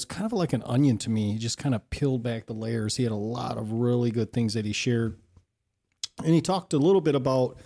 was 0.00 0.06
kind 0.06 0.24
of 0.24 0.32
like 0.32 0.54
an 0.54 0.62
onion 0.64 0.96
to 0.96 1.10
me. 1.10 1.32
He 1.32 1.38
just 1.38 1.58
kind 1.58 1.74
of 1.74 1.90
peeled 1.90 2.22
back 2.22 2.46
the 2.46 2.54
layers. 2.54 2.96
He 2.96 3.02
had 3.02 3.12
a 3.12 3.16
lot 3.16 3.58
of 3.58 3.70
really 3.72 4.10
good 4.10 4.32
things 4.32 4.54
that 4.54 4.64
he 4.64 4.72
shared. 4.72 5.18
And 6.24 6.34
he 6.34 6.40
talked 6.40 6.72
a 6.72 6.78
little 6.78 7.02
bit 7.02 7.14
about 7.14 7.58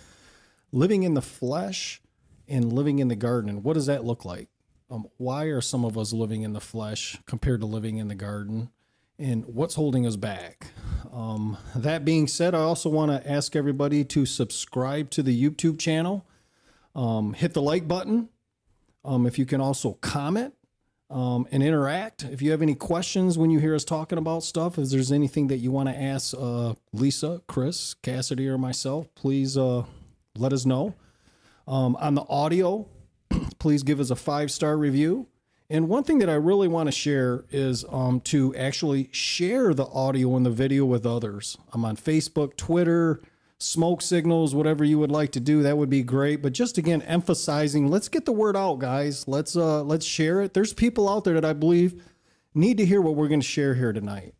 living 0.73 1.03
in 1.03 1.13
the 1.13 1.21
flesh 1.21 2.01
and 2.45 2.73
living 2.73 2.99
in 2.99 3.07
the 3.07 3.15
garden. 3.15 3.49
And 3.49 3.63
what 3.63 3.75
does 3.75 3.85
that 3.85 4.03
look 4.03 4.25
like? 4.25 4.49
Um, 4.91 5.07
why 5.15 5.45
are 5.45 5.61
some 5.61 5.85
of 5.85 5.97
us 5.97 6.11
living 6.11 6.41
in 6.41 6.51
the 6.51 6.59
flesh 6.59 7.17
compared 7.25 7.61
to 7.61 7.65
living 7.65 7.99
in 7.99 8.09
the 8.09 8.15
garden? 8.15 8.69
And 9.17 9.45
what's 9.45 9.75
holding 9.75 10.05
us 10.05 10.17
back? 10.17 10.71
Um, 11.13 11.57
that 11.73 12.03
being 12.03 12.27
said, 12.27 12.53
I 12.53 12.59
also 12.59 12.89
want 12.89 13.11
to 13.11 13.31
ask 13.31 13.55
everybody 13.55 14.03
to 14.03 14.25
subscribe 14.25 15.09
to 15.11 15.23
the 15.23 15.41
YouTube 15.41 15.79
channel. 15.79 16.27
Um, 16.93 17.31
hit 17.31 17.53
the 17.53 17.61
like 17.61 17.87
button. 17.87 18.27
Um, 19.05 19.25
if 19.25 19.39
you 19.39 19.45
can 19.45 19.61
also 19.61 19.93
comment 20.01 20.53
um, 21.09 21.47
and 21.51 21.61
interact. 21.61 22.23
If 22.23 22.41
you 22.41 22.51
have 22.51 22.61
any 22.61 22.75
questions 22.75 23.37
when 23.37 23.49
you 23.49 23.59
hear 23.59 23.75
us 23.75 23.85
talking 23.85 24.17
about 24.17 24.43
stuff, 24.43 24.77
if 24.77 24.89
there's 24.89 25.11
anything 25.11 25.47
that 25.47 25.57
you 25.57 25.71
want 25.71 25.89
to 25.89 25.95
ask 25.95 26.33
uh, 26.37 26.73
Lisa, 26.93 27.41
Kris, 27.47 27.93
Cassidy, 28.01 28.47
or 28.47 28.57
myself, 28.57 29.13
please 29.15 29.57
uh, 29.57 29.83
let 30.37 30.53
us 30.53 30.65
know. 30.65 30.95
Um, 31.67 31.95
on 31.97 32.15
the 32.15 32.25
audio, 32.27 32.87
please 33.59 33.83
give 33.83 33.99
us 33.99 34.09
a 34.09 34.15
five 34.15 34.51
star 34.51 34.77
review. 34.77 35.27
And 35.67 35.89
one 35.89 36.03
thing 36.03 36.19
that 36.19 36.29
I 36.29 36.35
really 36.35 36.67
want 36.67 36.87
to 36.87 36.91
share 36.91 37.45
is 37.49 37.85
um, 37.89 38.19
to 38.21 38.55
actually 38.55 39.09
share 39.11 39.73
the 39.73 39.87
audio 39.87 40.35
and 40.35 40.45
the 40.45 40.51
video 40.51 40.85
with 40.85 41.07
others. 41.07 41.57
I'm 41.73 41.83
on 41.85 41.97
Facebook, 41.97 42.55
Twitter, 42.55 43.19
smoke 43.59 44.01
signals, 44.01 44.53
whatever 44.53 44.83
you 44.83 44.99
would 44.99 45.11
like 45.11 45.31
to 45.33 45.39
do, 45.39 45.63
that 45.63 45.77
would 45.77 45.89
be 45.89 46.03
great. 46.03 46.41
But 46.41 46.53
just 46.53 46.77
again, 46.77 47.01
emphasizing, 47.03 47.87
let's 47.89 48.09
get 48.09 48.25
the 48.25 48.31
word 48.31 48.55
out, 48.57 48.79
guys. 48.79 49.27
Let's 49.27 49.55
uh, 49.55 49.83
let's 49.83 50.05
share 50.05 50.41
it. 50.41 50.53
There's 50.53 50.73
people 50.73 51.09
out 51.09 51.23
there 51.23 51.35
that 51.35 51.45
I 51.45 51.53
believe 51.53 52.03
need 52.53 52.77
to 52.77 52.85
hear 52.85 53.01
what 53.01 53.15
we're 53.15 53.27
going 53.27 53.41
to 53.41 53.47
share 53.47 53.75
here 53.75 53.93
tonight. 53.93 54.33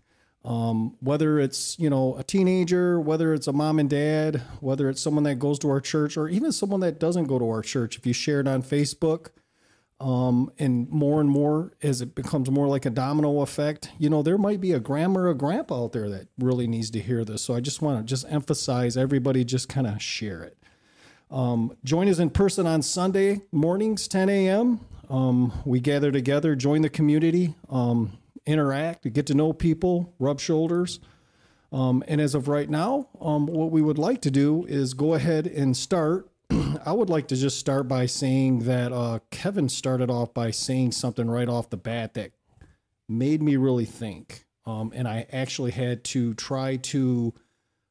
Um, 0.43 0.95
whether 0.99 1.39
it's 1.39 1.79
you 1.79 1.89
know 1.89 2.15
a 2.17 2.23
teenager, 2.23 2.99
whether 2.99 3.33
it's 3.33 3.47
a 3.47 3.53
mom 3.53 3.79
and 3.79 3.89
dad, 3.89 4.43
whether 4.59 4.89
it's 4.89 5.01
someone 5.01 5.23
that 5.23 5.39
goes 5.39 5.57
to 5.59 5.69
our 5.69 5.81
church, 5.81 6.17
or 6.17 6.29
even 6.29 6.51
someone 6.51 6.81
that 6.81 6.99
doesn't 6.99 7.25
go 7.25 7.39
to 7.39 7.49
our 7.49 7.61
church. 7.61 7.97
If 7.97 8.05
you 8.05 8.13
share 8.13 8.41
it 8.41 8.47
on 8.47 8.61
Facebook, 8.61 9.29
um, 9.99 10.51
and 10.59 10.89
more 10.89 11.21
and 11.21 11.29
more 11.29 11.71
as 11.81 12.01
it 12.01 12.15
becomes 12.15 12.51
more 12.51 12.67
like 12.67 12.85
a 12.85 12.89
domino 12.89 13.41
effect, 13.41 13.91
you 13.97 14.09
know, 14.09 14.21
there 14.21 14.37
might 14.37 14.59
be 14.59 14.73
a 14.73 14.79
grandma 14.79 15.21
or 15.21 15.29
a 15.29 15.35
grandpa 15.35 15.85
out 15.85 15.93
there 15.93 16.09
that 16.09 16.27
really 16.37 16.67
needs 16.67 16.91
to 16.91 16.99
hear 16.99 17.23
this. 17.23 17.41
So 17.43 17.53
I 17.55 17.61
just 17.61 17.81
want 17.81 17.99
to 17.99 18.03
just 18.03 18.25
emphasize 18.29 18.97
everybody 18.97 19.45
just 19.45 19.69
kind 19.69 19.87
of 19.87 20.01
share 20.01 20.43
it. 20.43 20.57
Um, 21.31 21.75
join 21.83 22.09
us 22.09 22.19
in 22.19 22.29
person 22.29 22.67
on 22.67 22.81
Sunday 22.81 23.41
mornings, 23.51 24.07
10 24.07 24.29
a.m. 24.29 24.81
Um, 25.09 25.53
we 25.65 25.79
gather 25.79 26.11
together, 26.11 26.55
join 26.55 26.81
the 26.81 26.89
community, 26.89 27.55
um, 27.69 28.17
interact, 28.45 29.11
get 29.13 29.25
to 29.27 29.33
know 29.33 29.53
people, 29.53 30.13
rub 30.19 30.39
shoulders. 30.39 30.99
Um, 31.71 32.03
and 32.07 32.21
as 32.21 32.35
of 32.35 32.47
right 32.47 32.69
now, 32.69 33.07
um, 33.19 33.47
what 33.47 33.71
we 33.71 33.81
would 33.81 33.97
like 33.97 34.21
to 34.21 34.31
do 34.31 34.65
is 34.65 34.93
go 34.93 35.13
ahead 35.13 35.47
and 35.47 35.75
start 35.75 36.29
I 36.85 36.91
would 36.91 37.09
like 37.09 37.27
to 37.29 37.35
just 37.35 37.59
start 37.59 37.87
by 37.87 38.05
saying 38.05 38.59
that 38.59 38.93
uh, 38.93 39.19
Kevan 39.31 39.69
started 39.69 40.09
off 40.09 40.33
by 40.33 40.51
saying 40.51 40.91
something 40.91 41.29
right 41.29 41.49
off 41.49 41.69
the 41.69 41.77
bat 41.77 42.13
that 42.13 42.31
made 43.09 43.41
me 43.41 43.55
really 43.55 43.85
think. 43.85 44.45
Um, 44.65 44.91
and 44.95 45.07
I 45.07 45.25
actually 45.31 45.71
had 45.71 46.03
to 46.05 46.33
try 46.35 46.77
to 46.77 47.33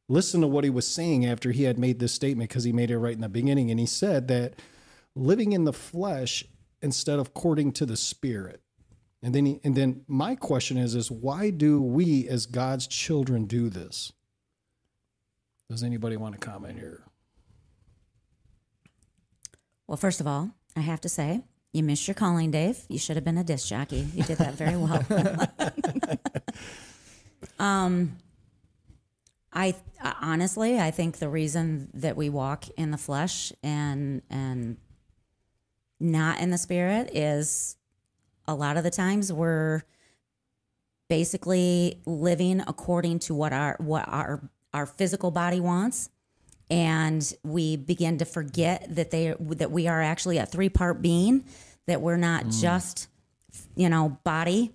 listen 0.08 0.40
to 0.40 0.46
what 0.46 0.64
he 0.64 0.70
was 0.70 0.86
saying 0.86 1.26
after 1.26 1.52
he 1.52 1.64
had 1.64 1.78
made 1.78 1.98
this 1.98 2.12
statement 2.12 2.50
because 2.50 2.64
he 2.64 2.72
made 2.72 2.90
it 2.90 2.98
right 2.98 3.14
in 3.14 3.20
the 3.20 3.28
beginning. 3.28 3.70
And 3.70 3.78
he 3.78 3.86
said 3.86 4.28
that 4.28 4.54
living 5.14 5.52
in 5.52 5.64
the 5.64 5.72
flesh 5.72 6.44
instead 6.82 7.18
of 7.18 7.34
courting 7.34 7.72
to 7.72 7.86
the 7.86 7.96
spirit. 7.96 8.60
And 9.22 9.34
then, 9.34 9.46
he, 9.46 9.60
and 9.64 9.74
then 9.74 10.02
my 10.06 10.34
question 10.34 10.76
is, 10.76 10.94
is 10.94 11.10
why 11.10 11.50
do 11.50 11.80
we 11.80 12.28
as 12.28 12.46
God's 12.46 12.86
children 12.86 13.46
do 13.46 13.70
this? 13.70 14.12
Does 15.70 15.82
anybody 15.82 16.16
want 16.16 16.34
to 16.34 16.46
comment 16.46 16.78
here? 16.78 17.04
Well, 19.86 19.96
first 19.96 20.20
of 20.20 20.26
all, 20.26 20.50
I 20.76 20.80
have 20.80 21.00
to 21.02 21.08
say, 21.08 21.42
you 21.72 21.82
missed 21.82 22.06
your 22.06 22.14
calling, 22.14 22.50
Dave. 22.50 22.84
You 22.88 22.98
should 22.98 23.16
have 23.16 23.24
been 23.24 23.38
a 23.38 23.44
disc 23.44 23.68
jockey. 23.68 24.06
You 24.14 24.22
did 24.22 24.38
that 24.38 24.54
very 24.54 24.76
well. 24.76 25.04
um, 27.58 28.16
I 29.52 29.74
honestly, 30.20 30.78
I 30.78 30.90
think 30.90 31.18
the 31.18 31.28
reason 31.28 31.90
that 31.94 32.16
we 32.16 32.28
walk 32.28 32.68
in 32.76 32.90
the 32.90 32.98
flesh 32.98 33.52
and 33.62 34.22
and 34.30 34.76
not 36.00 36.40
in 36.40 36.50
the 36.50 36.58
spirit 36.58 37.10
is 37.14 37.76
a 38.46 38.54
lot 38.54 38.76
of 38.76 38.84
the 38.84 38.90
times 38.90 39.32
we're 39.32 39.82
basically 41.08 42.00
living 42.06 42.62
according 42.66 43.18
to 43.20 43.34
what 43.34 43.52
our 43.52 43.76
what 43.78 44.08
our 44.08 44.48
our 44.72 44.86
physical 44.86 45.30
body 45.30 45.60
wants 45.60 46.10
and 46.70 47.34
we 47.42 47.76
begin 47.76 48.18
to 48.18 48.24
forget 48.24 48.86
that 48.94 49.10
they 49.10 49.34
that 49.38 49.70
we 49.70 49.86
are 49.86 50.02
actually 50.02 50.38
a 50.38 50.46
three 50.46 50.68
part 50.68 51.02
being 51.02 51.44
that 51.86 52.00
we're 52.00 52.16
not 52.16 52.46
mm. 52.46 52.60
just 52.60 53.08
you 53.76 53.88
know 53.88 54.18
body 54.24 54.72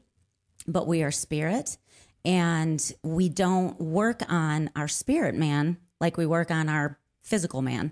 but 0.68 0.88
we 0.88 1.04
are 1.04 1.12
spirit 1.12 1.78
and 2.24 2.94
we 3.04 3.30
don't 3.30 3.80
work 3.80 4.22
on 4.30 4.70
our 4.76 4.88
spirit 4.88 5.36
man 5.36 5.78
like 6.00 6.18
we 6.18 6.26
work 6.26 6.52
on 6.52 6.70
our 6.70 7.00
physical 7.22 7.62
man 7.62 7.92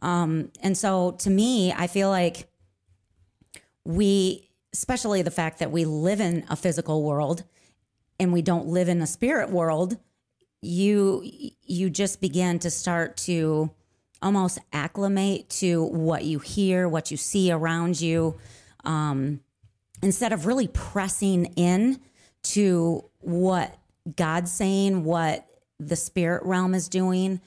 um, 0.00 0.50
and 0.62 0.76
so 0.76 1.12
to 1.12 1.30
me 1.30 1.72
i 1.72 1.86
feel 1.86 2.08
like 2.08 2.48
we 3.84 4.48
especially 4.72 5.22
the 5.22 5.30
fact 5.30 5.58
that 5.58 5.70
we 5.70 5.84
live 5.84 6.20
in 6.20 6.44
a 6.48 6.56
physical 6.56 7.02
world 7.02 7.44
and 8.18 8.32
we 8.32 8.42
don't 8.42 8.66
live 8.66 8.88
in 8.88 9.00
a 9.00 9.06
spirit 9.06 9.50
world 9.50 9.96
you 10.62 11.22
you 11.62 11.90
just 11.90 12.20
begin 12.20 12.58
to 12.60 12.70
start 12.70 13.16
to 13.16 13.70
almost 14.22 14.60
acclimate 14.72 15.50
to 15.50 15.82
what 15.84 16.24
you 16.24 16.38
hear, 16.38 16.88
what 16.88 17.10
you 17.10 17.16
see 17.16 17.50
around 17.50 18.00
you, 18.00 18.38
um, 18.84 19.40
instead 20.02 20.32
of 20.32 20.46
really 20.46 20.68
pressing 20.68 21.46
in 21.56 22.00
to 22.42 23.04
what 23.18 23.76
God's 24.16 24.52
saying, 24.52 25.04
what 25.04 25.46
the 25.80 25.96
spirit 25.96 26.44
realm 26.44 26.74
is 26.74 26.88
doing. 26.88 27.40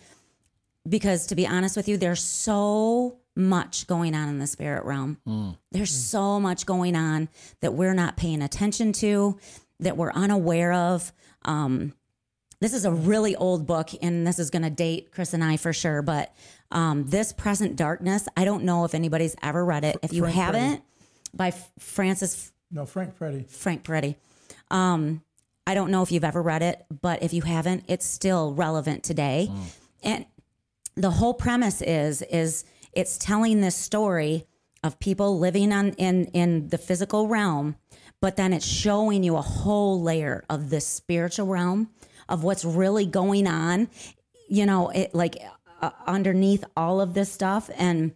Because 0.87 1.27
to 1.27 1.35
be 1.35 1.47
honest 1.47 1.77
with 1.77 1.87
you, 1.87 1.97
there's 1.97 2.23
so 2.23 3.17
much 3.35 3.87
going 3.87 4.13
on 4.13 4.29
in 4.29 4.39
the 4.39 4.47
spirit 4.47 4.85
realm. 4.85 5.17
Mm. 5.27 5.57
There's 5.71 5.91
mm. 5.91 6.09
so 6.09 6.39
much 6.39 6.65
going 6.65 6.95
on 6.95 7.29
that 7.61 7.73
we're 7.73 7.93
not 7.93 8.17
paying 8.17 8.41
attention 8.41 8.93
to, 8.93 9.37
that 9.79 9.97
we're 9.97 10.11
unaware 10.11 10.73
of. 10.73 11.11
Um, 11.43 11.93
this 12.59 12.73
is 12.73 12.85
a 12.85 12.91
really 12.91 13.35
old 13.35 13.67
book, 13.67 13.89
and 14.01 14.25
this 14.25 14.39
is 14.39 14.49
going 14.49 14.63
to 14.63 14.69
date 14.69 15.11
Kris 15.11 15.33
and 15.33 15.43
I 15.43 15.57
for 15.57 15.73
sure. 15.73 16.01
But 16.01 16.33
um, 16.71 17.05
this 17.07 17.33
present 17.33 17.75
darkness, 17.75 18.27
I 18.37 18.45
don't 18.45 18.63
know 18.63 18.85
if 18.85 18.95
anybody's 18.95 19.35
ever 19.41 19.63
read 19.63 19.83
it. 19.83 19.97
If 20.01 20.13
you 20.13 20.21
Frank 20.21 20.35
haven't, 20.35 20.83
by 21.33 21.51
Francis. 21.79 22.51
No, 22.71 22.85
Frank 22.85 23.17
Peretti. 23.17 23.49
Frank 23.49 23.83
Peretti. 23.83 24.15
Um, 24.71 25.21
I 25.67 25.73
don't 25.73 25.91
know 25.91 26.01
if 26.01 26.11
you've 26.11 26.23
ever 26.23 26.41
read 26.41 26.61
it, 26.61 26.85
but 27.01 27.23
if 27.23 27.33
you 27.33 27.41
haven't, 27.41 27.85
it's 27.87 28.05
still 28.05 28.53
relevant 28.53 29.03
today. 29.03 29.49
Mm. 29.49 29.77
And 30.03 30.25
the 30.95 31.11
whole 31.11 31.33
premise 31.33 31.81
is 31.81 32.21
is 32.23 32.63
it's 32.93 33.17
telling 33.17 33.61
this 33.61 33.75
story 33.75 34.45
of 34.83 34.99
people 34.99 35.39
living 35.39 35.73
on 35.73 35.89
in 35.93 36.25
in 36.25 36.69
the 36.69 36.77
physical 36.77 37.27
realm, 37.27 37.75
but 38.21 38.37
then 38.37 38.53
it's 38.53 38.65
showing 38.65 39.23
you 39.23 39.35
a 39.35 39.41
whole 39.41 40.01
layer 40.01 40.43
of 40.49 40.69
the 40.69 40.79
spiritual 40.79 41.47
realm 41.47 41.89
of 42.29 42.43
what's 42.43 42.65
really 42.65 43.05
going 43.05 43.47
on, 43.47 43.89
you 44.49 44.65
know, 44.65 44.89
it 44.89 45.13
like 45.13 45.37
uh, 45.81 45.91
underneath 46.07 46.63
all 46.75 47.01
of 47.01 47.13
this 47.13 47.31
stuff. 47.31 47.69
And 47.77 48.15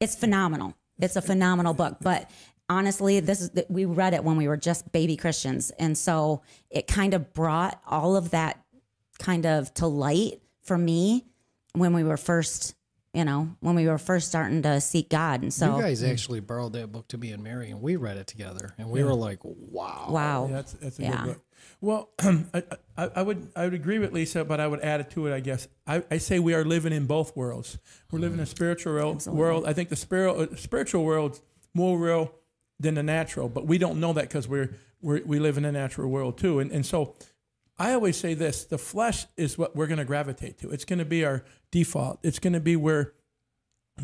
it's 0.00 0.14
phenomenal. 0.14 0.74
It's 1.00 1.16
a 1.16 1.22
phenomenal 1.22 1.74
book. 1.74 1.98
But 2.00 2.30
honestly, 2.68 3.20
this 3.20 3.40
is 3.40 3.50
we 3.68 3.84
read 3.84 4.14
it 4.14 4.24
when 4.24 4.36
we 4.36 4.48
were 4.48 4.56
just 4.56 4.90
baby 4.92 5.16
Christians. 5.16 5.70
And 5.78 5.96
so 5.96 6.42
it 6.70 6.86
kind 6.86 7.14
of 7.14 7.32
brought 7.32 7.80
all 7.86 8.16
of 8.16 8.30
that 8.30 8.62
kind 9.18 9.46
of 9.46 9.72
to 9.74 9.86
light 9.86 10.40
for 10.62 10.78
me 10.78 11.26
when 11.72 11.92
we 11.92 12.04
were 12.04 12.16
first 12.16 12.74
you 13.14 13.24
know, 13.24 13.48
when 13.60 13.74
we 13.74 13.86
were 13.86 13.98
first 13.98 14.28
starting 14.28 14.62
to 14.62 14.80
seek 14.80 15.08
God. 15.08 15.42
And 15.42 15.52
so 15.52 15.76
you 15.76 15.82
guys 15.82 16.02
actually 16.02 16.40
borrowed 16.40 16.74
that 16.74 16.92
book 16.92 17.08
to 17.08 17.18
me 17.18 17.32
and 17.32 17.42
Mary, 17.42 17.70
and 17.70 17.80
we 17.80 17.96
read 17.96 18.16
it 18.16 18.26
together, 18.26 18.74
and 18.78 18.90
we 18.90 19.00
yeah. 19.00 19.06
were 19.06 19.14
like, 19.14 19.38
"Wow, 19.42 20.08
wow, 20.10 20.46
yeah, 20.46 20.56
that's, 20.56 20.72
that's 20.74 20.98
a 20.98 21.02
yeah. 21.02 21.10
good 21.10 21.26
book." 21.34 21.42
Well, 21.80 22.10
I, 22.18 22.62
I, 22.96 23.10
I, 23.16 23.22
would 23.22 23.50
I 23.54 23.64
would 23.64 23.74
agree 23.74 23.98
with 23.98 24.12
Lisa, 24.12 24.44
but 24.44 24.60
I 24.60 24.66
would 24.66 24.80
add 24.80 25.10
to 25.10 25.26
it. 25.26 25.34
I 25.34 25.40
guess 25.40 25.68
I, 25.86 26.02
I 26.10 26.18
say 26.18 26.38
we 26.38 26.54
are 26.54 26.64
living 26.64 26.92
in 26.92 27.06
both 27.06 27.36
worlds. 27.36 27.78
We're 28.10 28.18
living 28.18 28.38
in 28.38 28.42
a 28.42 28.46
spiritual 28.46 28.94
world. 28.94 29.26
world. 29.26 29.66
I 29.66 29.72
think 29.72 29.88
the 29.88 29.96
spiritual 29.96 30.42
uh, 30.42 30.56
spiritual 30.56 31.04
world's 31.04 31.40
more 31.74 31.98
real 31.98 32.32
than 32.80 32.94
the 32.94 33.02
natural, 33.02 33.48
but 33.48 33.66
we 33.66 33.78
don't 33.78 34.00
know 34.00 34.12
that 34.12 34.22
because 34.22 34.48
we're, 34.48 34.74
we're 35.00 35.22
we 35.24 35.38
live 35.38 35.56
in 35.58 35.64
a 35.64 35.72
natural 35.72 36.10
world 36.10 36.38
too. 36.38 36.58
And 36.58 36.70
and 36.72 36.84
so 36.84 37.14
I 37.78 37.92
always 37.92 38.16
say 38.16 38.34
this: 38.34 38.64
the 38.64 38.78
flesh 38.78 39.26
is 39.36 39.56
what 39.56 39.76
we're 39.76 39.86
going 39.86 39.98
to 39.98 40.04
gravitate 40.04 40.58
to. 40.58 40.70
It's 40.70 40.84
going 40.84 40.98
to 40.98 41.04
be 41.04 41.24
our 41.24 41.44
default. 41.70 42.18
It's 42.22 42.38
going 42.38 42.54
to 42.54 42.60
be 42.60 42.76
where 42.76 43.12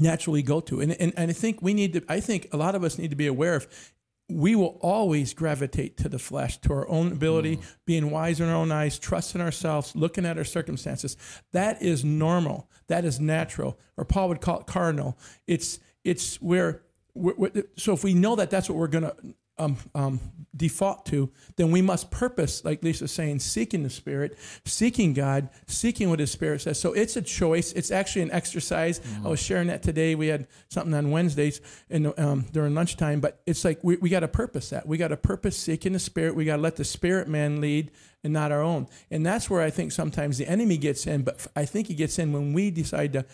naturally 0.01 0.43
go 0.43 0.61
to. 0.61 0.81
And, 0.81 0.93
and 1.01 1.13
and 1.17 1.31
I 1.31 1.35
think 1.35 1.63
we 1.63 1.75
need 1.75 1.95
to. 1.95 2.05
I 2.09 2.21
think 2.21 2.49
a 2.53 2.57
lot 2.57 2.75
of 2.75 2.85
us 2.85 2.99
need 2.99 3.11
to 3.11 3.17
be 3.17 3.27
aware 3.27 3.55
of 3.55 3.93
we 4.29 4.55
will 4.55 4.79
always 4.81 5.35
gravitate 5.35 5.97
to 5.99 6.09
the 6.09 6.19
flesh, 6.19 6.59
to 6.59 6.73
our 6.73 6.89
own 6.89 7.13
ability, 7.13 7.59
mm. 7.59 7.77
being 7.85 8.11
wise 8.11 8.41
in 8.41 8.49
our 8.49 8.55
own 8.55 8.73
eyes, 8.73 8.99
trusting 8.99 9.41
ourselves, 9.41 9.95
looking 9.95 10.25
at 10.25 10.39
our 10.39 10.45
circumstances. 10.45 11.17
That 11.53 11.83
is 11.83 12.05
normal. 12.05 12.71
That 12.89 13.05
is 13.05 13.21
natural, 13.21 13.79
or 13.97 14.05
Paul 14.05 14.31
would 14.31 14.41
call 14.41 14.61
it 14.61 14.67
carnal. 14.67 15.19
It's 15.47 15.79
it's 16.05 16.37
where. 16.41 16.83
we're- 17.15 17.37
we're- 17.39 17.63
so 17.77 17.93
if 17.93 18.03
we 18.03 18.13
know 18.15 18.35
that 18.37 18.51
that's 18.51 18.69
what 18.69 18.77
we're 18.77 18.89
going 18.89 19.05
to 19.05 19.15
um, 19.59 19.77
um, 19.95 20.21
default 20.57 21.07
to, 21.07 21.31
then 21.57 21.71
we 21.71 21.83
must 21.83 22.11
purpose, 22.11 22.65
like 22.65 22.83
Lisa's 22.83 23.13
saying, 23.13 23.39
seeking 23.39 23.83
the 23.83 23.91
Spirit, 23.91 24.37
seeking 24.65 25.13
God, 25.13 25.49
seeking 25.67 26.11
what 26.11 26.21
His 26.21 26.31
Spirit 26.31 26.61
says. 26.63 26.81
So 26.81 26.93
it's 26.93 27.17
a 27.17 27.23
choice. 27.23 27.73
It's 27.73 27.91
actually 27.91 28.23
an 28.23 28.33
exercise. 28.33 29.01
I 29.25 29.29
was 29.29 29.41
sharing 29.41 29.69
that 29.69 29.83
today. 29.83 30.15
We 30.15 30.29
had 30.29 30.49
something 30.69 30.95
on 30.95 31.11
Wednesdays 31.11 31.61
in, 31.89 32.13
um, 32.19 32.47
during 32.53 32.75
lunchtime, 32.75 33.21
but 33.21 33.41
it's 33.47 33.65
like 33.65 33.83
we, 33.83 33.97
we 33.97 34.09
got 34.11 34.21
to 34.21 34.29
purpose 34.29 34.71
that. 34.71 34.87
We 34.87 34.97
got 34.97 35.09
to 35.09 35.17
purpose 35.17 35.57
seeking 35.57 35.93
the 35.93 35.99
Spirit. 35.99 36.35
We 36.35 36.45
got 36.45 36.57
to 36.57 36.63
let 36.63 36.77
the 36.77 36.85
Spirit 36.85 37.29
man 37.29 37.61
lead 37.61 37.91
and 38.25 38.33
not 38.33 38.51
our 38.51 38.63
own. 38.63 38.89
And 39.11 39.25
that's 39.25 39.49
where 39.51 39.63
I 39.63 39.71
think 39.71 39.93
sometimes 39.93 40.39
the 40.39 40.49
enemy 40.49 40.79
gets 40.79 41.07
in, 41.07 41.23
but 41.23 41.47
I 41.55 41.67
think 41.67 41.89
he 41.89 41.95
gets 41.95 42.19
in 42.19 42.33
when 42.33 42.55
we 42.55 42.71
decide 42.71 43.13
to 43.13 43.27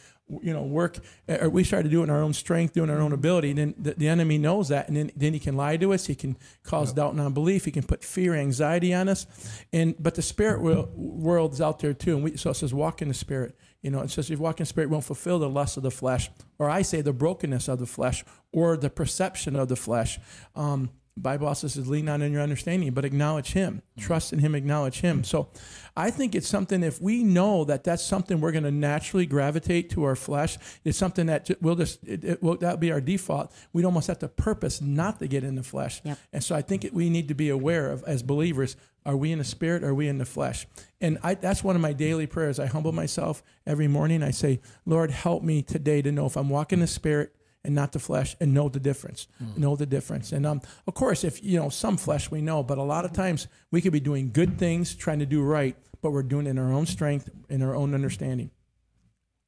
you 0.42 0.52
know, 0.52 0.62
work, 0.62 0.98
or 1.28 1.48
we 1.50 1.64
start 1.64 1.84
to 1.84 1.90
do 1.90 2.00
it 2.00 2.04
in 2.04 2.10
our 2.10 2.22
own 2.22 2.32
strength, 2.32 2.74
doing 2.74 2.90
our 2.90 3.00
own 3.00 3.12
ability, 3.12 3.52
then 3.52 3.74
the, 3.78 3.94
the 3.94 4.08
enemy 4.08 4.38
knows 4.38 4.68
that, 4.68 4.88
and 4.88 4.96
then, 4.96 5.10
then 5.16 5.32
he 5.32 5.38
can 5.38 5.56
lie 5.56 5.76
to 5.76 5.92
us. 5.92 6.06
He 6.06 6.14
can 6.14 6.36
cause 6.62 6.92
doubt 6.92 7.12
and 7.12 7.20
unbelief. 7.20 7.64
He 7.64 7.70
can 7.70 7.82
put 7.82 8.04
fear, 8.04 8.34
anxiety 8.34 8.94
on 8.94 9.08
us, 9.08 9.26
and 9.72 9.94
but 9.98 10.14
the 10.14 10.22
spirit 10.22 10.60
world, 10.60 10.96
world's 10.96 11.60
out 11.60 11.78
there 11.80 11.94
too. 11.94 12.16
And 12.16 12.24
we, 12.24 12.36
so 12.36 12.50
it 12.50 12.54
says, 12.54 12.72
walk 12.72 13.02
in 13.02 13.08
the 13.08 13.14
spirit. 13.14 13.56
You 13.82 13.90
know, 13.90 14.00
it 14.00 14.10
says 14.10 14.26
if 14.26 14.38
you 14.38 14.42
walk 14.42 14.60
in 14.60 14.64
the 14.64 14.68
spirit, 14.68 14.90
won't 14.90 15.04
fulfill 15.04 15.38
the 15.38 15.48
lust 15.48 15.76
of 15.76 15.82
the 15.82 15.90
flesh, 15.90 16.30
or 16.58 16.68
I 16.68 16.82
say 16.82 17.00
the 17.00 17.12
brokenness 17.12 17.66
of 17.68 17.78
the 17.78 17.86
flesh, 17.86 18.24
or 18.52 18.76
the 18.76 18.90
perception 18.90 19.56
of 19.56 19.68
the 19.68 19.76
flesh. 19.76 20.18
Um, 20.54 20.90
Bible 21.16 21.48
also 21.48 21.68
says, 21.68 21.86
lean 21.88 22.06
not 22.06 22.22
in 22.22 22.32
your 22.32 22.40
understanding, 22.40 22.92
but 22.92 23.04
acknowledge 23.04 23.52
Him. 23.52 23.82
Trust 23.98 24.32
in 24.32 24.38
Him, 24.38 24.54
acknowledge 24.54 25.00
Him. 25.00 25.22
So 25.24 25.48
I 25.96 26.10
think 26.10 26.34
it's 26.34 26.48
something, 26.48 26.82
if 26.82 27.00
we 27.00 27.22
know 27.24 27.64
that 27.64 27.84
that's 27.84 28.02
something 28.02 28.40
we're 28.40 28.52
going 28.52 28.64
to 28.64 28.70
naturally 28.70 29.26
gravitate 29.26 29.90
to 29.90 30.04
our 30.04 30.16
flesh, 30.16 30.56
it's 30.84 30.96
something 30.96 31.26
that 31.26 31.50
we'll 31.60 31.74
just, 31.74 32.02
it, 32.06 32.24
it 32.24 32.42
will, 32.42 32.56
that'll 32.56 32.78
be 32.78 32.92
our 32.92 33.00
default. 33.00 33.52
We'd 33.72 33.84
almost 33.84 34.06
have 34.06 34.20
to 34.20 34.28
purpose 34.28 34.80
not 34.80 35.18
to 35.18 35.28
get 35.28 35.44
in 35.44 35.56
the 35.56 35.62
flesh. 35.62 36.00
Yep. 36.04 36.18
And 36.32 36.44
so 36.44 36.54
I 36.54 36.62
think 36.62 36.84
it, 36.84 36.94
we 36.94 37.10
need 37.10 37.28
to 37.28 37.34
be 37.34 37.50
aware 37.50 37.90
of, 37.90 38.02
as 38.04 38.22
believers, 38.22 38.76
are 39.04 39.16
we 39.16 39.32
in 39.32 39.38
the 39.38 39.44
spirit? 39.44 39.82
Are 39.82 39.94
we 39.94 40.08
in 40.08 40.18
the 40.18 40.24
flesh? 40.24 40.66
And 41.00 41.18
I, 41.22 41.34
that's 41.34 41.64
one 41.64 41.74
of 41.74 41.82
my 41.82 41.92
daily 41.92 42.26
prayers. 42.26 42.58
I 42.58 42.66
humble 42.66 42.92
myself 42.92 43.42
every 43.66 43.88
morning. 43.88 44.22
I 44.22 44.30
say, 44.30 44.60
Lord, 44.86 45.10
help 45.10 45.42
me 45.42 45.62
today 45.62 46.02
to 46.02 46.12
know 46.12 46.26
if 46.26 46.36
I'm 46.36 46.48
walking 46.48 46.80
the 46.80 46.86
spirit 46.86 47.34
and 47.64 47.74
not 47.74 47.92
the 47.92 47.98
flesh 47.98 48.36
and 48.40 48.54
know 48.54 48.68
the 48.68 48.80
difference 48.80 49.28
know 49.56 49.76
the 49.76 49.84
difference 49.86 50.32
and 50.32 50.46
um, 50.46 50.60
of 50.86 50.94
course 50.94 51.24
if 51.24 51.42
you 51.44 51.58
know 51.58 51.68
some 51.68 51.96
flesh 51.96 52.30
we 52.30 52.40
know 52.40 52.62
but 52.62 52.78
a 52.78 52.82
lot 52.82 53.04
of 53.04 53.12
times 53.12 53.46
we 53.70 53.80
could 53.82 53.92
be 53.92 54.00
doing 54.00 54.30
good 54.32 54.58
things 54.58 54.94
trying 54.94 55.18
to 55.18 55.26
do 55.26 55.42
right 55.42 55.76
but 56.00 56.10
we're 56.10 56.22
doing 56.22 56.46
it 56.46 56.50
in 56.50 56.58
our 56.58 56.72
own 56.72 56.86
strength 56.86 57.28
in 57.50 57.62
our 57.62 57.74
own 57.74 57.94
understanding 57.94 58.50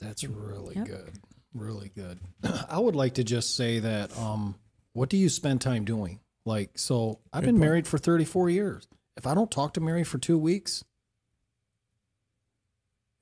That's 0.01 0.25
really 0.25 0.75
Yep. 0.77 0.87
good. 0.87 1.13
Really 1.55 1.91
good. 1.95 2.19
I 2.69 2.79
would 2.79 2.97
like 2.97 3.15
to 3.15 3.25
just 3.25 3.57
say 3.57 3.79
that 3.81 4.17
um 4.19 4.57
what 4.95 5.09
do 5.09 5.17
you 5.17 5.29
spend 5.31 5.61
time 5.63 5.85
doing? 5.85 6.21
Like 6.45 6.71
so 6.79 7.21
I've 7.33 7.45
been 7.45 7.59
married 7.59 7.87
for 7.87 7.97
34 7.99 8.51
years. 8.51 8.89
If 9.17 9.27
I 9.27 9.35
don't 9.35 9.51
talk 9.51 9.75
to 9.75 9.81
Mary 9.81 10.05
for 10.05 10.19
2 10.19 10.37
weeks, 10.39 10.83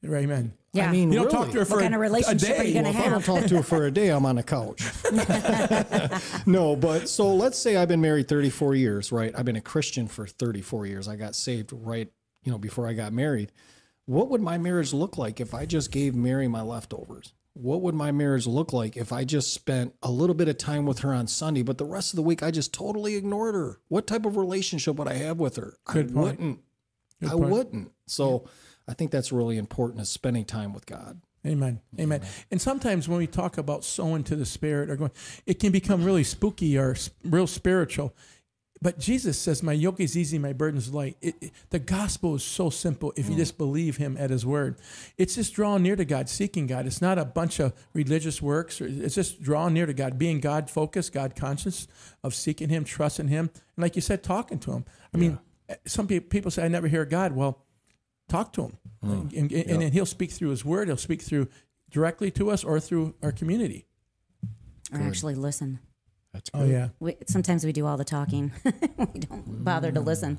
amen 0.04 0.54
Yeah. 0.72 0.88
I 0.88 0.92
mean, 0.92 1.10
you 1.10 1.18
don't 1.18 1.26
really, 1.26 1.36
talk 1.36 1.50
to 1.52 1.58
her 1.58 1.64
for 1.64 1.74
What 1.76 1.82
kind 1.82 1.94
of 1.94 2.00
a 2.00 2.02
relationship 2.02 2.50
are 2.50 2.62
day 2.62 2.68
you 2.68 2.74
gonna 2.74 2.90
if 2.90 2.96
I 2.96 3.08
don't 3.08 3.24
talk 3.24 3.44
to 3.46 3.56
her 3.56 3.62
for 3.62 3.86
a 3.86 3.90
day, 3.90 4.08
I'm 4.10 4.24
on 4.24 4.38
a 4.38 4.42
couch. 4.42 4.82
no, 6.46 6.76
but 6.76 7.08
so 7.08 7.34
let's 7.34 7.58
say 7.58 7.76
I've 7.76 7.88
been 7.88 8.00
married 8.00 8.28
34 8.28 8.76
years, 8.76 9.10
right? 9.10 9.34
I've 9.36 9.44
been 9.44 9.56
a 9.56 9.60
Christian 9.60 10.06
for 10.06 10.26
34 10.26 10.86
years. 10.86 11.08
I 11.08 11.16
got 11.16 11.34
saved 11.34 11.72
right, 11.72 12.08
you 12.44 12.52
know, 12.52 12.58
before 12.58 12.86
I 12.86 12.92
got 12.92 13.12
married. 13.12 13.50
What 14.06 14.28
would 14.28 14.40
my 14.40 14.58
marriage 14.58 14.92
look 14.92 15.18
like 15.18 15.40
if 15.40 15.54
I 15.54 15.66
just 15.66 15.90
gave 15.90 16.14
Mary 16.14 16.46
my 16.46 16.62
leftovers? 16.62 17.32
What 17.54 17.82
would 17.82 17.94
my 17.96 18.12
marriage 18.12 18.46
look 18.46 18.72
like 18.72 18.96
if 18.96 19.12
I 19.12 19.24
just 19.24 19.52
spent 19.52 19.94
a 20.02 20.10
little 20.10 20.34
bit 20.34 20.48
of 20.48 20.56
time 20.56 20.86
with 20.86 21.00
her 21.00 21.12
on 21.12 21.26
Sunday, 21.26 21.62
but 21.62 21.78
the 21.78 21.84
rest 21.84 22.12
of 22.12 22.16
the 22.16 22.22
week 22.22 22.42
I 22.42 22.52
just 22.52 22.72
totally 22.72 23.16
ignored 23.16 23.54
her? 23.56 23.80
What 23.88 24.06
type 24.06 24.24
of 24.24 24.36
relationship 24.36 24.96
would 24.96 25.08
I 25.08 25.14
have 25.14 25.38
with 25.38 25.56
her? 25.56 25.74
Good 25.84 26.10
I 26.10 26.14
point. 26.14 26.38
wouldn't. 26.38 26.60
Good 27.20 27.28
I 27.28 27.32
point. 27.32 27.50
wouldn't. 27.50 27.92
So 28.06 28.48
I 28.90 28.94
think 28.94 29.12
that's 29.12 29.30
really 29.30 29.56
important 29.56 30.02
is 30.02 30.08
spending 30.08 30.44
time 30.44 30.72
with 30.72 30.84
God. 30.84 31.20
Amen. 31.46 31.80
Amen. 31.98 32.20
And 32.50 32.60
sometimes 32.60 33.08
when 33.08 33.18
we 33.18 33.26
talk 33.26 33.56
about 33.56 33.84
sowing 33.84 34.24
to 34.24 34.36
the 34.36 34.44
spirit 34.44 34.90
or 34.90 34.96
going, 34.96 35.12
it 35.46 35.58
can 35.58 35.72
become 35.72 36.04
really 36.04 36.24
spooky 36.24 36.76
or 36.76 36.96
real 37.24 37.46
spiritual. 37.46 38.14
But 38.82 38.98
Jesus 38.98 39.38
says, 39.38 39.62
"My 39.62 39.74
yoke 39.74 40.00
is 40.00 40.16
easy, 40.16 40.38
my 40.38 40.54
burden 40.54 40.78
is 40.78 40.92
light." 40.92 41.16
It, 41.20 41.34
it- 41.40 41.52
the 41.68 41.78
gospel 41.78 42.34
is 42.34 42.42
so 42.42 42.70
simple 42.70 43.12
if 43.14 43.28
you 43.28 43.34
mm. 43.34 43.38
just 43.38 43.58
believe 43.58 43.98
Him 43.98 44.16
at 44.18 44.30
His 44.30 44.44
word. 44.44 44.76
It's 45.18 45.34
just 45.34 45.54
drawing 45.54 45.82
near 45.82 45.96
to 45.96 46.04
God, 46.04 46.28
seeking 46.28 46.66
God. 46.66 46.86
It's 46.86 47.02
not 47.02 47.18
a 47.18 47.24
bunch 47.26 47.60
of 47.60 47.74
religious 47.92 48.40
works. 48.40 48.80
Or 48.80 48.86
it's 48.86 49.14
just 49.14 49.42
drawing 49.42 49.74
near 49.74 49.86
to 49.86 49.92
God, 49.92 50.18
being 50.18 50.40
God 50.40 50.70
focused, 50.70 51.12
God 51.12 51.36
conscious 51.36 51.88
of 52.24 52.34
seeking 52.34 52.70
Him, 52.70 52.84
trusting 52.84 53.28
Him, 53.28 53.50
and 53.76 53.82
like 53.82 53.96
you 53.96 54.02
said, 54.02 54.22
talking 54.22 54.58
to 54.60 54.72
Him. 54.72 54.84
I 55.14 55.18
mean, 55.18 55.38
eh, 55.68 55.76
some 55.84 56.06
people 56.06 56.50
say, 56.50 56.64
"I 56.64 56.68
never 56.68 56.88
hear 56.88 57.04
God." 57.04 57.32
Well, 57.32 57.62
talk 58.30 58.52
to 58.52 58.62
him 58.62 58.76
and, 59.02 59.32
and, 59.32 59.52
and 59.52 59.82
then 59.82 59.92
he'll 59.92 60.06
speak 60.06 60.30
through 60.30 60.50
his 60.50 60.64
word 60.64 60.88
he'll 60.88 60.96
speak 60.96 61.22
through 61.22 61.48
directly 61.90 62.30
to 62.30 62.50
us 62.50 62.64
or 62.64 62.78
through 62.80 63.14
our 63.22 63.32
community 63.32 63.86
Or 64.92 65.00
actually 65.00 65.34
listen. 65.34 65.80
That's 66.32 66.50
oh 66.54 66.64
yeah 66.64 66.88
We, 67.00 67.16
sometimes 67.26 67.64
we 67.64 67.72
do 67.72 67.86
all 67.86 67.96
the 67.96 68.04
talking. 68.04 68.52
we 68.64 69.20
don't 69.20 69.64
bother 69.64 69.90
to 69.92 70.00
listen. 70.00 70.38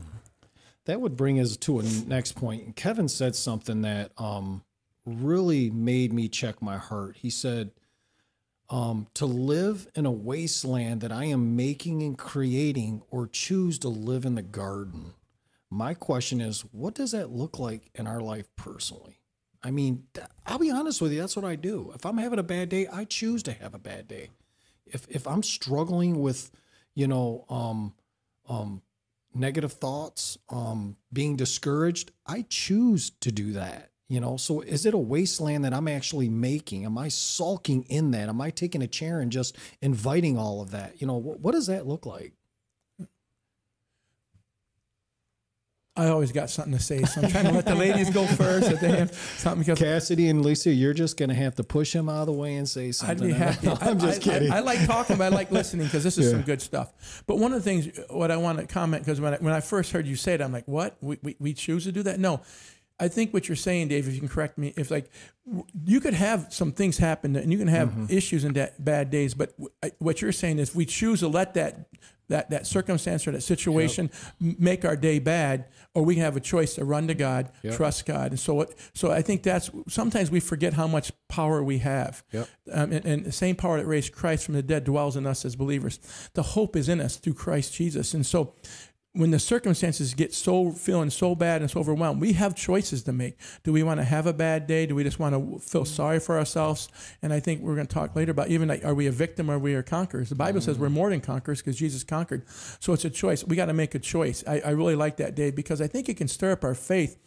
That 0.85 1.01
would 1.01 1.15
bring 1.15 1.39
us 1.39 1.57
to 1.57 1.79
a 1.79 1.83
next 1.83 2.33
point. 2.33 2.75
Kevan 2.75 3.07
said 3.07 3.35
something 3.35 3.81
that 3.81 4.11
um, 4.17 4.63
really 5.05 5.69
made 5.69 6.11
me 6.13 6.27
check 6.27 6.61
my 6.61 6.77
heart. 6.77 7.17
He 7.17 7.29
said, 7.29 7.71
um, 8.69 9.07
to 9.15 9.25
live 9.25 9.87
in 9.95 10.05
a 10.05 10.11
wasteland 10.11 11.01
that 11.01 11.11
I 11.11 11.25
am 11.25 11.55
making 11.55 12.01
and 12.03 12.17
creating, 12.17 13.03
or 13.11 13.27
choose 13.27 13.77
to 13.79 13.89
live 13.89 14.25
in 14.25 14.35
the 14.35 14.41
garden. 14.41 15.13
My 15.73 15.93
question 15.93 16.41
is, 16.41 16.61
what 16.73 16.93
does 16.93 17.13
that 17.13 17.31
look 17.31 17.57
like 17.57 17.89
in 17.95 18.05
our 18.05 18.19
life 18.19 18.53
personally? 18.57 19.21
I 19.63 19.71
mean, 19.71 20.03
I'll 20.45 20.59
be 20.59 20.69
honest 20.69 21.01
with 21.01 21.13
you, 21.13 21.21
that's 21.21 21.37
what 21.37 21.45
I 21.45 21.55
do. 21.55 21.93
If 21.95 22.05
I'm 22.05 22.17
having 22.17 22.39
a 22.39 22.43
bad 22.43 22.67
day, 22.67 22.87
I 22.91 23.05
choose 23.05 23.41
to 23.43 23.53
have 23.53 23.73
a 23.73 23.79
bad 23.79 24.07
day. 24.07 24.31
If 24.85 25.07
if 25.07 25.25
I'm 25.25 25.43
struggling 25.43 26.19
with, 26.19 26.51
you 26.93 27.07
know, 27.07 27.45
um, 27.47 27.93
um, 28.49 28.81
negative 29.33 29.71
thoughts, 29.71 30.37
um, 30.49 30.97
being 31.13 31.37
discouraged, 31.37 32.11
I 32.25 32.45
choose 32.49 33.11
to 33.21 33.31
do 33.31 33.53
that. 33.53 33.91
You 34.09 34.19
know, 34.19 34.35
so 34.35 34.59
is 34.59 34.85
it 34.85 34.93
a 34.93 34.97
wasteland 34.97 35.63
that 35.63 35.73
I'm 35.73 35.87
actually 35.87 36.27
making? 36.27 36.83
Am 36.83 36.97
I 36.97 37.07
sulking 37.07 37.83
in 37.83 38.11
that? 38.11 38.27
Am 38.27 38.41
I 38.41 38.49
taking 38.49 38.81
a 38.81 38.87
chair 38.87 39.21
and 39.21 39.31
just 39.31 39.55
inviting 39.81 40.37
all 40.37 40.61
of 40.61 40.71
that? 40.71 40.99
You 40.99 41.07
know, 41.07 41.15
what, 41.15 41.39
what 41.39 41.53
does 41.53 41.67
that 41.67 41.87
look 41.87 42.05
like? 42.05 42.33
I 45.97 46.07
always 46.07 46.31
got 46.31 46.49
something 46.49 46.73
to 46.73 46.79
say 46.79 47.03
so 47.03 47.21
i'm 47.21 47.29
trying 47.29 47.45
to 47.45 47.51
let 47.51 47.65
the 47.65 47.75
ladies 47.75 48.09
go 48.09 48.25
first 48.41 48.71
if 48.71 48.79
they 48.79 48.91
have 48.97 49.13
something 49.37 49.61
because 49.61 49.79
Cassidy 49.79 50.29
and 50.29 50.43
Lisa, 50.43 50.71
you're 50.71 50.93
just 50.93 51.17
going 51.17 51.29
to 51.29 51.35
have 51.35 51.55
to 51.55 51.63
push 51.63 51.93
him 51.93 52.07
out 52.07 52.21
of 52.21 52.25
the 52.27 52.31
way 52.33 52.55
and 52.55 52.67
say 52.69 52.91
something. 52.91 53.17
I'd 53.17 53.27
be 53.27 53.33
happy. 53.37 53.67
I'm 53.81 53.99
just 53.99 54.25
I, 54.27 54.31
I- 54.31 54.33
kidding. 54.33 54.51
I, 54.53 54.59
like 54.59 54.85
talking, 54.85 55.17
but 55.17 55.25
I 55.31 55.35
like 55.35 55.51
listening 55.51 55.85
because 55.87 56.03
this 56.03 56.17
is 56.17 56.25
Yeah. 56.27 56.31
some 56.31 56.41
good 56.43 56.61
stuff. 56.61 57.23
But 57.27 57.39
one 57.39 57.51
of 57.53 57.63
the 57.63 57.69
things, 57.69 57.89
what 58.09 58.31
I 58.31 58.37
want 58.37 58.59
to 58.59 58.67
comment, 58.67 59.03
because 59.03 59.19
when 59.19 59.33
I, 59.33 59.37
when 59.37 59.53
I 59.53 59.59
first 59.59 59.91
heard 59.91 60.05
you 60.07 60.15
say 60.15 60.35
it, 60.35 60.41
I'm 60.41 60.51
like, 60.53 60.67
what? 60.67 60.95
We, 61.01 61.17
we, 61.23 61.35
we 61.39 61.53
choose 61.53 61.83
to 61.85 61.91
do 61.91 62.03
that? 62.03 62.19
No. 62.19 62.41
I 62.99 63.07
think 63.07 63.33
what 63.33 63.49
you're 63.49 63.55
saying, 63.55 63.87
Dave, 63.89 64.07
if 64.07 64.13
you 64.13 64.19
can 64.19 64.29
correct 64.29 64.57
me, 64.59 64.73
if 64.77 64.91
like 64.91 65.09
you 65.85 65.99
could 65.99 66.13
have 66.13 66.47
some 66.53 66.71
things 66.71 66.97
happen 66.99 67.35
and 67.35 67.51
you 67.51 67.57
can 67.57 67.67
have 67.67 67.89
Mm-hmm. 67.89 68.05
issues 68.15 68.43
and 68.43 68.69
bad 68.79 69.09
days, 69.09 69.33
but 69.33 69.51
w- 69.57 69.71
I- 69.83 69.91
what 69.99 70.21
you're 70.21 70.31
saying 70.31 70.59
is 70.59 70.73
we 70.75 70.85
choose 70.85 71.19
to 71.21 71.27
let 71.27 71.55
that 71.55 71.87
that 72.31 72.49
that 72.49 72.65
circumstance 72.65 73.27
or 73.27 73.31
that 73.31 73.41
situation 73.41 74.09
m 74.41 74.55
make 74.59 74.83
our 74.83 74.95
day 74.95 75.19
bad, 75.19 75.65
or 75.93 76.03
we 76.03 76.15
can 76.15 76.23
have 76.23 76.37
a 76.37 76.39
choice 76.53 76.73
to 76.75 76.83
run 76.85 77.07
to 77.07 77.13
God, 77.13 77.51
Yep. 77.63 77.75
trust 77.75 78.05
God, 78.05 78.31
and 78.31 78.39
so 78.39 78.53
what? 78.55 78.73
So 78.93 79.11
I 79.11 79.21
think 79.21 79.43
that's 79.43 79.69
sometimes 79.87 80.31
we 80.31 80.39
forget 80.39 80.73
how 80.73 80.87
much 80.87 81.11
power 81.27 81.61
we 81.63 81.77
have. 81.79 82.23
Yep. 82.31 82.47
Um, 82.73 82.91
and, 82.91 83.05
and 83.05 83.25
the 83.25 83.31
same 83.31 83.55
power 83.55 83.77
that 83.77 83.85
raised 83.85 84.11
Christ 84.13 84.45
from 84.45 84.55
the 84.55 84.63
dead 84.63 84.83
dwells 84.83 85.15
in 85.15 85.25
us 85.27 85.45
as 85.45 85.55
believers. 85.55 85.99
The 86.33 86.43
hope 86.43 86.75
is 86.75 86.87
in 86.89 86.99
us 87.01 87.17
through 87.17 87.35
Christ 87.35 87.73
Jesus. 87.73 88.13
And 88.13 88.25
so 88.25 88.53
when 89.13 89.31
the 89.31 89.39
circumstances 89.39 90.13
get 90.13 90.33
so 90.33 90.71
feeling 90.71 91.09
so 91.09 91.35
bad 91.35 91.61
and 91.61 91.69
so 91.69 91.81
overwhelmed, 91.81 92.21
we 92.21 92.31
have 92.33 92.55
choices 92.55 93.03
to 93.03 93.11
make. 93.11 93.37
Do 93.63 93.73
we 93.73 93.83
want 93.83 93.99
to 93.99 94.05
have 94.05 94.25
a 94.25 94.31
bad 94.31 94.67
day? 94.67 94.85
Do 94.85 94.95
we 94.95 95.03
just 95.03 95.19
want 95.19 95.35
to 95.35 95.59
feel 95.59 95.83
mm. 95.83 95.87
sorry 95.87 96.19
for 96.19 96.37
ourselves? 96.37 96.87
And 97.21 97.33
I 97.33 97.41
think 97.41 97.61
we're 97.61 97.75
going 97.75 97.87
to 97.87 97.93
talk 97.93 98.15
later 98.15 98.31
about 98.31 98.47
even 98.47 98.69
like, 98.69 98.85
are 98.85 98.93
we 98.93 99.07
a 99.07 99.11
victim 99.11 99.51
or 99.51 99.55
are 99.55 99.59
we 99.59 99.75
are 99.75 99.83
conquerors? 99.83 100.29
The 100.29 100.35
Bible 100.35 100.61
says 100.61 100.79
we're 100.79 100.87
mm. 100.87 100.93
more 100.93 101.09
than 101.09 101.19
conquerors 101.19 101.61
because 101.61 101.75
Jesus 101.75 102.05
conquered. 102.05 102.47
So 102.79 102.93
it's 102.93 103.03
a 103.03 103.09
choice. 103.09 103.43
We 103.43 103.57
got 103.57 103.65
to 103.65 103.73
make 103.73 103.95
a 103.95 103.99
choice. 103.99 104.45
I, 104.47 104.61
I 104.61 104.69
really 104.69 104.95
like 104.95 105.17
that, 105.17 105.35
Dave, 105.35 105.55
because 105.55 105.81
I 105.81 105.87
think 105.87 106.07
it 106.07 106.15
can 106.15 106.29
stir 106.29 106.53
up 106.53 106.63
our 106.63 106.75
faith 106.75 107.17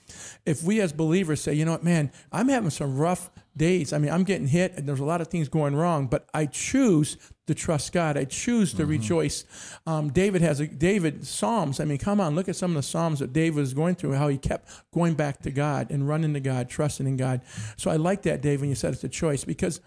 if 0.46 0.62
we 0.62 0.80
as 0.80 0.92
believers 0.92 1.40
say, 1.40 1.54
you 1.54 1.64
know 1.64 1.72
what, 1.72 1.84
man, 1.84 2.12
I'm 2.32 2.48
having 2.48 2.70
some 2.70 2.96
rough 2.96 3.30
days. 3.56 3.92
I 3.92 3.98
mean, 3.98 4.10
I'm 4.10 4.24
getting 4.24 4.46
hit 4.46 4.74
and 4.76 4.88
there's 4.88 5.00
a 5.00 5.04
lot 5.04 5.20
of 5.20 5.28
things 5.28 5.48
going 5.48 5.74
wrong, 5.74 6.06
but 6.06 6.28
I 6.34 6.46
choose 6.46 7.16
to 7.46 7.54
trust 7.54 7.92
God. 7.92 8.16
I 8.16 8.24
choose 8.24 8.72
to 8.74 8.82
mm-hmm. 8.82 8.90
rejoice. 8.90 9.44
Um, 9.86 10.10
David 10.10 10.42
has 10.42 10.60
a 10.60 10.66
David 10.66 11.26
Psalms. 11.26 11.80
I 11.80 11.84
mean, 11.84 11.98
come 11.98 12.20
on, 12.20 12.34
look 12.34 12.48
at 12.48 12.56
some 12.56 12.72
of 12.72 12.76
the 12.76 12.82
Psalms 12.82 13.18
that 13.20 13.32
David 13.32 13.56
was 13.56 13.74
going 13.74 13.94
through, 13.94 14.14
how 14.14 14.28
he 14.28 14.38
kept 14.38 14.70
going 14.92 15.14
back 15.14 15.42
to 15.42 15.50
God 15.50 15.90
and 15.90 16.08
running 16.08 16.34
to 16.34 16.40
God, 16.40 16.68
trusting 16.68 17.06
in 17.06 17.16
God. 17.16 17.42
So 17.76 17.90
I 17.90 17.96
like 17.96 18.22
that, 18.22 18.40
Dave, 18.40 18.60
when 18.60 18.70
you 18.70 18.74
said 18.74 18.94
it's 18.94 19.04
a 19.04 19.08
choice, 19.08 19.44
because 19.44 19.80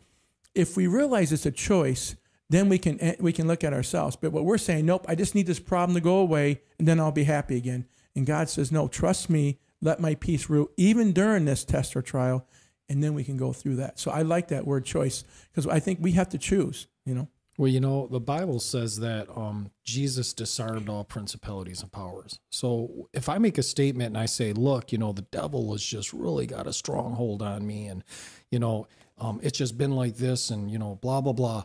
if 0.55 0.77
we 0.77 0.87
realize 0.87 1.31
it's 1.31 1.45
a 1.45 1.51
choice, 1.51 2.15
then 2.49 2.69
we 2.69 2.77
can 2.77 2.99
eh, 3.01 3.15
we 3.19 3.33
can 3.33 3.47
look 3.47 3.63
at 3.63 3.73
ourselves. 3.73 4.15
But 4.15 4.31
what 4.31 4.45
we're 4.45 4.57
saying, 4.57 4.85
nope, 4.85 5.05
I 5.07 5.15
just 5.15 5.35
need 5.35 5.47
this 5.47 5.59
problem 5.59 5.95
to 5.95 6.01
go 6.01 6.17
away, 6.17 6.61
and 6.79 6.87
then 6.87 6.99
I'll 6.99 7.11
be 7.11 7.25
happy 7.25 7.57
again. 7.57 7.85
And 8.15 8.25
God 8.25 8.49
says, 8.49 8.71
no, 8.71 8.87
trust 8.87 9.29
me, 9.29 9.59
let 9.81 9.99
my 9.99 10.15
peace 10.15 10.49
rule, 10.49 10.71
even 10.75 11.11
during 11.11 11.45
this 11.45 11.63
test 11.63 11.95
or 11.95 12.01
trial, 12.01 12.47
and 12.89 13.03
then 13.03 13.13
we 13.13 13.23
can 13.23 13.37
go 13.37 13.53
through 13.53 13.77
that. 13.77 13.99
So 13.99 14.11
I 14.11 14.21
like 14.21 14.47
that 14.49 14.65
word 14.65 14.85
choice 14.85 15.23
because 15.51 15.67
I 15.67 15.79
think 15.79 15.99
we 16.01 16.13
have 16.13 16.29
to 16.29 16.37
choose. 16.37 16.87
You 17.05 17.15
know. 17.15 17.27
Well, 17.57 17.71
you 17.71 17.79
know, 17.79 18.07
the 18.07 18.19
Bible 18.19 18.59
says 18.59 18.99
that 18.99 19.27
um, 19.35 19.71
Jesus 19.83 20.31
disarmed 20.31 20.89
all 20.89 21.03
principalities 21.03 21.81
and 21.81 21.91
powers. 21.91 22.39
So 22.51 23.09
if 23.13 23.29
I 23.29 23.39
make 23.39 23.57
a 23.57 23.63
statement 23.63 24.09
and 24.09 24.17
I 24.17 24.27
say, 24.27 24.53
look, 24.53 24.91
you 24.91 24.99
know, 24.99 25.11
the 25.11 25.23
devil 25.23 25.71
has 25.71 25.83
just 25.83 26.13
really 26.13 26.45
got 26.45 26.67
a 26.67 26.73
stronghold 26.73 27.41
on 27.41 27.65
me 27.65 27.87
and, 27.87 28.03
you 28.51 28.59
know, 28.59 28.87
um, 29.17 29.39
it's 29.41 29.57
just 29.57 29.75
been 29.75 29.93
like 29.93 30.17
this 30.17 30.51
and, 30.51 30.69
you 30.69 30.77
know, 30.77 30.99
blah, 31.01 31.19
blah, 31.19 31.33
blah. 31.33 31.63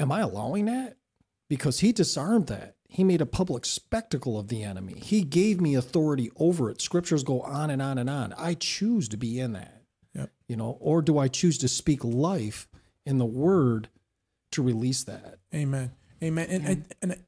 Am 0.00 0.10
I 0.10 0.20
allowing 0.20 0.64
that? 0.64 0.96
Because 1.50 1.80
he 1.80 1.92
disarmed 1.92 2.46
that. 2.46 2.76
He 2.88 3.04
made 3.04 3.20
a 3.20 3.26
public 3.26 3.66
spectacle 3.66 4.38
of 4.38 4.48
the 4.48 4.62
enemy. 4.62 4.94
He 4.98 5.24
gave 5.24 5.60
me 5.60 5.74
authority 5.74 6.30
over 6.36 6.70
it. 6.70 6.80
Scriptures 6.80 7.22
go 7.22 7.42
on 7.42 7.68
and 7.68 7.82
on 7.82 7.98
and 7.98 8.08
on. 8.08 8.32
I 8.38 8.54
choose 8.54 9.10
to 9.10 9.18
be 9.18 9.38
in 9.38 9.52
that. 9.52 9.81
Yep. 10.52 10.58
You 10.58 10.64
know, 10.64 10.76
or 10.80 11.00
do 11.00 11.18
I 11.18 11.28
choose 11.28 11.56
to 11.58 11.68
speak 11.68 12.04
life 12.04 12.68
in 13.06 13.16
the 13.16 13.24
word 13.24 13.88
to 14.50 14.62
release 14.62 15.04
that? 15.04 15.38
Amen. 15.54 15.92
Amen. 16.22 16.46
And, 16.50 16.66
and, 16.66 16.84
and, 17.00 17.12
and 17.12 17.24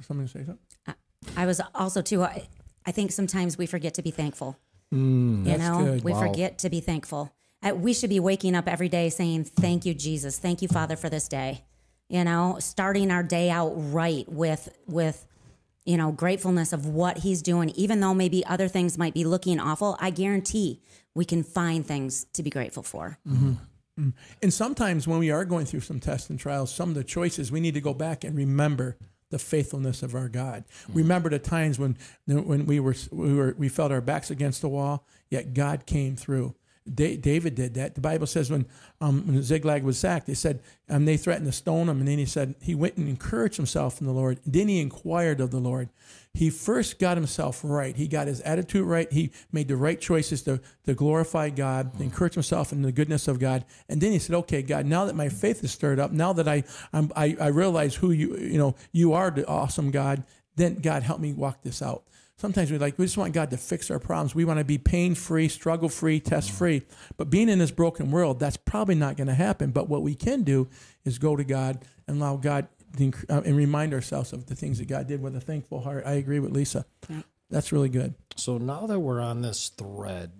somebody 0.00 0.28
say 0.28 0.46
something? 0.46 0.58
I, 0.86 0.94
I 1.36 1.46
was 1.46 1.60
also 1.74 2.00
too. 2.00 2.22
I, 2.22 2.48
I, 2.86 2.92
think 2.92 3.12
sometimes 3.12 3.58
we 3.58 3.66
forget 3.66 3.92
to 3.94 4.02
be 4.02 4.10
thankful. 4.10 4.56
Mm, 4.92 5.46
you 5.46 5.58
know, 5.58 5.84
good. 5.84 6.04
we 6.04 6.12
wow. 6.12 6.20
forget 6.20 6.58
to 6.60 6.70
be 6.70 6.80
thankful. 6.80 7.34
we 7.74 7.92
should 7.92 8.08
be 8.08 8.20
waking 8.20 8.54
up 8.54 8.66
every 8.66 8.88
day 8.88 9.10
saying, 9.10 9.44
"Thank 9.44 9.84
you, 9.84 9.92
Jesus. 9.92 10.38
Thank 10.38 10.62
you, 10.62 10.68
Father, 10.68 10.96
for 10.96 11.10
this 11.10 11.28
day." 11.28 11.64
You 12.08 12.24
know, 12.24 12.56
starting 12.60 13.10
our 13.10 13.22
day 13.22 13.50
out 13.50 13.74
right 13.76 14.26
with 14.26 14.70
with 14.86 15.26
you 15.84 15.96
know, 15.96 16.12
gratefulness 16.12 16.74
of 16.74 16.84
what 16.84 17.18
he's 17.18 17.40
doing, 17.40 17.70
even 17.70 18.00
though 18.00 18.12
maybe 18.12 18.44
other 18.44 18.68
things 18.68 18.98
might 18.98 19.14
be 19.14 19.24
looking 19.24 19.58
awful, 19.58 19.96
I 19.98 20.10
guarantee 20.10 20.82
we 21.18 21.24
can 21.24 21.42
find 21.42 21.84
things 21.84 22.26
to 22.32 22.42
be 22.44 22.50
grateful 22.50 22.84
for. 22.84 23.18
Mm-hmm. 23.28 23.50
mm-hmm. 23.50 24.10
And 24.40 24.54
sometimes 24.54 25.08
when 25.08 25.18
we 25.18 25.32
are 25.32 25.44
going 25.44 25.66
through 25.66 25.80
some 25.80 25.98
tests 25.98 26.30
and 26.30 26.38
trials, 26.38 26.72
some 26.72 26.90
of 26.90 26.94
the 26.94 27.02
choices 27.02 27.50
we 27.50 27.58
need 27.58 27.74
to 27.74 27.80
go 27.80 27.92
back 27.92 28.22
and 28.22 28.36
remember 28.36 28.96
the 29.30 29.38
faithfulness 29.40 30.04
of 30.04 30.14
our 30.14 30.28
God. 30.28 30.64
Mm-hmm. 30.68 30.98
Remember 30.98 31.28
the 31.28 31.40
times 31.40 31.78
when 31.78 31.98
when 32.26 32.66
we 32.66 32.78
were 32.78 32.94
we 33.10 33.34
were 33.34 33.56
we 33.58 33.68
felt 33.68 33.90
our 33.90 34.00
backs 34.00 34.30
against 34.30 34.60
the 34.62 34.68
wall, 34.68 35.04
yet 35.28 35.54
God 35.54 35.86
came 35.86 36.14
through. 36.14 36.54
David 36.94 37.54
did 37.54 37.74
that. 37.74 37.94
The 37.94 38.00
Bible 38.00 38.26
says 38.26 38.50
when, 38.50 38.66
um, 39.00 39.26
when 39.26 39.42
Ziklag 39.42 39.82
was 39.82 39.98
sacked, 39.98 40.26
they 40.26 40.34
said 40.34 40.60
um, 40.88 41.04
they 41.04 41.16
threatened 41.16 41.46
to 41.46 41.52
stone 41.52 41.88
him, 41.88 41.98
and 41.98 42.08
then 42.08 42.18
he 42.18 42.26
said 42.26 42.54
he 42.60 42.74
went 42.74 42.96
and 42.96 43.08
encouraged 43.08 43.56
himself 43.56 44.00
in 44.00 44.06
the 44.06 44.12
Lord. 44.12 44.40
Then 44.46 44.68
he 44.68 44.80
inquired 44.80 45.40
of 45.40 45.50
the 45.50 45.58
Lord. 45.58 45.88
He 46.34 46.50
first 46.50 46.98
got 46.98 47.16
himself 47.16 47.60
right. 47.64 47.96
He 47.96 48.06
got 48.06 48.26
his 48.26 48.40
attitude 48.42 48.86
right. 48.86 49.10
He 49.12 49.32
made 49.50 49.68
the 49.68 49.76
right 49.76 50.00
choices 50.00 50.42
to, 50.42 50.60
to 50.84 50.94
glorify 50.94 51.50
God, 51.50 51.96
to 51.98 52.04
encourage 52.04 52.34
himself 52.34 52.72
in 52.72 52.82
the 52.82 52.92
goodness 52.92 53.26
of 53.28 53.38
God. 53.38 53.64
And 53.88 54.00
then 54.00 54.12
he 54.12 54.18
said, 54.18 54.36
"Okay, 54.36 54.62
God, 54.62 54.86
now 54.86 55.04
that 55.06 55.16
my 55.16 55.28
faith 55.28 55.64
is 55.64 55.72
stirred 55.72 55.98
up, 55.98 56.12
now 56.12 56.32
that 56.34 56.46
I 56.46 56.64
I'm, 56.92 57.10
I, 57.16 57.36
I 57.40 57.48
realize 57.48 57.96
who 57.96 58.10
you 58.10 58.36
you 58.36 58.58
know 58.58 58.76
you 58.92 59.14
are, 59.14 59.30
the 59.30 59.46
awesome 59.46 59.90
God, 59.90 60.22
then 60.56 60.76
God 60.76 61.02
help 61.02 61.20
me 61.20 61.32
walk 61.32 61.62
this 61.62 61.82
out." 61.82 62.04
Sometimes 62.38 62.70
we 62.70 62.78
like 62.78 62.96
we 62.98 63.04
just 63.04 63.18
want 63.18 63.32
God 63.32 63.50
to 63.50 63.56
fix 63.56 63.90
our 63.90 63.98
problems. 63.98 64.32
We 64.32 64.44
want 64.44 64.60
to 64.60 64.64
be 64.64 64.78
pain 64.78 65.16
free, 65.16 65.48
struggle 65.48 65.88
free, 65.88 66.20
test 66.20 66.52
free. 66.52 66.82
But 67.16 67.30
being 67.30 67.48
in 67.48 67.58
this 67.58 67.72
broken 67.72 68.12
world, 68.12 68.38
that's 68.38 68.56
probably 68.56 68.94
not 68.94 69.16
going 69.16 69.26
to 69.26 69.34
happen. 69.34 69.72
But 69.72 69.88
what 69.88 70.02
we 70.02 70.14
can 70.14 70.44
do 70.44 70.68
is 71.04 71.18
go 71.18 71.34
to 71.34 71.42
God 71.42 71.84
and 72.06 72.18
allow 72.18 72.36
God 72.36 72.68
uh, 73.00 73.42
and 73.44 73.56
remind 73.56 73.92
ourselves 73.92 74.32
of 74.32 74.46
the 74.46 74.54
things 74.54 74.78
that 74.78 74.86
God 74.86 75.08
did 75.08 75.20
with 75.20 75.34
a 75.34 75.40
thankful 75.40 75.80
heart. 75.80 76.04
I 76.06 76.12
agree 76.12 76.38
with 76.38 76.52
Lisa. 76.52 76.86
Yeah. 77.08 77.22
That's 77.50 77.72
really 77.72 77.88
good. 77.88 78.14
So 78.36 78.56
now 78.56 78.86
that 78.86 79.00
we're 79.00 79.20
on 79.20 79.42
this 79.42 79.70
thread, 79.70 80.30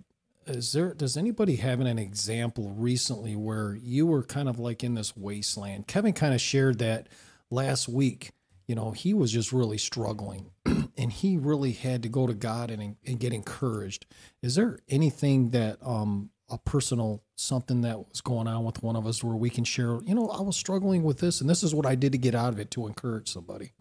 is 0.47 0.71
there 0.71 0.93
does 0.93 1.17
anybody 1.17 1.57
have 1.57 1.81
an 1.81 1.99
example 1.99 2.73
recently 2.77 3.35
where 3.35 3.75
you 3.75 4.07
were 4.07 4.23
kind 4.23 4.47
of 4.47 4.57
like 4.57 4.85
in 4.85 4.93
this 4.93 5.17
wasteland? 5.17 5.87
Kevan 5.87 6.13
kind 6.13 6.33
of 6.33 6.39
shared 6.39 6.79
that 6.79 7.07
last 7.51 7.89
week 7.89 8.31
you 8.69 8.75
know, 8.75 8.91
he 8.91 9.15
was 9.15 9.31
just 9.31 9.51
really 9.51 9.79
struggling 9.79 10.51
and 10.99 11.13
he 11.13 11.37
really 11.37 11.71
had 11.71 12.03
to 12.03 12.09
go 12.09 12.27
to 12.27 12.33
God 12.33 12.69
and, 12.69 12.97
and 13.07 13.19
get 13.19 13.31
encouraged. 13.31 14.05
Is 14.43 14.55
there 14.55 14.79
anything 14.89 15.51
that, 15.51 15.77
um, 15.81 16.29
a 16.49 16.57
personal 16.57 17.23
something 17.35 17.81
that 17.81 18.09
was 18.09 18.19
going 18.21 18.47
on 18.47 18.65
with 18.65 18.83
one 18.83 18.97
of 18.97 19.07
us 19.07 19.23
where 19.23 19.35
we 19.35 19.49
can 19.49 19.63
share, 19.63 19.99
you 20.03 20.13
know, 20.13 20.27
I 20.29 20.41
was 20.41 20.57
struggling 20.57 21.03
with 21.03 21.19
this 21.19 21.39
and 21.39 21.49
this 21.49 21.63
is 21.63 21.73
what 21.73 21.85
I 21.85 21.95
did 21.95 22.11
to 22.11 22.17
get 22.17 22.35
out 22.35 22.51
of 22.51 22.59
it 22.59 22.69
to 22.71 22.85
encourage 22.85 23.31
somebody? 23.31 23.71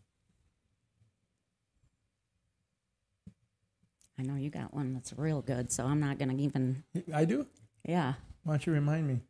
I 4.17 4.23
know 4.23 4.37
you 4.37 4.51
got 4.51 4.73
one 4.73 4.95
that's 4.95 5.13
real 5.17 5.43
good, 5.43 5.73
so 5.73 5.87
I'm 5.87 6.01
not 6.01 6.19
going 6.19 6.37
to 6.37 6.43
even. 6.43 6.85
I 7.13 7.25
do? 7.25 7.47
Yeah. 7.85 8.15
Why 8.45 8.55
don't 8.55 8.67
you 8.67 8.73
remind 8.73 9.09
me? 9.09 9.21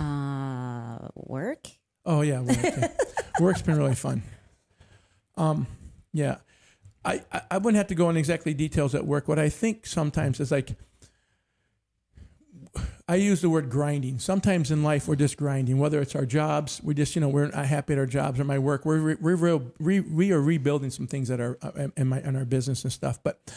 Uh, 0.00 1.08
work? 1.14 1.68
Oh, 2.04 2.22
yeah. 2.22 2.40
Work, 2.40 2.56
yeah. 2.62 2.88
Work's 3.40 3.62
been 3.62 3.78
really 3.78 3.94
fun. 3.94 4.22
Um, 5.36 5.66
yeah, 6.12 6.36
I, 7.04 7.22
I 7.50 7.58
wouldn't 7.58 7.76
have 7.76 7.88
to 7.88 7.94
go 7.94 8.08
in 8.10 8.16
exactly 8.16 8.54
details 8.54 8.94
at 8.94 9.06
work. 9.06 9.28
What 9.28 9.38
I 9.38 9.48
think 9.48 9.86
sometimes 9.86 10.38
is 10.38 10.50
like, 10.52 10.76
I 13.08 13.16
use 13.16 13.40
the 13.40 13.50
word 13.50 13.68
grinding. 13.68 14.20
Sometimes 14.20 14.70
in 14.70 14.82
life 14.82 15.08
we're 15.08 15.16
just 15.16 15.36
grinding. 15.36 15.78
Whether 15.78 16.00
it's 16.00 16.14
our 16.14 16.24
jobs, 16.24 16.80
we 16.82 16.94
just 16.94 17.14
you 17.14 17.20
know 17.20 17.28
we're 17.28 17.48
not 17.48 17.66
happy 17.66 17.92
at 17.94 17.98
our 17.98 18.06
jobs 18.06 18.38
or 18.38 18.44
my 18.44 18.58
work. 18.58 18.86
We're 18.86 19.16
we're 19.20 19.36
real, 19.36 19.70
re, 19.78 20.00
we 20.00 20.32
are 20.32 20.40
rebuilding 20.40 20.90
some 20.90 21.06
things 21.06 21.28
that 21.28 21.40
are 21.40 21.58
uh, 21.60 21.88
in 21.96 22.08
my 22.08 22.20
in 22.20 22.36
our 22.36 22.44
business 22.44 22.84
and 22.84 22.92
stuff. 22.92 23.18
But 23.22 23.52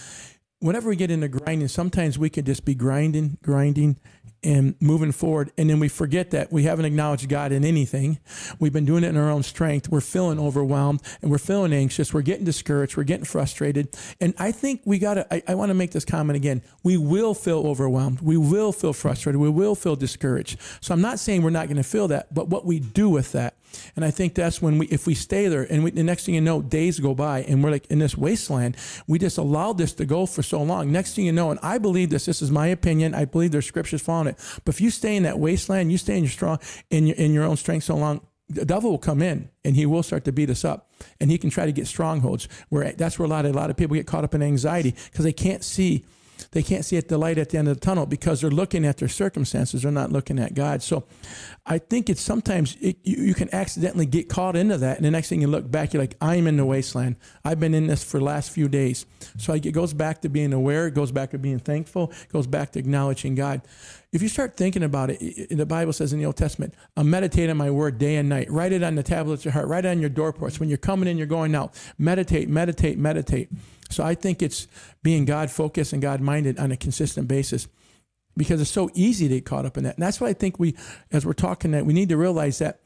whenever 0.59 0.89
we 0.89 0.95
get 0.95 1.11
into 1.11 1.27
grinding, 1.27 1.67
sometimes 1.67 2.17
we 2.17 2.29
can 2.29 2.43
just 2.43 2.65
be 2.65 2.73
grinding, 2.75 3.37
grinding, 3.43 3.97
and 4.45 4.75
moving 4.79 5.11
forward. 5.11 5.51
And 5.57 5.69
then 5.69 5.79
we 5.79 5.89
forget 5.89 6.31
that 6.31 6.51
we 6.51 6.63
haven't 6.63 6.85
acknowledged 6.85 7.27
God 7.27 7.51
in 7.51 7.65
anything. 7.65 8.19
We've 8.59 8.71
been 8.71 8.85
doing 8.85 9.03
it 9.03 9.07
in 9.07 9.17
our 9.17 9.29
own 9.29 9.43
strength. 9.43 9.89
We're 9.89 10.01
feeling 10.01 10.39
overwhelmed 10.39 11.01
and 11.21 11.31
we're 11.31 11.39
feeling 11.39 11.73
anxious. 11.73 12.13
We're 12.13 12.21
getting 12.21 12.45
discouraged. 12.45 12.95
We're 12.95 13.03
getting 13.03 13.25
frustrated. 13.25 13.97
And 14.21 14.33
I 14.37 14.51
think 14.51 14.81
we 14.85 14.99
got 14.99 15.15
to, 15.15 15.33
I, 15.33 15.43
I 15.47 15.55
want 15.55 15.71
to 15.71 15.73
make 15.73 15.91
this 15.91 16.05
comment 16.05 16.37
again. 16.37 16.61
We 16.83 16.97
will 16.97 17.33
feel 17.33 17.65
overwhelmed. 17.65 18.21
We 18.21 18.37
will 18.37 18.71
feel 18.71 18.93
frustrated. 18.93 19.41
We 19.41 19.49
will 19.49 19.75
feel 19.75 19.95
discouraged. 19.95 20.59
So 20.79 20.93
I'm 20.93 21.01
not 21.01 21.19
saying 21.19 21.41
we're 21.41 21.49
not 21.49 21.67
going 21.67 21.77
to 21.77 21.83
feel 21.83 22.07
that, 22.09 22.33
but 22.33 22.47
what 22.47 22.65
we 22.65 22.79
do 22.79 23.09
with 23.09 23.31
that. 23.31 23.55
And 23.95 24.03
I 24.05 24.11
think 24.11 24.35
that's 24.35 24.61
when 24.61 24.77
we, 24.77 24.87
if 24.87 25.07
we 25.07 25.13
stay 25.13 25.47
there 25.47 25.63
and 25.63 25.83
we, 25.83 25.91
the 25.91 26.03
next 26.03 26.25
thing 26.25 26.35
you 26.35 26.41
know, 26.41 26.61
days 26.61 26.99
go 26.99 27.13
by 27.13 27.39
and 27.43 27.63
we're 27.63 27.71
like 27.71 27.87
in 27.87 27.99
this 27.99 28.17
wasteland, 28.17 28.77
we 29.07 29.19
just 29.19 29.37
allowed 29.37 29.77
this 29.77 29.93
to 29.93 30.05
go 30.05 30.25
for 30.25 30.43
so 30.43 30.61
long. 30.61 30.91
Next 30.91 31.15
thing 31.15 31.25
you 31.25 31.31
know, 31.31 31.51
and 31.51 31.59
I 31.61 31.77
believe 31.77 32.09
this, 32.09 32.25
this 32.25 32.41
is 32.41 32.51
my 32.51 32.67
opinion. 32.67 33.13
I 33.13 33.25
believe 33.25 33.51
there's 33.51 33.65
scriptures 33.65 34.01
following 34.01 34.27
it. 34.27 34.59
But 34.63 34.75
if 34.75 34.81
you 34.81 34.89
stay 34.89 35.15
in 35.15 35.23
that 35.23 35.39
wasteland, 35.39 35.91
you 35.91 35.97
stay 35.97 36.17
in 36.17 36.23
your 36.23 36.31
strong, 36.31 36.59
in 36.89 37.07
your, 37.07 37.15
in 37.17 37.33
your 37.33 37.43
own 37.43 37.57
strength 37.57 37.83
so 37.83 37.95
long, 37.95 38.21
the 38.47 38.65
devil 38.65 38.91
will 38.91 38.99
come 38.99 39.21
in 39.21 39.49
and 39.63 39.75
he 39.75 39.85
will 39.85 40.03
start 40.03 40.23
to 40.25 40.31
beat 40.31 40.49
us 40.49 40.63
up 40.63 40.91
and 41.19 41.31
he 41.31 41.37
can 41.37 41.49
try 41.49 41.65
to 41.65 41.71
get 41.71 41.87
strongholds 41.87 42.47
where 42.69 42.91
that's 42.93 43.17
where 43.17 43.25
a 43.25 43.29
lot 43.29 43.45
a 43.45 43.51
lot 43.51 43.69
of 43.69 43.77
people 43.77 43.95
get 43.95 44.05
caught 44.05 44.23
up 44.23 44.35
in 44.35 44.43
anxiety 44.43 44.93
because 45.11 45.25
they 45.25 45.33
can't 45.33 45.63
see 45.63 46.05
they 46.51 46.63
can't 46.63 46.85
see 46.85 46.97
at 46.97 47.07
the 47.07 47.17
light 47.17 47.37
at 47.37 47.49
the 47.49 47.57
end 47.57 47.67
of 47.67 47.75
the 47.75 47.79
tunnel 47.79 48.05
because 48.05 48.41
they're 48.41 48.49
looking 48.49 48.85
at 48.85 48.97
their 48.97 49.07
circumstances. 49.07 49.81
They're 49.81 49.91
not 49.91 50.11
looking 50.11 50.39
at 50.39 50.53
God. 50.53 50.81
So 50.81 51.05
I 51.65 51.77
think 51.77 52.09
it's 52.09 52.21
sometimes 52.21 52.77
it, 52.81 52.97
you, 53.03 53.23
you, 53.23 53.33
can 53.33 53.53
accidentally 53.53 54.05
get 54.05 54.29
caught 54.29 54.55
into 54.55 54.77
that. 54.77 54.97
And 54.97 55.05
the 55.05 55.11
next 55.11 55.29
thing 55.29 55.41
you 55.41 55.47
look 55.47 55.69
back, 55.69 55.93
you're 55.93 56.01
like, 56.01 56.15
I'm 56.21 56.47
in 56.47 56.57
the 56.57 56.65
wasteland. 56.65 57.15
I've 57.43 57.59
been 57.59 57.73
in 57.73 57.87
this 57.87 58.03
for 58.03 58.19
the 58.19 58.25
last 58.25 58.51
few 58.51 58.67
days. 58.67 59.05
So 59.37 59.53
it 59.53 59.71
goes 59.71 59.93
back 59.93 60.21
to 60.21 60.29
being 60.29 60.53
aware. 60.53 60.87
It 60.87 60.93
goes 60.93 61.11
back 61.11 61.31
to 61.31 61.37
being 61.37 61.59
thankful. 61.59 62.11
It 62.11 62.31
goes 62.31 62.47
back 62.47 62.71
to 62.73 62.79
acknowledging 62.79 63.35
God. 63.35 63.61
If 64.11 64.21
you 64.21 64.29
start 64.29 64.55
thinking 64.55 64.83
about 64.83 65.09
it, 65.09 65.49
the 65.49 65.65
Bible 65.65 65.91
says 65.91 66.13
in 66.13 66.19
the 66.19 66.25
Old 66.25 66.37
Testament, 66.37 66.73
uh, 66.95 67.03
meditate 67.03 67.49
on 67.49 67.57
my 67.57 67.69
word 67.69 67.97
day 67.97 68.15
and 68.15 68.29
night. 68.29 68.49
Write 68.49 68.71
it 68.71 68.81
on 68.81 68.95
the 68.95 69.03
tablets 69.03 69.41
of 69.41 69.45
your 69.45 69.51
heart. 69.51 69.67
Write 69.67 69.83
it 69.83 69.89
on 69.89 69.99
your 69.99 70.09
doorposts. 70.09 70.59
When 70.59 70.69
you're 70.69 70.77
coming 70.77 71.09
in, 71.09 71.17
you're 71.17 71.27
going 71.27 71.53
out. 71.53 71.73
Meditate, 71.97 72.47
meditate, 72.47 72.97
meditate. 72.97 73.49
So 73.89 74.03
I 74.03 74.15
think 74.15 74.41
it's 74.41 74.67
being 75.03 75.25
God 75.25 75.51
focused 75.51 75.93
and 75.93 76.01
God 76.01 76.21
minded 76.21 76.59
on 76.59 76.71
a 76.71 76.77
consistent 76.77 77.27
basis 77.27 77.67
because 78.37 78.59
it's 78.61 78.71
so 78.71 78.89
easy 78.93 79.27
to 79.27 79.35
get 79.35 79.45
caught 79.45 79.65
up 79.65 79.77
in 79.77 79.83
that. 79.83 79.95
And 79.95 80.03
that's 80.03 80.19
why 80.19 80.27
I 80.27 80.33
think 80.33 80.59
we, 80.59 80.75
as 81.11 81.25
we're 81.25 81.33
talking 81.33 81.71
that, 81.71 81.85
we 81.85 81.93
need 81.93 82.09
to 82.09 82.17
realize 82.17 82.59
that 82.59 82.79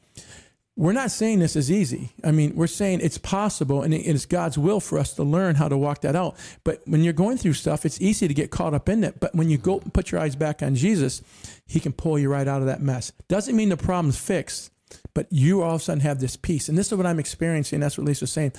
we're 0.76 0.92
not 0.92 1.10
saying 1.10 1.40
this 1.40 1.56
is 1.56 1.70
easy. 1.70 2.10
I 2.24 2.30
mean, 2.30 2.54
we're 2.54 2.66
saying 2.66 3.00
it's 3.02 3.18
possible 3.18 3.82
and 3.82 3.92
it's 3.92 4.24
God's 4.24 4.56
will 4.56 4.80
for 4.80 4.98
us 4.98 5.12
to 5.14 5.22
learn 5.22 5.56
how 5.56 5.68
to 5.68 5.76
walk 5.76 6.02
that 6.02 6.16
out. 6.16 6.36
But 6.64 6.80
when 6.86 7.02
you're 7.02 7.12
going 7.12 7.36
through 7.36 7.54
stuff, 7.54 7.84
it's 7.84 8.00
easy 8.00 8.28
to 8.28 8.34
get 8.34 8.50
caught 8.50 8.72
up 8.72 8.88
in 8.88 9.04
it. 9.04 9.20
But 9.20 9.34
when 9.34 9.50
you 9.50 9.58
go 9.58 9.80
and 9.80 9.92
put 9.92 10.10
your 10.10 10.20
eyes 10.20 10.36
back 10.36 10.62
on 10.62 10.76
Jesus, 10.76 11.22
he 11.66 11.80
can 11.80 11.92
pull 11.92 12.18
you 12.18 12.30
right 12.30 12.48
out 12.48 12.60
of 12.60 12.66
that 12.66 12.80
mess. 12.80 13.12
Doesn't 13.28 13.56
mean 13.56 13.68
the 13.68 13.76
problem's 13.76 14.18
fixed 14.18 14.70
but 15.14 15.26
you 15.30 15.62
all 15.62 15.74
of 15.76 15.80
a 15.80 15.84
sudden 15.84 16.00
have 16.00 16.20
this 16.20 16.36
peace. 16.36 16.68
And 16.68 16.76
this 16.76 16.90
is 16.90 16.96
what 16.96 17.06
I'm 17.06 17.18
experiencing. 17.18 17.80
That's 17.80 17.96
what 17.96 18.06
Lisa's 18.06 18.32
saying. 18.32 18.52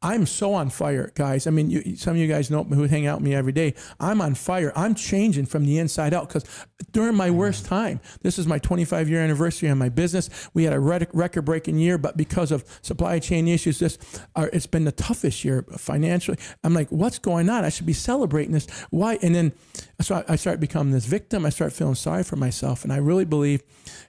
I'm 0.00 0.26
so 0.26 0.54
on 0.54 0.70
fire, 0.70 1.10
guys. 1.16 1.48
I 1.48 1.50
mean, 1.50 1.70
you, 1.70 1.96
some 1.96 2.12
of 2.12 2.18
you 2.18 2.28
guys 2.28 2.52
know 2.52 2.62
who 2.62 2.84
hang 2.84 3.08
out 3.08 3.18
with 3.18 3.24
me 3.24 3.34
every 3.34 3.50
day. 3.50 3.74
I'm 3.98 4.20
on 4.20 4.34
fire. 4.34 4.72
I'm 4.76 4.94
changing 4.94 5.46
from 5.46 5.64
the 5.64 5.78
inside 5.78 6.14
out 6.14 6.28
because 6.28 6.44
during 6.92 7.16
my 7.16 7.30
worst 7.30 7.66
time, 7.66 8.00
this 8.22 8.38
is 8.38 8.46
my 8.46 8.60
25 8.60 9.08
year 9.08 9.20
anniversary 9.20 9.68
on 9.68 9.76
my 9.76 9.88
business. 9.88 10.48
We 10.54 10.62
had 10.62 10.72
a 10.72 10.78
record 10.78 11.44
breaking 11.44 11.78
year, 11.78 11.98
but 11.98 12.16
because 12.16 12.52
of 12.52 12.64
supply 12.80 13.18
chain 13.18 13.48
issues, 13.48 13.80
this 13.80 13.98
uh, 14.36 14.46
it's 14.52 14.66
been 14.66 14.84
the 14.84 14.92
toughest 14.92 15.44
year 15.44 15.64
financially. 15.76 16.38
I'm 16.62 16.74
like, 16.74 16.90
what's 16.90 17.18
going 17.18 17.50
on? 17.50 17.64
I 17.64 17.68
should 17.68 17.86
be 17.86 17.92
celebrating 17.92 18.52
this. 18.52 18.68
Why? 18.90 19.18
And 19.20 19.34
then 19.34 19.52
so 20.00 20.14
I, 20.14 20.34
I 20.34 20.36
start 20.36 20.60
becoming 20.60 20.92
this 20.92 21.06
victim. 21.06 21.44
I 21.44 21.50
start 21.50 21.72
feeling 21.72 21.96
sorry 21.96 22.22
for 22.22 22.36
myself. 22.36 22.84
And 22.84 22.92
I 22.92 22.98
really 22.98 23.24
believe 23.24 23.64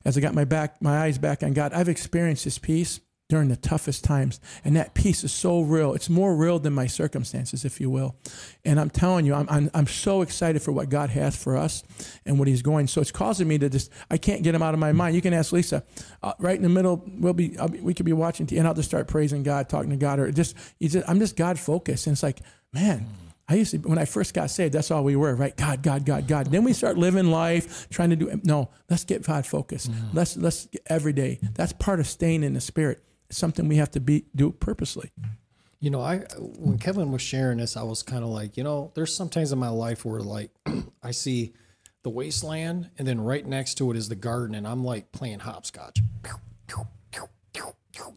as 0.05 0.15
I 0.17 0.21
got 0.21 0.35
my 0.35 0.45
back, 0.45 0.83
my 0.83 0.99
eyes 0.99 1.17
back 1.17 1.41
on 1.41 1.53
God, 1.53 1.73
I've 1.73 1.89
experienced 1.89 2.45
this 2.45 2.59
peace 2.59 2.99
during 3.29 3.47
the 3.47 3.55
toughest 3.55 4.03
times. 4.03 4.39
And 4.65 4.75
that 4.75 4.95
peace 4.95 5.23
is 5.23 5.31
so 5.31 5.61
real. 5.61 5.93
It's 5.93 6.09
more 6.09 6.35
real 6.35 6.57
than 6.57 6.73
my 6.73 6.87
circumstances, 6.87 7.63
if 7.63 7.79
you 7.79 7.89
will. 7.89 8.15
And 8.65 8.79
I'm 8.79 8.89
telling 8.89 9.25
you, 9.25 9.35
I'm, 9.35 9.47
I'm, 9.49 9.69
I'm 9.75 9.87
so 9.87 10.23
excited 10.23 10.63
for 10.63 10.71
what 10.71 10.89
God 10.89 11.11
has 11.11 11.35
for 11.35 11.55
us 11.55 11.83
and 12.25 12.39
what 12.39 12.47
he's 12.47 12.63
going. 12.63 12.87
So 12.87 13.01
it's 13.01 13.11
causing 13.11 13.47
me 13.47 13.59
to 13.59 13.69
just, 13.69 13.91
I 14.09 14.17
can't 14.17 14.41
get 14.41 14.55
him 14.55 14.63
out 14.63 14.73
of 14.73 14.79
my 14.79 14.91
mind. 14.91 15.15
You 15.15 15.21
can 15.21 15.33
ask 15.33 15.51
Lisa, 15.51 15.83
uh, 16.23 16.33
right 16.39 16.55
in 16.55 16.63
the 16.63 16.69
middle, 16.69 17.07
we'll 17.19 17.33
be, 17.33 17.49
be, 17.49 17.79
we 17.79 17.93
could 17.93 18.05
be 18.05 18.13
watching, 18.13 18.49
and 18.57 18.67
I'll 18.67 18.73
just 18.73 18.89
start 18.89 19.07
praising 19.07 19.43
God, 19.43 19.69
talking 19.69 19.91
to 19.91 19.95
God, 19.95 20.19
or 20.19 20.31
just, 20.31 20.55
just 20.81 21.07
I'm 21.07 21.19
just 21.19 21.37
God 21.37 21.59
focused. 21.59 22.07
And 22.07 22.15
it's 22.15 22.23
like, 22.23 22.39
man, 22.73 23.05
I 23.47 23.55
used 23.55 23.71
to, 23.71 23.77
when 23.77 23.99
I 23.99 24.05
first 24.05 24.33
got 24.33 24.49
saved, 24.49 24.73
that's 24.73 24.89
all 24.89 25.03
we 25.03 25.15
were, 25.15 25.35
right? 25.35 25.55
God, 25.55 25.83
God, 25.83 26.03
God, 26.03 26.27
God. 26.27 26.47
Then 26.47 26.63
we 26.63 26.73
start 26.73 26.97
living 26.97 27.29
life, 27.29 27.89
trying 27.89 28.09
to 28.09 28.15
do, 28.15 28.41
no, 28.43 28.69
let's 28.89 29.03
get 29.03 29.23
God 29.23 29.45
focused. 29.45 29.91
Mm. 29.91 30.13
Let's, 30.13 30.35
let's 30.35 30.65
get 30.65 30.81
every 30.87 31.13
day. 31.13 31.39
That's 31.53 31.73
part 31.73 31.99
of 31.99 32.07
staying 32.07 32.41
in 32.41 32.53
the 32.53 32.61
spirit. 32.61 33.03
It's 33.29 33.37
something 33.37 33.67
we 33.67 33.77
have 33.77 33.91
to 33.91 33.99
be, 33.99 34.25
do 34.35 34.51
purposely. 34.51 35.11
You 35.79 35.89
know, 35.89 36.01
I, 36.01 36.19
when 36.37 36.77
Kevan 36.77 37.11
was 37.11 37.21
sharing 37.21 37.59
this, 37.59 37.77
I 37.77 37.83
was 37.83 38.03
kind 38.03 38.23
of 38.23 38.29
like, 38.29 38.57
you 38.57 38.63
know, 38.63 38.91
there's 38.95 39.15
sometimes 39.15 39.51
in 39.51 39.59
my 39.59 39.69
life 39.69 40.03
where 40.03 40.19
like 40.19 40.51
I 41.03 41.11
see 41.11 41.53
the 42.03 42.09
wasteland 42.09 42.89
and 42.97 43.07
then 43.07 43.21
right 43.21 43.45
next 43.45 43.75
to 43.75 43.91
it 43.91 43.97
is 43.97 44.09
the 44.09 44.15
garden 44.15 44.55
and 44.55 44.67
I'm 44.67 44.83
like 44.83 45.11
playing 45.11 45.39
hopscotch 45.39 45.99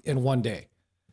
in 0.04 0.22
one 0.22 0.42
day. 0.42 0.66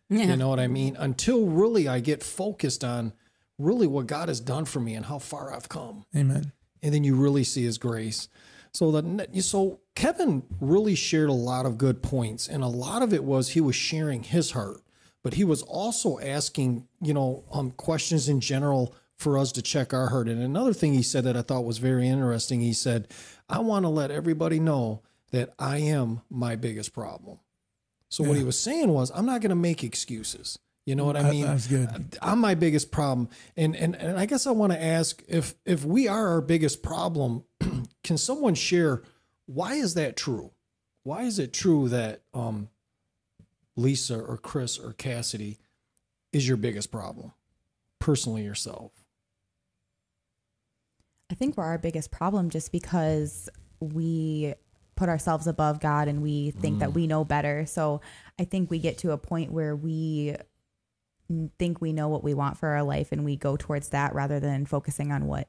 Yeah. 0.10 0.26
You 0.26 0.38
know 0.38 0.50
what 0.50 0.60
I 0.60 0.68
mean? 0.68 0.96
Until 0.98 1.46
really 1.46 1.88
I 1.88 2.00
get 2.00 2.24
focused 2.24 2.84
on, 2.84 3.14
really 3.60 3.88
what 3.88 4.08
God 4.08 4.30
has 4.30 4.40
done 4.40 4.66
for 4.66 4.80
me 4.80 4.96
and 4.96 5.06
how 5.06 5.20
far 5.20 5.54
I've 5.54 5.70
come. 5.70 6.06
Amen. 6.16 6.54
And 6.82 6.94
then 6.94 7.04
you 7.04 7.16
really 7.16 7.44
see 7.44 7.64
His 7.64 7.78
grace. 7.78 8.30
So 8.72 8.92
that 8.92 9.36
you 9.36 9.42
so 9.42 9.82
Kevan 10.00 10.44
really 10.62 10.96
shared 10.96 11.28
a 11.28 11.34
lot 11.34 11.66
of 11.66 11.78
good 11.78 12.02
points, 12.02 12.48
and 12.48 12.64
a 12.64 12.68
lot 12.68 13.02
of 13.02 13.14
it 13.14 13.22
was 13.22 13.50
he 13.50 13.60
was 13.60 13.76
sharing 13.76 14.24
his 14.24 14.52
heart, 14.52 14.78
but 15.24 15.34
he 15.34 15.44
was 15.44 15.62
also 15.64 16.20
asking 16.20 16.88
you 17.02 17.14
know 17.14 17.44
um, 17.52 17.72
questions 17.72 18.30
in 18.30 18.40
general 18.40 18.96
for 19.18 19.38
us 19.38 19.52
to 19.52 19.62
check 19.62 19.94
our 19.94 20.08
heart. 20.08 20.30
And 20.30 20.42
another 20.42 20.72
thing 20.72 20.94
he 20.94 21.04
said 21.04 21.26
that 21.26 21.36
I 21.36 21.42
thought 21.42 21.66
was 21.66 21.80
very 21.80 22.08
interesting, 22.08 22.62
he 22.62 22.72
said, 22.72 23.10
"I 23.50 23.60
want 23.60 23.84
to 23.84 23.90
let 23.90 24.10
everybody 24.10 24.58
know 24.58 25.02
that 25.32 25.54
I 25.60 25.80
am 25.80 26.22
my 26.30 26.56
biggest 26.56 26.94
problem." 26.94 27.40
So 28.08 28.24
yeah. 28.24 28.30
what 28.30 28.38
he 28.38 28.46
was 28.46 28.58
saying 28.58 28.88
was, 28.88 29.12
I'm 29.14 29.26
not 29.26 29.42
going 29.42 29.50
to 29.50 29.56
make 29.56 29.84
excuses. 29.84 30.58
You 30.86 30.96
know 30.96 31.04
what 31.04 31.18
I 31.18 31.30
mean? 31.30 31.46
That's 31.46 31.68
good. 31.68 32.18
I'm 32.22 32.40
my 32.40 32.56
biggest 32.56 32.90
problem, 32.90 33.28
and 33.58 33.76
and 33.76 33.98
and 33.98 34.18
I 34.18 34.26
guess 34.28 34.48
I 34.48 34.52
want 34.52 34.72
to 34.72 34.82
ask 34.82 35.22
if 35.28 35.56
if 35.66 35.84
we 35.84 36.08
are 36.08 36.30
our 36.30 36.42
biggest 36.42 36.84
problem, 36.84 37.44
can 38.06 38.18
someone 38.18 38.56
share 38.56 39.04
why 39.50 39.74
is 39.74 39.96
that 39.96 40.16
true? 40.16 40.52
Why 41.02 41.24
is 41.24 41.40
it 41.40 41.54
true 41.54 41.90
that 41.90 42.22
um, 42.36 42.70
Lisa 43.76 44.20
or 44.20 44.38
Kris 44.38 44.78
or 44.78 44.94
Cassidy 44.94 45.58
is 46.32 46.48
your 46.48 46.58
biggest 46.58 46.92
problem, 46.92 47.34
personally 47.98 48.44
yourself? 48.44 48.92
I 51.32 51.36
think 51.36 51.58
we're 51.58 51.64
our 51.64 51.80
biggest 51.80 52.12
problem 52.12 52.52
just 52.52 52.72
because 52.72 53.50
we 53.80 54.54
put 54.96 55.10
ourselves 55.10 55.48
above 55.48 55.80
God 55.80 56.08
and 56.08 56.22
we 56.22 56.52
think 56.52 56.76
mm. 56.76 56.80
that 56.82 56.94
we 56.94 57.08
know 57.08 57.26
better. 57.26 57.66
So 57.66 58.02
I 58.38 58.44
think 58.44 58.70
we 58.70 58.78
get 58.78 59.00
to 59.00 59.14
a 59.14 59.18
point 59.18 59.52
where 59.52 59.76
we 59.76 60.36
think 61.58 61.82
we 61.82 61.92
know 61.92 62.08
what 62.08 62.24
we 62.24 62.36
want 62.36 62.58
for 62.58 62.70
our 62.70 62.84
life 62.84 63.12
and 63.12 63.26
we 63.26 63.36
go 63.36 63.58
towards 63.58 63.90
that 63.90 64.14
rather 64.14 64.40
than 64.40 64.68
focusing 64.68 65.12
on 65.12 65.26
what 65.26 65.48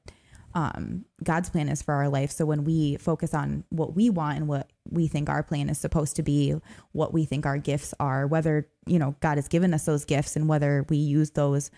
um, 0.55 1.05
God's 1.23 1.51
plan 1.51 1.69
is 1.69 1.83
for 1.83 1.95
our 1.95 2.09
life. 2.09 2.31
So 2.31 2.45
when 2.45 2.65
we 2.65 2.97
focus 2.97 3.35
on 3.35 3.65
what 3.71 3.95
we 3.95 4.11
want 4.11 4.39
and 4.39 4.49
what 4.49 4.71
we 4.89 5.07
think 5.07 5.29
our 5.29 5.43
plan 5.43 5.69
is 5.69 5.79
supposed 5.79 6.17
to 6.17 6.23
be, 6.23 6.55
what 6.93 7.13
we 7.13 7.25
think 7.25 7.47
our 7.47 7.59
gifts 7.59 7.95
are, 8.01 8.27
whether 8.27 8.69
you 8.87 8.99
know 8.99 9.15
God 9.21 9.39
has 9.39 9.49
given 9.49 9.73
us 9.73 9.85
those 9.85 10.05
gifts 10.05 10.37
and 10.37 10.49
whether 10.49 10.85
we 10.89 10.97
use 10.97 11.31
those 11.31 11.71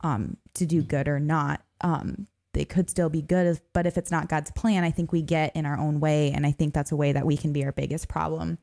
um, 0.00 0.36
to 0.54 0.64
do 0.64 0.82
good 0.82 1.08
or 1.08 1.20
not, 1.20 1.62
um, 1.82 2.26
they 2.54 2.64
could 2.64 2.88
still 2.88 3.10
be 3.10 3.22
good. 3.22 3.60
But 3.72 3.86
if 3.86 3.98
it's 3.98 4.10
not 4.10 4.28
God's 4.28 4.50
plan, 4.52 4.84
I 4.84 4.90
think 4.90 5.12
we 5.12 5.22
get 5.22 5.54
in 5.54 5.66
our 5.66 5.78
own 5.78 6.00
way, 6.00 6.30
and 6.30 6.46
I 6.46 6.52
think 6.52 6.72
that's 6.72 6.92
a 6.92 6.96
way 6.96 7.12
that 7.12 7.26
we 7.26 7.36
can 7.36 7.52
be 7.52 7.64
our 7.64 7.72
biggest 7.72 8.08
problem 8.08 8.58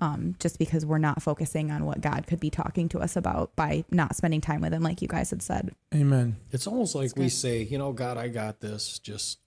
um, 0.00 0.34
just 0.38 0.58
because 0.58 0.84
we're 0.84 0.98
not 0.98 1.22
focusing 1.22 1.70
on 1.70 1.84
what 1.84 2.00
God 2.00 2.26
could 2.26 2.40
be 2.40 2.50
talking 2.50 2.88
to 2.90 2.98
us 2.98 3.16
about 3.16 3.54
by 3.56 3.84
not 3.90 4.16
spending 4.16 4.40
time 4.40 4.60
with 4.60 4.72
Him, 4.72 4.82
like 4.82 5.00
you 5.02 5.08
guys 5.08 5.30
had 5.30 5.42
said. 5.42 5.74
Amen. 5.94 6.36
It's 6.52 6.66
almost 6.66 6.94
like 6.94 7.16
we 7.16 7.28
say, 7.28 7.62
you 7.62 7.78
know, 7.78 7.92
God, 7.92 8.18
I 8.18 8.28
got 8.28 8.60
this. 8.60 8.98
Just 8.98 9.38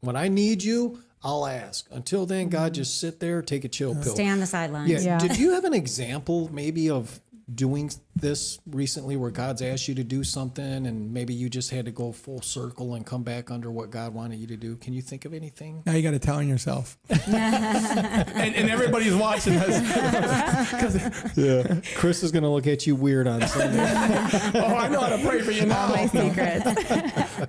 when 0.00 0.16
I 0.16 0.28
need 0.28 0.62
you, 0.62 1.02
I'll 1.22 1.46
ask. 1.46 1.88
Until 1.90 2.26
then, 2.26 2.48
God, 2.48 2.74
just 2.74 3.00
sit 3.00 3.18
there, 3.18 3.42
take 3.42 3.64
a 3.64 3.68
chill 3.68 3.94
pill. 3.94 4.14
Stay 4.14 4.28
on 4.28 4.38
the 4.38 4.46
sidelines. 4.46 4.90
Yeah. 4.90 5.00
yeah. 5.00 5.18
Did 5.18 5.38
you 5.38 5.52
have 5.52 5.64
an 5.64 5.74
example 5.74 6.48
maybe 6.52 6.88
of 6.88 7.20
doing 7.54 7.88
this 8.16 8.58
recently 8.66 9.16
where 9.16 9.30
God's 9.30 9.62
asked 9.62 9.86
you 9.86 9.94
to 9.94 10.02
do 10.02 10.24
something 10.24 10.86
and 10.86 11.12
maybe 11.12 11.32
you 11.32 11.48
just 11.48 11.70
had 11.70 11.84
to 11.84 11.92
go 11.92 12.10
full 12.10 12.42
circle 12.42 12.94
and 12.94 13.06
come 13.06 13.22
back 13.22 13.52
under 13.52 13.70
what 13.70 13.90
God 13.90 14.14
wanted 14.14 14.40
you 14.40 14.48
to 14.48 14.56
do? 14.56 14.74
Can 14.76 14.92
you 14.92 15.00
think 15.02 15.24
of 15.24 15.32
anything? 15.32 15.82
Now 15.86 15.92
you 15.92 16.02
got 16.02 16.10
to 16.10 16.18
tell 16.18 16.36
on 16.36 16.48
yourself. 16.48 16.98
and, 17.08 18.54
and, 18.54 18.68
everybody's 18.68 19.14
watching 19.14 19.54
us. 19.56 19.68
yeah. 21.36 21.80
Kris 21.94 22.24
is 22.24 22.32
going 22.32 22.42
to 22.42 22.48
look 22.48 22.66
at 22.66 22.84
you 22.84 22.96
weird 22.96 23.28
on 23.28 23.46
Sunday. 23.46 23.78
oh, 24.54 24.76
I 24.76 24.88
know 24.88 25.00
how 25.00 25.16
to 25.16 25.24
pray 25.24 25.40
for 25.40 25.52
you 25.52 25.66
now. 25.66 25.86
All 25.86 25.94
my 25.94 26.06
secrets. 26.06 27.46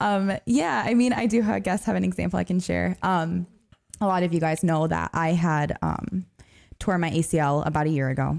um, 0.00 0.38
yeah, 0.46 0.84
I 0.86 0.94
mean, 0.94 1.12
I 1.12 1.26
do, 1.26 1.42
I 1.42 1.58
guess, 1.58 1.84
have 1.84 1.96
an 1.96 2.04
example 2.04 2.38
I 2.38 2.44
can 2.44 2.60
share. 2.60 2.96
Um, 3.02 3.48
a 4.00 4.06
lot 4.06 4.22
of 4.22 4.32
you 4.32 4.38
guys 4.38 4.62
know 4.62 4.86
that 4.86 5.10
I 5.12 5.32
had 5.32 5.78
um, 5.82 6.26
tore 6.78 6.98
my 6.98 7.10
ACL 7.10 7.66
about 7.66 7.86
a 7.86 7.90
year 7.90 8.08
ago. 8.08 8.38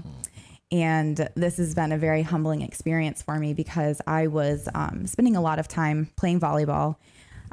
And 0.70 1.28
this 1.34 1.56
has 1.56 1.74
been 1.74 1.92
a 1.92 1.98
very 1.98 2.22
humbling 2.22 2.62
experience 2.62 3.22
for 3.22 3.38
me 3.38 3.54
because 3.54 4.00
I 4.06 4.26
was 4.26 4.68
um, 4.74 5.06
spending 5.06 5.36
a 5.36 5.40
lot 5.40 5.58
of 5.58 5.66
time 5.68 6.10
playing 6.16 6.40
volleyball. 6.40 6.96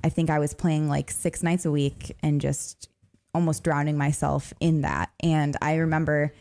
I 0.03 0.09
think 0.09 0.29
I 0.29 0.39
was 0.39 0.53
playing 0.53 0.89
like 0.89 1.09
six 1.09 1.41
nights 1.41 1.65
a 1.65 1.71
week 1.71 2.15
and 2.21 2.41
just 2.41 2.89
almost 3.33 3.63
drowning 3.63 3.97
myself 3.97 4.53
in 4.59 4.81
that. 4.81 5.11
And 5.21 5.55
I 5.61 5.75
remember 5.75 6.33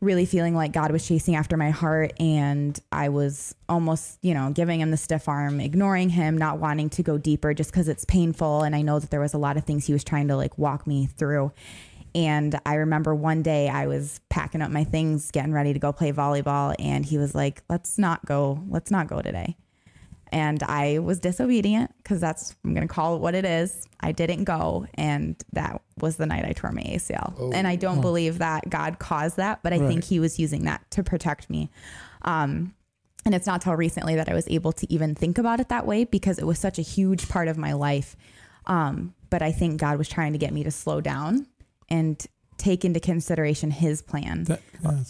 really 0.00 0.26
feeling 0.26 0.54
like 0.54 0.72
God 0.72 0.92
was 0.92 1.06
chasing 1.06 1.34
after 1.34 1.56
my 1.56 1.70
heart 1.70 2.12
and 2.20 2.78
I 2.92 3.08
was 3.08 3.54
almost, 3.68 4.18
you 4.22 4.32
know, 4.32 4.50
giving 4.50 4.80
him 4.80 4.92
the 4.92 4.96
stiff 4.96 5.28
arm, 5.28 5.60
ignoring 5.60 6.10
him, 6.10 6.38
not 6.38 6.58
wanting 6.58 6.88
to 6.90 7.02
go 7.02 7.18
deeper 7.18 7.52
just 7.52 7.72
because 7.72 7.88
it's 7.88 8.04
painful. 8.04 8.62
And 8.62 8.76
I 8.76 8.82
know 8.82 9.00
that 9.00 9.10
there 9.10 9.20
was 9.20 9.34
a 9.34 9.38
lot 9.38 9.56
of 9.56 9.64
things 9.64 9.86
he 9.86 9.92
was 9.92 10.04
trying 10.04 10.28
to 10.28 10.36
like 10.36 10.56
walk 10.56 10.86
me 10.86 11.06
through. 11.06 11.52
And 12.14 12.58
I 12.64 12.74
remember 12.74 13.14
one 13.14 13.42
day 13.42 13.68
I 13.68 13.86
was 13.86 14.20
packing 14.28 14.62
up 14.62 14.70
my 14.70 14.84
things, 14.84 15.30
getting 15.30 15.52
ready 15.52 15.72
to 15.72 15.78
go 15.78 15.92
play 15.92 16.12
volleyball, 16.12 16.74
and 16.78 17.04
he 17.04 17.18
was 17.18 17.34
like, 17.34 17.62
"Let's 17.68 17.98
not 17.98 18.24
go. 18.24 18.62
Let's 18.68 18.90
not 18.90 19.08
go 19.08 19.20
today." 19.20 19.56
And 20.30 20.62
I 20.62 20.98
was 20.98 21.20
disobedient 21.20 21.92
because 21.98 22.20
that's 22.20 22.54
I'm 22.64 22.74
gonna 22.74 22.88
call 22.88 23.16
it 23.16 23.20
what 23.20 23.34
it 23.34 23.44
is. 23.44 23.86
I 24.00 24.12
didn't 24.12 24.44
go, 24.44 24.86
and 24.94 25.36
that 25.52 25.80
was 25.98 26.16
the 26.16 26.26
night 26.26 26.44
I 26.44 26.52
tore 26.52 26.72
my 26.72 26.82
ACL. 26.82 27.34
Oh. 27.38 27.52
And 27.52 27.66
I 27.66 27.76
don't 27.76 27.98
oh. 27.98 28.02
believe 28.02 28.38
that 28.38 28.68
God 28.68 28.98
caused 28.98 29.36
that, 29.36 29.62
but 29.62 29.72
I 29.72 29.78
right. 29.78 29.88
think 29.88 30.04
He 30.04 30.20
was 30.20 30.38
using 30.38 30.64
that 30.64 30.90
to 30.92 31.02
protect 31.02 31.50
me. 31.50 31.70
Um, 32.22 32.74
and 33.24 33.34
it's 33.34 33.46
not 33.46 33.60
till 33.60 33.74
recently 33.74 34.14
that 34.16 34.28
I 34.28 34.34
was 34.34 34.48
able 34.48 34.72
to 34.72 34.92
even 34.92 35.14
think 35.14 35.38
about 35.38 35.60
it 35.60 35.68
that 35.68 35.86
way 35.86 36.04
because 36.04 36.38
it 36.38 36.46
was 36.46 36.58
such 36.58 36.78
a 36.78 36.82
huge 36.82 37.28
part 37.28 37.48
of 37.48 37.58
my 37.58 37.74
life. 37.74 38.16
Um, 38.66 39.14
but 39.28 39.42
I 39.42 39.52
think 39.52 39.80
God 39.80 39.98
was 39.98 40.08
trying 40.08 40.32
to 40.32 40.38
get 40.38 40.52
me 40.52 40.64
to 40.64 40.70
slow 40.70 41.00
down 41.00 41.46
and 41.88 42.24
take 42.56 42.84
into 42.84 43.00
consideration 43.00 43.70
his 43.70 44.02
plan. 44.02 44.44
That, 44.44 44.60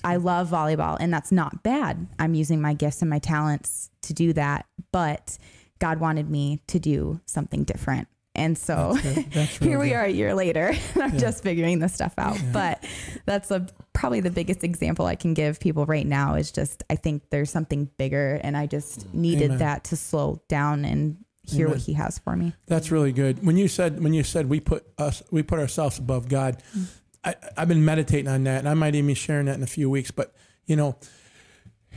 I 0.05 0.17
love 0.17 0.51
volleyball 0.51 0.97
and 1.01 1.13
that's 1.13 1.33
not 1.33 1.63
bad. 1.63 2.07
I'm 2.19 2.35
using 2.35 2.61
my 2.61 2.75
gifts 2.75 3.01
and 3.01 3.11
my 3.11 3.19
talents 3.19 3.91
to 4.03 4.13
do 4.13 4.35
that, 4.35 4.67
but 4.93 5.39
God 5.79 5.99
wanted 5.99 6.29
me 6.31 6.61
to 6.69 6.79
do 6.79 7.21
something 7.25 7.65
different. 7.65 8.09
And 8.35 8.57
so 8.57 8.97
That's 9.03 9.61
really 9.61 9.71
here 9.71 9.79
we 9.81 9.89
good. 9.89 9.95
are 9.95 10.05
a 10.05 10.11
year 10.11 10.35
later. 10.35 10.73
and 10.95 11.03
I'm 11.03 11.19
just 11.19 11.43
figuring 11.43 11.81
this 11.81 11.95
stuff 11.95 12.15
out. 12.19 12.39
But 12.53 12.85
that's 13.27 13.51
a, 13.51 13.67
probably 13.93 14.21
the 14.21 14.31
biggest 14.31 14.63
example 14.63 15.07
I 15.07 15.17
can 15.17 15.35
give 15.35 15.59
people 15.59 15.87
right 15.87 16.07
now 16.07 16.35
is 16.35 16.53
just 16.53 16.85
I 16.89 16.95
think 16.95 17.31
there's 17.31 17.51
something 17.51 17.91
bigger, 17.99 18.41
and 18.45 18.57
I 18.57 18.67
just 18.67 19.13
needed 19.13 19.47
Amen. 19.47 19.59
that 19.59 19.85
to 19.85 19.97
slow 19.97 20.41
down 20.49 20.85
and 20.85 21.17
hear 21.55 21.67
Amen. 21.67 21.79
what 21.79 21.87
He 21.87 21.93
has 21.95 22.19
for 22.19 22.37
me. 22.37 22.55
That's 22.67 22.91
really 22.91 23.13
good. 23.13 23.45
When 23.45 23.57
you 23.57 23.69
said 23.69 24.03
when 24.03 24.13
you 24.13 24.23
said 24.23 24.49
we 24.49 24.61
put 24.61 24.87
us 24.99 25.23
we 25.31 25.43
put 25.43 25.59
ourselves 25.59 25.99
above 25.99 26.29
God, 26.29 26.63
mm. 26.77 26.87
I, 27.25 27.35
I've 27.57 27.69
been 27.69 27.85
meditating 27.85 28.29
on 28.29 28.45
that, 28.45 28.59
and 28.59 28.69
I 28.69 28.75
might 28.75 28.95
even 28.95 29.09
be 29.09 29.15
sharing 29.15 29.47
that 29.47 29.57
in 29.57 29.63
a 29.63 29.69
few 29.69 29.91
weeks. 29.91 30.11
But 30.11 30.35
you 30.67 30.77
know, 30.77 30.97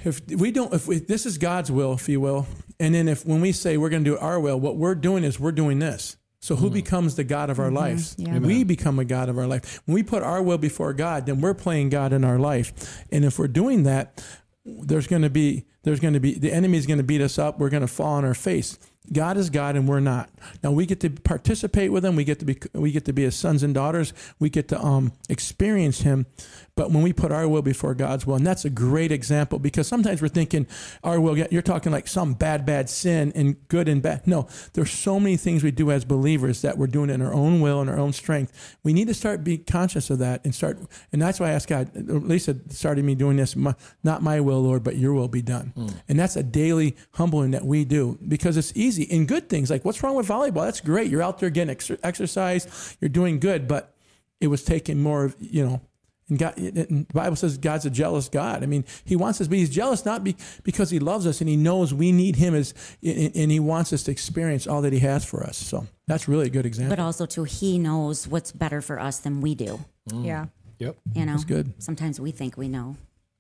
if 0.04 0.22
we 0.28 0.52
don't, 0.52 0.74
if 0.74 0.88
we, 0.88 1.00
this 1.00 1.26
is 1.26 1.38
God's 1.38 1.72
will, 1.72 1.94
if 1.94 2.10
you 2.10 2.20
will, 2.20 2.48
and 2.80 2.96
then 2.96 3.08
if 3.08 3.26
when 3.26 3.42
we 3.42 3.52
say 3.52 3.78
we're 3.78 3.90
going 3.90 4.04
to 4.04 4.10
do 4.12 4.18
our 4.18 4.40
will, 4.40 4.60
what 4.60 4.78
we're 4.78 4.96
doing 4.96 5.24
is 5.24 5.40
we're 5.40 5.52
doing 5.52 5.80
this. 5.80 6.18
So 6.40 6.56
who 6.56 6.72
mm. 6.72 6.74
becomes 6.74 7.16
the 7.16 7.24
God 7.24 7.52
of 7.52 7.60
our 7.60 7.68
mm-hmm. 7.68 7.76
lives? 7.76 8.16
Yeah. 8.18 8.40
We 8.40 8.64
become 8.64 8.98
a 8.98 9.06
God 9.06 9.30
of 9.30 9.38
our 9.38 9.46
life. 9.46 9.82
When 9.86 9.94
we 9.94 10.02
put 10.02 10.24
our 10.24 10.42
will 10.42 10.58
before 10.58 10.92
God, 10.94 11.28
then 11.28 11.40
we're 11.40 11.54
playing 11.54 11.90
God 11.90 12.14
in 12.14 12.24
our 12.24 12.40
life. 12.40 13.06
And 13.12 13.24
if 13.24 13.38
we're 13.38 13.48
doing 13.48 13.84
that, 13.84 14.26
there's 14.66 15.08
going 15.08 15.22
to 15.22 15.30
be 15.30 15.66
there's 15.84 16.00
going 16.00 16.14
to 16.14 16.20
be 16.20 16.34
the 16.34 16.52
enemy 16.52 16.78
is 16.78 16.88
going 16.88 16.98
to 16.98 17.04
beat 17.04 17.22
us 17.22 17.38
up. 17.38 17.60
We're 17.60 17.70
going 17.70 17.82
to 17.82 17.88
fall 17.88 18.14
on 18.14 18.26
our 18.26 18.34
face. 18.34 18.80
God 19.12 19.36
is 19.38 19.50
God 19.50 19.76
and 19.76 19.88
we're 19.88 20.00
not. 20.00 20.30
Now 20.64 20.72
we 20.72 20.86
get 20.86 21.00
to 21.02 21.10
participate 21.10 21.92
with 21.92 22.06
him. 22.06 22.16
We 22.16 22.24
get 22.24 22.40
to 22.40 22.46
be 22.46 22.58
we 22.74 22.92
get 22.92 23.06
to 23.06 23.14
be 23.14 23.24
his 23.24 23.36
sons 23.36 23.64
and 23.64 23.74
daughters. 23.74 24.14
We 24.40 24.50
get 24.50 24.68
to 24.70 24.80
um 24.80 25.12
experience 25.28 26.02
him. 26.02 26.28
But 26.76 26.92
when 26.92 27.04
we 27.04 27.12
put 27.12 27.32
our 27.32 27.48
will 27.48 27.62
before 27.62 27.94
God's 27.94 28.26
will, 28.26 28.36
and 28.36 28.48
that's 28.48 28.64
a 28.64 28.70
great 28.70 29.12
example 29.12 29.60
because 29.60 29.88
sometimes 29.88 30.22
we're 30.22 30.30
thinking 30.30 30.66
our 31.04 31.20
will. 31.20 31.38
You're 31.38 31.62
talking 31.62 31.92
like 31.92 32.08
some 32.08 32.34
bad, 32.34 32.66
bad 32.66 32.90
sin 32.90 33.32
and 33.36 33.68
good 33.68 33.90
and 33.90 34.02
bad. 34.02 34.26
No, 34.26 34.48
there's 34.74 34.92
so 34.92 35.20
many 35.20 35.36
things 35.36 35.64
we 35.64 35.72
do 35.72 35.92
as 35.92 36.06
believers 36.06 36.62
that 36.62 36.78
we're 36.78 36.88
doing 36.88 37.10
in 37.10 37.22
our 37.22 37.34
own 37.34 37.60
will 37.60 37.82
and 37.82 37.90
our 37.90 38.00
own 38.00 38.14
strength. 38.14 38.78
We 38.84 38.94
need 38.94 39.08
to 39.10 39.14
start 39.14 39.44
be 39.44 39.58
conscious 39.58 40.10
of 40.10 40.20
that 40.20 40.42
and 40.46 40.56
start. 40.56 40.80
And 41.12 41.22
that's 41.22 41.40
why 41.40 41.48
I 41.48 41.52
ask 41.52 41.68
God. 41.68 41.92
Lisa 41.96 42.56
started 42.70 43.04
me 43.04 43.16
doing 43.16 43.36
this. 43.36 43.56
My, 43.56 43.76
not 44.04 44.24
my 44.24 44.40
will, 44.40 44.62
Lord, 44.62 44.84
but 44.84 44.96
Your 44.96 45.14
will 45.14 45.28
be 45.28 45.42
done. 45.42 45.74
And 46.08 46.20
that's 46.20 46.36
a 46.36 46.44
daily 46.44 46.96
humbling 47.14 47.52
that 47.52 47.66
we 47.66 47.84
do 47.84 48.18
because 48.28 48.56
it's 48.58 48.72
easy 48.76 48.91
in 49.00 49.26
good 49.26 49.50
things. 49.50 49.70
Like 49.70 49.86
what's 49.86 50.02
wrong 50.04 50.16
with 50.16 50.28
volleyball? 50.28 50.66
That's 50.66 50.82
great. 50.82 51.10
You're 51.10 51.22
out 51.22 51.40
there 51.40 51.50
getting 51.50 51.72
ex- 51.72 51.92
exercise. 52.04 52.98
You're 53.00 53.10
doing 53.10 53.40
good, 53.40 53.68
but 53.68 53.94
it 54.40 54.48
was 54.48 54.64
taking 54.64 55.02
more 55.02 55.26
of 55.26 55.36
you 55.40 55.66
know. 55.66 55.82
And 56.30 56.40
God, 56.40 56.58
and 56.58 57.06
the 57.08 57.14
Bible 57.14 57.36
says 57.36 57.58
God's 57.58 57.86
a 57.86 57.90
jealous 57.90 58.30
God. 58.30 58.64
I 58.64 58.66
mean, 58.66 58.86
He 59.04 59.18
wants 59.18 59.42
us, 59.42 59.48
but 59.50 59.58
He's 59.58 59.70
jealous 59.70 60.06
not 60.06 60.24
be, 60.24 60.38
because 60.64 60.90
He 60.90 61.00
loves 61.00 61.28
us 61.28 61.42
and 61.42 61.50
He 61.50 61.58
knows 61.58 61.94
we 61.94 62.14
need 62.14 62.38
Him 62.38 62.56
as, 62.56 62.74
and 63.04 63.36
and 63.36 63.52
He 63.52 63.60
wants 63.60 63.92
us 63.92 64.04
to 64.04 64.12
experience 64.12 64.66
all 64.66 64.82
that 64.84 64.94
He 64.94 65.00
has 65.00 65.26
for 65.26 65.44
us. 65.44 65.58
So 65.58 65.88
that's 66.08 66.30
really 66.30 66.48
a 66.48 66.50
good 66.50 66.66
example. 66.66 66.96
But 66.96 67.02
also 67.02 67.26
too, 67.26 67.44
he 67.44 67.78
knows 67.80 68.28
what's 68.28 68.52
better 68.52 68.82
for 68.82 69.00
us 69.00 69.20
than 69.20 69.42
we 69.42 69.56
do. 69.56 69.84
Mm. 70.10 70.26
Yeah. 70.26 70.46
Yep. 70.80 70.98
You 71.16 71.26
know, 71.26 71.34
That's 71.34 71.46
good. 71.46 71.74
Sometimes 71.84 72.20
we 72.20 72.32
think 72.32 72.58
we 72.58 72.68
know. 72.68 72.96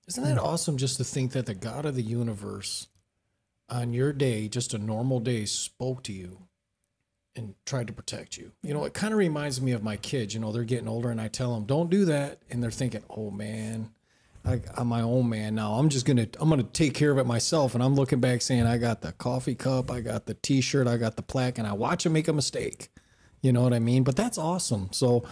Isn't 0.07 0.23
that 0.23 0.37
awesome 0.37 0.77
just 0.77 0.97
to 0.97 1.03
think 1.03 1.31
that 1.31 1.45
the 1.47 1.55
God 1.55 1.85
of 1.85 1.95
the 1.95 2.03
universe 2.03 2.87
on 3.71 3.93
your 3.93 4.13
day, 4.13 4.47
just 4.47 4.73
a 4.73 4.77
normal 4.77 5.19
day, 5.19 5.45
spoke 5.45 6.03
to 6.03 6.13
you 6.13 6.47
and 7.35 7.55
tried 7.65 7.87
to 7.87 7.93
protect 7.93 8.37
you? 8.37 8.51
You 8.61 8.73
know, 8.73 8.83
it 8.83 8.93
kind 8.93 9.13
of 9.13 9.17
reminds 9.17 9.61
me 9.61 9.71
of 9.71 9.81
my 9.81 9.97
kids. 9.97 10.33
You 10.33 10.41
know, 10.41 10.51
they're 10.51 10.63
getting 10.63 10.87
older 10.87 11.09
and 11.09 11.21
I 11.21 11.29
tell 11.29 11.55
them, 11.55 11.65
don't 11.65 11.89
do 11.89 12.05
that. 12.05 12.39
And 12.49 12.61
they're 12.61 12.69
thinking, 12.69 13.03
oh 13.09 13.31
man, 13.31 13.91
I, 14.43 14.61
I'm 14.75 14.87
my 14.87 15.01
own 15.01 15.29
man 15.29 15.55
now. 15.55 15.73
I'm 15.73 15.89
just 15.89 16.05
to, 16.05 16.27
I'm 16.39 16.49
to 16.49 16.63
take 16.63 16.93
care 16.93 17.11
of 17.11 17.17
it 17.17 17.25
myself. 17.25 17.73
And 17.73 17.83
I'm 17.83 17.95
looking 17.95 18.19
back 18.19 18.41
saying, 18.41 18.65
I 18.65 18.77
got 18.77 19.01
the 19.01 19.13
coffee 19.13 19.55
cup, 19.55 19.89
I 19.89 20.01
got 20.01 20.25
the 20.25 20.33
t 20.33 20.61
shirt, 20.61 20.87
I 20.87 20.97
got 20.97 21.15
the 21.15 21.21
plaque, 21.21 21.57
and 21.57 21.67
I 21.67 21.73
watch 21.73 22.03
them 22.03 22.13
make 22.13 22.27
a 22.27 22.33
mistake. 22.33 22.89
You 23.41 23.51
know 23.51 23.61
what 23.61 23.73
I 23.73 23.79
mean? 23.79 24.03
But 24.03 24.15
that's 24.15 24.37
awesome. 24.37 24.89
So, 24.91 25.23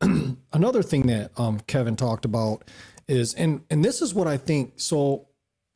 another 0.52 0.82
thing 0.82 1.06
that 1.08 1.32
um, 1.36 1.60
Kevan 1.60 1.96
talked 1.96 2.24
about 2.24 2.64
is, 3.08 3.34
and 3.34 3.62
and 3.70 3.84
this 3.84 4.00
is 4.00 4.14
what 4.14 4.28
I 4.28 4.36
think. 4.36 4.74
So 4.76 5.27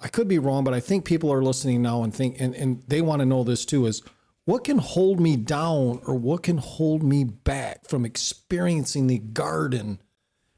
I 0.03 0.09
could 0.09 0.29
be 0.29 0.39
wrong, 0.39 0.65
but 0.65 0.75
I 0.75 0.81
think 0.81 1.05
people 1.05 1.33
are 1.33 1.43
listening 1.43 1.81
now 1.81 2.03
and 2.03 2.15
think, 2.15 2.41
and 2.41 2.55
and 2.55 2.83
they 2.89 3.01
want 3.01 3.21
to 3.21 3.27
know 3.27 3.45
this 3.45 3.65
too. 3.65 3.87
Is 3.87 4.03
what 4.45 4.65
can 4.65 4.79
hold 4.79 5.21
me 5.21 5.37
down 5.37 6.01
or 6.07 6.15
what 6.15 6.43
can 6.43 6.59
hold 6.59 7.03
me 7.03 7.25
back 7.25 7.89
from 7.89 8.05
experiencing 8.05 9.07
the 9.07 9.19
garden 9.19 10.01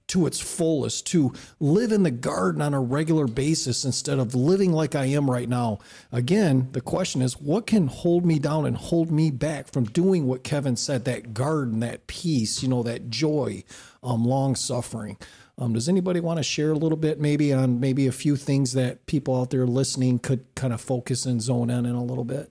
to 0.07 0.27
its 0.27 0.39
fullest, 0.39 1.07
to 1.07 1.33
live 1.59 1.91
in 1.91 2.03
the 2.03 2.11
garden 2.11 2.61
on 2.61 2.75
a 2.75 2.81
regular 2.81 3.27
basis 3.27 3.85
instead 3.85 4.19
of 4.19 4.35
living 4.35 4.73
like 4.73 4.95
I 4.95 5.07
am 5.07 5.31
right 5.31 5.49
now. 5.49 5.79
Again, 6.13 6.69
the 6.73 6.81
question 6.81 7.23
is 7.23 7.41
what 7.41 7.67
can 7.67 7.87
hold 7.87 8.25
me 8.25 8.39
down 8.39 8.67
and 8.67 8.77
hold 8.77 9.11
me 9.11 9.31
back 9.31 9.73
from 9.73 9.85
doing 9.85 10.27
what 10.27 10.45
Kevan 10.45 10.77
said 10.77 11.05
that 11.07 11.33
garden, 11.33 11.81
that 11.81 12.07
peace, 12.07 12.63
you 12.63 12.69
know, 12.69 12.83
that 12.83 13.09
joy, 13.09 13.65
um, 14.03 14.25
long 14.25 14.55
suffering. 14.57 15.17
Um, 15.57 15.73
does 15.73 15.89
anybody 15.89 16.19
want 16.21 16.39
to 16.39 16.43
share 16.43 16.73
a 16.73 16.75
little 16.77 16.99
bit 16.99 17.21
maybe 17.21 17.53
on 17.53 17.79
maybe 17.79 18.07
a 18.09 18.13
few 18.13 18.35
things 18.37 18.73
that 18.73 19.07
people 19.07 19.41
out 19.41 19.51
there 19.51 19.67
listening 19.67 20.19
could 20.19 20.45
kind 20.57 20.73
of 20.73 20.81
focus 20.81 21.27
and 21.27 21.41
zone 21.41 21.71
in 21.71 21.87
in 21.87 21.95
a 21.95 22.03
little 22.05 22.25
bit? 22.25 22.51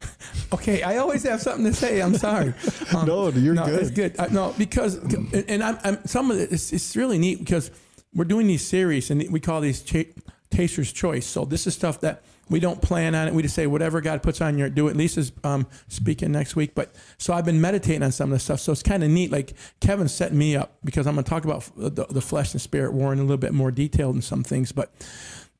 Okay, 0.52 0.82
I 0.82 0.98
always 0.98 1.22
have 1.22 1.40
something 1.40 1.64
to 1.64 1.72
say. 1.72 2.00
I'm 2.00 2.14
sorry. 2.14 2.52
Um, 2.94 3.06
No, 3.06 3.28
you're 3.30 3.54
no, 3.54 3.64
good. 3.64 3.80
It's 3.80 3.90
good. 3.90 4.18
I, 4.18 4.26
no, 4.28 4.54
because 4.58 4.96
and, 4.96 5.44
and 5.48 5.62
I'm, 5.62 5.78
I'm 5.82 6.04
some 6.06 6.30
of 6.30 6.38
it. 6.38 6.52
It's, 6.52 6.70
it's 6.72 6.94
really 6.94 7.16
neat 7.16 7.38
because 7.38 7.70
we're 8.14 8.26
doing 8.26 8.46
these 8.46 8.66
series 8.66 9.10
and 9.10 9.24
we 9.32 9.40
call 9.40 9.62
these 9.62 9.80
cha- 9.82 10.12
Taster's 10.50 10.92
Choice. 10.92 11.24
So 11.26 11.46
this 11.46 11.66
is 11.66 11.74
stuff 11.74 12.00
that 12.02 12.22
we 12.52 12.60
don't 12.60 12.80
plan 12.80 13.14
on 13.14 13.26
it. 13.26 13.34
We 13.34 13.42
just 13.42 13.54
say 13.54 13.66
whatever 13.66 14.00
God 14.00 14.22
puts 14.22 14.40
on 14.40 14.58
your 14.58 14.68
do 14.68 14.88
it. 14.88 14.96
Lisa's 14.96 15.32
um, 15.42 15.66
speaking 15.88 16.30
next 16.30 16.54
week, 16.54 16.74
but 16.74 16.94
so 17.18 17.32
I've 17.32 17.44
been 17.44 17.60
meditating 17.60 18.02
on 18.02 18.12
some 18.12 18.30
of 18.30 18.36
this 18.36 18.44
stuff. 18.44 18.60
So 18.60 18.70
it's 18.70 18.82
kind 18.82 19.02
of 19.02 19.10
neat. 19.10 19.32
Like 19.32 19.54
Kevan 19.80 20.08
set 20.08 20.32
me 20.32 20.54
up 20.54 20.76
because 20.84 21.06
I'm 21.06 21.14
going 21.14 21.24
to 21.24 21.30
talk 21.30 21.44
about 21.44 21.68
the, 21.76 22.04
the 22.04 22.20
flesh 22.20 22.52
and 22.52 22.60
spirit 22.60 22.92
war 22.92 23.12
in 23.12 23.18
a 23.18 23.22
little 23.22 23.38
bit 23.38 23.54
more 23.54 23.70
detail 23.70 24.10
in 24.10 24.22
some 24.22 24.44
things, 24.44 24.70
but 24.70 24.92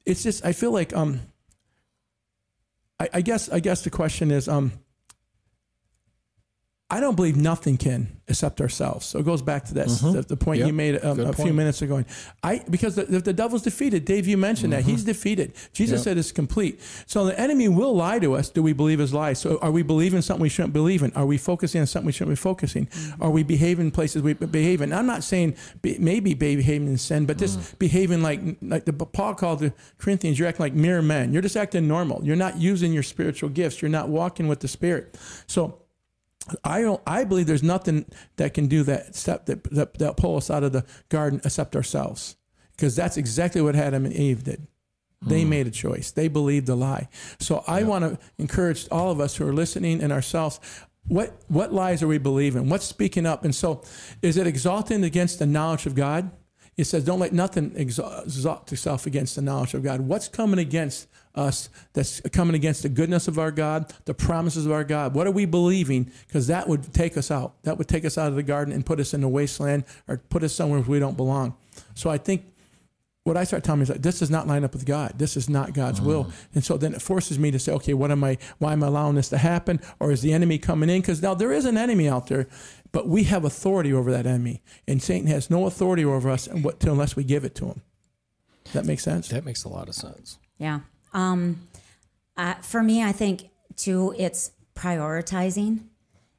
it's 0.05 0.23
just 0.23 0.45
I 0.45 0.53
feel 0.53 0.71
like 0.71 0.95
um 0.95 1.21
I, 3.01 3.09
I 3.15 3.21
guess 3.23 3.49
I 3.49 3.61
guess 3.61 3.83
the 3.83 3.91
question 3.91 4.31
is 4.31 4.49
um 4.49 4.73
I 6.93 7.01
don't 7.01 7.17
believe 7.17 7.37
nothing 7.37 7.79
can 7.79 8.21
except 8.29 8.61
ourselves. 8.61 9.07
So 9.07 9.19
it 9.19 9.25
goes 9.25 9.41
back 9.41 9.65
to 9.67 9.75
that 9.75 9.87
mm-hmm. 9.87 10.13
the, 10.13 10.23
the 10.23 10.37
point 10.37 10.59
Yep. 10.59 10.67
you 10.67 10.73
made 10.75 11.03
um, 11.03 11.21
a 11.21 11.33
few 11.33 11.55
minutes 11.55 11.81
ago. 11.81 12.05
I 12.43 12.63
because 12.69 12.97
the, 12.97 13.05
the 13.05 13.33
devil's 13.33 13.63
defeated. 13.63 14.05
Dave, 14.05 14.29
you 14.29 14.37
mentioned 14.37 14.75
that 14.75 14.83
mm-hmm. 14.83 14.91
he's 14.91 15.05
defeated. 15.05 15.55
Jesus 15.73 16.01
Yep. 16.01 16.05
said 16.05 16.19
it's 16.19 16.33
complete. 16.33 16.83
So 17.07 17.25
the 17.25 17.39
enemy 17.41 17.69
will 17.69 17.95
lie 17.95 18.19
to 18.19 18.35
us. 18.35 18.51
Do 18.51 18.63
we 18.63 18.75
believe 18.75 18.99
his 18.99 19.15
lies? 19.15 19.39
So 19.39 19.59
are 19.63 19.71
we 19.71 19.83
believing 19.83 20.21
something 20.21 20.43
we 20.43 20.51
shouldn't 20.51 20.75
believe 20.75 21.03
in? 21.03 21.15
Are 21.15 21.25
we 21.25 21.39
focusing 21.39 21.81
on 21.81 21.87
something 21.87 22.07
we 22.07 22.13
shouldn't 22.13 22.33
be 22.33 22.41
focusing? 22.41 22.87
Mm-hmm. 22.87 23.23
Are 23.23 23.31
we 23.31 23.43
behaving 23.43 23.87
in 23.87 23.91
places 23.91 24.21
we 24.21 24.35
behave 24.35 24.83
in? 24.83 24.93
I'm 24.93 25.07
not 25.07 25.25
saying 25.25 25.57
be, 25.81 25.97
maybe 25.99 26.35
behaving 26.35 26.89
in 26.89 26.99
sin, 26.99 27.25
but 27.25 27.39
just 27.39 27.59
mm. 27.59 27.79
behaving 27.79 28.21
like 28.21 28.41
like 28.61 28.85
the 28.85 28.93
Paul 28.93 29.35
called 29.35 29.61
the 29.61 29.73
Corinthians. 29.97 30.39
You're 30.39 30.49
acting 30.49 30.65
like 30.65 30.75
mere 30.75 31.01
men. 31.01 31.33
You're 31.33 31.41
just 31.41 31.57
acting 31.57 31.89
normal. 31.89 32.21
You're 32.23 32.37
not 32.37 32.59
using 32.59 32.93
your 32.93 33.03
spiritual 33.03 33.49
gifts. 33.49 33.81
You're 33.81 33.91
not 33.91 34.11
walking 34.11 34.47
with 34.47 34.61
the 34.61 34.69
Spirit. 34.69 35.19
So 35.47 35.82
I 36.65 36.83
don't. 36.83 37.01
I 37.07 37.25
believe 37.25 37.47
there's 37.47 37.63
nothing 37.63 38.07
that 38.37 38.55
can 38.55 38.67
do 38.67 38.83
that 38.85 39.15
step 39.15 39.47
that 39.47 39.65
that, 39.65 39.95
that 39.99 40.17
pull 40.17 40.37
us 40.37 40.51
out 40.51 40.65
of 40.65 40.73
the 40.73 40.85
garden 41.09 41.41
except 41.45 41.77
ourselves, 41.77 42.37
because 42.77 42.97
that's 42.97 43.17
exactly 43.17 43.61
what 43.61 43.77
Adam 43.77 44.05
and 44.05 44.15
Eve 44.15 44.45
did. 44.45 44.67
They 45.25 45.43
hmm. 45.43 45.51
made 45.51 45.67
a 45.67 45.71
choice. 45.71 46.11
They 46.11 46.29
believed 46.29 46.67
the 46.67 46.77
lie. 46.77 47.09
So 47.39 47.65
I 47.67 47.85
want 47.85 48.05
to 48.05 48.19
encourage 48.39 48.89
all 48.91 49.11
of 49.11 49.21
us 49.21 49.37
who 49.37 49.47
are 49.47 49.53
listening 49.53 50.03
and 50.03 50.13
ourselves. 50.13 50.59
What 51.07 51.35
what 51.49 51.73
lies 51.73 52.03
are 52.03 52.09
we 52.09 52.19
believing? 52.19 52.69
What's 52.69 52.85
speaking 52.85 53.27
up? 53.27 53.45
And 53.45 53.55
so, 53.55 53.83
is 54.21 54.37
it 54.37 54.47
exalting 54.47 55.05
against 55.05 55.39
the 55.39 55.47
knowledge 55.47 55.87
of 55.87 55.95
God? 55.95 56.31
It 56.77 56.85
says, 56.85 57.05
"Don't 57.05 57.19
let 57.19 57.33
nothing 57.33 57.73
exalt 57.77 58.25
exalt 58.25 58.73
itself 58.73 59.07
against 59.07 59.37
the 59.37 59.43
knowledge 59.43 59.75
of 59.75 59.83
God." 59.83 60.03
What's 60.03 60.29
coming 60.29 60.59
against 60.59 61.09
us? 61.35 61.69
That's 61.93 62.21
coming 62.33 62.55
against 62.55 62.83
the 62.83 62.89
goodness 62.89 63.29
of 63.29 63.39
our 63.39 63.51
God, 63.51 63.93
the 64.05 64.15
promises 64.15 64.67
of 64.67 64.73
our 64.73 64.85
God. 64.85 65.15
What 65.15 65.27
are 65.27 65.33
we 65.33 65.47
believing? 65.47 66.11
Because 66.27 66.47
that 66.49 66.69
would 66.69 66.93
take 66.93 67.17
us 67.17 67.31
out. 67.31 67.63
That 67.63 67.79
would 67.79 67.89
take 67.89 68.05
us 68.05 68.19
out 68.19 68.29
of 68.29 68.37
the 68.37 68.43
garden 68.43 68.75
and 68.75 68.85
put 68.85 69.01
us 69.01 69.15
in 69.15 69.21
the 69.21 69.29
wasteland, 69.29 69.85
or 70.09 70.19
put 70.19 70.43
us 70.43 70.53
somewhere 70.53 70.81
where 70.81 70.91
we 70.91 70.99
don't 70.99 71.17
belong. 71.17 71.55
So 71.95 72.11
I 72.11 72.19
think 72.19 72.47
what 73.25 73.37
I 73.37 73.45
start 73.45 73.63
telling 73.63 73.79
me 73.79 73.85
is 73.85 73.91
like, 73.91 74.03
this 74.03 74.19
does 74.19 74.31
not 74.31 74.49
line 74.49 74.65
up 74.65 74.73
with 74.73 74.85
God. 74.85 75.13
This 75.17 75.37
is 75.37 75.49
not 75.49 75.75
God's 75.75 76.01
mm. 76.01 76.07
will. 76.07 76.33
And 76.55 76.65
so 76.65 76.77
then 76.77 76.93
it 76.93 77.01
forces 77.01 77.39
me 77.39 77.53
to 77.53 77.59
say, 77.59 77.71
okay, 77.73 77.95
what 77.95 78.11
am 78.11 78.25
I, 78.25 78.37
why 78.59 78.73
am 78.73 78.83
I 78.83 78.89
allowing 78.89 79.15
this 79.15 79.29
to 79.29 79.39
happen? 79.39 79.81
Or 80.01 80.11
is 80.11 80.23
the 80.23 80.33
enemy 80.33 80.59
coming 80.59 80.91
in? 80.91 81.03
Because 81.03 81.23
now 81.23 81.33
there 81.33 81.53
is 81.53 81.65
an 81.65 81.79
enemy 81.79 82.09
out 82.09 82.27
there, 82.27 82.49
but 82.91 83.07
we 83.07 83.23
have 83.25 83.45
authority 83.45 83.93
over 83.93 84.11
that 84.11 84.27
enemy. 84.27 84.61
And 84.89 85.01
Satan 85.01 85.29
has 85.29 85.51
no 85.51 85.67
authority 85.67 86.05
over 86.05 86.31
us 86.31 86.49
unless 86.49 87.15
we 87.15 87.23
give 87.23 87.45
it 87.45 87.55
to 87.57 87.67
him. 87.67 87.83
That 88.73 88.87
makes 88.87 89.05
sense? 89.05 89.29
That 89.29 89.45
makes 89.45 89.63
a 89.63 89.69
lot 89.69 89.89
of 89.89 89.95
sense. 89.95 90.39
Yeah. 90.59 90.81
Um, 91.13 91.69
uh, 92.37 92.55
for 92.55 92.83
me, 92.83 93.03
I 93.03 93.13
think 93.13 93.51
too, 93.77 94.15
it's 94.19 94.53
prioritizing. 94.75 95.85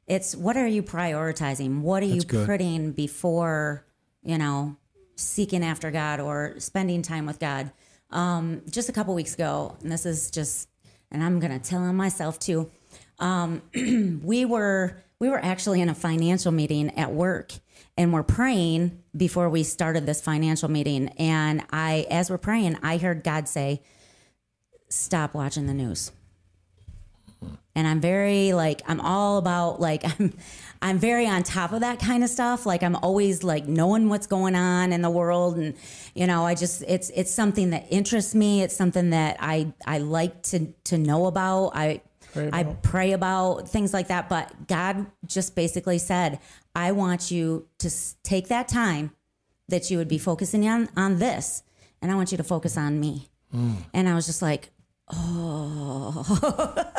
It's 0.06 0.34
what 0.34 0.56
are 0.56 0.66
you 0.66 0.82
prioritizing? 0.82 1.80
What 1.80 2.02
are 2.02 2.06
you 2.06 2.22
good. 2.22 2.46
putting 2.46 2.92
before, 2.92 3.86
you 4.22 4.38
know, 4.38 4.76
seeking 5.16 5.64
after 5.64 5.90
God 5.90 6.20
or 6.20 6.56
spending 6.58 7.02
time 7.02 7.26
with 7.26 7.38
God? 7.38 7.70
Um, 8.10 8.62
just 8.70 8.88
a 8.88 8.92
couple 8.92 9.14
weeks 9.14 9.34
ago, 9.34 9.76
and 9.82 9.90
this 9.90 10.04
is 10.06 10.30
just 10.30 10.68
and 11.10 11.22
I'm 11.22 11.40
gonna 11.40 11.58
tell 11.58 11.80
on 11.80 11.96
myself 11.96 12.38
too. 12.38 12.70
Um, 13.18 13.62
we 14.22 14.44
were 14.44 15.02
we 15.18 15.28
were 15.28 15.42
actually 15.42 15.80
in 15.80 15.88
a 15.88 15.94
financial 15.94 16.52
meeting 16.52 16.90
at 16.98 17.12
work, 17.12 17.52
and 17.96 18.12
we're 18.12 18.24
praying 18.24 19.02
before 19.16 19.48
we 19.48 19.62
started 19.62 20.06
this 20.06 20.20
financial 20.20 20.70
meeting. 20.70 21.08
And 21.18 21.64
I, 21.70 22.06
as 22.10 22.30
we're 22.30 22.38
praying, 22.38 22.78
I 22.82 22.98
heard 22.98 23.22
God 23.24 23.48
say, 23.48 23.82
"Stop 24.94 25.34
watching 25.34 25.66
the 25.66 25.74
news." 25.74 26.12
and 27.76 27.86
I'm 27.86 28.00
very 28.00 28.52
like 28.52 28.82
I'm 28.86 29.00
all 29.00 29.38
about 29.38 29.80
like 29.80 30.04
I'm 30.20 30.32
I'm 30.80 30.98
very 30.98 31.26
on 31.26 31.42
top 31.42 31.72
of 31.72 31.80
that 31.80 31.98
kind 31.98 32.22
of 32.22 32.30
stuff. 32.30 32.66
Like 32.66 32.82
I'm 32.82 32.96
always 32.96 33.42
like 33.42 33.66
knowing 33.66 34.08
what's 34.08 34.26
going 34.26 34.54
on 34.54 34.92
in 34.92 35.02
the 35.02 35.10
world 35.10 35.56
and 35.56 35.74
you 36.14 36.26
know, 36.26 36.44
I 36.44 36.54
just 36.54 36.82
it's 36.86 37.10
it's 37.10 37.32
something 37.32 37.70
that 37.70 37.86
interests 37.90 38.34
me. 38.34 38.62
It's 38.62 38.76
something 38.76 39.10
that 39.10 39.36
I 39.40 39.72
I 39.86 39.98
like 39.98 40.42
to 40.44 40.66
to 40.84 40.98
know 40.98 41.26
about. 41.26 41.72
I 41.74 42.02
Pray 42.32 42.50
I 42.52 42.60
about. 42.60 42.82
pray 42.82 43.12
about 43.12 43.68
things 43.68 43.92
like 43.92 44.08
that, 44.08 44.28
but 44.28 44.66
God 44.66 45.06
just 45.26 45.54
basically 45.54 45.98
said, 45.98 46.40
"I 46.74 46.92
want 46.92 47.30
you 47.30 47.68
to 47.78 47.90
take 48.24 48.48
that 48.48 48.66
time 48.68 49.12
that 49.68 49.90
you 49.90 49.98
would 49.98 50.08
be 50.08 50.18
focusing 50.18 50.68
on 50.68 50.88
on 50.96 51.18
this, 51.18 51.62
and 52.02 52.10
I 52.10 52.16
want 52.16 52.32
you 52.32 52.36
to 52.38 52.44
focus 52.44 52.76
on 52.76 52.98
me." 52.98 53.28
Mm. 53.54 53.76
And 53.92 54.08
I 54.08 54.14
was 54.16 54.26
just 54.26 54.42
like, 54.42 54.70
Oh. 55.12 56.92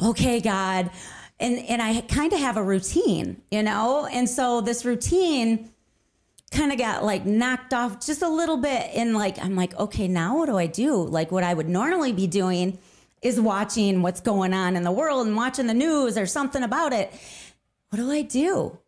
okay, 0.10 0.40
God. 0.40 0.90
And 1.38 1.58
and 1.58 1.80
I 1.80 2.02
kind 2.02 2.32
of 2.32 2.38
have 2.38 2.56
a 2.56 2.62
routine, 2.62 3.42
you 3.50 3.62
know? 3.62 4.06
And 4.06 4.28
so 4.28 4.60
this 4.60 4.84
routine 4.84 5.70
kind 6.50 6.72
of 6.72 6.78
got 6.78 7.04
like 7.04 7.24
knocked 7.24 7.72
off 7.72 8.04
just 8.04 8.22
a 8.22 8.28
little 8.28 8.56
bit 8.56 8.90
and 8.94 9.14
like 9.14 9.42
I'm 9.42 9.56
like, 9.56 9.78
okay, 9.78 10.08
now 10.08 10.38
what 10.38 10.46
do 10.46 10.58
I 10.58 10.66
do? 10.66 10.96
Like 10.96 11.30
what 11.30 11.44
I 11.44 11.54
would 11.54 11.68
normally 11.68 12.12
be 12.12 12.26
doing 12.26 12.78
is 13.22 13.40
watching 13.40 14.02
what's 14.02 14.20
going 14.20 14.52
on 14.52 14.76
in 14.76 14.82
the 14.82 14.90
world 14.92 15.26
and 15.26 15.36
watching 15.36 15.66
the 15.66 15.74
news 15.74 16.18
or 16.18 16.26
something 16.26 16.62
about 16.62 16.92
it. 16.92 17.12
What 17.90 17.98
do 17.98 18.10
I 18.10 18.22
do? 18.22 18.78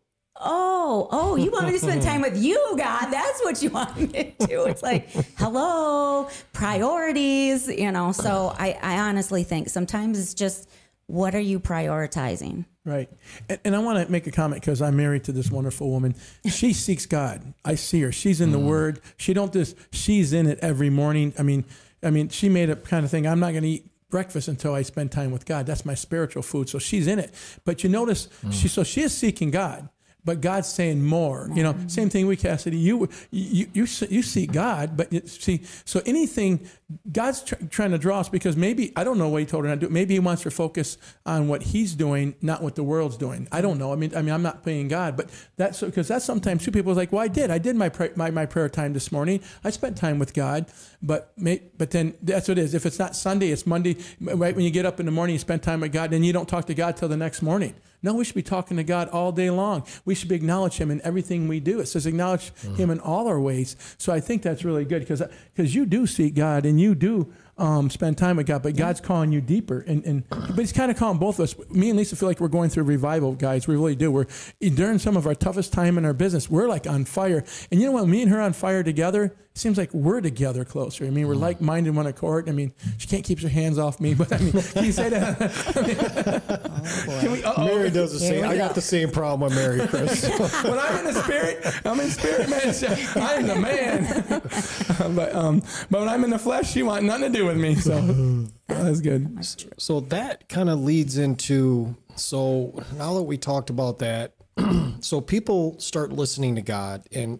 Oh, 0.43 1.07
oh, 1.11 1.35
you 1.35 1.51
want 1.51 1.65
me 1.65 1.71
to 1.71 1.79
spend 1.79 2.01
time 2.01 2.21
with 2.29 2.37
you, 2.37 2.75
God. 2.77 3.05
That's 3.11 3.41
what 3.43 3.61
you 3.61 3.69
want 3.69 3.97
me 3.97 4.07
to 4.07 4.47
do. 4.47 4.65
It's 4.65 4.83
like, 4.83 5.09
hello, 5.37 6.29
priorities, 6.51 7.67
you 7.67 7.91
know. 7.91 8.11
So 8.11 8.53
I, 8.57 8.77
I 8.81 8.99
honestly 8.99 9.43
think 9.43 9.69
sometimes 9.69 10.19
it's 10.19 10.33
just 10.33 10.69
what 11.07 11.35
are 11.35 11.39
you 11.39 11.59
prioritizing? 11.59 12.65
Right. 12.85 13.09
And, 13.49 13.59
and 13.65 13.75
I 13.75 13.79
want 13.79 14.05
to 14.05 14.11
make 14.11 14.27
a 14.27 14.31
comment 14.31 14.61
because 14.61 14.81
I'm 14.81 14.95
married 14.95 15.23
to 15.25 15.31
this 15.31 15.49
wonderful 15.51 15.89
woman. 15.89 16.15
She 16.49 16.73
seeks 16.73 17.05
God. 17.05 17.53
I 17.63 17.75
see 17.75 18.01
her. 18.01 18.11
She's 18.11 18.41
in 18.41 18.51
the 18.51 18.59
mm. 18.59 18.67
Word. 18.67 19.01
She 19.17 19.33
don't 19.33 19.53
just. 19.53 19.77
She's 19.91 20.33
in 20.33 20.47
it 20.47 20.59
every 20.61 20.89
morning. 20.89 21.33
I 21.37 21.43
mean, 21.43 21.65
I 22.01 22.09
mean, 22.09 22.29
she 22.29 22.49
made 22.49 22.69
a 22.69 22.75
kind 22.75 23.05
of 23.05 23.11
thing. 23.11 23.27
I'm 23.27 23.39
not 23.39 23.51
going 23.51 23.63
to 23.63 23.69
eat 23.69 23.89
breakfast 24.09 24.47
until 24.47 24.73
I 24.73 24.83
spend 24.83 25.11
time 25.11 25.31
with 25.31 25.45
God. 25.45 25.65
That's 25.65 25.85
my 25.85 25.95
spiritual 25.95 26.43
food. 26.43 26.69
So 26.69 26.77
she's 26.77 27.07
in 27.07 27.19
it. 27.19 27.33
But 27.65 27.83
you 27.83 27.89
notice, 27.89 28.27
she 28.51 28.67
mm. 28.67 28.69
so 28.69 28.83
she 28.83 29.01
is 29.01 29.13
seeking 29.13 29.49
God. 29.49 29.89
But 30.25 30.41
God's 30.41 30.67
saying 30.67 31.03
more. 31.03 31.49
You 31.53 31.63
know, 31.63 31.75
same 31.87 32.09
thing 32.09 32.27
with 32.27 32.39
Cassidy. 32.39 32.77
You 32.77 33.09
you 33.31 33.67
you, 33.73 33.87
you 34.09 34.21
seek 34.21 34.51
God, 34.51 34.95
but 34.95 35.11
you 35.11 35.21
see, 35.25 35.61
so 35.85 36.01
anything 36.05 36.67
God's 37.11 37.43
tr- 37.43 37.55
trying 37.69 37.91
to 37.91 37.97
draw 37.97 38.19
us 38.19 38.29
because 38.29 38.55
maybe 38.55 38.93
I 38.95 39.03
don't 39.03 39.17
know 39.17 39.29
what 39.29 39.39
He 39.39 39.45
told 39.45 39.63
her 39.65 39.69
not 39.69 39.79
to 39.81 39.87
do. 39.87 39.93
Maybe 39.93 40.13
He 40.13 40.19
wants 40.19 40.43
her 40.43 40.49
to 40.49 40.55
focus 40.55 40.97
on 41.25 41.47
what 41.47 41.63
He's 41.63 41.95
doing, 41.95 42.35
not 42.41 42.61
what 42.61 42.75
the 42.75 42.83
world's 42.83 43.17
doing. 43.17 43.47
I 43.51 43.61
don't 43.61 43.77
know. 43.77 43.91
I 43.91 43.95
mean, 43.95 44.15
I 44.15 44.21
mean, 44.21 44.33
I'm 44.33 44.43
not 44.43 44.63
playing 44.63 44.87
God, 44.87 45.17
but 45.17 45.29
that's 45.57 45.81
because 45.81 46.07
that's 46.07 46.25
sometimes 46.25 46.63
two 46.63 46.71
people 46.71 46.91
are 46.91 46.95
like, 46.95 47.11
well, 47.11 47.21
I 47.21 47.27
did, 47.27 47.51
I 47.51 47.57
did 47.57 47.75
my, 47.75 47.89
pray, 47.89 48.11
my 48.15 48.31
my 48.31 48.45
prayer 48.45 48.69
time 48.69 48.93
this 48.93 49.11
morning. 49.11 49.41
I 49.63 49.69
spent 49.69 49.97
time 49.97 50.19
with 50.19 50.33
God, 50.33 50.67
but 51.01 51.33
may, 51.37 51.61
but 51.77 51.91
then 51.91 52.15
that's 52.21 52.47
what 52.47 52.57
it 52.57 52.61
is. 52.61 52.73
If 52.73 52.85
it's 52.85 52.99
not 52.99 53.15
Sunday, 53.15 53.51
it's 53.51 53.65
Monday. 53.65 53.97
Right 54.21 54.55
when 54.55 54.65
you 54.65 54.71
get 54.71 54.85
up 54.85 54.99
in 54.99 55.05
the 55.05 55.11
morning, 55.11 55.33
you 55.33 55.39
spend 55.39 55.63
time 55.63 55.81
with 55.81 55.91
God, 55.91 56.11
then 56.11 56.23
you 56.23 56.33
don't 56.33 56.47
talk 56.47 56.65
to 56.65 56.73
God 56.73 56.97
till 56.97 57.09
the 57.09 57.17
next 57.17 57.41
morning. 57.41 57.75
No, 58.03 58.13
we 58.13 58.25
should 58.25 58.35
be 58.35 58.43
talking 58.43 58.77
to 58.77 58.83
God 58.83 59.09
all 59.09 59.31
day 59.31 59.49
long. 59.49 59.85
We 60.03 60.13
should 60.13 60.27
be 60.29 60.35
acknowledge 60.35 60.77
Him 60.77 60.91
in 60.91 61.01
everything 61.03 61.47
we 61.47 61.59
do. 61.61 61.79
It 61.79 61.87
says 61.87 62.05
acknowledge 62.05 62.53
Him 62.75 62.91
in 62.91 62.99
all 62.99 63.27
our 63.27 63.39
ways. 63.39 63.75
So 63.97 64.13
I 64.13 64.19
think 64.19 64.43
that's 64.43 64.65
really 64.65 64.85
good 64.85 64.99
because 64.99 65.23
because 65.55 65.73
you 65.73 65.85
do 65.85 66.05
seek 66.05 66.35
God 66.35 66.65
and 66.65 66.79
you 66.79 66.95
do 66.95 67.33
um, 67.57 67.89
spend 67.89 68.17
time 68.17 68.37
with 68.37 68.47
God, 68.47 68.63
but 68.63 68.75
God's 68.75 68.99
calling 68.99 69.31
you 69.31 69.39
deeper. 69.39 69.79
And, 69.79 70.03
and 70.05 70.29
but 70.29 70.57
He's 70.59 70.73
kind 70.73 70.91
of 70.91 70.97
calling 70.97 71.17
both 71.17 71.39
of 71.39 71.43
us. 71.43 71.69
Me 71.69 71.89
and 71.89 71.97
Lisa 71.97 72.15
feel 72.15 72.27
like 72.27 72.39
we're 72.39 72.47
going 72.49 72.69
through 72.69 72.83
revival, 72.83 73.33
guys. 73.33 73.67
We 73.67 73.75
really 73.75 73.95
do. 73.95 74.11
We're 74.11 74.27
during 74.59 74.99
some 74.99 75.15
of 75.15 75.25
our 75.25 75.35
toughest 75.35 75.71
time 75.71 75.97
in 75.97 76.05
our 76.05 76.13
business. 76.13 76.49
We're 76.49 76.67
like 76.67 76.87
on 76.87 77.05
fire. 77.05 77.43
And 77.71 77.79
you 77.79 77.87
know 77.87 77.93
what? 77.93 78.07
Me 78.07 78.21
and 78.21 78.31
her 78.31 78.41
on 78.41 78.53
fire 78.53 78.83
together. 78.83 79.35
It 79.53 79.59
seems 79.59 79.77
like 79.77 79.93
we're 79.93 80.19
together 80.19 80.65
closer. 80.65 81.05
I 81.05 81.11
mean, 81.11 81.27
we're 81.27 81.35
like 81.35 81.61
minded, 81.61 81.95
one 81.95 82.07
accord. 82.07 82.49
I 82.49 82.53
mean, 82.53 82.73
she 82.97 83.07
can't 83.07 83.23
keep 83.23 83.39
her 83.41 83.47
hands 83.47 83.77
off 83.77 83.99
me, 83.99 84.13
but 84.15 84.33
I 84.33 84.39
mean, 84.39 84.51
can 84.51 84.83
you 84.83 84.91
say 84.91 85.09
that? 85.09 85.37
Can 87.21 87.31
we- 87.31 87.43
uh-oh. 87.43 87.65
Mary 87.65 87.91
does 87.91 88.13
the 88.13 88.19
same. 88.19 88.43
I 88.43 88.57
got 88.57 88.73
the 88.73 88.81
same 88.81 89.11
problem 89.11 89.49
with 89.49 89.55
Mary, 89.55 89.87
Kris. 89.87 90.27
when 90.63 90.79
I'm 90.79 91.05
in 91.05 91.13
the 91.13 91.21
spirit, 91.21 91.85
I'm 91.85 91.99
in 91.99 92.09
spirit, 92.09 92.49
man. 92.49 92.73
I'm 93.15 93.47
the 93.47 93.55
man. 93.55 95.15
but 95.15 95.35
um, 95.35 95.61
but 95.89 95.99
when 95.99 96.09
I'm 96.09 96.23
in 96.23 96.31
the 96.31 96.39
flesh, 96.39 96.71
she 96.71 96.81
want 96.81 97.05
nothing 97.05 97.31
to 97.31 97.37
do 97.37 97.45
with 97.45 97.57
me. 97.57 97.75
So 97.75 98.47
that's 98.67 99.01
good. 99.01 99.45
so 99.77 99.99
that 100.01 100.49
kind 100.49 100.69
of 100.69 100.79
leads 100.79 101.17
into 101.17 101.95
so 102.15 102.83
now 102.97 103.13
that 103.15 103.23
we 103.23 103.37
talked 103.37 103.69
about 103.69 103.99
that, 103.99 104.33
so 104.99 105.21
people 105.21 105.79
start 105.79 106.11
listening 106.11 106.55
to 106.55 106.61
God, 106.61 107.03
and 107.11 107.39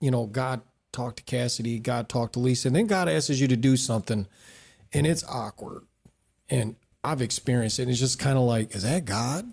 you 0.00 0.10
know, 0.10 0.26
God 0.26 0.60
talked 0.92 1.18
to 1.18 1.22
Cassidy, 1.22 1.78
God 1.78 2.08
talked 2.08 2.34
to 2.34 2.38
Lisa, 2.38 2.68
and 2.68 2.76
then 2.76 2.86
God 2.86 3.08
asks 3.08 3.38
you 3.40 3.48
to 3.48 3.56
do 3.56 3.76
something, 3.76 4.26
and 4.92 5.06
it's 5.06 5.24
awkward, 5.24 5.86
and 6.48 6.76
I've 7.04 7.22
experienced 7.22 7.78
it. 7.78 7.82
And 7.82 7.90
it's 7.90 8.00
just 8.00 8.18
kind 8.18 8.38
of 8.38 8.44
like, 8.44 8.74
is 8.74 8.84
that 8.84 9.04
God? 9.04 9.52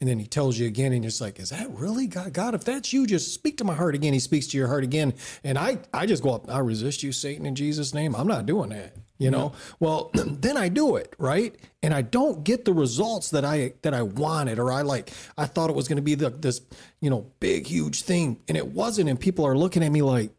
And 0.00 0.08
then 0.08 0.20
he 0.20 0.26
tells 0.26 0.56
you 0.56 0.66
again, 0.68 0.92
and 0.92 1.02
you're 1.02 1.10
just 1.10 1.20
like, 1.20 1.40
is 1.40 1.50
that 1.50 1.68
really 1.70 2.06
God? 2.06 2.32
God, 2.32 2.54
if 2.54 2.64
that's 2.64 2.92
you, 2.92 3.04
just 3.04 3.34
speak 3.34 3.58
to 3.58 3.64
my 3.64 3.74
heart 3.74 3.96
again. 3.96 4.12
He 4.12 4.20
speaks 4.20 4.46
to 4.48 4.56
your 4.56 4.68
heart 4.68 4.84
again. 4.84 5.12
And 5.42 5.58
I, 5.58 5.78
I 5.92 6.06
just 6.06 6.22
go 6.22 6.30
up, 6.30 6.48
I 6.48 6.60
resist 6.60 7.02
you, 7.02 7.10
Satan, 7.10 7.44
in 7.44 7.56
Jesus' 7.56 7.92
name. 7.92 8.14
I'm 8.14 8.28
not 8.28 8.46
doing 8.46 8.70
that. 8.70 8.94
You 9.18 9.32
know? 9.32 9.52
Well, 9.80 10.12
then 10.14 10.56
I 10.56 10.68
do 10.68 10.94
it, 10.94 11.16
right? 11.18 11.56
And 11.82 11.92
I 11.92 12.02
don't 12.02 12.44
get 12.44 12.64
the 12.64 12.72
results 12.72 13.30
that 13.30 13.44
I 13.44 13.72
that 13.82 13.92
I 13.92 14.02
wanted, 14.02 14.60
or 14.60 14.70
I 14.70 14.82
like 14.82 15.10
I 15.36 15.46
thought 15.46 15.70
it 15.70 15.74
was 15.74 15.88
gonna 15.88 16.02
be 16.02 16.14
the, 16.14 16.30
this, 16.30 16.60
you 17.00 17.10
know, 17.10 17.32
big, 17.40 17.66
huge 17.66 18.02
thing. 18.02 18.38
And 18.46 18.56
it 18.56 18.68
wasn't. 18.68 19.08
And 19.08 19.18
people 19.18 19.44
are 19.44 19.56
looking 19.56 19.82
at 19.82 19.90
me 19.90 20.02
like, 20.02 20.30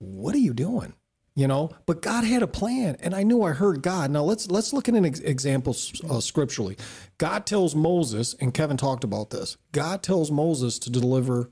what 0.00 0.34
are 0.34 0.38
you 0.38 0.52
doing? 0.52 0.94
You 1.36 1.46
know, 1.46 1.70
but 1.86 2.02
God 2.02 2.24
had 2.24 2.42
a 2.42 2.48
plan, 2.48 2.96
and 3.00 3.14
I 3.14 3.22
knew 3.22 3.42
I 3.42 3.52
heard 3.52 3.82
God. 3.82 4.10
Now 4.10 4.24
let's 4.24 4.50
let's 4.50 4.72
look 4.72 4.88
at 4.88 4.96
an 4.96 5.06
ex- 5.06 5.20
example 5.20 5.76
uh, 6.10 6.20
scripturally. 6.20 6.76
God 7.18 7.46
tells 7.46 7.74
Moses, 7.74 8.34
and 8.40 8.52
Kevan 8.52 8.76
talked 8.76 9.04
about 9.04 9.30
this. 9.30 9.56
God 9.70 10.02
tells 10.02 10.30
Moses 10.30 10.78
to 10.80 10.90
deliver 10.90 11.50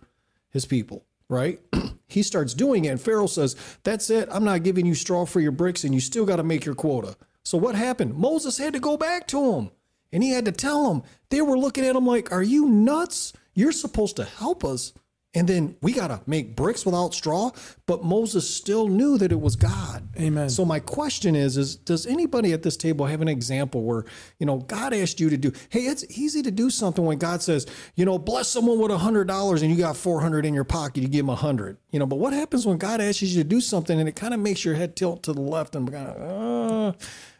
his 0.50 0.66
people. 0.66 1.04
Right? 1.28 1.60
he 2.08 2.22
starts 2.22 2.54
doing 2.54 2.86
it, 2.86 2.88
and 2.88 3.00
Pharaoh 3.00 3.28
says, 3.28 3.54
"That's 3.84 4.10
it. 4.10 4.28
I'm 4.32 4.44
not 4.44 4.64
giving 4.64 4.84
you 4.84 4.94
straw 4.94 5.24
for 5.26 5.40
your 5.40 5.52
bricks, 5.52 5.84
and 5.84 5.94
you 5.94 6.00
still 6.00 6.26
got 6.26 6.36
to 6.36 6.42
make 6.42 6.64
your 6.64 6.74
quota." 6.74 7.16
So 7.44 7.56
what 7.56 7.76
happened? 7.76 8.14
Moses 8.16 8.58
had 8.58 8.72
to 8.72 8.80
go 8.80 8.96
back 8.96 9.26
to 9.28 9.54
him, 9.54 9.70
and 10.12 10.22
he 10.22 10.30
had 10.30 10.44
to 10.46 10.52
tell 10.52 10.90
him. 10.90 11.02
They 11.30 11.40
were 11.40 11.58
looking 11.58 11.86
at 11.86 11.96
him 11.96 12.06
like, 12.06 12.32
"Are 12.32 12.42
you 12.42 12.68
nuts? 12.68 13.32
You're 13.54 13.72
supposed 13.72 14.16
to 14.16 14.24
help 14.24 14.64
us." 14.64 14.92
And 15.34 15.46
then 15.46 15.76
we 15.82 15.92
got 15.92 16.08
to 16.08 16.22
make 16.26 16.56
bricks 16.56 16.86
without 16.86 17.12
straw. 17.12 17.50
But 17.86 18.02
Moses 18.02 18.48
still 18.48 18.88
knew 18.88 19.18
that 19.18 19.30
it 19.30 19.40
was 19.40 19.56
God. 19.56 20.08
Amen. 20.18 20.48
So 20.48 20.64
my 20.64 20.80
question 20.80 21.36
is, 21.36 21.58
is 21.58 21.76
does 21.76 22.06
anybody 22.06 22.54
at 22.54 22.62
this 22.62 22.78
table 22.78 23.04
have 23.04 23.20
an 23.20 23.28
example 23.28 23.82
where, 23.82 24.04
you 24.38 24.46
know, 24.46 24.58
God 24.58 24.94
asked 24.94 25.20
you 25.20 25.28
to 25.28 25.36
do, 25.36 25.52
hey, 25.68 25.80
it's 25.80 26.04
easy 26.18 26.42
to 26.42 26.50
do 26.50 26.70
something 26.70 27.04
when 27.04 27.18
God 27.18 27.42
says, 27.42 27.66
you 27.94 28.06
know, 28.06 28.18
bless 28.18 28.48
someone 28.48 28.78
with 28.78 28.90
a 28.90 28.98
hundred 28.98 29.28
dollars 29.28 29.60
and 29.60 29.70
you 29.70 29.76
got 29.76 29.98
400 29.98 30.46
in 30.46 30.54
your 30.54 30.64
pocket, 30.64 31.02
you 31.02 31.08
give 31.08 31.26
them 31.26 31.30
a 31.30 31.36
hundred, 31.36 31.76
you 31.90 31.98
know, 31.98 32.06
but 32.06 32.16
what 32.16 32.32
happens 32.32 32.66
when 32.66 32.78
God 32.78 33.00
asks 33.00 33.20
you 33.20 33.42
to 33.42 33.48
do 33.48 33.60
something 33.60 34.00
and 34.00 34.08
it 34.08 34.16
kind 34.16 34.32
of 34.32 34.40
makes 34.40 34.64
your 34.64 34.76
head 34.76 34.96
tilt 34.96 35.22
to 35.24 35.34
the 35.34 35.42
left 35.42 35.76
and 35.76 35.92
kind 35.92 36.08
of, 36.08 36.94
uh, 36.94 36.98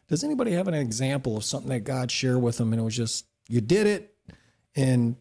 does 0.09 0.23
anybody 0.23 0.53
have 0.53 0.69
an 0.69 0.75
example 0.75 1.39
of 1.39 1.45
something 1.45 1.71
that 1.71 1.81
God 1.81 2.11
shared 2.11 2.43
with 2.43 2.59
them 2.59 2.73
and 2.73 2.81
it 2.81 2.85
was 2.85 2.97
just, 2.97 3.27
you 3.49 3.63
did 3.63 3.87
it 3.87 4.15
and 4.77 5.17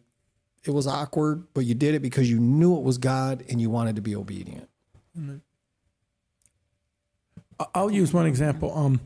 it 0.64 0.70
was 0.70 0.86
awkward, 0.86 1.46
but 1.54 1.64
you 1.64 1.74
did 1.74 1.94
it 1.94 2.02
because 2.02 2.30
you 2.30 2.38
knew 2.38 2.76
it 2.76 2.82
was 2.82 2.98
God 2.98 3.44
and 3.48 3.60
you 3.60 3.70
wanted 3.70 3.96
to 3.96 4.02
be 4.02 4.14
obedient. 4.14 4.68
I'll 7.74 7.90
use 7.90 8.12
one 8.12 8.26
example. 8.26 8.76
Um, 8.76 9.00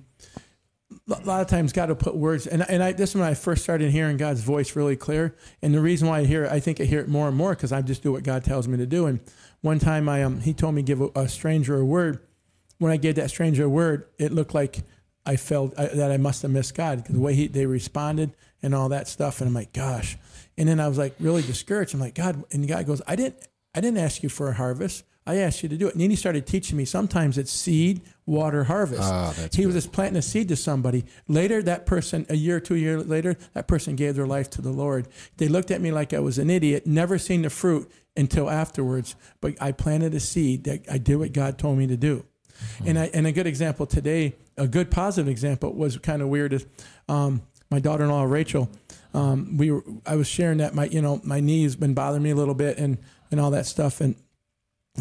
a 1.10 1.24
lot 1.24 1.40
of 1.40 1.46
times 1.46 1.72
God 1.72 1.88
will 1.88 1.96
put 1.96 2.16
words, 2.16 2.46
and 2.46 2.68
and 2.68 2.82
I 2.82 2.92
this 2.92 3.10
is 3.10 3.16
when 3.16 3.24
I 3.24 3.34
first 3.34 3.62
started 3.62 3.90
hearing 3.90 4.16
God's 4.16 4.42
voice 4.42 4.76
really 4.76 4.96
clear. 4.96 5.34
And 5.60 5.74
the 5.74 5.80
reason 5.80 6.08
why 6.08 6.20
I 6.20 6.24
hear 6.24 6.44
it, 6.44 6.52
I 6.52 6.60
think 6.60 6.80
I 6.80 6.84
hear 6.84 7.00
it 7.00 7.08
more 7.08 7.28
and 7.28 7.36
more 7.36 7.54
because 7.54 7.72
I 7.72 7.82
just 7.82 8.02
do 8.02 8.12
what 8.12 8.22
God 8.22 8.44
tells 8.44 8.68
me 8.68 8.76
to 8.78 8.86
do. 8.86 9.06
And 9.06 9.20
one 9.62 9.78
time 9.78 10.08
I 10.08 10.22
um 10.22 10.40
he 10.40 10.52
told 10.54 10.74
me 10.74 10.82
give 10.82 11.00
a, 11.00 11.08
a 11.14 11.28
stranger 11.28 11.78
a 11.78 11.84
word. 11.84 12.20
When 12.78 12.92
I 12.92 12.96
gave 12.96 13.14
that 13.16 13.30
stranger 13.30 13.64
a 13.64 13.68
word, 13.68 14.06
it 14.18 14.32
looked 14.32 14.54
like 14.54 14.82
I 15.24 15.36
felt 15.36 15.78
I, 15.78 15.86
that 15.86 16.10
I 16.10 16.16
must 16.16 16.42
have 16.42 16.50
missed 16.50 16.74
God 16.74 16.98
because 16.98 17.14
the 17.14 17.20
way 17.20 17.34
he 17.34 17.46
they 17.46 17.66
responded 17.66 18.34
and 18.62 18.74
all 18.74 18.88
that 18.90 19.08
stuff. 19.08 19.40
And 19.40 19.48
I'm 19.48 19.54
like, 19.54 19.72
gosh. 19.72 20.16
And 20.58 20.68
then 20.68 20.80
I 20.80 20.88
was 20.88 20.98
like 20.98 21.14
really 21.18 21.42
discouraged. 21.42 21.94
I'm 21.94 22.00
like, 22.00 22.14
God, 22.14 22.44
and 22.52 22.66
God 22.66 22.86
goes, 22.86 23.02
I 23.06 23.16
didn't 23.16 23.36
I 23.74 23.80
didn't 23.80 23.98
ask 23.98 24.22
you 24.22 24.28
for 24.28 24.48
a 24.48 24.54
harvest. 24.54 25.04
I 25.24 25.36
asked 25.36 25.62
you 25.62 25.68
to 25.68 25.76
do 25.76 25.86
it. 25.86 25.94
And 25.94 26.02
then 26.02 26.10
he 26.10 26.16
started 26.16 26.46
teaching 26.46 26.76
me. 26.76 26.84
Sometimes 26.84 27.38
it's 27.38 27.52
seed, 27.52 28.02
water, 28.26 28.64
harvest. 28.64 29.02
Ah, 29.04 29.32
he 29.52 29.66
was 29.66 29.76
just 29.76 29.92
planting 29.92 30.16
a 30.18 30.22
seed 30.22 30.48
to 30.48 30.56
somebody. 30.56 31.04
Later, 31.28 31.62
that 31.62 31.86
person, 31.86 32.26
a 32.28 32.34
year 32.34 32.56
or 32.56 32.60
two 32.60 32.74
years 32.74 33.06
later, 33.06 33.36
that 33.54 33.68
person 33.68 33.94
gave 33.94 34.16
their 34.16 34.26
life 34.26 34.50
to 34.50 34.62
the 34.62 34.72
Lord. 34.72 35.06
They 35.36 35.46
looked 35.46 35.70
at 35.70 35.80
me 35.80 35.92
like 35.92 36.12
I 36.12 36.18
was 36.18 36.38
an 36.38 36.50
idiot, 36.50 36.86
never 36.86 37.18
seen 37.18 37.42
the 37.42 37.50
fruit 37.50 37.90
until 38.16 38.50
afterwards. 38.50 39.14
But 39.40 39.54
I 39.60 39.70
planted 39.70 40.12
a 40.14 40.20
seed 40.20 40.64
that 40.64 40.84
I 40.90 40.98
did 40.98 41.16
what 41.16 41.32
God 41.32 41.56
told 41.56 41.78
me 41.78 41.86
to 41.86 41.96
do. 41.96 42.24
And 42.84 42.98
I, 42.98 43.10
and 43.14 43.26
a 43.26 43.32
good 43.32 43.46
example 43.46 43.86
today, 43.86 44.34
a 44.56 44.66
good 44.68 44.90
positive 44.90 45.28
example 45.28 45.72
was 45.72 45.96
kind 45.98 46.20
of 46.20 46.28
weird 46.28 46.52
is 46.52 46.66
um, 47.08 47.42
my 47.70 47.78
daughter-in-law 47.78 48.24
Rachel. 48.24 48.68
Um, 49.14 49.56
we 49.56 49.70
were, 49.70 49.84
I 50.06 50.16
was 50.16 50.26
sharing 50.26 50.58
that 50.58 50.74
my 50.74 50.86
you 50.86 51.02
know 51.02 51.20
my 51.24 51.40
knees 51.40 51.76
been 51.76 51.94
bothering 51.94 52.22
me 52.22 52.30
a 52.30 52.34
little 52.34 52.54
bit 52.54 52.78
and 52.78 52.98
and 53.30 53.40
all 53.40 53.50
that 53.50 53.66
stuff 53.66 54.00
and 54.00 54.16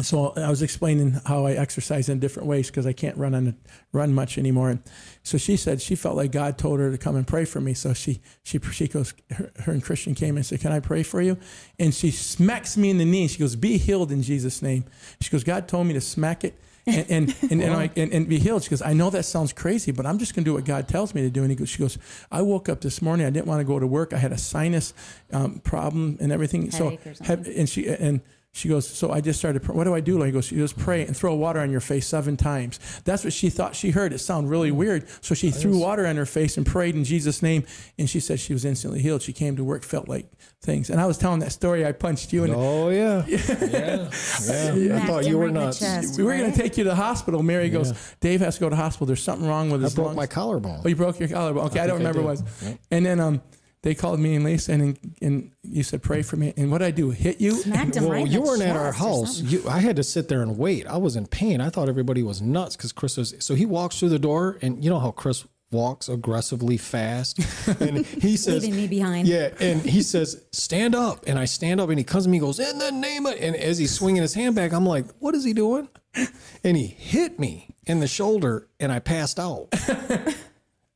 so 0.00 0.32
I 0.38 0.48
was 0.48 0.62
explaining 0.62 1.20
how 1.26 1.44
I 1.44 1.52
exercise 1.52 2.08
in 2.08 2.18
different 2.18 2.48
ways 2.48 2.68
because 2.68 2.86
I 2.86 2.94
can't 2.94 3.16
run 3.18 3.34
on 3.34 3.56
run 3.92 4.14
much 4.14 4.38
anymore. 4.38 4.70
And 4.70 4.82
so 5.22 5.36
she 5.36 5.58
said 5.58 5.82
she 5.82 5.96
felt 5.96 6.16
like 6.16 6.32
God 6.32 6.56
told 6.56 6.80
her 6.80 6.90
to 6.90 6.96
come 6.96 7.14
and 7.14 7.26
pray 7.26 7.44
for 7.44 7.60
me. 7.60 7.74
So 7.74 7.92
she 7.92 8.22
she 8.42 8.58
she 8.72 8.88
goes 8.88 9.12
her, 9.32 9.50
her 9.60 9.72
and 9.72 9.82
Christian 9.82 10.14
came 10.14 10.36
and 10.36 10.46
said, 10.46 10.60
"Can 10.60 10.72
I 10.72 10.80
pray 10.80 11.02
for 11.02 11.20
you?" 11.20 11.36
And 11.78 11.92
she 11.92 12.10
smacks 12.10 12.74
me 12.78 12.88
in 12.88 12.96
the 12.96 13.04
knee. 13.04 13.28
She 13.28 13.38
goes, 13.38 13.54
"Be 13.54 13.76
healed 13.76 14.10
in 14.10 14.22
Jesus' 14.22 14.62
name." 14.62 14.86
She 15.20 15.28
goes, 15.28 15.44
"God 15.44 15.68
told 15.68 15.86
me 15.86 15.92
to 15.92 16.00
smack 16.00 16.42
it." 16.42 16.58
And 16.86 17.06
and 17.10 17.36
and, 17.50 17.62
and, 17.62 17.74
I, 17.74 17.90
and, 17.96 18.12
and 18.12 18.28
be 18.28 18.38
healed. 18.38 18.64
She 18.64 18.70
goes, 18.70 18.82
I 18.82 18.92
know 18.92 19.10
that 19.10 19.24
sounds 19.24 19.52
crazy, 19.52 19.92
but 19.92 20.06
I'm 20.06 20.18
just 20.18 20.34
going 20.34 20.44
to 20.44 20.50
do 20.50 20.54
what 20.54 20.64
God 20.64 20.88
tells 20.88 21.14
me 21.14 21.22
to 21.22 21.30
do. 21.30 21.42
And 21.42 21.50
he 21.50 21.56
goes, 21.56 21.68
she 21.68 21.78
goes, 21.78 21.98
I 22.30 22.42
woke 22.42 22.68
up 22.68 22.80
this 22.80 23.00
morning. 23.00 23.26
I 23.26 23.30
didn't 23.30 23.46
want 23.46 23.60
to 23.60 23.64
go 23.64 23.78
to 23.78 23.86
work. 23.86 24.12
I 24.12 24.18
had 24.18 24.32
a 24.32 24.38
sinus 24.38 24.94
um, 25.32 25.60
problem 25.60 26.18
and 26.20 26.32
everything. 26.32 26.70
Headache 26.70 27.00
so, 27.14 27.52
and 27.56 27.68
she 27.68 27.86
and 27.88 28.20
she 28.54 28.68
goes, 28.68 28.86
so 28.86 29.10
I 29.10 29.22
just 29.22 29.38
started. 29.38 29.66
What 29.66 29.84
do 29.84 29.94
I 29.94 30.00
do? 30.00 30.18
Like, 30.18 30.26
he 30.26 30.32
goes, 30.32 30.44
she 30.44 30.56
goes, 30.56 30.74
pray 30.74 31.06
and 31.06 31.16
throw 31.16 31.34
water 31.34 31.58
on 31.60 31.70
your 31.70 31.80
face 31.80 32.06
seven 32.06 32.36
times. 32.36 32.78
That's 33.04 33.24
what 33.24 33.32
she 33.32 33.48
thought 33.48 33.74
she 33.74 33.90
heard. 33.90 34.12
It 34.12 34.18
sounded 34.18 34.50
really 34.50 34.70
weird. 34.70 35.08
So 35.24 35.34
she 35.34 35.50
threw 35.50 35.78
water 35.78 36.06
on 36.06 36.16
her 36.16 36.26
face 36.26 36.58
and 36.58 36.66
prayed 36.66 36.94
in 36.94 37.02
Jesus' 37.04 37.42
name. 37.42 37.64
And 37.98 38.10
she 38.10 38.20
said 38.20 38.40
she 38.40 38.52
was 38.52 38.66
instantly 38.66 39.00
healed. 39.00 39.22
She 39.22 39.32
came 39.32 39.56
to 39.56 39.64
work, 39.64 39.84
felt 39.84 40.06
like 40.06 40.26
things. 40.60 40.90
And 40.90 41.00
I 41.00 41.06
was 41.06 41.16
telling 41.16 41.40
that 41.40 41.52
story. 41.52 41.86
I 41.86 41.92
punched 41.92 42.30
you 42.34 42.44
in. 42.44 42.52
Oh 42.54 42.88
yeah, 42.90 43.24
yeah, 43.26 44.10
yeah. 44.74 44.96
I 44.96 45.06
thought 45.06 45.24
you 45.26 45.38
were 45.38 45.46
right 45.46 45.54
nuts. 45.54 45.78
chest. 45.78 46.18
We 46.18 46.24
were 46.24 46.36
going 46.36 46.52
to 46.52 46.58
take 46.58 46.76
you 46.76 46.84
to 46.84 46.90
the 46.90 46.96
hospital. 46.96 47.42
Mary 47.42 47.70
goes, 47.70 48.14
Dave 48.20 48.40
has 48.40 48.56
to 48.56 48.60
go 48.60 48.68
to 48.68 48.76
the 48.76 48.82
hospital. 48.82 49.06
There's 49.06 49.22
something 49.22 49.48
wrong 49.48 49.70
with 49.70 49.82
his 49.82 49.94
I 49.94 49.96
broke 49.96 50.06
lungs. 50.08 50.16
my 50.16 50.26
collarbone. 50.26 50.82
Oh, 50.84 50.88
you 50.88 50.96
broke 50.96 51.18
your 51.18 51.30
collarbone. 51.30 51.66
Okay, 51.68 51.80
I, 51.80 51.86
don't 51.86 51.98
think 51.98 52.08
I 52.08 52.10
remember 52.10 52.22
what 52.28 52.38
it 52.38 52.44
did. 52.44 52.44
was. 52.44 52.68
Yep. 52.68 52.78
And 52.90 53.06
then 53.06 53.20
um, 53.20 53.42
they 53.82 53.94
called 53.94 54.20
me 54.20 54.36
and 54.36 54.44
Lisa, 54.44 54.72
and 54.72 54.98
and 55.20 55.52
you 55.62 55.82
said 55.82 56.02
pray 56.02 56.22
for 56.22 56.36
me. 56.36 56.54
And 56.56 56.70
what 56.70 56.82
I 56.82 56.92
do? 56.92 57.10
Hit 57.10 57.40
you? 57.40 57.52
Smacked 57.52 57.96
him 57.96 58.04
well, 58.04 58.12
right 58.12 58.26
you 58.26 58.40
the 58.40 58.46
weren't 58.46 58.62
at 58.62 58.76
our 58.76 58.92
house. 58.92 59.40
You, 59.40 59.68
I 59.68 59.80
had 59.80 59.96
to 59.96 60.04
sit 60.04 60.28
there 60.28 60.42
and 60.42 60.56
wait. 60.56 60.86
I 60.86 60.98
was 60.98 61.16
in 61.16 61.26
pain. 61.26 61.60
I 61.60 61.68
thought 61.68 61.88
everybody 61.88 62.22
was 62.22 62.40
nuts 62.40 62.76
because 62.76 62.92
Kris 62.92 63.16
was. 63.16 63.34
So 63.40 63.54
he 63.54 63.66
walks 63.66 63.98
through 63.98 64.10
the 64.10 64.18
door, 64.20 64.58
and 64.62 64.84
you 64.84 64.90
know 64.90 65.00
how 65.00 65.10
Kris 65.10 65.44
walks 65.72 66.08
aggressively 66.08 66.76
fast, 66.76 67.38
and 67.80 68.04
he 68.06 68.36
says, 68.36 68.62
Leaving 68.62 68.76
me 68.76 68.86
behind. 68.86 69.26
Yeah, 69.26 69.48
and 69.58 69.80
he 69.80 70.02
says, 70.02 70.44
"Stand 70.52 70.94
up," 70.94 71.24
and 71.26 71.38
I 71.38 71.46
stand 71.46 71.80
up, 71.80 71.88
and 71.88 71.98
he 71.98 72.04
comes 72.04 72.24
to 72.24 72.30
me, 72.30 72.38
and 72.38 72.46
goes, 72.46 72.60
"In 72.60 72.78
the 72.78 72.92
name 72.92 73.26
of," 73.26 73.34
and 73.40 73.56
as 73.56 73.78
he's 73.78 73.92
swinging 73.92 74.22
his 74.22 74.34
hand 74.34 74.54
back, 74.54 74.72
I'm 74.72 74.86
like, 74.86 75.06
"What 75.18 75.34
is 75.34 75.44
he 75.44 75.52
doing?" 75.52 75.88
And 76.62 76.76
he 76.76 76.86
hit 76.86 77.40
me 77.40 77.74
in 77.86 78.00
the 78.00 78.06
shoulder, 78.06 78.68
and 78.78 78.92
I 78.92 79.00
passed 79.00 79.40
out. 79.40 79.68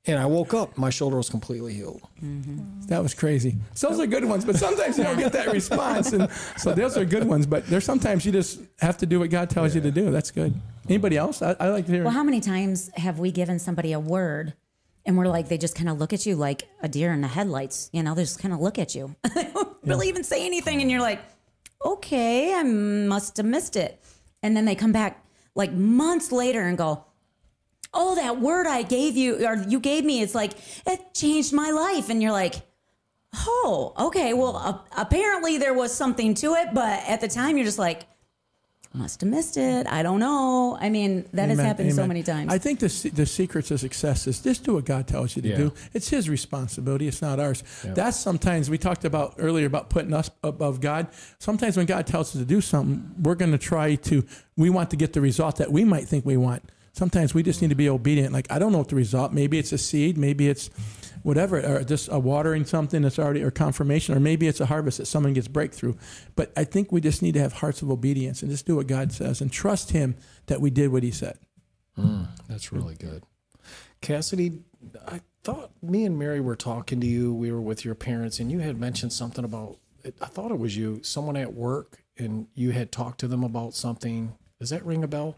And 0.08 0.20
I 0.20 0.26
woke 0.26 0.54
up, 0.54 0.78
my 0.78 0.90
shoulder 0.90 1.16
was 1.16 1.28
completely 1.28 1.74
healed. 1.74 2.00
Mm-hmm. 2.22 2.86
That 2.86 3.02
was 3.02 3.12
crazy. 3.12 3.56
So 3.74 3.88
those 3.88 3.98
are 3.98 4.06
good 4.06 4.24
ones, 4.24 4.44
but 4.44 4.54
sometimes 4.54 4.96
you 4.96 5.04
don't 5.04 5.18
get 5.18 5.32
that 5.32 5.52
response. 5.52 6.12
And 6.12 6.30
so 6.56 6.72
those 6.72 6.96
are 6.96 7.04
good 7.04 7.24
ones, 7.24 7.44
but 7.44 7.66
there's 7.66 7.84
sometimes 7.84 8.24
you 8.24 8.30
just 8.30 8.60
have 8.78 8.96
to 8.98 9.06
do 9.06 9.18
what 9.18 9.30
God 9.30 9.50
tells 9.50 9.74
you 9.74 9.80
to 9.80 9.90
do. 9.90 10.12
That's 10.12 10.30
good. 10.30 10.54
Anybody 10.88 11.16
else? 11.16 11.42
I, 11.42 11.56
I 11.58 11.68
like 11.70 11.86
to 11.86 11.92
hear. 11.92 12.04
Well, 12.04 12.12
how 12.12 12.22
many 12.22 12.40
times 12.40 12.88
have 12.94 13.18
we 13.18 13.32
given 13.32 13.58
somebody 13.58 13.92
a 13.92 13.98
word 14.00 14.54
and 15.04 15.18
we're 15.18 15.26
like, 15.26 15.48
they 15.48 15.58
just 15.58 15.74
kind 15.74 15.88
of 15.88 15.98
look 15.98 16.12
at 16.12 16.24
you 16.24 16.36
like 16.36 16.68
a 16.80 16.88
deer 16.88 17.12
in 17.12 17.20
the 17.20 17.28
headlights? 17.28 17.90
You 17.92 18.04
know, 18.04 18.14
they 18.14 18.22
just 18.22 18.38
kind 18.38 18.54
of 18.54 18.60
look 18.60 18.78
at 18.78 18.94
you. 18.94 19.16
they 19.34 19.50
don't 19.52 19.76
really 19.82 20.08
even 20.08 20.22
say 20.22 20.46
anything. 20.46 20.80
And 20.82 20.88
you're 20.88 21.00
like, 21.00 21.20
okay, 21.84 22.54
I 22.54 22.62
must 22.62 23.36
have 23.38 23.46
missed 23.46 23.74
it. 23.74 24.00
And 24.42 24.56
then 24.56 24.66
they 24.66 24.76
come 24.76 24.92
back 24.92 25.24
like 25.56 25.72
months 25.72 26.30
later 26.30 26.62
and 26.62 26.78
go, 26.78 27.04
oh, 27.96 28.14
that 28.14 28.40
word 28.40 28.66
I 28.66 28.82
gave 28.82 29.16
you 29.16 29.46
or 29.46 29.56
you 29.68 29.80
gave 29.80 30.04
me, 30.04 30.22
it's 30.22 30.34
like, 30.34 30.52
it 30.86 31.14
changed 31.14 31.52
my 31.52 31.70
life. 31.70 32.10
And 32.10 32.22
you're 32.22 32.32
like, 32.32 32.54
oh, 33.34 33.92
okay. 33.98 34.32
Well, 34.34 34.56
uh, 34.56 34.78
apparently 34.96 35.58
there 35.58 35.74
was 35.74 35.92
something 35.92 36.34
to 36.34 36.54
it. 36.54 36.68
But 36.72 37.02
at 37.08 37.20
the 37.20 37.28
time, 37.28 37.56
you're 37.56 37.66
just 37.66 37.78
like, 37.78 38.06
must 38.94 39.20
have 39.20 39.28
missed 39.28 39.58
it. 39.58 39.86
I 39.86 40.02
don't 40.02 40.20
know. 40.20 40.78
I 40.80 40.88
mean, 40.88 41.26
that 41.34 41.50
has 41.50 41.58
Amen, 41.58 41.66
happened 41.66 41.94
so 41.94 42.06
many 42.06 42.22
times. 42.22 42.50
I 42.50 42.56
think 42.56 42.78
the 42.78 43.10
the 43.14 43.26
secret 43.26 43.66
to 43.66 43.76
success 43.76 44.26
is 44.26 44.40
just 44.40 44.64
do 44.64 44.72
what 44.74 44.86
God 44.86 45.06
tells 45.06 45.36
you 45.36 45.42
to 45.42 45.48
Yeah. 45.48 45.56
do. 45.56 45.72
It's 45.92 46.08
His 46.08 46.30
responsibility. 46.30 47.06
It's 47.06 47.20
not 47.20 47.38
ours. 47.38 47.62
That's 47.84 48.16
sometimes 48.16 48.70
we 48.70 48.78
talked 48.78 49.04
about 49.04 49.34
earlier 49.36 49.66
about 49.66 49.90
putting 49.90 50.14
us 50.14 50.30
above 50.42 50.80
God. 50.80 51.08
Sometimes 51.38 51.76
when 51.76 51.84
God 51.84 52.06
tells 52.06 52.34
us 52.34 52.40
to 52.40 52.46
do 52.46 52.62
something, 52.62 53.14
we're 53.22 53.34
going 53.34 53.52
to 53.52 53.58
try 53.58 53.96
to. 53.96 54.24
We 54.56 54.70
want 54.70 54.88
to 54.90 54.96
get 54.96 55.12
the 55.12 55.20
result 55.20 55.56
that 55.56 55.70
we 55.70 55.84
might 55.84 56.08
think 56.08 56.24
we 56.24 56.38
want. 56.38 56.62
Sometimes 56.96 57.34
we 57.34 57.42
just 57.42 57.60
need 57.60 57.68
to 57.68 57.76
be 57.76 57.90
obedient. 57.90 58.32
Like 58.32 58.46
I 58.50 58.58
don't 58.58 58.72
know 58.72 58.78
what 58.78 58.88
the 58.88 58.96
result. 58.96 59.32
Maybe 59.32 59.58
it's 59.58 59.70
a 59.72 59.78
seed. 59.78 60.16
Maybe 60.16 60.48
it's 60.48 60.70
whatever, 61.22 61.60
or 61.60 61.84
just 61.84 62.08
a 62.10 62.18
watering 62.18 62.64
something 62.64 63.02
that's 63.02 63.18
already 63.18 63.42
or 63.42 63.50
confirmation, 63.50 64.16
or 64.16 64.20
maybe 64.20 64.46
it's 64.46 64.60
a 64.60 64.66
harvest 64.66 64.96
that 64.98 65.06
someone 65.06 65.34
gets 65.34 65.46
breakthrough. 65.46 65.94
But 66.36 66.52
I 66.56 66.64
think 66.64 66.92
we 66.92 67.02
just 67.02 67.20
need 67.20 67.34
to 67.34 67.40
have 67.40 67.52
hearts 67.52 67.82
of 67.82 67.90
obedience 67.90 68.40
and 68.40 68.50
just 68.50 68.64
do 68.64 68.76
what 68.76 68.86
God 68.86 69.12
says 69.12 69.42
and 69.42 69.52
trust 69.52 69.90
Him 69.90 70.16
that 70.46 70.62
we 70.62 70.70
did 70.70 70.90
what 70.90 71.02
He 71.02 71.10
said. 71.10 71.38
Hmm. 71.96 72.22
That's 72.48 72.72
really 72.72 72.94
good. 72.94 73.24
Cassidy, 74.00 74.60
I 75.06 75.20
thought 75.44 75.72
me 75.82 76.04
and 76.04 76.18
Mary 76.18 76.40
were 76.40 76.56
talking 76.56 77.00
to 77.00 77.06
you. 77.06 77.34
We 77.34 77.52
were 77.52 77.60
with 77.60 77.84
your 77.84 77.94
parents, 77.94 78.40
and 78.40 78.50
you 78.50 78.60
had 78.60 78.80
mentioned 78.80 79.12
something 79.12 79.44
about, 79.44 79.76
I 80.04 80.26
thought 80.26 80.50
it 80.50 80.58
was 80.58 80.76
you, 80.76 81.02
someone 81.02 81.36
at 81.36 81.52
work, 81.52 82.04
and 82.16 82.46
you 82.54 82.70
had 82.70 82.90
talked 82.90 83.20
to 83.20 83.28
them 83.28 83.44
about 83.44 83.74
something. 83.74 84.34
Does 84.60 84.70
that 84.70 84.86
ring 84.86 85.04
a 85.04 85.08
bell? 85.08 85.36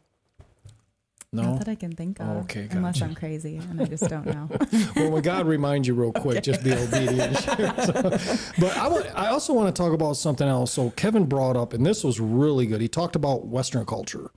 No? 1.31 1.43
Not 1.43 1.59
that 1.59 1.69
I 1.69 1.75
can 1.75 1.93
think 1.93 2.21
of. 2.21 2.29
Oh, 2.29 2.41
okay, 2.41 2.69
Unless 2.71 3.01
gotcha. 3.01 3.05
I'm 3.05 3.15
crazy 3.15 3.57
and 3.57 3.83
I 3.83 3.85
just 3.85 4.09
don't 4.09 4.25
know. 4.25 4.49
well, 4.97 5.11
when 5.11 5.23
God 5.23 5.47
reminds 5.47 5.87
you 5.87 5.93
real 5.95 6.11
quick, 6.13 6.43
just 6.43 6.65
be 6.65 6.73
obedient. 6.75 7.37
So- 7.39 8.43
but 8.59 8.77
I, 8.77 8.89
wa- 8.89 9.03
I 9.15 9.27
also 9.29 9.53
want 9.53 9.75
to 9.75 9.83
talk 9.83 9.93
about 9.93 10.15
something 10.17 10.49
else. 10.49 10.73
So 10.73 10.89
Kevan 10.91 11.27
brought 11.27 11.55
up, 11.57 11.75
and 11.75 11.85
this 11.85 12.03
was 12.03 12.19
really 12.19 12.67
good. 12.67 12.81
He 12.81 12.89
talked 12.89 13.15
about 13.15 13.47
Western 13.47 13.85
culture 13.85 14.31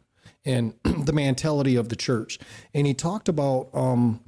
and 0.43 0.73
the 0.83 1.13
mentality 1.13 1.77
of 1.77 1.87
the 1.87 1.95
church, 1.95 2.39
and 2.73 2.85
he 2.85 2.93
talked 2.93 3.29
about 3.29 3.69
um, 3.73 4.19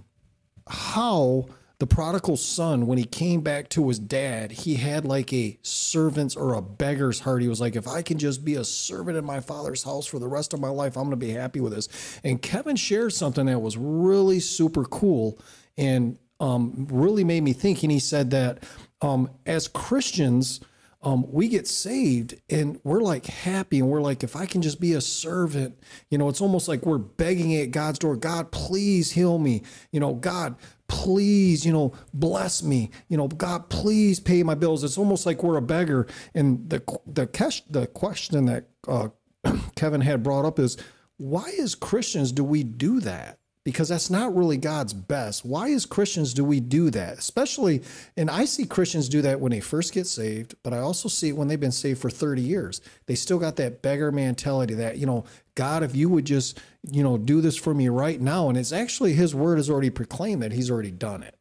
how 0.70 1.48
the 1.80 1.88
prodigal 1.88 2.38
son, 2.38 2.88
when 2.88 2.98
he 2.98 3.04
came 3.04 3.42
back 3.42 3.68
to 3.70 3.88
his 3.88 4.00
dad, 4.00 4.52
he 4.52 4.76
had 4.76 5.06
like 5.06 5.34
a 5.34 5.58
servant's 5.64 6.36
or 6.36 6.54
a 6.54 6.62
beggar's 6.62 7.20
heart. 7.22 7.42
He 7.42 7.48
was 7.48 7.60
like, 7.60 7.76
if 7.76 7.88
I 7.88 8.02
can 8.02 8.18
just 8.18 8.46
be 8.46 8.56
a 8.56 8.64
servant 8.64 9.18
in 9.18 9.26
my 9.26 9.40
father's 9.40 9.84
house 9.84 10.06
for 10.06 10.20
the 10.20 10.28
rest 10.28 10.54
of 10.54 10.60
my 10.60 10.70
life, 10.70 10.96
I'm 10.96 11.04
going 11.04 11.12
to 11.12 11.18
be 11.18 11.32
happy 11.32 11.60
with 11.60 11.74
this. 11.74 12.20
And 12.24 12.42
Kevan 12.42 12.76
shared 12.76 13.14
something 13.14 13.48
that 13.48 13.60
was 13.60 13.76
really 13.78 14.40
super 14.40 14.86
cool 14.86 15.40
and 15.78 16.18
um, 16.40 16.88
really 16.92 17.24
made 17.24 17.44
me 17.44 17.54
think. 17.54 17.84
And 17.84 17.92
he 17.92 18.00
said 18.00 18.32
that 18.32 18.64
um, 19.02 19.30
as 19.46 19.68
Christians, 19.68 20.62
um, 21.04 21.30
we 21.30 21.50
get 21.50 21.68
saved 21.68 22.36
and 22.50 22.80
we're 22.84 23.02
like 23.02 23.26
happy 23.26 23.80
and 23.80 23.90
we're 23.90 24.02
like, 24.02 24.24
if 24.24 24.38
I 24.38 24.46
can 24.46 24.62
just 24.62 24.80
be 24.80 24.94
a 24.94 25.02
servant, 25.02 25.78
you 26.10 26.18
know, 26.18 26.30
it's 26.30 26.40
almost 26.40 26.70
like 26.70 26.86
we're 26.86 26.98
begging 26.98 27.56
at 27.58 27.72
God's 27.72 28.00
door, 28.00 28.16
God, 28.16 28.52
please 28.52 29.12
heal 29.12 29.38
me. 29.38 29.64
You 29.92 30.00
know, 30.00 30.14
God, 30.14 30.56
please, 30.94 31.66
you 31.66 31.74
know, 31.74 31.92
bless 32.14 32.62
me. 32.62 32.92
You 33.10 33.18
know, 33.18 33.28
God, 33.28 33.68
please 33.70 34.20
pay 34.20 34.44
my 34.44 34.54
bills. 34.54 34.84
It's 34.84 34.98
almost 34.98 35.26
like 35.26 35.42
we're 35.42 35.58
a 35.58 35.62
beggar. 35.62 36.06
And 36.36 36.70
the 36.70 36.84
the 37.08 37.26
ques- 37.26 37.64
the 37.68 37.88
question 37.88 38.46
that 38.46 38.70
uh, 38.88 39.10
Kevan 39.76 40.02
had 40.02 40.22
brought 40.22 40.46
up 40.46 40.60
is, 40.60 40.78
why 41.18 41.52
as 41.60 41.74
Christians 41.74 42.32
do 42.32 42.44
we 42.44 42.64
do 42.64 43.00
that? 43.00 43.40
Because 43.64 43.88
that's 43.88 44.10
not 44.10 44.36
really 44.36 44.58
God's 44.58 44.94
best. 44.94 45.46
Why 45.46 45.72
as 45.72 45.86
Christians 45.86 46.34
do 46.34 46.44
we 46.44 46.60
do 46.60 46.90
that? 46.90 47.18
Especially, 47.18 47.82
and 48.18 48.30
I 48.30 48.44
see 48.44 48.66
Christians 48.66 49.08
do 49.08 49.22
that 49.22 49.40
when 49.40 49.52
they 49.54 49.62
first 49.62 49.94
get 49.94 50.06
saved, 50.06 50.56
but 50.64 50.74
I 50.74 50.80
also 50.80 51.08
see 51.08 51.30
it 51.30 51.38
when 51.38 51.48
they've 51.48 51.60
been 51.60 51.72
saved 51.72 52.02
for 52.02 52.10
30 52.10 52.42
years. 52.42 52.82
They 53.06 53.16
still 53.16 53.40
got 53.40 53.56
that 53.56 53.82
beggar 53.82 54.12
mentality 54.12 54.74
that, 54.74 54.98
you 54.98 55.06
know, 55.06 55.24
God, 55.56 55.82
if 55.82 55.96
you 55.96 56.10
would 56.10 56.26
just, 56.26 56.60
you 56.92 57.04
know, 57.04 57.18
do 57.18 57.40
this 57.40 57.56
for 57.56 57.74
me 57.74 57.88
right 57.88 58.20
now. 58.20 58.50
And 58.50 58.58
it's 58.58 58.74
actually 58.74 59.14
his 59.14 59.34
word 59.34 59.58
has 59.58 59.70
already 59.70 59.90
proclaimed 59.90 60.42
that 60.44 60.52
he's 60.52 60.70
already 60.70 60.92
done 60.92 61.24
it. 61.24 61.36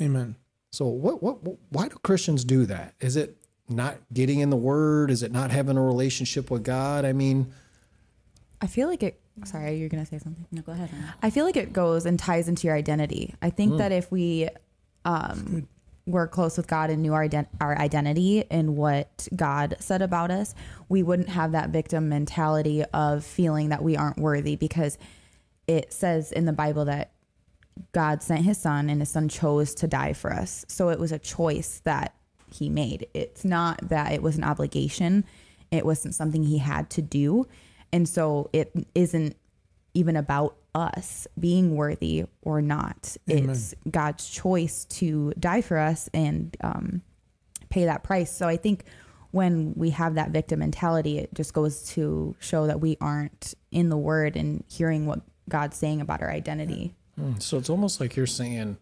Amen. 0.00 0.34
So 0.70 0.86
what 0.86 1.22
what 1.22 1.38
why 1.70 1.88
do 1.88 1.96
Christians 2.02 2.44
do 2.44 2.66
that? 2.66 2.94
Is 3.00 3.16
it 3.16 3.36
not 3.68 3.96
getting 4.12 4.40
in 4.40 4.50
the 4.50 4.56
word? 4.56 5.10
Is 5.10 5.22
it 5.22 5.32
not 5.32 5.50
having 5.50 5.76
a 5.76 5.82
relationship 5.82 6.50
with 6.50 6.62
God? 6.62 7.04
I 7.04 7.12
mean, 7.12 7.52
I 8.60 8.66
feel 8.66 8.88
like 8.88 9.02
it. 9.02 9.20
Sorry, 9.44 9.76
you're 9.76 9.88
gonna 9.88 10.06
say 10.06 10.18
something. 10.18 10.46
no, 10.50 10.62
go 10.62 10.72
ahead. 10.72 10.90
Hannah. 10.90 11.14
I 11.22 11.30
feel 11.30 11.44
like 11.44 11.56
it 11.56 11.72
goes 11.72 12.06
and 12.06 12.18
ties 12.18 12.48
into 12.48 12.66
your 12.66 12.76
identity. 12.76 13.34
I 13.42 13.50
think 13.50 13.78
that 13.78 13.92
if 13.92 14.10
we 14.10 14.48
um, 15.04 15.68
were 16.06 16.26
close 16.26 16.56
with 16.56 16.66
God 16.66 16.90
and 16.90 17.02
knew 17.02 17.12
our 17.12 17.28
ident- 17.28 17.48
our 17.60 17.76
identity 17.78 18.44
and 18.50 18.76
what 18.76 19.28
God 19.34 19.76
said 19.80 20.02
about 20.02 20.30
us, 20.30 20.54
we 20.88 21.02
wouldn't 21.02 21.28
have 21.28 21.52
that 21.52 21.70
victim 21.70 22.08
mentality 22.08 22.84
of 22.92 23.24
feeling 23.24 23.68
that 23.68 23.82
we 23.82 23.96
aren't 23.96 24.18
worthy 24.18 24.56
because 24.56 24.98
it 25.66 25.92
says 25.92 26.32
in 26.32 26.46
the 26.46 26.52
Bible 26.52 26.86
that 26.86 27.12
God 27.92 28.22
sent 28.22 28.44
his 28.44 28.58
son 28.58 28.90
and 28.90 29.00
his 29.00 29.10
son 29.10 29.28
chose 29.28 29.74
to 29.76 29.86
die 29.86 30.12
for 30.14 30.32
us. 30.32 30.64
So 30.68 30.88
it 30.88 30.98
was 30.98 31.12
a 31.12 31.18
choice 31.18 31.80
that 31.84 32.14
he 32.50 32.68
made. 32.70 33.06
It's 33.14 33.44
not 33.44 33.88
that 33.90 34.12
it 34.12 34.22
was 34.22 34.36
an 34.36 34.44
obligation. 34.44 35.24
It 35.70 35.84
wasn't 35.84 36.14
something 36.14 36.42
he 36.42 36.58
had 36.58 36.88
to 36.90 37.02
do. 37.02 37.46
And 37.92 38.08
so 38.08 38.50
it 38.52 38.72
isn't 38.94 39.36
even 39.94 40.16
about 40.16 40.56
us 40.74 41.26
being 41.38 41.74
worthy 41.74 42.24
or 42.42 42.62
not. 42.62 43.16
Amen. 43.30 43.50
It's 43.50 43.74
God's 43.90 44.28
choice 44.28 44.84
to 44.86 45.32
die 45.38 45.62
for 45.62 45.78
us 45.78 46.08
and 46.14 46.56
um, 46.62 47.02
pay 47.68 47.86
that 47.86 48.04
price. 48.04 48.30
So 48.30 48.46
I 48.46 48.56
think 48.56 48.84
when 49.30 49.74
we 49.76 49.90
have 49.90 50.14
that 50.14 50.30
victim 50.30 50.60
mentality, 50.60 51.18
it 51.18 51.34
just 51.34 51.52
goes 51.52 51.82
to 51.90 52.36
show 52.38 52.66
that 52.66 52.80
we 52.80 52.96
aren't 53.00 53.54
in 53.70 53.88
the 53.88 53.96
word 53.96 54.36
and 54.36 54.64
hearing 54.68 55.06
what 55.06 55.20
God's 55.48 55.76
saying 55.76 56.00
about 56.00 56.22
our 56.22 56.30
identity. 56.30 56.94
So 57.40 57.58
it's 57.58 57.68
almost 57.68 58.00
like 58.00 58.14
you're 58.14 58.26
saying 58.26 58.76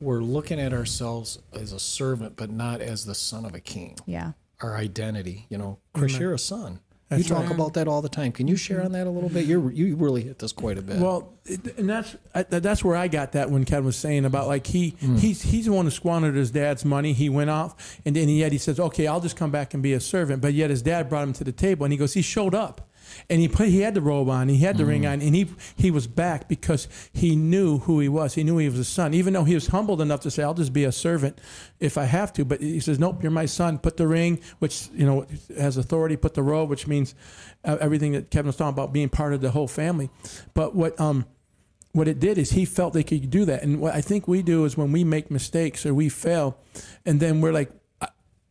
we're 0.00 0.22
looking 0.22 0.58
at 0.58 0.72
ourselves 0.72 1.38
as 1.52 1.72
a 1.72 1.78
servant, 1.78 2.36
but 2.36 2.50
not 2.50 2.80
as 2.80 3.04
the 3.04 3.14
son 3.14 3.44
of 3.44 3.54
a 3.54 3.60
king. 3.60 3.98
Yeah. 4.06 4.32
Our 4.62 4.76
identity, 4.76 5.46
you 5.50 5.58
know, 5.58 5.78
Kris, 5.92 6.18
you're 6.18 6.32
a 6.32 6.38
son. 6.38 6.80
That's 7.08 7.22
you 7.22 7.28
talk 7.34 7.44
right. 7.44 7.52
about 7.54 7.74
that 7.74 7.86
all 7.86 8.02
the 8.02 8.08
time. 8.08 8.32
Can 8.32 8.48
you 8.48 8.56
share 8.56 8.82
on 8.82 8.90
that 8.92 9.06
a 9.06 9.10
little 9.10 9.28
bit? 9.28 9.46
You 9.46 9.68
you 9.68 9.94
really 9.94 10.22
hit 10.22 10.40
this 10.40 10.50
quite 10.50 10.76
a 10.76 10.82
bit. 10.82 10.98
Well, 10.98 11.32
and 11.76 11.88
that's 11.88 12.16
that's 12.32 12.82
where 12.82 12.96
I 12.96 13.06
got 13.06 13.32
that 13.32 13.48
when 13.50 13.64
Ken 13.64 13.84
was 13.84 13.94
saying 13.96 14.24
about 14.24 14.48
like 14.48 14.66
he 14.66 14.92
Mm. 15.00 15.18
he's 15.20 15.42
he's 15.42 15.66
the 15.66 15.72
one 15.72 15.84
who 15.84 15.90
squandered 15.92 16.34
his 16.34 16.50
dad's 16.50 16.84
money. 16.84 17.12
He 17.12 17.28
went 17.28 17.50
off, 17.50 18.00
and 18.04 18.16
then 18.16 18.28
yet 18.28 18.50
he 18.50 18.58
says, 18.58 18.80
"Okay, 18.80 19.06
I'll 19.06 19.20
just 19.20 19.36
come 19.36 19.52
back 19.52 19.72
and 19.72 19.82
be 19.82 19.92
a 19.92 20.00
servant." 20.00 20.42
But 20.42 20.54
yet 20.54 20.70
his 20.70 20.82
dad 20.82 21.08
brought 21.08 21.22
him 21.22 21.32
to 21.34 21.44
the 21.44 21.52
table, 21.52 21.84
and 21.84 21.92
he 21.92 21.96
goes, 21.96 22.14
"He 22.14 22.22
showed 22.22 22.54
up." 22.54 22.85
And 23.28 23.40
he 23.40 23.48
put 23.48 23.68
he 23.68 23.80
had 23.80 23.94
the 23.94 24.00
robe 24.00 24.28
on, 24.28 24.48
he 24.48 24.58
had 24.58 24.76
the 24.76 24.84
ring 24.84 25.06
on, 25.06 25.20
and 25.20 25.34
he 25.34 25.48
he 25.76 25.90
was 25.90 26.06
back 26.06 26.48
because 26.48 26.88
he 27.12 27.36
knew 27.36 27.78
who 27.78 28.00
he 28.00 28.08
was. 28.08 28.34
He 28.34 28.44
knew 28.44 28.58
he 28.58 28.68
was 28.68 28.78
a 28.78 28.84
son, 28.84 29.14
even 29.14 29.32
though 29.32 29.44
he 29.44 29.54
was 29.54 29.68
humbled 29.68 30.00
enough 30.00 30.20
to 30.20 30.30
say, 30.30 30.42
"I'll 30.42 30.54
just 30.54 30.72
be 30.72 30.84
a 30.84 30.92
servant 30.92 31.38
if 31.80 31.98
I 31.98 32.04
have 32.04 32.32
to." 32.34 32.44
But 32.44 32.60
he 32.60 32.80
says, 32.80 32.98
"Nope, 32.98 33.22
you're 33.22 33.32
my 33.32 33.46
son." 33.46 33.78
Put 33.78 33.96
the 33.96 34.06
ring, 34.06 34.40
which 34.58 34.88
you 34.94 35.06
know 35.06 35.26
has 35.56 35.76
authority. 35.76 36.16
Put 36.16 36.34
the 36.34 36.42
robe, 36.42 36.70
which 36.70 36.86
means 36.86 37.14
uh, 37.64 37.76
everything 37.80 38.12
that 38.12 38.30
Kevan 38.30 38.46
was 38.46 38.56
talking 38.56 38.74
about 38.74 38.92
being 38.92 39.08
part 39.08 39.32
of 39.32 39.40
the 39.40 39.50
whole 39.50 39.68
family. 39.68 40.10
But 40.54 40.74
what 40.74 40.98
um 41.00 41.26
what 41.92 42.08
it 42.08 42.20
did 42.20 42.36
is 42.38 42.50
he 42.50 42.64
felt 42.64 42.92
they 42.92 43.02
could 43.02 43.30
do 43.30 43.44
that. 43.46 43.62
And 43.62 43.80
what 43.80 43.94
I 43.94 44.02
think 44.02 44.28
we 44.28 44.42
do 44.42 44.64
is 44.66 44.76
when 44.76 44.92
we 44.92 45.02
make 45.02 45.30
mistakes 45.30 45.86
or 45.86 45.94
we 45.94 46.08
fail, 46.08 46.58
and 47.06 47.20
then 47.20 47.40
we're 47.40 47.52
like, 47.52 47.70
"Uh, 47.70 47.74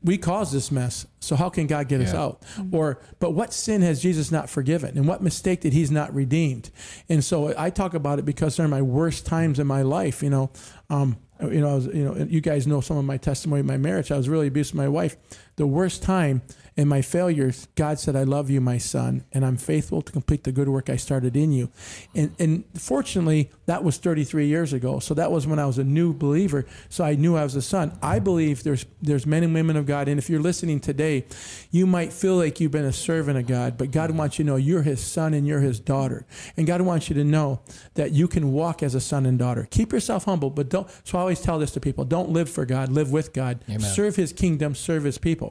we 0.06 0.20
caused 0.20 0.54
this 0.54 0.72
mess. 0.72 1.08
So 1.20 1.36
how 1.36 1.50
can 1.50 1.66
God 1.66 1.88
get 1.88 2.00
us 2.00 2.14
out? 2.14 2.44
Or, 2.72 3.02
but 3.20 3.32
what 3.32 3.52
sin 3.52 3.82
has 3.82 4.02
Jesus 4.02 4.32
not 4.32 4.50
forgiven? 4.50 4.96
And 4.98 5.08
what 5.08 5.24
mistake 5.24 5.62
did 5.62 5.74
He's 5.74 5.90
not 5.90 6.14
redeemed? 6.14 6.70
And 7.10 7.24
so 7.24 7.54
I 7.58 7.72
talk 7.72 7.96
about 7.96 8.20
it 8.20 8.26
because 8.26 8.56
they're 8.56 8.68
my 8.68 8.84
worst 8.84 9.26
times 9.26 9.58
in 9.58 9.66
my 9.66 9.82
life. 9.82 10.22
You 10.22 10.30
know, 10.30 10.52
um, 10.92 11.18
you 11.42 11.60
know, 11.60 11.72
I 11.72 11.76
was, 11.76 11.88
you 11.88 12.06
know, 12.06 12.16
you 12.30 12.40
guys 12.40 12.68
know 12.68 12.82
some 12.82 12.98
of 12.98 13.06
my 13.06 13.18
testimony, 13.18 13.64
my 13.64 13.78
marriage. 13.78 14.12
I 14.12 14.18
was 14.18 14.30
really 14.30 14.48
abused 14.48 14.76
my 14.76 14.88
wife. 14.88 15.18
The 15.58 15.68
worst 15.68 16.04
time 16.04 16.42
in 16.78 16.90
my 16.90 17.02
failures, 17.02 17.70
God 17.76 18.00
said, 18.00 18.18
"I 18.18 18.24
love 18.24 18.50
you, 18.50 18.60
my 18.60 18.78
son, 18.78 19.24
and 19.32 19.46
I'm 19.46 19.56
faithful 19.56 20.02
to 20.02 20.12
complete 20.12 20.44
the 20.44 20.52
good 20.52 20.68
work 20.68 20.90
I 20.90 20.98
started 20.98 21.38
in 21.38 21.54
you." 21.54 21.70
And 22.14 22.32
and 22.38 22.66
fortunately, 22.78 23.50
that 23.66 23.82
was 23.82 23.98
33 23.98 24.48
years 24.48 24.74
ago. 24.74 25.00
So 25.00 25.14
that 25.14 25.32
was 25.32 25.48
when 25.48 25.58
I 25.58 25.66
was 25.66 25.78
a 25.78 25.86
new 25.86 26.14
believer. 26.14 26.66
So 26.90 27.06
I 27.06 27.16
knew 27.16 27.38
I 27.38 27.44
was 27.44 27.56
a 27.56 27.62
son. 27.62 27.94
I 28.02 28.20
believe 28.20 28.64
there's 28.64 28.86
there's 29.02 29.26
men 29.26 29.44
and 29.44 29.54
women 29.54 29.78
of 29.78 29.86
God, 29.86 30.10
and 30.10 30.20
if 30.20 30.30
you're 30.30 30.42
listening 30.42 30.82
today, 30.82 31.26
you 31.72 31.88
might 31.88 32.12
feel 32.12 32.36
like 32.36 32.60
you've 32.60 32.72
been 32.72 32.84
a 32.84 32.92
servant 32.92 33.38
of 33.38 33.48
God, 33.48 33.78
but 33.78 33.92
God 33.92 34.12
wants 34.12 34.38
you 34.38 34.44
to 34.44 34.52
know 34.52 34.58
you're 34.58 34.84
His 34.84 35.00
son 35.00 35.34
and 35.34 35.48
you're 35.48 35.62
His 35.62 35.80
daughter, 35.80 36.26
and 36.58 36.68
God 36.68 36.82
wants 36.82 37.08
you 37.10 37.16
to 37.16 37.24
know 37.24 37.62
that 37.94 38.12
you 38.12 38.28
can 38.28 38.52
walk 38.52 38.84
as 38.84 38.96
a 38.96 39.02
son 39.02 39.26
and 39.26 39.40
daughter. 39.40 39.66
Keep 39.72 39.94
yourself 39.94 40.26
humble, 40.26 40.50
but 40.50 40.68
don't. 40.68 40.90
So 41.06 41.18
I 41.18 41.22
always 41.22 41.40
tell 41.40 41.58
this 41.58 41.72
to 41.72 41.80
people: 41.80 42.04
don't 42.04 42.32
live 42.32 42.50
for 42.50 42.66
God, 42.66 42.92
live 42.92 43.14
with 43.14 43.32
God. 43.32 43.64
Amen. 43.70 43.80
Serve 43.80 44.18
His 44.18 44.34
kingdom, 44.34 44.76
serve 44.76 45.06
His 45.06 45.18
people. 45.18 45.45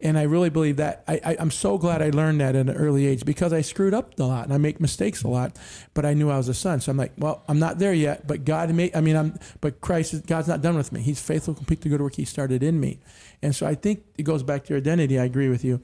And 0.00 0.18
I 0.18 0.22
really 0.22 0.50
believe 0.50 0.76
that. 0.76 1.04
I, 1.06 1.36
I'm 1.38 1.50
so 1.50 1.78
glad 1.78 2.02
I 2.02 2.10
learned 2.10 2.40
that 2.40 2.54
at 2.54 2.68
an 2.68 2.74
early 2.74 3.06
age 3.06 3.24
because 3.24 3.52
I 3.52 3.60
screwed 3.60 3.94
up 3.94 4.18
a 4.18 4.24
lot 4.24 4.44
and 4.44 4.54
I 4.54 4.58
make 4.58 4.80
mistakes 4.80 5.22
a 5.22 5.28
lot. 5.28 5.56
But 5.94 6.04
I 6.04 6.14
knew 6.14 6.30
I 6.30 6.36
was 6.36 6.48
a 6.48 6.54
son, 6.54 6.80
so 6.80 6.90
I'm 6.90 6.96
like, 6.96 7.12
well, 7.18 7.44
I'm 7.48 7.58
not 7.58 7.78
there 7.78 7.94
yet. 7.94 8.26
But 8.26 8.44
God 8.44 8.72
made. 8.74 8.94
I 8.94 9.00
mean, 9.00 9.16
I'm. 9.16 9.38
But 9.60 9.80
Christ, 9.80 10.14
is, 10.14 10.20
God's 10.20 10.48
not 10.48 10.62
done 10.62 10.76
with 10.76 10.92
me. 10.92 11.00
He's 11.00 11.20
faithful, 11.20 11.54
complete 11.54 11.80
the 11.80 11.88
good 11.88 12.00
work 12.00 12.14
He 12.14 12.24
started 12.24 12.62
in 12.62 12.80
me. 12.80 13.00
And 13.42 13.54
so 13.54 13.66
I 13.66 13.74
think 13.74 14.04
it 14.16 14.24
goes 14.24 14.42
back 14.42 14.64
to 14.64 14.70
your 14.70 14.78
identity. 14.78 15.18
I 15.18 15.24
agree 15.24 15.48
with 15.48 15.64
you. 15.64 15.80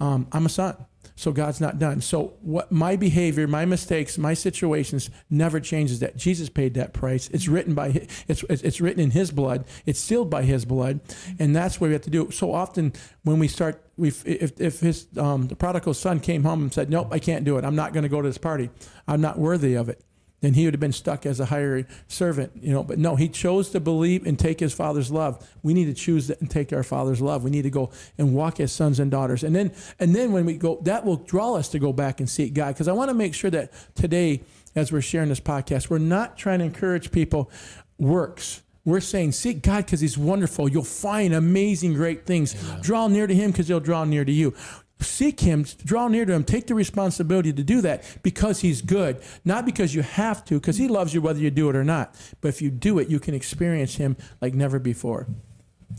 Um, 0.00 0.26
I'm 0.32 0.46
a 0.46 0.48
son. 0.48 0.76
So 1.16 1.32
God's 1.32 1.60
not 1.60 1.78
done. 1.78 2.00
So 2.00 2.34
what 2.40 2.72
my 2.72 2.96
behavior, 2.96 3.46
my 3.46 3.64
mistakes, 3.64 4.18
my 4.18 4.34
situations 4.34 5.10
never 5.30 5.60
changes 5.60 6.00
that. 6.00 6.16
Jesus 6.16 6.48
paid 6.48 6.74
that 6.74 6.92
price. 6.92 7.28
It's 7.28 7.46
written 7.46 7.74
by 7.74 8.08
it's 8.28 8.42
it's 8.48 8.80
written 8.80 9.00
in 9.00 9.12
his 9.12 9.30
blood. 9.30 9.64
It's 9.86 10.00
sealed 10.00 10.28
by 10.28 10.42
his 10.42 10.64
blood. 10.64 11.00
And 11.38 11.54
that's 11.54 11.80
what 11.80 11.88
we 11.88 11.92
have 11.92 12.02
to 12.02 12.10
do. 12.10 12.30
So 12.30 12.52
often 12.52 12.92
when 13.22 13.38
we 13.38 13.48
start 13.48 13.80
we 13.96 14.08
if 14.08 14.60
if 14.60 14.80
his 14.80 15.06
um, 15.16 15.46
the 15.46 15.56
prodigal 15.56 15.94
son 15.94 16.18
came 16.18 16.42
home 16.42 16.62
and 16.62 16.72
said, 16.72 16.90
"Nope, 16.90 17.08
I 17.12 17.20
can't 17.20 17.44
do 17.44 17.58
it. 17.58 17.64
I'm 17.64 17.76
not 17.76 17.92
going 17.92 18.02
to 18.02 18.08
go 18.08 18.20
to 18.20 18.28
this 18.28 18.38
party. 18.38 18.70
I'm 19.06 19.20
not 19.20 19.38
worthy 19.38 19.74
of 19.74 19.88
it." 19.88 20.02
Then 20.44 20.52
he 20.52 20.66
would 20.66 20.74
have 20.74 20.80
been 20.80 20.92
stuck 20.92 21.24
as 21.24 21.40
a 21.40 21.46
hired 21.46 21.86
servant, 22.06 22.52
you 22.60 22.70
know. 22.70 22.84
But 22.84 22.98
no, 22.98 23.16
he 23.16 23.30
chose 23.30 23.70
to 23.70 23.80
believe 23.80 24.26
and 24.26 24.38
take 24.38 24.60
his 24.60 24.74
father's 24.74 25.10
love. 25.10 25.48
We 25.62 25.72
need 25.72 25.86
to 25.86 25.94
choose 25.94 26.26
that 26.26 26.38
and 26.42 26.50
take 26.50 26.70
our 26.70 26.82
father's 26.82 27.22
love. 27.22 27.44
We 27.44 27.50
need 27.50 27.62
to 27.62 27.70
go 27.70 27.90
and 28.18 28.34
walk 28.34 28.60
as 28.60 28.70
sons 28.70 29.00
and 29.00 29.10
daughters. 29.10 29.42
And 29.42 29.56
then, 29.56 29.72
and 29.98 30.14
then 30.14 30.32
when 30.32 30.44
we 30.44 30.58
go, 30.58 30.80
that 30.82 31.06
will 31.06 31.16
draw 31.16 31.54
us 31.54 31.70
to 31.70 31.78
go 31.78 31.94
back 31.94 32.20
and 32.20 32.28
seek 32.28 32.52
God. 32.52 32.74
Because 32.74 32.88
I 32.88 32.92
want 32.92 33.08
to 33.08 33.14
make 33.14 33.34
sure 33.34 33.50
that 33.52 33.72
today, 33.94 34.42
as 34.76 34.92
we're 34.92 35.00
sharing 35.00 35.30
this 35.30 35.40
podcast, 35.40 35.88
we're 35.88 35.96
not 35.96 36.36
trying 36.36 36.58
to 36.58 36.66
encourage 36.66 37.10
people 37.10 37.50
works. 37.98 38.60
We're 38.84 39.00
saying, 39.00 39.32
seek 39.32 39.62
God 39.62 39.86
because 39.86 40.02
He's 40.02 40.18
wonderful. 40.18 40.68
You'll 40.68 40.84
find 40.84 41.32
amazing, 41.32 41.94
great 41.94 42.26
things. 42.26 42.54
Draw 42.82 43.08
near 43.08 43.26
to 43.26 43.34
Him 43.34 43.50
because 43.50 43.68
He'll 43.68 43.80
draw 43.80 44.04
near 44.04 44.26
to 44.26 44.32
you. 44.32 44.52
Seek 45.00 45.40
Him, 45.40 45.64
draw 45.84 46.08
near 46.08 46.24
to 46.24 46.32
Him, 46.32 46.44
take 46.44 46.66
the 46.66 46.74
responsibility 46.74 47.52
to 47.52 47.62
do 47.62 47.80
that 47.82 48.04
because 48.22 48.60
He's 48.60 48.82
good, 48.82 49.20
not 49.44 49.66
because 49.66 49.94
you 49.94 50.02
have 50.02 50.44
to, 50.46 50.54
because 50.54 50.76
He 50.76 50.88
loves 50.88 51.12
you 51.14 51.20
whether 51.20 51.40
you 51.40 51.50
do 51.50 51.68
it 51.68 51.76
or 51.76 51.84
not. 51.84 52.14
But 52.40 52.48
if 52.48 52.62
you 52.62 52.70
do 52.70 52.98
it, 52.98 53.08
you 53.08 53.20
can 53.20 53.34
experience 53.34 53.96
Him 53.96 54.16
like 54.40 54.54
never 54.54 54.78
before. 54.78 55.26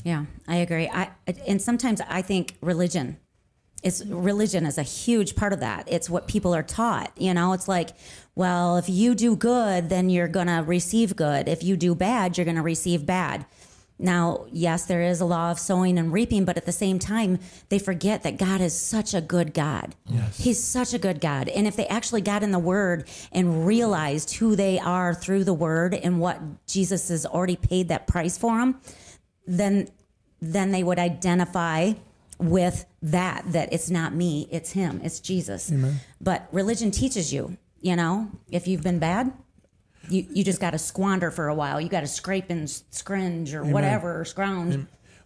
Yeah, 0.03 0.25
I 0.47 0.57
agree. 0.57 0.89
I 0.89 1.11
and 1.47 1.61
sometimes 1.61 2.01
I 2.01 2.21
think 2.21 2.55
religion 2.61 3.17
is 3.83 4.03
religion 4.07 4.65
is 4.65 4.77
a 4.77 4.83
huge 4.83 5.35
part 5.35 5.53
of 5.53 5.59
that. 5.59 5.87
It's 5.87 6.09
what 6.09 6.27
people 6.27 6.53
are 6.55 6.63
taught. 6.63 7.11
You 7.17 7.33
know, 7.33 7.53
it's 7.53 7.67
like, 7.67 7.91
well, 8.33 8.77
if 8.77 8.89
you 8.89 9.15
do 9.15 9.35
good, 9.35 9.89
then 9.89 10.09
you're 10.09 10.27
gonna 10.27 10.63
receive 10.63 11.15
good. 11.15 11.47
If 11.47 11.63
you 11.63 11.77
do 11.77 11.95
bad, 11.95 12.37
you're 12.37 12.45
gonna 12.45 12.63
receive 12.63 13.05
bad. 13.05 13.45
Now, 13.97 14.45
yes, 14.51 14.85
there 14.85 15.01
is 15.01 15.21
a 15.21 15.25
law 15.25 15.51
of 15.51 15.59
sowing 15.59 15.97
and 15.97 16.11
reaping, 16.11 16.43
but 16.43 16.57
at 16.57 16.65
the 16.65 16.73
same 16.73 16.99
time, 16.99 17.39
they 17.69 17.79
forget 17.79 18.23
that 18.23 18.37
God 18.37 18.59
is 18.59 18.77
such 18.77 19.13
a 19.13 19.21
good 19.21 19.53
God. 19.53 19.95
Yes. 20.05 20.37
He's 20.37 20.61
such 20.61 20.93
a 20.93 20.99
good 20.99 21.21
God. 21.21 21.47
And 21.47 21.65
if 21.65 21.77
they 21.77 21.87
actually 21.87 22.21
got 22.21 22.43
in 22.43 22.51
the 22.51 22.59
Word 22.59 23.07
and 23.31 23.65
realized 23.65 24.35
who 24.35 24.55
they 24.57 24.79
are 24.79 25.13
through 25.13 25.45
the 25.45 25.53
Word 25.53 25.93
and 25.93 26.19
what 26.19 26.41
Jesus 26.67 27.07
has 27.07 27.25
already 27.25 27.55
paid 27.55 27.87
that 27.87 28.05
price 28.05 28.37
for 28.37 28.59
them, 28.59 28.81
then 29.47 29.87
then 30.41 30.71
they 30.71 30.83
would 30.83 30.99
identify 30.99 31.93
with 32.37 32.85
that 33.01 33.43
that 33.53 33.71
it's 33.71 33.89
not 33.89 34.13
me 34.13 34.47
it's 34.51 34.71
him 34.71 34.99
it's 35.03 35.21
jesus 35.21 35.71
but 36.19 36.47
religion 36.51 36.91
teaches 36.91 37.31
you 37.31 37.55
you 37.79 37.95
know 37.95 38.29
if 38.51 38.67
you've 38.67 38.83
been 38.83 38.99
bad 38.99 39.31
you, 40.09 40.25
you 40.29 40.43
just 40.43 40.59
got 40.61 40.71
to 40.71 40.77
squander 40.79 41.31
for 41.31 41.47
a 41.47 41.55
while. 41.55 41.79
You 41.81 41.89
got 41.89 42.01
to 42.01 42.07
scrape 42.07 42.49
and 42.49 42.69
scringe 42.69 43.53
or 43.53 43.63
whatever 43.73 44.19
or 44.19 44.25
scrounge 44.25 44.75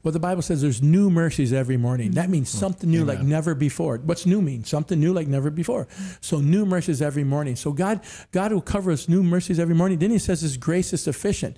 Well, 0.01 0.13
the 0.13 0.19
Bible 0.19 0.41
says 0.41 0.61
there's 0.61 0.81
new 0.81 1.09
mercies 1.09 1.51
every 1.51 1.75
morning. 1.75 2.11
That 2.11 2.29
means 2.29 2.49
mm-hmm. 2.49 2.59
something 2.59 2.89
new 2.89 3.03
like 3.03 3.21
never 3.21 3.53
before. 3.53 3.97
What's 3.97 4.25
new 4.25 4.41
mean? 4.41 4.63
Something 4.63 4.97
new 4.97 5.11
like 5.11 5.27
never 5.27 5.49
before. 5.49 5.89
So 6.21 6.39
new 6.39 6.65
mercies 6.65 7.01
every 7.01 7.25
morning. 7.25 7.57
So 7.57 7.73
God, 7.73 7.99
God 8.31 8.53
will 8.53 8.61
cover 8.61 8.91
us 8.91 9.09
new 9.09 9.21
mercies 9.21 9.59
every 9.59 9.75
morning. 9.75 9.99
Then 9.99 10.11
He 10.11 10.19
says 10.19 10.39
His 10.39 10.55
grace 10.55 10.93
is 10.93 11.03
sufficient. 11.03 11.57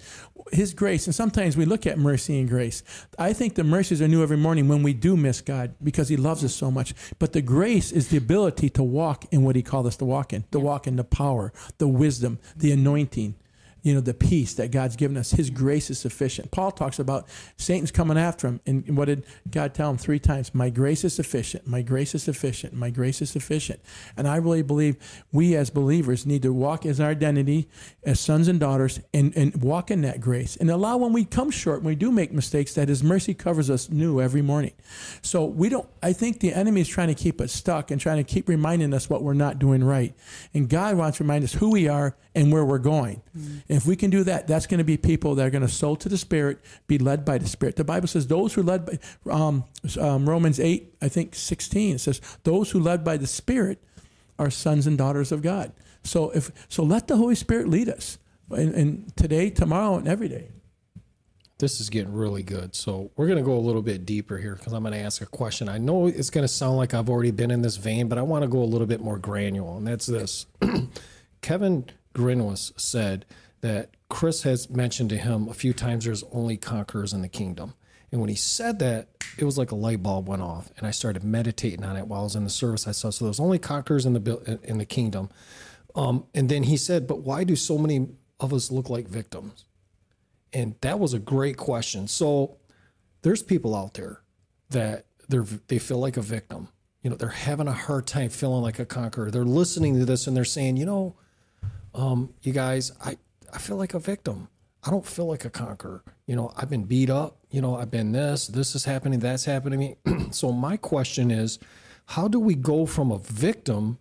His 0.52 0.74
grace, 0.74 1.06
and 1.06 1.14
sometimes 1.14 1.56
we 1.56 1.66
look 1.66 1.86
at 1.86 2.00
mercy 2.00 2.40
and 2.40 2.50
grace. 2.50 2.82
I 3.20 3.32
think 3.32 3.54
the 3.54 3.64
mercies 3.64 4.02
are 4.02 4.08
new 4.08 4.24
every 4.24 4.38
morning 4.38 4.68
when 4.68 4.82
we 4.82 4.94
do 4.94 5.16
miss 5.16 5.40
God 5.40 5.76
because 5.84 6.10
He 6.10 6.18
loves 6.18 6.44
us 6.44 6.56
so 6.56 6.72
much. 6.72 6.96
But 7.20 7.34
the 7.34 7.44
grace 7.44 7.92
is 7.92 8.08
the 8.08 8.18
ability 8.18 8.72
to 8.72 8.84
walk 8.84 9.26
in 9.32 9.44
what 9.44 9.56
He 9.56 9.62
called 9.62 9.86
us 9.86 9.98
to 9.98 10.06
walk 10.06 10.34
in, 10.34 10.46
to 10.52 10.60
walk 10.60 10.88
in 10.88 10.96
the 10.96 11.04
power, 11.04 11.54
the 11.78 11.88
wisdom, 11.88 12.40
the 12.56 12.72
anointing 12.72 13.36
you 13.84 13.94
know, 13.94 14.02
the 14.02 14.14
peace 14.14 14.54
that 14.56 14.72
God's 14.72 14.96
given 14.96 15.18
us. 15.18 15.32
His 15.32 15.50
grace 15.50 15.90
is 15.90 16.00
sufficient. 16.00 16.52
Paul 16.52 16.72
talks 16.72 17.00
about 17.00 17.28
Satan's 17.58 17.92
coming 17.92 18.18
after 18.18 18.48
him. 18.48 18.62
And 18.66 18.96
what 18.96 19.06
did 19.06 19.26
God 19.50 19.74
tell 19.74 19.90
him 19.90 19.98
three 19.98 20.20
times? 20.20 20.54
My 20.54 20.70
grace 20.70 21.04
is 21.04 21.14
sufficient. 21.14 21.68
My 21.68 21.82
grace 21.82 22.14
is 22.14 22.24
sufficient. 22.24 22.74
My 22.74 22.90
grace 22.90 23.22
is 23.22 23.30
sufficient. 23.30 23.80
And 24.16 24.28
I 24.28 24.36
really 24.36 24.62
believe 24.62 24.98
we 25.32 25.56
as 25.56 25.70
believers 25.70 26.26
need 26.26 26.44
to 26.44 26.54
walk 26.54 26.86
as 26.86 27.00
our 27.00 27.10
identity 27.10 27.70
as 28.04 28.20
sons 28.20 28.48
and 28.48 28.60
daughters 28.60 29.00
and, 29.14 29.36
and 29.36 29.62
walk 29.62 29.90
in 29.90 30.02
that 30.02 30.22
grace 30.22 30.56
and 30.58 30.70
allow 30.70 30.98
when 30.98 31.14
we 31.14 31.26
come 31.26 31.50
short, 31.50 31.80
when 31.80 31.92
we 31.92 31.96
do 31.96 32.12
make 32.12 32.32
mistakes, 32.32 32.74
that 32.76 32.88
his 32.88 33.04
mercy 33.04 33.34
covers 33.34 33.70
us 33.70 33.90
new 33.90 34.22
every 34.22 34.42
morning. 34.42 34.74
So 35.22 35.46
we 35.46 35.70
don't, 35.70 35.88
I 36.04 36.14
think 36.14 36.40
the 36.40 36.54
enemy 36.54 36.82
is 36.82 36.88
trying 36.88 37.08
to 37.08 37.16
keep 37.16 37.42
us 37.42 37.52
stuck 37.52 37.90
and 37.92 38.00
trying 38.00 38.18
to 38.18 38.24
keep 38.24 38.48
reminding 38.48 38.94
us 38.94 39.10
what 39.10 39.24
we're 39.24 39.34
not 39.34 39.60
doing 39.60 39.84
right. 39.84 40.14
And 40.54 40.70
God 40.70 40.98
wants 40.98 41.18
to 41.18 41.24
remind 41.24 41.44
us 41.44 41.54
who 41.54 41.72
we 41.72 41.88
are 41.88 42.16
and 42.36 42.52
where 42.52 42.64
we're 42.64 42.78
going. 42.78 43.22
Mm-hmm. 43.38 43.71
If 43.72 43.86
we 43.86 43.96
can 43.96 44.10
do 44.10 44.24
that, 44.26 44.48
that's 44.48 44.68
going 44.68 44.80
to 44.80 44.84
be 44.84 44.98
people 44.98 45.36
that 45.36 45.48
are 45.48 45.50
going 45.50 45.62
to 45.62 45.68
sow 45.68 45.96
to 45.96 46.10
the 46.10 46.18
Spirit, 46.18 46.60
be 46.88 46.98
led 46.98 47.24
by 47.24 47.38
the 47.38 47.48
Spirit. 47.48 47.78
The 47.78 47.84
Bible 47.84 48.08
says 48.08 48.28
those 48.28 48.54
who 48.54 48.64
led 48.64 48.86
by 48.86 49.00
um, 49.32 49.64
um, 50.00 50.30
Romans 50.30 50.60
8, 50.60 50.96
I 51.02 51.08
think 51.08 51.36
16, 51.36 51.96
it 51.96 52.00
says, 52.00 52.20
those 52.44 52.72
who 52.72 52.80
led 52.80 53.04
by 53.04 53.18
the 53.18 53.28
Spirit 53.28 53.82
are 54.38 54.50
sons 54.50 54.88
and 54.88 54.98
daughters 54.98 55.32
of 55.32 55.42
God. 55.42 55.72
So 56.04 56.32
if 56.32 56.52
so 56.68 56.84
let 56.84 57.08
the 57.08 57.18
Holy 57.18 57.36
Spirit 57.36 57.68
lead 57.68 57.88
us. 57.88 58.18
And, 58.50 58.74
and 58.74 59.16
today, 59.16 59.50
tomorrow, 59.50 59.96
and 59.96 60.08
every 60.08 60.28
day 60.28 60.50
this 61.62 61.80
is 61.80 61.90
getting 61.90 62.12
really 62.12 62.44
good. 62.44 62.76
So 62.76 63.12
we're 63.16 63.28
going 63.28 63.38
to 63.38 63.46
go 63.46 63.54
a 63.54 63.60
little 63.60 63.84
bit 63.84 64.06
deeper 64.06 64.38
here 64.38 64.56
because 64.56 64.74
I'm 64.74 64.84
going 64.84 64.94
to 64.94 65.00
ask 65.00 65.22
a 65.22 65.28
question. 65.28 65.70
I 65.70 65.78
know 65.78 66.08
it's 66.08 66.32
going 66.32 66.44
to 66.44 66.50
sound 66.50 66.76
like 66.76 66.94
I've 66.94 67.10
already 67.10 67.32
been 67.32 67.52
in 67.52 67.62
this 67.62 67.78
vein, 67.78 68.10
but 68.10 68.18
I 68.18 68.24
want 68.24 68.42
to 68.42 68.50
go 68.50 68.62
a 68.62 68.66
little 68.66 68.88
bit 68.88 69.00
more 69.00 69.18
granular, 69.18 69.78
and 69.78 69.88
that's 69.88 70.08
this. 70.08 70.48
Kevan 71.42 71.86
Grinwis 72.14 72.78
said 72.78 73.26
that 73.62 73.92
Kris 74.10 74.44
has 74.44 74.70
mentioned 74.70 75.10
to 75.12 75.18
him 75.18 75.48
a 75.48 75.54
few 75.54 75.74
times 75.74 76.06
there's 76.06 76.24
only 76.32 76.58
conquerors 76.58 77.14
in 77.14 77.22
the 77.22 77.30
kingdom. 77.30 77.74
And 78.12 78.20
when 78.20 78.30
he 78.30 78.36
said 78.36 78.80
that, 78.80 79.08
it 79.38 79.46
was 79.46 79.58
like 79.58 79.72
a 79.72 79.76
light 79.76 80.04
bulb 80.04 80.28
went 80.28 80.42
off, 80.42 80.70
and 80.78 80.86
I 80.86 80.92
started 80.92 81.24
meditating 81.24 81.86
on 81.86 81.96
it 81.96 82.08
while 82.08 82.22
I 82.22 82.24
was 82.24 82.36
in 82.36 82.44
the 82.44 82.50
service. 82.50 82.86
I 82.86 82.92
saw 82.92 83.10
so 83.10 83.26
there's 83.26 83.40
only 83.40 83.60
conquerors 83.60 84.06
in 84.06 84.14
the 84.14 84.60
in 84.64 84.78
the 84.80 84.86
kingdom, 84.86 85.30
um, 85.96 86.26
and 86.36 86.50
then 86.50 86.64
he 86.64 86.76
said, 86.76 87.08
"But 87.08 87.22
why 87.22 87.46
do 87.46 87.56
so 87.56 87.78
many 87.78 88.10
of 88.42 88.54
us 88.54 88.70
look 88.70 88.90
like 88.90 89.08
victims?" 89.08 89.64
And 90.52 90.76
that 90.82 91.00
was 91.00 91.14
a 91.14 91.20
great 91.20 91.56
question. 91.56 92.10
So 92.10 92.58
there's 93.22 93.42
people 93.42 93.74
out 93.74 93.94
there 93.94 94.22
that 94.72 95.06
they're 95.30 95.46
they 95.68 95.80
feel 95.80 96.00
like 96.00 96.18
a 96.18 96.22
victim. 96.22 96.68
You 97.04 97.10
know, 97.10 97.16
they're 97.16 97.30
having 97.30 97.70
a 97.70 97.74
hard 97.74 98.06
time 98.06 98.30
feeling 98.30 98.62
like 98.62 98.80
a 98.80 98.86
conqueror. 98.86 99.32
They're 99.32 99.46
listening 99.46 99.98
to 100.00 100.06
this 100.06 100.28
and 100.28 100.36
they're 100.36 100.46
saying, 100.46 100.78
you 100.78 100.86
know, 100.86 101.16
um, 101.96 102.34
you 102.42 102.54
guys, 102.54 102.92
I, 103.04 103.18
I 103.52 103.58
feel 103.58 103.78
like 103.78 103.94
a 103.94 104.00
victim. 104.00 104.48
I 104.84 104.90
don't 104.90 105.06
feel 105.06 105.28
like 105.28 105.46
a 105.46 105.50
conqueror. 105.50 106.04
You 106.26 106.36
know, 106.36 106.52
I've 106.58 106.70
been 106.70 106.86
beat 106.86 107.10
up. 107.10 107.38
You 107.52 107.62
know, 107.62 107.76
I've 107.76 107.92
been 107.92 108.12
this, 108.12 108.48
this 108.48 108.74
is 108.76 108.86
happening, 108.86 109.20
that's 109.20 109.46
happening 109.46 109.96
to 110.04 110.12
me. 110.12 110.28
so 110.32 110.52
my 110.52 110.78
question 110.78 111.30
is, 111.30 111.60
how 112.08 112.28
do 112.28 112.40
we 112.40 112.56
go 112.56 112.86
from 112.86 113.12
a 113.12 113.20
victim 113.20 114.00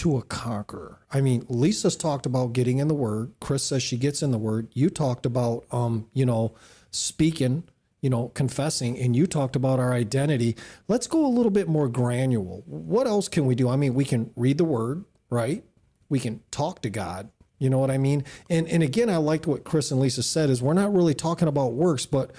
to 0.00 0.16
a 0.16 0.22
conqueror. 0.22 0.98
I 1.10 1.20
mean, 1.20 1.44
Lisa's 1.50 1.94
talked 1.94 2.24
about 2.24 2.54
getting 2.54 2.78
in 2.78 2.88
the 2.88 2.94
word. 2.94 3.32
Kris 3.38 3.64
says 3.64 3.82
she 3.82 3.98
gets 3.98 4.22
in 4.22 4.30
the 4.30 4.38
word. 4.38 4.68
You 4.72 4.88
talked 4.88 5.26
about, 5.26 5.66
um, 5.70 6.08
you 6.14 6.24
know, 6.24 6.54
speaking, 6.90 7.64
you 8.00 8.08
know, 8.08 8.28
confessing, 8.28 8.98
and 8.98 9.14
you 9.14 9.26
talked 9.26 9.56
about 9.56 9.78
our 9.78 9.92
identity. 9.92 10.56
Let's 10.88 11.06
go 11.06 11.26
a 11.26 11.28
little 11.28 11.50
bit 11.50 11.68
more 11.68 11.86
granular. 11.86 12.62
What 12.64 13.06
else 13.06 13.28
can 13.28 13.44
we 13.44 13.54
do? 13.54 13.68
I 13.68 13.76
mean, 13.76 13.92
we 13.92 14.06
can 14.06 14.30
read 14.36 14.56
the 14.56 14.64
word, 14.64 15.04
right? 15.28 15.62
We 16.08 16.18
can 16.18 16.40
talk 16.50 16.80
to 16.80 16.88
God. 16.88 17.28
You 17.60 17.70
know 17.70 17.78
what 17.78 17.92
I 17.92 17.98
mean? 17.98 18.24
And 18.48 18.66
and 18.66 18.82
again, 18.82 19.08
I 19.08 19.18
liked 19.18 19.46
what 19.46 19.62
Kris 19.62 19.92
and 19.92 20.00
Lisa 20.00 20.24
said 20.24 20.50
is 20.50 20.60
we're 20.60 20.74
not 20.74 20.92
really 20.92 21.14
talking 21.14 21.46
about 21.46 21.74
works, 21.74 22.06
but 22.06 22.32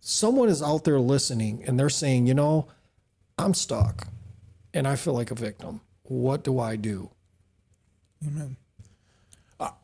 someone 0.00 0.48
is 0.48 0.60
out 0.60 0.82
there 0.82 0.98
listening 0.98 1.62
and 1.64 1.78
they're 1.78 1.88
saying, 1.88 2.26
you 2.26 2.34
know, 2.34 2.66
I'm 3.38 3.54
stuck 3.54 4.08
and 4.74 4.88
I 4.88 4.96
feel 4.96 5.14
like 5.14 5.30
a 5.30 5.36
victim 5.36 5.82
what 6.12 6.44
do 6.44 6.60
I 6.60 6.76
do? 6.76 7.10
Amen. 8.26 8.56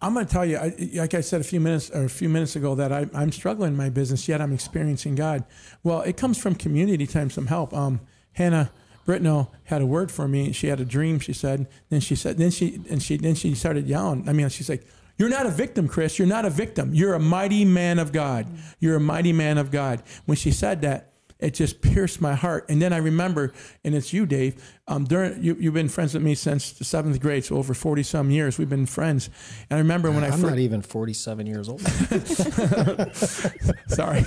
I'm 0.02 0.12
going 0.12 0.26
to 0.26 0.32
tell 0.32 0.44
you, 0.44 0.58
like 0.94 1.14
I 1.14 1.20
said 1.20 1.40
a 1.40 1.44
few 1.44 1.60
minutes 1.60 1.90
or 1.90 2.04
a 2.04 2.08
few 2.08 2.28
minutes 2.28 2.56
ago, 2.56 2.74
that 2.74 2.92
I, 2.92 3.06
am 3.14 3.30
struggling 3.30 3.72
in 3.72 3.76
my 3.76 3.90
business, 3.90 4.26
yet 4.26 4.40
I'm 4.40 4.52
experiencing 4.52 5.14
God. 5.14 5.44
Well, 5.84 6.00
it 6.02 6.16
comes 6.16 6.36
from 6.36 6.56
community 6.56 7.06
time, 7.06 7.30
some 7.30 7.46
help. 7.46 7.72
Um, 7.72 8.00
Hannah 8.32 8.72
Britnell 9.08 9.48
had 9.64 9.80
a 9.80 9.86
word 9.86 10.12
for 10.12 10.28
me. 10.28 10.52
She 10.52 10.66
had 10.66 10.80
a 10.80 10.84
dream. 10.84 11.18
She 11.18 11.32
said. 11.32 11.66
Then 11.88 12.00
she 12.00 12.14
said. 12.14 12.36
Then 12.36 12.50
she 12.50 12.82
and 12.90 13.02
she 13.02 13.16
then 13.16 13.34
she 13.34 13.54
started 13.54 13.88
yelling. 13.88 14.28
I 14.28 14.34
mean, 14.34 14.50
she's 14.50 14.68
like, 14.68 14.86
"You're 15.16 15.30
not 15.30 15.46
a 15.46 15.50
victim, 15.50 15.88
Kris. 15.88 16.18
You're 16.18 16.28
not 16.28 16.44
a 16.44 16.50
victim. 16.50 16.92
You're 16.92 17.14
a 17.14 17.18
mighty 17.18 17.64
man 17.64 17.98
of 17.98 18.12
God. 18.12 18.46
You're 18.78 18.96
a 18.96 19.00
mighty 19.00 19.32
man 19.32 19.56
of 19.56 19.70
God." 19.70 20.02
When 20.26 20.36
she 20.36 20.50
said 20.50 20.82
that, 20.82 21.14
it 21.40 21.54
just 21.54 21.82
pierced 21.82 22.20
my 22.20 22.34
heart. 22.34 22.66
And 22.68 22.82
then 22.82 22.92
I 22.92 22.96
remember, 22.96 23.52
and 23.84 23.94
it's 23.94 24.12
you, 24.12 24.26
Dave. 24.26 24.60
Um, 24.88 25.04
during 25.04 25.42
you, 25.42 25.54
have 25.54 25.74
been 25.74 25.88
friends 25.88 26.14
with 26.14 26.22
me 26.22 26.34
since 26.34 26.72
the 26.72 26.84
seventh 26.84 27.20
grade, 27.20 27.44
so 27.44 27.56
over 27.56 27.74
forty 27.74 28.02
some 28.02 28.30
years 28.30 28.58
we've 28.58 28.68
been 28.68 28.86
friends. 28.86 29.30
And 29.70 29.76
I 29.76 29.80
remember 29.80 30.10
when 30.10 30.24
I'm 30.24 30.32
I 30.32 30.34
I'm 30.34 30.42
not 30.42 30.58
even 30.58 30.82
forty 30.82 31.12
seven 31.12 31.46
years 31.46 31.68
old. 31.68 31.80
Sorry, 33.88 34.24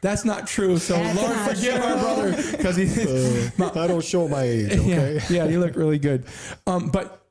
that's 0.00 0.24
not 0.24 0.46
true. 0.46 0.78
So 0.78 0.94
that's 0.94 1.20
Lord 1.20 1.56
forgive 1.56 1.74
true. 1.74 1.84
our 1.84 1.98
brother 1.98 2.36
because 2.52 2.76
he. 2.76 2.86
Uh, 2.86 3.70
I 3.84 3.86
don't 3.86 4.04
show 4.04 4.28
my 4.28 4.42
age. 4.42 4.74
Okay. 4.86 5.14
Yeah, 5.30 5.44
yeah 5.44 5.46
you 5.46 5.58
look 5.58 5.74
really 5.74 5.98
good. 5.98 6.26
Um, 6.66 6.90
but 6.90 7.26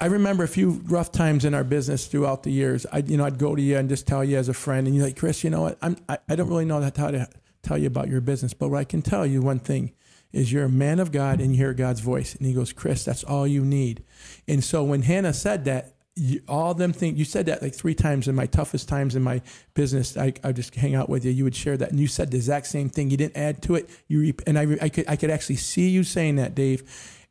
I 0.00 0.06
remember 0.06 0.44
a 0.44 0.48
few 0.48 0.82
rough 0.86 1.10
times 1.10 1.44
in 1.44 1.54
our 1.54 1.64
business 1.64 2.06
throughout 2.06 2.44
the 2.44 2.50
years. 2.50 2.86
I, 2.92 2.98
you 2.98 3.16
know, 3.16 3.24
I'd 3.24 3.38
go 3.38 3.56
to 3.56 3.62
you 3.62 3.76
and 3.76 3.88
just 3.88 4.06
tell 4.06 4.22
you 4.22 4.36
as 4.36 4.48
a 4.48 4.54
friend, 4.54 4.86
and 4.86 4.94
you're 4.94 5.06
like, 5.06 5.16
Kris, 5.16 5.42
you 5.42 5.50
know 5.50 5.62
what? 5.62 5.78
I'm, 5.82 5.96
I, 6.08 6.18
I 6.28 6.36
don't 6.36 6.48
really 6.48 6.64
know 6.64 6.80
how 6.80 7.10
to 7.10 7.28
tell 7.62 7.78
you 7.78 7.86
about 7.86 8.08
your 8.08 8.20
business. 8.20 8.54
But 8.54 8.68
what 8.68 8.78
I 8.78 8.84
can 8.84 9.02
tell 9.02 9.26
you 9.26 9.42
one 9.42 9.58
thing 9.58 9.92
is 10.32 10.52
you're 10.52 10.64
a 10.64 10.70
man 10.70 11.00
of 11.00 11.12
God 11.12 11.40
and 11.40 11.52
you 11.52 11.58
hear 11.58 11.74
God's 11.74 12.00
voice. 12.00 12.34
And 12.34 12.46
he 12.46 12.52
goes, 12.52 12.72
Kris, 12.72 13.04
that's 13.04 13.24
all 13.24 13.46
you 13.46 13.64
need. 13.64 14.04
And 14.46 14.62
so 14.62 14.84
when 14.84 15.02
Hannah 15.02 15.32
said 15.32 15.64
that, 15.64 15.94
you, 16.18 16.42
all 16.48 16.74
them 16.74 16.92
things, 16.92 17.18
you 17.18 17.24
said 17.24 17.46
that 17.46 17.62
like 17.62 17.74
three 17.74 17.94
times 17.94 18.26
in 18.28 18.34
my 18.34 18.46
toughest 18.46 18.88
times 18.88 19.14
in 19.14 19.22
my 19.22 19.40
business. 19.74 20.16
I, 20.16 20.32
I 20.42 20.52
just 20.52 20.74
hang 20.74 20.94
out 20.94 21.08
with 21.08 21.24
you. 21.24 21.30
You 21.30 21.44
would 21.44 21.54
share 21.54 21.76
that, 21.76 21.90
and 21.90 22.00
you 22.00 22.08
said 22.08 22.32
the 22.32 22.36
exact 22.36 22.66
same 22.66 22.88
thing. 22.88 23.10
You 23.10 23.16
didn't 23.16 23.36
add 23.36 23.62
to 23.62 23.76
it. 23.76 23.88
You 24.08 24.34
and 24.46 24.58
I, 24.58 24.66
I 24.82 24.88
could 24.88 25.08
I 25.08 25.14
could 25.14 25.30
actually 25.30 25.56
see 25.56 25.88
you 25.88 26.02
saying 26.02 26.36
that, 26.36 26.56
Dave, 26.56 26.82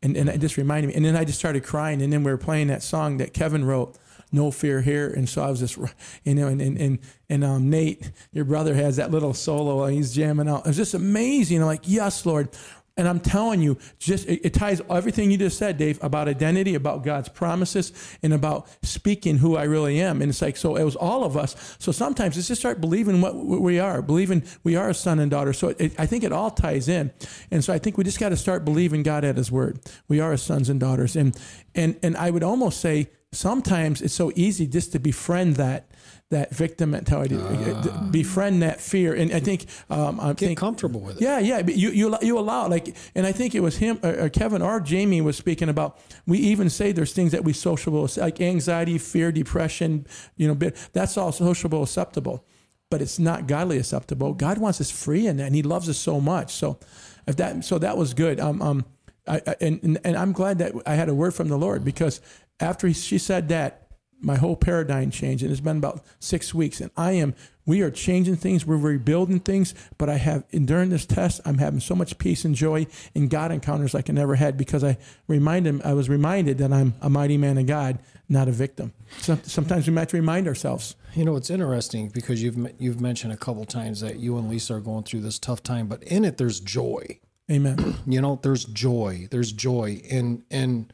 and 0.02 0.16
and 0.16 0.30
it 0.30 0.40
just 0.40 0.56
reminded 0.56 0.88
me. 0.88 0.94
And 0.94 1.04
then 1.04 1.18
I 1.18 1.26
just 1.26 1.38
started 1.38 1.66
crying. 1.66 2.02
And 2.02 2.14
then 2.14 2.24
we 2.24 2.32
were 2.32 2.38
playing 2.38 2.68
that 2.68 2.82
song 2.82 3.18
that 3.18 3.34
Kevan 3.34 3.66
wrote 3.66 3.98
no 4.32 4.52
fear 4.52 4.82
here. 4.82 5.08
And 5.08 5.28
so 5.28 5.42
I 5.42 5.50
was 5.50 5.60
just, 5.60 5.78
you 6.24 6.36
know, 6.36 6.48
and 6.48 6.62
and 6.62 6.78
and, 6.78 7.00
and 7.30 7.44
um, 7.44 7.70
Nate, 7.70 8.12
your 8.32 8.46
brother, 8.46 8.74
has 8.74 8.98
that 8.98 9.12
little 9.12 9.34
solo 9.34 9.84
and 9.84 9.96
he's 9.96 10.14
jamming 10.14 10.50
out. 10.50 10.62
It 10.62 10.68
was 10.68 10.78
just 10.78 10.94
amazing. 10.94 11.62
I'm 11.62 11.68
like, 11.68 11.84
yes, 11.84 12.26
Lord. 12.26 12.50
And 12.98 13.08
I'm 13.08 13.20
telling 13.20 13.62
you, 13.62 13.78
just 14.00 14.28
it, 14.28 14.44
it, 14.44 14.54
ties 14.56 14.82
everything 14.90 15.30
you 15.30 15.38
just 15.38 15.60
said, 15.60 15.78
Dave, 15.78 16.04
about 16.04 16.28
identity, 16.28 16.74
about 16.74 17.04
God's 17.04 17.30
promises, 17.30 17.94
and 18.24 18.34
about 18.34 18.68
speaking 18.82 19.38
who 19.38 19.56
I 19.56 19.64
really 19.66 20.02
am. 20.02 20.20
And 20.24 20.30
it's 20.30 20.42
like, 20.42 20.58
so 20.58 20.76
it 20.76 20.84
was 20.84 20.96
all 20.96 21.24
of 21.24 21.38
us. 21.38 21.78
So 21.78 21.92
sometimes 21.92 22.36
let's 22.36 22.48
just 22.48 22.60
start 22.60 22.82
believing 22.82 23.22
what 23.22 23.36
we 23.36 23.80
are, 23.80 24.02
believing 24.02 24.44
we 24.64 24.76
are 24.76 24.90
a 24.90 24.96
son 24.96 25.20
and 25.20 25.30
daughter. 25.30 25.54
So 25.54 25.76
it, 25.78 25.94
I 26.00 26.08
think 26.08 26.24
it 26.24 26.32
all 26.32 26.50
ties 26.50 26.90
in. 26.90 27.12
And 27.52 27.64
so 27.64 27.72
I 27.72 27.78
think 27.78 28.00
we 28.00 28.04
just 28.04 28.20
got 28.20 28.30
to 28.30 28.38
start 28.38 28.66
believing 28.66 29.04
God 29.04 29.24
at 29.24 29.38
His 29.38 29.52
word. 29.52 29.80
We 30.08 30.20
are 30.20 30.32
His 30.32 30.42
sons 30.42 30.68
and 30.68 30.80
daughters. 30.80 31.16
And 31.16 31.40
and 31.76 32.00
and 32.02 32.18
I 32.18 32.32
would 32.32 32.44
almost 32.44 32.82
say 32.82 33.12
sometimes 33.38 34.02
it's 34.02 34.14
so 34.14 34.32
easy 34.36 34.68
just 34.68 34.92
to 34.94 35.00
befriend 35.00 35.56
that 35.58 35.92
that 36.30 36.54
victim 36.54 36.92
mentality, 36.92 37.38
uh, 37.38 38.10
befriend 38.12 38.62
that 38.62 38.82
fear, 38.82 39.14
and 39.14 39.32
I 39.32 39.40
think 39.40 39.66
um, 39.90 40.20
I 40.20 40.30
get 40.30 40.40
think, 40.40 40.60
comfortable 40.60 41.00
with 41.00 41.18
it. 41.18 41.22
Yeah, 41.22 41.40
yeah. 41.40 41.62
But 41.62 41.78
you 41.78 41.90
you 41.92 42.18
you 42.22 42.38
allow 42.38 42.68
like, 42.68 42.98
and 43.16 43.26
I 43.26 43.32
think 43.32 43.56
it 43.56 43.62
was 43.62 43.78
him 43.78 43.98
or, 44.04 44.24
or 44.24 44.30
Kevan 44.30 44.62
or 44.62 44.82
Jamie 44.82 45.22
was 45.22 45.38
speaking 45.38 45.70
about. 45.70 46.00
We 46.26 46.40
even 46.40 46.70
say 46.70 46.92
there's 46.92 47.14
things 47.14 47.32
that 47.32 47.46
we 47.46 47.54
sociable 47.54 48.10
like 48.18 48.42
anxiety, 48.42 48.98
fear, 48.98 49.32
depression. 49.32 50.06
You 50.36 50.54
know, 50.54 50.72
that's 50.92 51.18
all 51.18 51.32
sociable 51.32 51.84
acceptable, 51.84 52.46
but 52.90 53.02
it's 53.02 53.20
not 53.20 53.48
godly 53.48 53.78
acceptable. 53.78 54.34
God 54.34 54.58
wants 54.58 54.82
us 54.82 54.92
free 54.92 55.28
in 55.28 55.38
that, 55.38 55.46
and 55.46 55.56
He 55.56 55.64
loves 55.64 55.88
us 55.88 55.98
so 55.98 56.20
much. 56.20 56.54
So, 56.54 56.78
if 57.26 57.38
that 57.38 57.64
so 57.64 57.78
that 57.80 57.98
was 57.98 58.14
good. 58.14 58.40
Um 58.40 58.62
um. 58.62 58.86
I, 59.30 59.42
and, 59.60 60.00
and 60.06 60.16
I'm 60.16 60.32
glad 60.32 60.60
that 60.60 60.72
I 60.86 60.96
had 60.96 61.10
a 61.10 61.14
word 61.14 61.34
from 61.34 61.50
the 61.50 61.58
Lord 61.58 61.84
because 61.84 62.22
after 62.60 62.92
she 62.94 63.18
said 63.18 63.50
that, 63.50 63.88
my 64.20 64.36
whole 64.36 64.56
paradigm 64.56 65.12
changed. 65.12 65.44
And 65.44 65.52
it's 65.52 65.62
been 65.62 65.78
about 65.78 66.04
six 66.20 66.54
weeks. 66.54 66.82
And 66.82 66.90
I 66.98 67.12
am, 67.14 67.36
we 67.66 67.82
are 67.82 67.92
changing 67.92 68.38
things, 68.38 68.66
we're 68.66 68.78
rebuilding 68.78 69.40
things. 69.42 69.74
But 69.98 70.10
I 70.10 70.16
have, 70.16 70.44
and 70.52 70.68
during 70.68 70.90
this 70.90 71.06
test, 71.06 71.42
I'm 71.46 71.60
having 71.60 71.80
so 71.80 71.96
much 71.96 72.18
peace 72.18 72.44
and 72.44 72.56
joy 72.56 72.88
in 73.14 73.28
God 73.28 73.52
encounters 73.52 73.94
like 73.94 74.10
I 74.10 74.14
never 74.14 74.36
had 74.36 74.58
because 74.58 74.84
I 74.84 74.98
reminded, 75.28 75.70
him, 75.70 75.82
I 75.86 75.94
was 75.94 76.10
reminded 76.10 76.58
that 76.60 76.74
I'm 76.74 76.96
a 77.02 77.10
mighty 77.10 77.38
man 77.38 77.58
of 77.58 77.68
God, 77.68 78.00
not 78.28 78.48
a 78.48 78.52
victim. 78.52 78.94
So, 79.20 79.38
sometimes 79.44 79.88
we 79.88 79.96
have 79.96 80.08
to 80.08 80.18
remind 80.18 80.48
ourselves. 80.48 80.96
You 81.14 81.26
know, 81.26 81.36
it's 81.36 81.50
interesting 81.50 82.10
because 82.10 82.44
you've 82.44 82.58
you've 82.78 83.00
mentioned 83.00 83.34
a 83.34 83.38
couple 83.38 83.66
times 83.66 84.02
that 84.02 84.18
you 84.18 84.38
and 84.38 84.50
Lisa 84.50 84.76
are 84.76 84.80
going 84.80 85.04
through 85.04 85.22
this 85.22 85.40
tough 85.40 85.64
time, 85.64 85.88
but 85.88 86.04
in 86.04 86.26
it 86.26 86.38
there's 86.38 86.60
joy. 86.60 87.20
Amen. 87.50 87.96
you 88.06 88.20
know, 88.20 88.38
there's 88.44 88.66
joy. 88.66 89.28
There's 89.32 89.52
joy, 89.54 90.02
and 90.12 90.44
and 90.52 90.94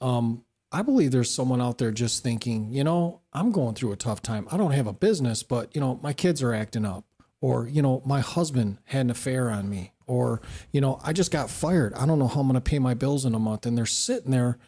um, 0.00 0.44
I 0.72 0.82
believe 0.82 1.10
there's 1.10 1.32
someone 1.32 1.60
out 1.60 1.78
there 1.78 1.90
just 1.90 2.22
thinking, 2.22 2.72
you 2.72 2.82
know, 2.82 3.20
I'm 3.32 3.52
going 3.52 3.74
through 3.74 3.92
a 3.92 3.96
tough 3.96 4.22
time. 4.22 4.48
I 4.50 4.56
don't 4.56 4.72
have 4.72 4.86
a 4.86 4.92
business, 4.92 5.42
but, 5.42 5.74
you 5.74 5.80
know, 5.80 6.00
my 6.02 6.12
kids 6.12 6.42
are 6.42 6.54
acting 6.54 6.84
up. 6.84 7.04
Or, 7.40 7.66
you 7.66 7.82
know, 7.82 8.02
my 8.06 8.20
husband 8.20 8.78
had 8.84 9.02
an 9.02 9.10
affair 9.10 9.50
on 9.50 9.68
me. 9.68 9.92
Or, 10.06 10.40
you 10.70 10.80
know, 10.80 11.00
I 11.04 11.12
just 11.12 11.30
got 11.30 11.50
fired. 11.50 11.92
I 11.94 12.06
don't 12.06 12.18
know 12.18 12.28
how 12.28 12.40
I'm 12.40 12.46
going 12.46 12.54
to 12.54 12.60
pay 12.60 12.78
my 12.78 12.94
bills 12.94 13.24
in 13.24 13.34
a 13.34 13.38
month. 13.38 13.66
And 13.66 13.76
they're 13.76 13.84
sitting 13.84 14.30
there 14.30 14.58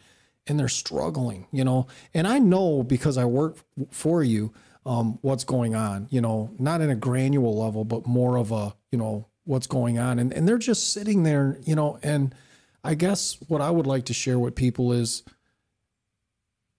and 0.45 0.59
they're 0.59 0.67
struggling, 0.67 1.47
you 1.51 1.63
know. 1.63 1.87
And 2.13 2.27
I 2.27 2.39
know 2.39 2.83
because 2.83 3.17
I 3.17 3.25
work 3.25 3.57
for 3.91 4.23
you 4.23 4.53
um, 4.85 5.19
what's 5.21 5.43
going 5.43 5.73
on, 5.73 6.07
you 6.11 6.21
know, 6.21 6.51
not 6.59 6.81
in 6.81 6.89
a 6.89 6.95
granular 6.95 7.49
level, 7.49 7.85
but 7.85 8.05
more 8.05 8.37
of 8.37 8.51
a, 8.51 8.75
you 8.91 8.99
know, 8.99 9.27
what's 9.45 9.67
going 9.67 9.97
on. 9.97 10.19
And, 10.19 10.33
and 10.33 10.47
they're 10.47 10.57
just 10.57 10.91
sitting 10.91 11.23
there, 11.23 11.57
you 11.63 11.75
know, 11.75 11.97
and 12.03 12.35
I 12.83 12.93
guess 12.93 13.37
what 13.47 13.61
I 13.61 13.71
would 13.71 13.87
like 13.87 14.05
to 14.05 14.13
share 14.13 14.37
with 14.37 14.53
people 14.53 14.91
is 14.91 15.23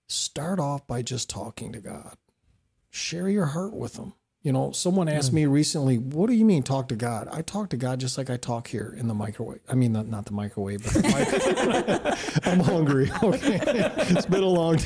start 0.07 0.59
off 0.59 0.87
by 0.87 1.01
just 1.01 1.29
talking 1.29 1.71
to 1.73 1.79
God. 1.79 2.17
Share 2.89 3.29
your 3.29 3.47
heart 3.47 3.73
with 3.73 3.97
Him. 3.97 4.13
You 4.43 4.53
know, 4.53 4.71
someone 4.71 5.09
asked 5.09 5.33
me 5.33 5.45
recently, 5.45 5.97
"What 5.97 6.27
do 6.29 6.33
you 6.33 6.45
mean 6.45 6.63
talk 6.63 6.87
to 6.89 6.95
God?" 6.95 7.27
I 7.33 7.41
talk 7.41 7.69
to 7.71 7.77
God 7.77 7.99
just 7.99 8.17
like 8.17 8.29
I 8.29 8.37
talk 8.37 8.67
here 8.67 8.95
in 8.97 9.07
the 9.07 9.13
microwave. 9.13 9.59
I 9.67 9.73
mean, 9.73 9.91
not, 9.91 10.07
not 10.07 10.25
the 10.25 10.31
microwave, 10.31 10.83
but 10.83 10.93
the 10.93 11.01
mic- 11.01 12.47
I'm 12.47 12.59
hungry. 12.59 13.11
Okay, 13.23 13.59
it's 13.63 14.25
been 14.27 14.43
a 14.43 14.47
long 14.47 14.77
day. 14.77 14.85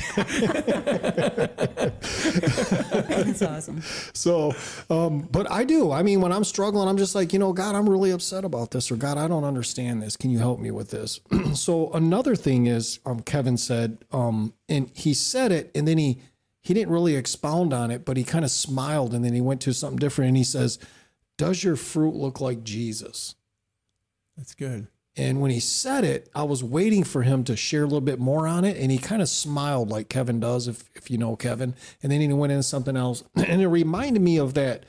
That's 3.22 3.42
awesome. 3.42 3.82
So, 4.14 4.52
um, 4.90 5.28
but 5.30 5.50
I 5.50 5.64
do. 5.64 5.92
I 5.92 6.02
mean, 6.02 6.20
when 6.20 6.32
I'm 6.32 6.44
struggling, 6.44 6.88
I'm 6.88 6.96
just 6.96 7.14
like, 7.14 7.32
you 7.32 7.38
know, 7.38 7.52
God, 7.52 7.74
I'm 7.74 7.88
really 7.88 8.10
upset 8.10 8.44
about 8.44 8.70
this, 8.70 8.90
or 8.90 8.96
God, 8.96 9.18
I 9.18 9.28
don't 9.28 9.44
understand 9.44 10.02
this. 10.02 10.16
Can 10.16 10.30
you 10.30 10.38
help 10.38 10.60
me 10.60 10.70
with 10.70 10.90
this? 10.90 11.20
so 11.54 11.90
another 11.92 12.34
thing 12.34 12.66
is, 12.66 12.98
um, 13.06 13.20
Kevan 13.20 13.56
said, 13.58 13.98
um, 14.12 14.54
and 14.68 14.90
he 14.94 15.14
said 15.14 15.52
it, 15.52 15.70
and 15.74 15.86
then 15.86 15.98
he 15.98 16.20
he 16.62 16.74
didn't 16.74 16.92
really 16.92 17.16
expound 17.16 17.72
on 17.72 17.90
it, 17.90 18.04
but 18.04 18.16
he 18.16 18.24
kind 18.24 18.44
of 18.44 18.50
smiled, 18.50 19.12
and 19.14 19.24
then 19.24 19.34
he 19.34 19.40
went 19.40 19.60
to 19.62 19.74
something 19.74 19.98
different, 19.98 20.28
and 20.28 20.36
he 20.36 20.44
says, 20.44 20.78
"Does 21.36 21.62
your 21.64 21.76
fruit 21.76 22.14
look 22.14 22.40
like 22.40 22.64
Jesus?" 22.64 23.34
That's 24.36 24.54
good. 24.54 24.86
And 25.14 25.42
when 25.42 25.50
he 25.50 25.60
said 25.60 26.04
it, 26.04 26.30
I 26.34 26.44
was 26.44 26.64
waiting 26.64 27.04
for 27.04 27.22
him 27.22 27.44
to 27.44 27.54
share 27.54 27.82
a 27.82 27.86
little 27.86 28.00
bit 28.00 28.18
more 28.18 28.46
on 28.46 28.64
it. 28.64 28.78
And 28.78 28.90
he 28.90 28.96
kind 28.96 29.20
of 29.20 29.28
smiled 29.28 29.90
like 29.90 30.08
Kevan 30.08 30.40
does, 30.40 30.68
if, 30.68 30.84
if 30.94 31.10
you 31.10 31.18
know 31.18 31.36
Kevan. 31.36 31.74
And 32.02 32.10
then 32.10 32.20
he 32.20 32.32
went 32.32 32.52
into 32.52 32.62
something 32.62 32.96
else. 32.96 33.22
And 33.36 33.60
it 33.60 33.68
reminded 33.68 34.22
me 34.22 34.38
of 34.38 34.54
that 34.54 34.84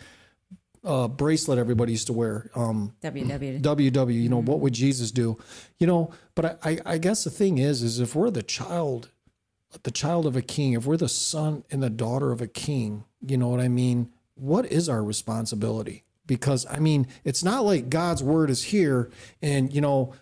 uh, 0.85 1.09
bracelet 1.09 1.59
everybody 1.59 1.91
used 1.91 2.07
to 2.07 2.13
wear. 2.13 2.49
Um, 2.55 2.95
WW. 3.03 3.61
WW, 3.61 4.13
you 4.13 4.29
know, 4.29 4.41
what 4.41 4.61
would 4.61 4.73
Jesus 4.73 5.11
do? 5.11 5.37
You 5.77 5.87
know, 5.87 6.11
but 6.35 6.57
I, 6.63 6.71
I, 6.71 6.79
I 6.85 6.97
guess 6.99 7.25
the 7.25 7.29
thing 7.29 7.57
is, 7.57 7.81
is 7.83 7.99
if 7.99 8.15
we're 8.15 8.29
the 8.29 8.43
child, 8.43 9.09
the 9.81 9.91
child 9.91 10.25
of 10.25 10.35
a 10.35 10.41
king, 10.41 10.73
if 10.73 10.85
we're 10.85 10.97
the 10.97 11.09
son 11.09 11.63
and 11.71 11.81
the 11.81 11.89
daughter 11.89 12.31
of 12.31 12.41
a 12.41 12.47
king, 12.47 13.05
you 13.25 13.37
know 13.37 13.47
what 13.47 13.59
I 13.59 13.67
mean? 13.67 14.11
What 14.35 14.65
is 14.67 14.87
our 14.87 15.03
responsibility? 15.03 16.03
Because 16.25 16.65
I 16.69 16.79
mean, 16.79 17.07
it's 17.23 17.43
not 17.43 17.65
like 17.65 17.89
God's 17.89 18.23
word 18.23 18.49
is 18.49 18.63
here 18.63 19.09
and, 19.41 19.73
you 19.73 19.81
know, 19.81 20.13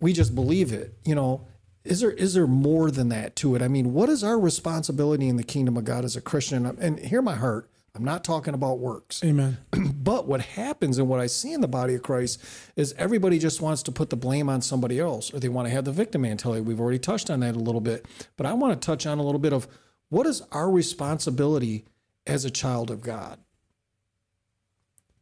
we 0.00 0.12
just 0.12 0.34
believe 0.34 0.72
it, 0.72 0.94
you 1.04 1.14
know. 1.14 1.46
Is 1.82 2.00
there 2.00 2.10
is 2.10 2.34
there 2.34 2.46
more 2.46 2.90
than 2.90 3.08
that 3.08 3.36
to 3.36 3.56
it? 3.56 3.62
I 3.62 3.68
mean, 3.68 3.94
what 3.94 4.10
is 4.10 4.22
our 4.22 4.38
responsibility 4.38 5.28
in 5.28 5.36
the 5.36 5.42
kingdom 5.42 5.78
of 5.78 5.84
God 5.84 6.04
as 6.04 6.14
a 6.14 6.20
Christian? 6.20 6.66
And, 6.66 6.98
hear 6.98 7.22
my 7.22 7.36
heart. 7.36 7.70
I'm 7.94 8.04
not 8.04 8.24
talking 8.24 8.54
about 8.54 8.78
works. 8.78 9.22
Amen. 9.24 9.58
But 9.72 10.26
what 10.26 10.40
happens 10.40 10.98
and 10.98 11.08
what 11.08 11.20
I 11.20 11.26
see 11.26 11.52
in 11.52 11.60
the 11.60 11.68
body 11.68 11.94
of 11.94 12.02
Christ 12.02 12.42
is 12.76 12.94
everybody 12.96 13.38
just 13.38 13.60
wants 13.60 13.82
to 13.84 13.92
put 13.92 14.10
the 14.10 14.16
blame 14.16 14.48
on 14.48 14.62
somebody 14.62 14.98
else 14.98 15.32
or 15.32 15.40
they 15.40 15.48
want 15.48 15.68
to 15.68 15.74
have 15.74 15.84
the 15.84 15.92
victim 15.92 16.22
mentality. 16.22 16.60
We've 16.60 16.80
already 16.80 16.98
touched 16.98 17.30
on 17.30 17.40
that 17.40 17.56
a 17.56 17.58
little 17.58 17.80
bit, 17.80 18.06
but 18.36 18.46
I 18.46 18.52
want 18.54 18.80
to 18.80 18.86
touch 18.86 19.06
on 19.06 19.18
a 19.18 19.22
little 19.22 19.40
bit 19.40 19.52
of 19.52 19.68
what 20.08 20.26
is 20.26 20.42
our 20.52 20.70
responsibility 20.70 21.84
as 22.26 22.44
a 22.44 22.50
child 22.50 22.90
of 22.90 23.00
God 23.00 23.38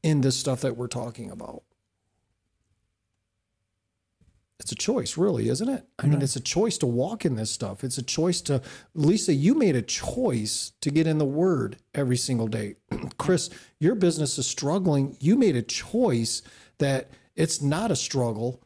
in 0.02 0.20
this 0.20 0.36
stuff 0.36 0.60
that 0.62 0.76
we're 0.76 0.88
talking 0.88 1.30
about. 1.30 1.62
It's 4.60 4.72
a 4.72 4.76
choice, 4.76 5.16
really, 5.16 5.48
isn't 5.48 5.68
it? 5.68 5.86
I 6.00 6.06
mean, 6.06 6.20
it's 6.20 6.34
a 6.34 6.40
choice 6.40 6.78
to 6.78 6.86
walk 6.86 7.24
in 7.24 7.36
this 7.36 7.50
stuff. 7.50 7.84
It's 7.84 7.96
a 7.96 8.02
choice 8.02 8.40
to, 8.42 8.60
Lisa, 8.92 9.32
you 9.32 9.54
made 9.54 9.76
a 9.76 9.82
choice 9.82 10.72
to 10.80 10.90
get 10.90 11.06
in 11.06 11.18
the 11.18 11.24
word 11.24 11.76
every 11.94 12.16
single 12.16 12.48
day. 12.48 12.74
Kris, 13.18 13.50
your 13.78 13.94
business 13.94 14.36
is 14.36 14.48
struggling. 14.48 15.16
You 15.20 15.36
made 15.36 15.54
a 15.54 15.62
choice 15.62 16.42
that 16.78 17.08
it's 17.36 17.62
not 17.62 17.92
a 17.92 17.96
struggle, 17.96 18.60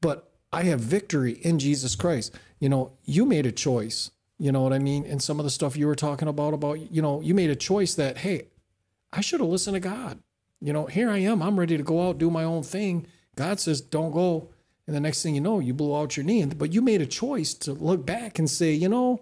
but 0.00 0.32
I 0.50 0.62
have 0.62 0.80
victory 0.80 1.32
in 1.32 1.58
Jesus 1.58 1.94
Christ. 1.94 2.34
You 2.58 2.70
know, 2.70 2.92
you 3.04 3.26
made 3.26 3.44
a 3.44 3.52
choice. 3.52 4.10
You 4.38 4.50
know 4.50 4.62
what 4.62 4.72
I 4.72 4.78
mean? 4.78 5.04
And 5.04 5.22
some 5.22 5.38
of 5.38 5.44
the 5.44 5.50
stuff 5.50 5.76
you 5.76 5.86
were 5.86 5.94
talking 5.94 6.28
about, 6.28 6.54
about, 6.54 6.90
you 6.90 7.02
know, 7.02 7.20
you 7.20 7.34
made 7.34 7.50
a 7.50 7.56
choice 7.56 7.94
that, 7.96 8.18
hey, 8.18 8.48
I 9.12 9.20
should 9.20 9.40
have 9.40 9.48
listened 9.50 9.74
to 9.74 9.80
God. 9.80 10.20
You 10.60 10.72
know, 10.72 10.86
here 10.86 11.10
I 11.10 11.18
am. 11.18 11.42
I'm 11.42 11.60
ready 11.60 11.76
to 11.76 11.82
go 11.82 12.08
out, 12.08 12.16
do 12.16 12.30
my 12.30 12.44
own 12.44 12.62
thing. 12.62 13.06
God 13.36 13.60
says, 13.60 13.82
don't 13.82 14.10
go. 14.10 14.48
And 14.86 14.94
the 14.94 15.00
next 15.00 15.22
thing 15.22 15.34
you 15.34 15.40
know, 15.40 15.60
you 15.60 15.72
blew 15.74 15.96
out 15.96 16.16
your 16.16 16.24
knee. 16.24 16.40
And- 16.42 16.58
But 16.58 16.72
you 16.74 16.82
made 16.82 17.00
a 17.00 17.06
choice 17.06 17.54
to 17.54 17.72
look 17.72 18.04
back 18.04 18.38
and 18.38 18.48
say, 18.50 18.72
you 18.74 18.88
know, 18.88 19.20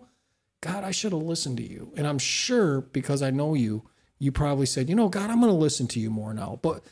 God, 0.60 0.84
I 0.84 0.90
should 0.90 1.12
have 1.12 1.22
listened 1.22 1.56
to 1.58 1.68
you. 1.68 1.92
And 1.96 2.06
I'm 2.06 2.18
sure 2.18 2.80
because 2.80 3.22
I 3.22 3.30
know 3.30 3.54
you, 3.54 3.82
you 4.18 4.30
probably 4.32 4.66
said, 4.66 4.88
you 4.88 4.94
know, 4.94 5.08
God, 5.08 5.30
I'm 5.30 5.40
going 5.40 5.52
to 5.52 5.58
listen 5.58 5.86
to 5.88 6.00
you 6.00 6.10
more 6.10 6.32
now. 6.34 6.58
But 6.62 6.82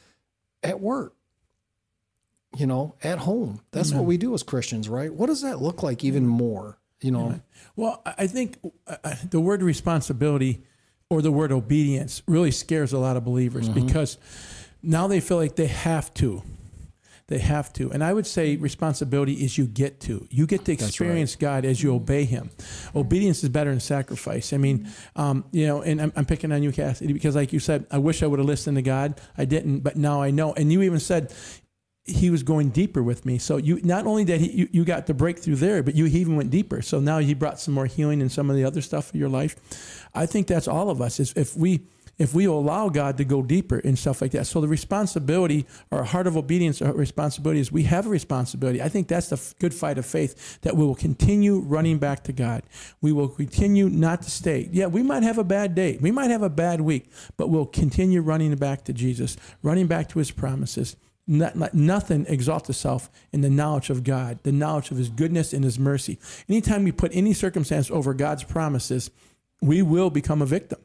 at 0.62 0.81
work, 0.81 1.14
you 2.57 2.66
know, 2.66 2.95
at 3.03 3.18
home, 3.21 3.61
that's 3.71 3.93
what 3.93 4.05
we 4.05 4.16
do 4.16 4.35
as 4.35 4.43
Christians, 4.43 4.89
right? 4.89 5.12
What 5.14 5.27
does 5.27 5.43
that 5.43 5.62
look 5.62 5.83
like 5.85 6.03
even 6.05 6.27
more? 6.27 6.79
You 7.01 7.12
know, 7.12 7.41
Well, 7.77 8.03
I 8.05 8.14
I 8.18 8.27
think 8.27 8.59
uh, 8.87 8.97
uh, 9.05 9.14
the 9.31 9.41
word 9.41 9.62
responsibility 9.62 10.62
or 11.09 11.23
the 11.23 11.33
word 11.33 11.51
obedience 11.53 12.23
really 12.27 12.51
scares 12.51 12.93
a 12.93 12.99
lot 12.99 13.16
of 13.16 13.25
believers 13.25 13.68
Mm-hmm. 13.68 13.87
because 13.87 14.18
now 14.83 15.07
they 15.07 15.21
feel 15.21 15.37
like 15.39 15.55
they 15.57 15.66
have 15.68 16.12
to. 16.14 16.43
They 17.31 17.39
have 17.39 17.72
to. 17.74 17.93
And 17.93 18.03
I 18.03 18.12
would 18.12 18.26
say 18.26 18.57
responsibility 18.57 19.35
is 19.35 19.57
you 19.57 19.66
get 19.66 20.01
to. 20.01 20.26
You 20.31 20.49
get 20.49 20.64
to 20.64 20.72
experience 20.72 21.37
God 21.37 21.64
as 21.64 21.81
you 21.81 21.95
obey 21.95 22.24
Him. 22.24 22.51
Obedience 22.93 23.45
is 23.45 23.51
better 23.51 23.70
than 23.70 23.78
sacrifice. 23.78 24.53
I 24.53 24.57
mean, 24.57 24.89
um, 25.14 25.45
you 25.53 25.64
know, 25.64 25.81
and 25.81 26.03
I'm, 26.03 26.12
I'm 26.16 26.24
picking 26.24 26.51
on 26.51 26.64
you, 26.64 26.72
Cassidy, 26.72 27.12
because 27.12 27.37
like 27.37 27.53
you 27.53 27.61
said, 27.61 27.87
I 27.89 27.99
wish 27.99 28.24
I 28.24 28.26
would 28.26 28.41
have 28.41 28.49
listened 28.49 28.78
to 28.78 28.83
God. 28.83 29.20
I 29.39 29.45
didn't, 29.45 29.78
but 29.81 29.95
now 29.95 30.20
I 30.20 30.33
know. 30.33 30.55
And 30.55 30.72
you 30.72 30.83
even 30.83 30.99
said, 30.99 31.33
he 32.05 32.31
was 32.31 32.43
going 32.43 32.70
deeper 32.70 33.01
with 33.01 33.24
me. 33.24 33.39
So 33.39 33.59
you 33.59 33.81
not 33.85 34.07
only 34.09 34.24
did 34.24 34.41
he, 34.41 34.51
you, 34.51 34.68
you 34.72 34.85
got 34.85 35.07
the 35.07 35.14
breakthrough 35.14 35.55
there, 35.55 35.85
but 35.85 35.95
you 35.95 36.07
even 36.07 36.35
went 36.35 36.51
deeper. 36.51 36.83
So 36.83 36.99
now 36.99 37.18
he 37.18 37.35
brought 37.35 37.61
some 37.61 37.74
more 37.74 37.87
healing 37.87 38.20
and 38.20 38.33
some 38.33 38.51
of 38.51 38.57
the 38.57 38.64
other 38.64 38.81
stuff 38.81 39.11
of 39.11 39.16
your 39.16 39.28
life. 39.28 40.09
I 40.14 40.26
think 40.26 40.49
that's 40.49 40.66
all 40.66 40.91
of 40.91 41.01
us. 41.01 41.20
Is 41.20 41.33
if 41.37 41.57
we 41.57 41.87
if 42.21 42.35
we 42.35 42.45
allow 42.45 42.91
God 42.91 43.16
to 43.16 43.25
go 43.25 43.43
deeper 43.43 43.79
in 43.79 43.97
stuff 43.97 44.21
like 44.21 44.33
that. 44.33 44.47
So 44.47 44.61
the 44.61 44.68
responsibility 44.68 45.64
or 45.91 46.05
heart 46.05 46.27
of 46.27 46.37
obedience 46.37 46.83
or 46.83 46.93
responsibility 46.93 47.61
is 47.61 47.73
we 47.73 47.85
have 47.85 48.07
a 48.07 48.11
responsibility. 48.11 48.83
I 48.83 48.91
think 48.91 49.09
that's 49.09 49.31
the 49.31 49.55
good 49.59 49.73
fight 49.73 49.97
of 49.97 50.05
faith 50.05 50.61
that 50.61 50.77
we 50.77 50.85
will 50.85 50.95
continue 50.95 51.61
running 51.61 51.97
back 51.99 52.23
to 52.25 52.33
God. 52.35 52.62
We 53.01 53.11
will 53.11 53.29
continue 53.29 53.89
not 53.89 54.21
to 54.23 54.31
stay. 54.31 54.68
Yeah, 54.71 54.89
we 54.89 55.03
might 55.03 55.23
have 55.23 55.39
a 55.39 55.45
bad 55.45 55.75
day. 55.75 55.97
We 55.99 56.11
might 56.11 56.31
have 56.31 56.43
a 56.43 56.51
bad 56.51 56.83
week, 56.83 57.11
but 57.39 57.49
we'll 57.49 57.64
continue 57.64 58.21
running 58.21 58.55
back 58.57 58.85
to 58.85 58.93
Jesus, 58.93 59.39
running 59.62 59.87
back 59.87 60.11
to 60.11 60.18
his 60.18 60.31
promises. 60.31 60.97
Not, 61.27 61.57
not- 61.57 61.73
nothing 61.73 62.27
exalts 62.29 62.68
itself 62.68 63.09
in 63.33 63.41
the 63.41 63.49
knowledge 63.49 63.89
of 63.89 64.05
God, 64.05 64.41
the 64.43 64.53
knowledge 64.53 64.91
of 64.91 64.97
His 64.97 65.09
goodness 65.09 65.53
and 65.53 65.62
His 65.62 65.79
mercy. 65.79 66.18
Anytime 66.49 66.83
we 66.83 66.91
put 66.91 67.14
any 67.14 67.33
circumstance 67.35 67.89
over 67.89 68.14
God's 68.14 68.43
promises, 68.43 69.11
we 69.62 69.81
will 69.81 70.11
become 70.11 70.43
a 70.43 70.47
victim. 70.47 70.81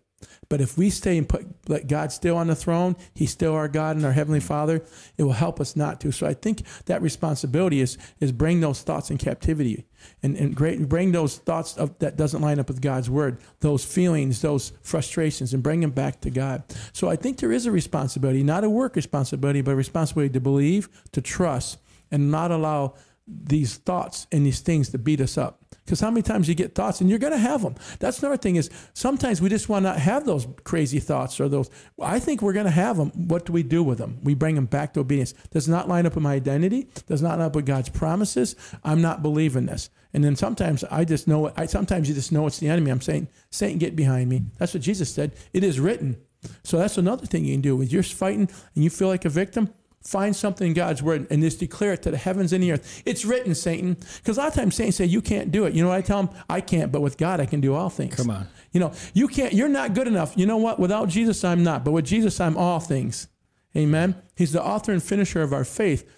But 0.49 0.61
if 0.61 0.77
we 0.77 0.89
stay 0.89 1.17
and 1.17 1.27
put 1.27 1.45
let 1.67 1.87
God 1.87 2.11
still 2.11 2.37
on 2.37 2.47
the 2.47 2.55
throne, 2.55 2.95
He's 3.13 3.31
still 3.31 3.53
our 3.53 3.67
God 3.67 3.95
and 3.95 4.05
our 4.05 4.11
Heavenly 4.11 4.39
Father, 4.39 4.83
it 5.17 5.23
will 5.23 5.33
help 5.33 5.59
us 5.59 5.75
not 5.75 5.99
to. 6.01 6.11
So 6.11 6.27
I 6.27 6.33
think 6.33 6.63
that 6.85 7.01
responsibility 7.01 7.81
is 7.81 7.97
is 8.19 8.31
bring 8.31 8.59
those 8.59 8.81
thoughts 8.81 9.09
in 9.11 9.17
captivity 9.17 9.85
and, 10.21 10.35
and 10.35 10.55
great 10.55 10.87
bring 10.87 11.11
those 11.11 11.37
thoughts 11.37 11.77
of, 11.77 11.97
that 11.99 12.17
doesn't 12.17 12.41
line 12.41 12.59
up 12.59 12.67
with 12.67 12.81
God's 12.81 13.09
word, 13.09 13.39
those 13.59 13.85
feelings, 13.85 14.41
those 14.41 14.73
frustrations, 14.81 15.53
and 15.53 15.63
bring 15.63 15.81
them 15.81 15.91
back 15.91 16.21
to 16.21 16.29
God. 16.29 16.63
So 16.93 17.09
I 17.09 17.15
think 17.15 17.39
there 17.39 17.51
is 17.51 17.65
a 17.65 17.71
responsibility, 17.71 18.43
not 18.43 18.63
a 18.63 18.69
work 18.69 18.95
responsibility, 18.95 19.61
but 19.61 19.71
a 19.71 19.75
responsibility 19.75 20.33
to 20.33 20.39
believe, 20.39 20.89
to 21.11 21.21
trust, 21.21 21.79
and 22.11 22.31
not 22.31 22.51
allow 22.51 22.95
these 23.27 23.77
thoughts 23.77 24.27
and 24.31 24.45
these 24.45 24.59
things 24.59 24.89
to 24.89 24.97
beat 24.97 25.19
us 25.19 25.37
up. 25.37 25.64
Because 25.85 25.99
how 25.99 26.09
many 26.09 26.23
times 26.23 26.49
you 26.49 26.55
get 26.55 26.73
thoughts 26.73 26.99
and 26.99 27.09
you're 27.09 27.19
going 27.19 27.33
to 27.33 27.37
have 27.37 27.61
them. 27.61 27.75
That's 27.99 28.19
another 28.19 28.37
thing 28.37 28.55
is 28.55 28.71
sometimes 28.93 29.39
we 29.39 29.49
just 29.49 29.69
want 29.69 29.85
to 29.85 29.93
have 29.93 30.25
those 30.25 30.47
crazy 30.63 30.99
thoughts 30.99 31.39
or 31.39 31.47
those. 31.47 31.69
I 32.01 32.19
think 32.19 32.41
we're 32.41 32.53
going 32.53 32.65
to 32.65 32.71
have 32.71 32.97
them. 32.97 33.11
What 33.11 33.45
do 33.45 33.53
we 33.53 33.61
do 33.61 33.83
with 33.83 33.99
them? 33.99 34.17
We 34.23 34.33
bring 34.33 34.55
them 34.55 34.65
back 34.65 34.93
to 34.93 35.01
obedience. 35.01 35.33
Does 35.51 35.67
not 35.67 35.87
line 35.87 36.07
up 36.07 36.15
with 36.15 36.23
my 36.23 36.33
identity. 36.33 36.89
Does 37.05 37.21
not 37.21 37.37
line 37.37 37.47
up 37.47 37.55
with 37.55 37.67
God's 37.67 37.89
promises. 37.89 38.55
I'm 38.83 39.01
not 39.01 39.21
believing 39.21 39.67
this. 39.67 39.91
And 40.11 40.23
then 40.23 40.35
sometimes 40.35 40.83
I 40.85 41.05
just 41.05 41.27
know. 41.27 41.47
it. 41.47 41.53
I 41.55 41.67
sometimes 41.67 42.09
you 42.09 42.15
just 42.15 42.31
know 42.31 42.47
it's 42.47 42.59
the 42.59 42.69
enemy. 42.69 42.89
I'm 42.89 43.01
saying, 43.01 43.27
Satan, 43.51 43.77
get 43.77 43.95
behind 43.95 44.29
me. 44.29 44.43
That's 44.57 44.73
what 44.73 44.81
Jesus 44.81 45.13
said. 45.13 45.33
It 45.53 45.63
is 45.63 45.79
written. 45.79 46.17
So 46.63 46.77
that's 46.77 46.97
another 46.97 47.25
thing 47.25 47.45
you 47.45 47.53
can 47.53 47.61
do. 47.61 47.75
When 47.75 47.89
you're 47.89 48.01
fighting 48.01 48.49
and 48.75 48.83
you 48.83 48.89
feel 48.89 49.07
like 49.07 49.25
a 49.25 49.29
victim, 49.29 49.73
find 50.05 50.35
something 50.35 50.67
in 50.67 50.73
God's 50.73 51.01
word 51.01 51.27
and 51.29 51.41
just 51.41 51.59
declare 51.59 51.93
it 51.93 52.03
to 52.03 52.11
the 52.11 52.17
heavens 52.17 52.53
and 52.53 52.63
the 52.63 52.71
earth. 52.71 53.03
It's 53.05 53.25
written, 53.25 53.55
Satan. 53.55 53.97
Because 54.17 54.37
a 54.37 54.41
lot 54.41 54.49
of 54.49 54.53
times 54.53 54.75
Satan 54.75 54.91
say 54.91 55.05
you 55.05 55.21
can't 55.21 55.51
do 55.51 55.65
it. 55.65 55.73
You 55.73 55.83
know 55.83 55.89
what 55.89 55.97
I 55.97 56.01
tell 56.01 56.19
him? 56.19 56.29
I 56.49 56.61
can't, 56.61 56.91
but 56.91 57.01
with 57.01 57.17
God 57.17 57.39
I 57.39 57.45
can 57.45 57.59
do 57.59 57.73
all 57.73 57.89
things. 57.89 58.15
Come 58.15 58.29
on. 58.29 58.47
You 58.71 58.79
know, 58.79 58.93
you 59.13 59.27
can't, 59.27 59.53
you're 59.53 59.69
not 59.69 59.93
good 59.93 60.07
enough. 60.07 60.33
You 60.37 60.45
know 60.45 60.57
what? 60.57 60.79
Without 60.79 61.09
Jesus, 61.09 61.43
I'm 61.43 61.63
not. 61.63 61.83
But 61.83 61.91
with 61.91 62.05
Jesus, 62.05 62.39
I'm 62.39 62.55
all 62.55 62.79
things. 62.79 63.27
Amen. 63.75 64.15
He's 64.35 64.51
the 64.51 64.63
author 64.63 64.91
and 64.91 65.03
finisher 65.03 65.41
of 65.41 65.51
our 65.53 65.65
faith. 65.65 66.09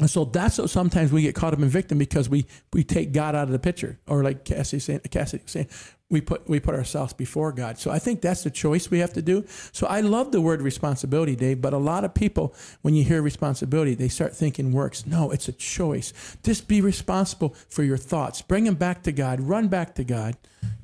And 0.00 0.10
so 0.10 0.24
that's 0.24 0.58
what 0.58 0.70
sometimes 0.70 1.12
we 1.12 1.22
get 1.22 1.36
caught 1.36 1.52
up 1.52 1.60
in 1.60 1.68
victim 1.68 1.98
because 1.98 2.28
we 2.28 2.46
we 2.72 2.82
take 2.82 3.12
God 3.12 3.36
out 3.36 3.44
of 3.44 3.50
the 3.50 3.60
picture, 3.60 4.00
or 4.08 4.24
like 4.24 4.44
Cassie 4.44 4.80
saying, 4.80 5.00
Cassie 5.08 5.40
saying, 5.46 5.68
we 6.14 6.20
put 6.20 6.48
we 6.48 6.60
put 6.60 6.76
ourselves 6.76 7.12
before 7.12 7.50
God. 7.50 7.76
So 7.76 7.90
I 7.90 7.98
think 7.98 8.20
that's 8.20 8.44
the 8.44 8.50
choice 8.50 8.88
we 8.88 9.00
have 9.00 9.12
to 9.14 9.20
do. 9.20 9.44
So 9.72 9.86
I 9.88 10.00
love 10.00 10.30
the 10.30 10.40
word 10.40 10.62
responsibility, 10.62 11.34
Dave, 11.34 11.60
but 11.60 11.72
a 11.74 11.78
lot 11.78 12.04
of 12.04 12.14
people, 12.14 12.54
when 12.82 12.94
you 12.94 13.02
hear 13.02 13.20
responsibility, 13.20 13.96
they 13.96 14.08
start 14.08 14.32
thinking 14.34 14.72
works. 14.72 15.06
No, 15.06 15.32
it's 15.32 15.48
a 15.48 15.52
choice. 15.52 16.12
Just 16.44 16.68
be 16.68 16.80
responsible 16.80 17.56
for 17.68 17.82
your 17.82 17.96
thoughts. 17.98 18.42
Bring 18.42 18.62
them 18.62 18.76
back 18.76 19.02
to 19.02 19.12
God. 19.12 19.40
Run 19.40 19.66
back 19.66 19.96
to 19.96 20.04
God. 20.04 20.36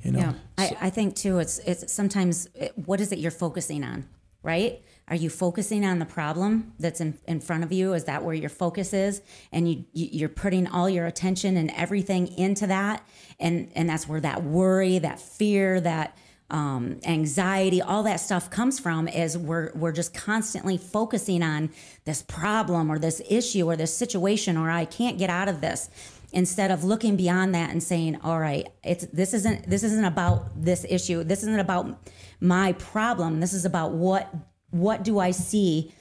You 0.03 0.11
know. 0.11 0.19
Yeah, 0.19 0.33
I, 0.57 0.77
I 0.87 0.89
think 0.89 1.15
too. 1.15 1.39
It's 1.39 1.59
it's 1.59 1.91
sometimes 1.91 2.49
it, 2.53 2.73
what 2.75 2.99
is 2.99 3.13
it 3.13 3.19
you're 3.19 3.31
focusing 3.31 3.85
on, 3.85 4.05
right? 4.43 4.83
Are 5.11 5.17
you 5.17 5.29
focusing 5.29 5.83
on 5.83 5.99
the 5.99 6.05
problem 6.05 6.71
that's 6.79 7.01
in, 7.01 7.17
in 7.27 7.41
front 7.41 7.65
of 7.65 7.71
you? 7.73 7.91
Is 7.91 8.05
that 8.05 8.23
where 8.23 8.33
your 8.33 8.49
focus 8.49 8.93
is? 8.93 9.21
And 9.51 9.69
you, 9.69 9.83
you 9.91 10.07
you're 10.09 10.29
putting 10.29 10.67
all 10.67 10.89
your 10.89 11.05
attention 11.05 11.57
and 11.57 11.69
everything 11.71 12.29
into 12.37 12.65
that, 12.67 13.05
and 13.37 13.69
and 13.75 13.89
that's 13.89 14.07
where 14.07 14.21
that 14.21 14.43
worry, 14.43 14.99
that 14.99 15.19
fear, 15.19 15.81
that 15.81 16.17
um, 16.49 17.01
anxiety, 17.03 17.81
all 17.81 18.03
that 18.03 18.21
stuff 18.21 18.49
comes 18.49 18.79
from. 18.79 19.09
Is 19.09 19.37
we're 19.37 19.73
we're 19.75 19.91
just 19.91 20.13
constantly 20.13 20.77
focusing 20.77 21.43
on 21.43 21.71
this 22.05 22.21
problem 22.21 22.89
or 22.89 22.97
this 22.97 23.21
issue 23.29 23.65
or 23.69 23.75
this 23.75 23.93
situation, 23.93 24.55
or 24.55 24.71
I 24.71 24.85
can't 24.85 25.17
get 25.17 25.29
out 25.29 25.49
of 25.49 25.59
this 25.59 25.89
instead 26.31 26.71
of 26.71 26.85
looking 26.85 27.17
beyond 27.17 27.53
that 27.53 27.71
and 27.71 27.83
saying 27.83 28.17
all 28.23 28.39
right 28.39 28.69
it's 28.85 29.05
this 29.07 29.33
isn't 29.33 29.69
this 29.69 29.83
isn't 29.83 30.05
about 30.05 30.45
this 30.55 30.85
issue 30.87 31.25
this 31.25 31.43
isn't 31.43 31.59
about 31.59 32.09
my 32.39 32.71
problem 32.71 33.41
this 33.41 33.51
is 33.51 33.65
about 33.65 33.91
what 33.91 34.33
what 34.71 35.03
do 35.03 35.19
I 35.19 35.31
see 35.31 35.93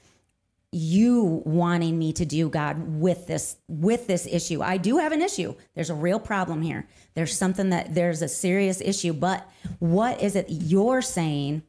you 0.72 1.42
wanting 1.44 1.98
me 1.98 2.12
to 2.12 2.24
do 2.24 2.48
God 2.48 3.00
with 3.00 3.26
this 3.26 3.56
with 3.68 4.06
this 4.06 4.26
issue? 4.26 4.62
I 4.62 4.76
do 4.76 4.98
have 4.98 5.12
an 5.12 5.20
issue. 5.20 5.54
There's 5.74 5.90
a 5.90 5.94
real 5.94 6.20
problem 6.20 6.62
here. 6.62 6.86
There's 7.14 7.36
something 7.36 7.70
that 7.70 7.94
there's 7.94 8.22
a 8.22 8.28
serious 8.28 8.80
issue, 8.80 9.12
but 9.12 9.48
what 9.80 10.20
is 10.22 10.36
it 10.36 10.46
you're 10.48 11.02
saying 11.02 11.62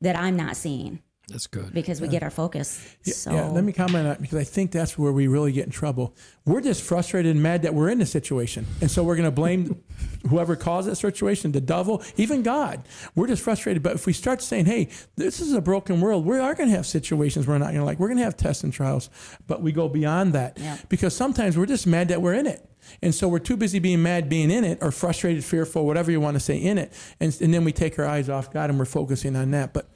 that 0.00 0.16
I'm 0.16 0.36
not 0.36 0.56
seeing? 0.56 1.00
That's 1.28 1.46
good. 1.46 1.72
Because 1.72 2.02
we 2.02 2.08
get 2.08 2.22
our 2.22 2.30
focus. 2.30 2.84
Yeah, 3.04 3.14
so 3.14 3.32
yeah, 3.32 3.46
let 3.48 3.64
me 3.64 3.72
comment 3.72 3.96
on 3.96 4.04
that 4.04 4.20
because 4.20 4.36
I 4.38 4.44
think 4.44 4.70
that's 4.72 4.98
where 4.98 5.10
we 5.10 5.26
really 5.26 5.52
get 5.52 5.64
in 5.64 5.70
trouble. 5.70 6.14
We're 6.44 6.60
just 6.60 6.82
frustrated 6.82 7.32
and 7.32 7.42
mad 7.42 7.62
that 7.62 7.72
we're 7.72 7.88
in 7.88 7.98
the 7.98 8.04
situation. 8.06 8.66
And 8.82 8.90
so 8.90 9.02
we're 9.02 9.16
going 9.16 9.24
to 9.24 9.30
blame 9.30 9.82
whoever 10.28 10.54
caused 10.54 10.86
that 10.88 10.96
situation, 10.96 11.52
the 11.52 11.62
devil, 11.62 12.02
even 12.18 12.42
God. 12.42 12.86
We're 13.14 13.26
just 13.26 13.42
frustrated. 13.42 13.82
But 13.82 13.94
if 13.94 14.04
we 14.06 14.12
start 14.12 14.42
saying, 14.42 14.66
hey, 14.66 14.90
this 15.16 15.40
is 15.40 15.54
a 15.54 15.62
broken 15.62 16.02
world, 16.02 16.26
we 16.26 16.38
are 16.38 16.54
going 16.54 16.68
to 16.68 16.76
have 16.76 16.86
situations 16.86 17.46
we're 17.46 17.56
not 17.56 17.68
going 17.68 17.76
to 17.78 17.84
like. 17.84 17.98
We're 17.98 18.08
going 18.08 18.18
to 18.18 18.24
have 18.24 18.36
tests 18.36 18.62
and 18.62 18.72
trials, 18.72 19.08
but 19.46 19.62
we 19.62 19.72
go 19.72 19.88
beyond 19.88 20.34
that 20.34 20.58
Yeah. 20.60 20.76
because 20.90 21.16
sometimes 21.16 21.56
we're 21.56 21.64
just 21.66 21.86
mad 21.86 22.08
that 22.08 22.20
we're 22.20 22.34
in 22.34 22.46
it. 22.46 22.68
And 23.02 23.14
so 23.14 23.28
we're 23.28 23.38
too 23.38 23.56
busy 23.56 23.78
being 23.78 24.02
mad 24.02 24.28
being 24.28 24.50
in 24.50 24.64
it 24.64 24.78
or 24.80 24.90
frustrated, 24.90 25.44
fearful, 25.44 25.86
whatever 25.86 26.10
you 26.10 26.20
want 26.20 26.34
to 26.34 26.40
say 26.40 26.56
in 26.56 26.78
it. 26.78 26.92
And, 27.20 27.36
and 27.40 27.52
then 27.52 27.64
we 27.64 27.72
take 27.72 27.98
our 27.98 28.06
eyes 28.06 28.28
off 28.28 28.52
God 28.52 28.70
and 28.70 28.78
we're 28.78 28.84
focusing 28.84 29.36
on 29.36 29.50
that. 29.52 29.72
But 29.72 29.88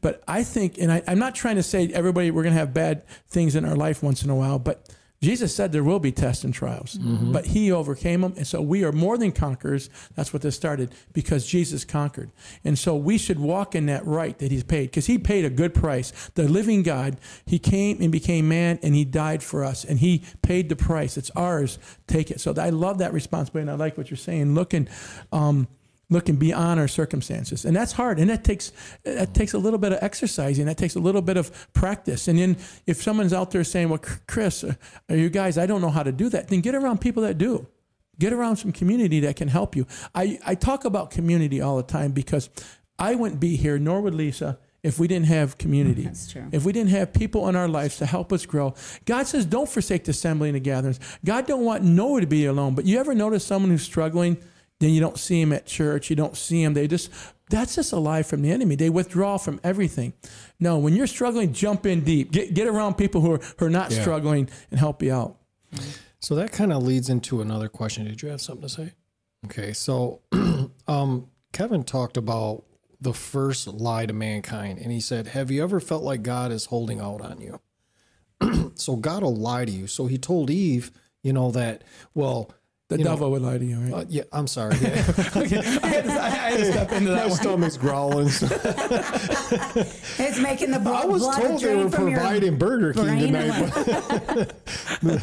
but 0.00 0.22
I 0.26 0.42
think, 0.42 0.78
and 0.78 0.90
I, 0.92 1.02
I'm 1.06 1.18
not 1.18 1.34
trying 1.34 1.56
to 1.56 1.62
say 1.62 1.88
everybody, 1.92 2.30
we're 2.30 2.42
going 2.42 2.54
to 2.54 2.58
have 2.58 2.74
bad 2.74 3.06
things 3.28 3.56
in 3.56 3.64
our 3.64 3.76
life 3.76 4.02
once 4.02 4.22
in 4.22 4.30
a 4.30 4.34
while, 4.36 4.58
but 4.58 4.88
Jesus 5.22 5.54
said 5.54 5.72
there 5.72 5.82
will 5.82 5.98
be 5.98 6.12
tests 6.12 6.44
and 6.44 6.52
trials, 6.52 6.98
but 7.00 7.46
he 7.46 7.72
overcame 7.72 8.20
them. 8.20 8.34
And 8.36 8.46
so 8.46 8.60
we 8.60 8.84
are 8.84 8.92
more 8.92 9.16
than 9.16 9.32
conquerors. 9.32 9.88
That's 10.14 10.32
what 10.32 10.42
this 10.42 10.56
started 10.56 10.94
because 11.12 11.46
Jesus 11.46 11.84
conquered. 11.84 12.30
And 12.64 12.78
so 12.78 12.94
we 12.96 13.16
should 13.16 13.38
walk 13.38 13.74
in 13.74 13.86
that 13.86 14.06
right 14.06 14.38
that 14.38 14.52
he's 14.52 14.62
paid 14.64 14.90
because 14.90 15.06
he 15.06 15.18
paid 15.18 15.44
a 15.44 15.50
good 15.50 15.74
price. 15.74 16.12
The 16.34 16.48
living 16.48 16.82
God, 16.82 17.18
he 17.46 17.58
came 17.58 18.00
and 18.00 18.12
became 18.12 18.48
man 18.48 18.78
and 18.82 18.94
he 18.94 19.04
died 19.04 19.42
for 19.42 19.64
us 19.64 19.84
and 19.84 19.98
he 19.98 20.22
paid 20.42 20.68
the 20.68 20.76
price. 20.76 21.16
It's 21.16 21.30
ours. 21.30 21.78
Take 22.06 22.30
it. 22.30 22.40
So 22.40 22.54
I 22.58 22.70
love 22.70 22.98
that 22.98 23.12
responsibility. 23.12 23.70
And 23.70 23.70
I 23.70 23.82
like 23.82 23.96
what 23.96 24.10
you're 24.10 24.18
saying. 24.18 24.54
Looking, 24.54 24.88
um, 25.32 25.66
looking 26.08 26.36
beyond 26.36 26.78
our 26.78 26.88
circumstances. 26.88 27.64
And 27.64 27.74
that's 27.74 27.92
hard 27.92 28.18
and 28.18 28.30
that 28.30 28.44
takes 28.44 28.72
that 29.02 29.34
takes 29.34 29.54
a 29.54 29.58
little 29.58 29.78
bit 29.78 29.92
of 29.92 29.98
exercising 30.02 30.66
that 30.66 30.76
takes 30.76 30.94
a 30.94 31.00
little 31.00 31.22
bit 31.22 31.36
of 31.36 31.72
practice. 31.72 32.28
And 32.28 32.38
then 32.38 32.56
if 32.86 33.02
someone's 33.02 33.32
out 33.32 33.50
there 33.50 33.64
saying 33.64 33.88
well 33.88 34.00
kris 34.26 34.62
uh, 34.62 34.74
are 35.08 35.16
you 35.16 35.28
guys 35.28 35.58
i 35.58 35.66
don't 35.66 35.80
know 35.80 35.90
how 35.90 36.02
to 36.02 36.12
do 36.12 36.28
that 36.28 36.48
then 36.48 36.60
get 36.60 36.74
around 36.74 37.00
people 37.00 37.22
that 37.24 37.38
do. 37.38 37.66
Get 38.18 38.32
around 38.32 38.56
some 38.56 38.72
community 38.72 39.20
that 39.20 39.36
can 39.36 39.48
help 39.48 39.76
you. 39.76 39.86
I, 40.14 40.38
I 40.46 40.54
talk 40.54 40.86
about 40.86 41.10
community 41.10 41.60
all 41.60 41.76
the 41.76 41.82
time 41.82 42.12
because 42.12 42.50
i 42.98 43.14
wouldn't 43.14 43.40
be 43.40 43.56
here 43.56 43.78
nor 43.78 44.00
would 44.00 44.14
lisa 44.14 44.58
if 44.82 45.00
we 45.00 45.08
didn't 45.08 45.26
have 45.26 45.58
community. 45.58 46.04
That's 46.04 46.30
true. 46.30 46.44
if 46.52 46.64
we 46.64 46.72
didn't 46.72 46.90
have 46.90 47.12
people 47.12 47.48
in 47.48 47.56
our 47.56 47.66
lives 47.66 47.96
to 47.96 48.06
help 48.06 48.32
us 48.32 48.46
grow. 48.46 48.74
God 49.04 49.26
says 49.26 49.44
don't 49.44 49.68
forsake 49.68 50.04
the 50.04 50.12
assembly 50.12 50.48
and 50.48 50.54
the 50.54 50.60
gatherings. 50.60 51.00
God 51.24 51.48
don't 51.48 51.64
want 51.64 51.82
nowhere 51.82 52.20
to 52.20 52.28
be 52.28 52.46
alone 52.46 52.76
but 52.76 52.84
you 52.84 53.00
ever 53.00 53.12
notice 53.12 53.44
someone 53.44 53.72
who's 53.72 53.82
struggling 53.82 54.36
then 54.80 54.90
you 54.90 55.00
don't 55.00 55.18
see 55.18 55.40
them 55.42 55.52
at 55.52 55.66
church 55.66 56.10
you 56.10 56.16
don't 56.16 56.36
see 56.36 56.62
them 56.64 56.74
they 56.74 56.86
just 56.88 57.10
that's 57.48 57.74
just 57.76 57.92
a 57.92 57.96
lie 57.98 58.22
from 58.22 58.42
the 58.42 58.50
enemy 58.50 58.74
they 58.76 58.90
withdraw 58.90 59.36
from 59.38 59.60
everything 59.64 60.12
no 60.60 60.78
when 60.78 60.94
you're 60.96 61.06
struggling 61.06 61.52
jump 61.52 61.86
in 61.86 62.02
deep 62.02 62.32
get, 62.32 62.52
get 62.54 62.66
around 62.66 62.94
people 62.94 63.20
who 63.20 63.32
are, 63.32 63.40
who 63.58 63.66
are 63.66 63.70
not 63.70 63.90
Yeah. 63.90 64.00
struggling 64.02 64.48
and 64.70 64.78
help 64.80 65.02
you 65.02 65.12
out 65.12 65.36
So 66.20 66.34
that 66.36 66.50
kind 66.52 66.72
of 66.72 66.82
leads 66.82 67.08
into 67.08 67.40
another 67.40 67.68
question. 67.68 68.04
Did 68.06 68.22
you 68.22 68.30
have 68.30 68.40
something 68.40 68.66
to 68.66 68.68
say? 68.68 68.92
Okay, 69.44 69.72
so 69.72 70.22
um, 70.88 71.28
Kevan 71.52 71.84
talked 71.84 72.16
about 72.16 72.64
the 73.00 73.12
first 73.12 73.68
lie 73.68 74.06
to 74.06 74.12
mankind, 74.12 74.78
and 74.78 74.90
he 74.90 74.98
said, 75.00 75.28
"Have 75.28 75.50
you 75.50 75.62
ever 75.62 75.78
felt 75.78 76.02
like 76.02 76.22
God 76.22 76.50
is 76.50 76.64
holding 76.66 77.00
out 77.00 77.20
on 77.20 77.40
you?" 77.40 77.60
so 78.74 78.96
God 78.96 79.22
will 79.22 79.36
lie 79.36 79.64
to 79.66 79.70
you. 79.70 79.86
So 79.86 80.06
he 80.06 80.18
told 80.18 80.50
Eve, 80.50 80.90
you 81.22 81.32
know 81.32 81.50
that. 81.52 81.84
Well, 82.14 82.50
the 82.88 82.98
you 82.98 83.04
know, 83.04 83.10
devil 83.10 83.30
would 83.32 83.42
lie 83.42 83.58
to 83.58 83.64
you 83.64 83.78
right 83.78 83.92
uh, 83.92 84.04
yeah, 84.08 84.22
I'm 84.32 84.46
sorry. 84.46 84.76
Yeah. 84.80 85.04
okay. 85.36 85.58
I, 85.58 85.86
had 85.86 86.04
to, 86.04 86.12
I 86.12 86.28
had 86.28 86.56
to 86.58 86.64
step 86.72 86.92
into 86.92 87.10
that 87.10 87.24
My 87.24 87.26
one. 87.26 87.36
stomach's 87.36 87.76
growling. 87.76 88.26
it's 90.18 90.38
making 90.38 90.70
the 90.70 90.80
I 90.86 91.04
was 91.04 91.22
told 91.36 91.60
they 91.60 91.74
were 91.74 91.90
providing 91.90 92.58
Burger 92.58 92.92
King 92.92 93.32
brain 93.32 93.32
tonight. 93.32 94.52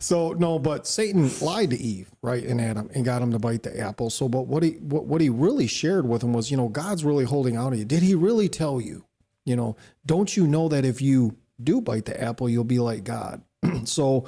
So 0.00 0.32
no, 0.32 0.58
but 0.58 0.86
Satan 0.86 1.30
lied 1.40 1.70
to 1.70 1.76
Eve, 1.78 2.10
right, 2.22 2.42
and 2.42 2.60
Adam, 2.60 2.90
and 2.94 3.04
got 3.04 3.22
him 3.22 3.30
to 3.32 3.38
bite 3.38 3.62
the 3.62 3.78
apple. 3.78 4.10
So, 4.10 4.28
but 4.28 4.46
what 4.46 4.62
he 4.64 4.70
what, 4.80 5.06
what 5.06 5.20
he 5.20 5.28
really 5.28 5.68
shared 5.68 6.08
with 6.08 6.24
him 6.24 6.32
was, 6.32 6.50
you 6.50 6.56
know, 6.56 6.68
God's 6.68 7.04
really 7.04 7.24
holding 7.24 7.56
out 7.56 7.72
on 7.72 7.78
you. 7.78 7.84
Did 7.84 8.02
He 8.02 8.14
really 8.14 8.48
tell 8.48 8.80
you? 8.80 9.04
You 9.44 9.56
know, 9.56 9.76
don't 10.04 10.36
you 10.36 10.46
know 10.46 10.68
that 10.68 10.84
if 10.84 11.00
you 11.00 11.36
do 11.62 11.80
bite 11.80 12.06
the 12.06 12.20
apple, 12.20 12.48
you'll 12.48 12.64
be 12.64 12.80
like 12.80 13.04
God? 13.04 13.42
so 13.84 14.26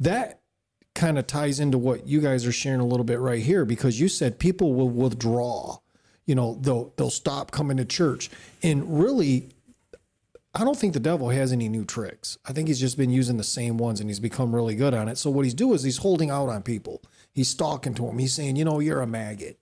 that 0.00 0.40
kind 0.96 1.18
of 1.18 1.26
ties 1.26 1.60
into 1.60 1.78
what 1.78 2.08
you 2.08 2.20
guys 2.20 2.44
are 2.46 2.52
sharing 2.52 2.80
a 2.80 2.86
little 2.86 3.04
bit 3.04 3.20
right 3.20 3.42
here 3.42 3.64
because 3.64 4.00
you 4.00 4.08
said 4.08 4.38
people 4.38 4.74
will 4.74 4.88
withdraw. 4.88 5.78
You 6.24 6.34
know, 6.34 6.58
they'll 6.60 6.92
they'll 6.96 7.10
stop 7.10 7.52
coming 7.52 7.76
to 7.76 7.84
church, 7.84 8.30
and 8.62 9.00
really 9.00 9.50
I 10.56 10.64
don't 10.64 10.78
think 10.78 10.94
the 10.94 11.00
devil 11.00 11.28
has 11.28 11.52
any 11.52 11.68
new 11.68 11.84
tricks. 11.84 12.38
I 12.46 12.52
think 12.54 12.68
he's 12.68 12.80
just 12.80 12.96
been 12.96 13.10
using 13.10 13.36
the 13.36 13.44
same 13.44 13.76
ones 13.76 14.00
and 14.00 14.08
he's 14.08 14.20
become 14.20 14.54
really 14.54 14.74
good 14.74 14.94
on 14.94 15.06
it. 15.06 15.18
So 15.18 15.28
what 15.28 15.44
he's 15.44 15.52
doing 15.52 15.74
is 15.74 15.82
he's 15.82 15.98
holding 15.98 16.30
out 16.30 16.48
on 16.48 16.62
people. 16.62 17.02
He's 17.34 17.48
stalking 17.48 17.92
to 17.94 18.06
them. 18.06 18.18
He's 18.18 18.32
saying, 18.32 18.56
you 18.56 18.64
know, 18.64 18.80
you're 18.80 19.02
a 19.02 19.06
maggot. 19.06 19.58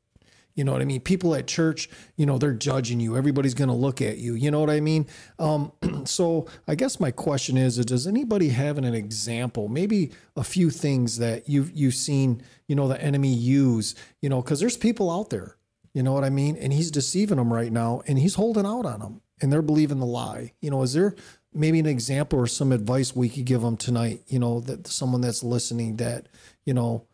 You 0.55 0.63
know 0.63 0.73
what 0.73 0.83
I 0.83 0.85
mean? 0.85 1.01
People 1.01 1.35
at 1.35 1.49
church, 1.49 1.89
you 2.17 2.27
know, 2.27 2.39
they're 2.39 2.53
judging 2.53 3.01
you. 3.01 3.17
Everybody's 3.17 3.55
going 3.55 3.69
to 3.69 3.75
look 3.75 4.01
at 4.01 4.19
you. 4.19 4.35
You 4.35 4.53
know 4.53 4.61
what 4.61 4.71
I 4.71 4.81
mean? 4.81 5.07
Um, 5.39 5.73
so 6.05 6.47
I 6.69 6.77
guess 6.77 7.01
my 7.01 7.11
question 7.11 7.57
is, 7.57 7.79
is, 7.79 7.87
does 7.87 8.07
anybody 8.07 8.51
have 8.51 8.79
an 8.79 8.85
example, 8.85 9.69
maybe 9.69 10.13
a 10.37 10.45
few 10.45 10.71
things 10.71 11.19
that 11.19 11.49
you've, 11.49 11.73
you've 11.73 11.95
seen, 11.95 12.41
you 12.69 12.77
know, 12.77 12.87
the 12.87 13.01
enemy 13.03 13.35
use, 13.35 13.97
you 14.21 14.29
know, 14.29 14.41
cause 14.43 14.61
there's 14.61 14.77
people 14.77 15.11
out 15.11 15.31
there, 15.31 15.57
you 15.93 16.03
know 16.03 16.13
what 16.13 16.25
I 16.25 16.31
mean? 16.31 16.57
And 16.57 16.73
he's 16.73 16.91
deceiving 16.91 17.39
them 17.39 17.53
right 17.53 17.73
now 17.73 18.03
and 18.07 18.19
he's 18.19 18.37
holding 18.37 18.67
out 18.67 18.87
on 18.87 19.01
them 19.01 19.23
and 19.43 19.53
they're 19.53 19.63
believing 19.63 19.99
the 19.99 20.07
lie. 20.07 20.53
You 20.61 20.71
know, 20.71 20.83
is 20.83 20.93
there 20.93 21.17
maybe 21.53 21.81
an 21.81 21.87
example 21.87 22.39
or 22.39 22.47
some 22.47 22.71
advice 22.71 23.15
we 23.15 23.29
could 23.29 23.45
give 23.45 23.63
them 23.63 23.77
tonight, 23.77 24.23
you 24.29 24.39
know, 24.39 24.61
that 24.61 24.87
someone 24.87 25.21
that's 25.21 25.43
listening 25.43 25.97
that, 25.97 26.27
you 26.65 26.75
know, 26.75 27.07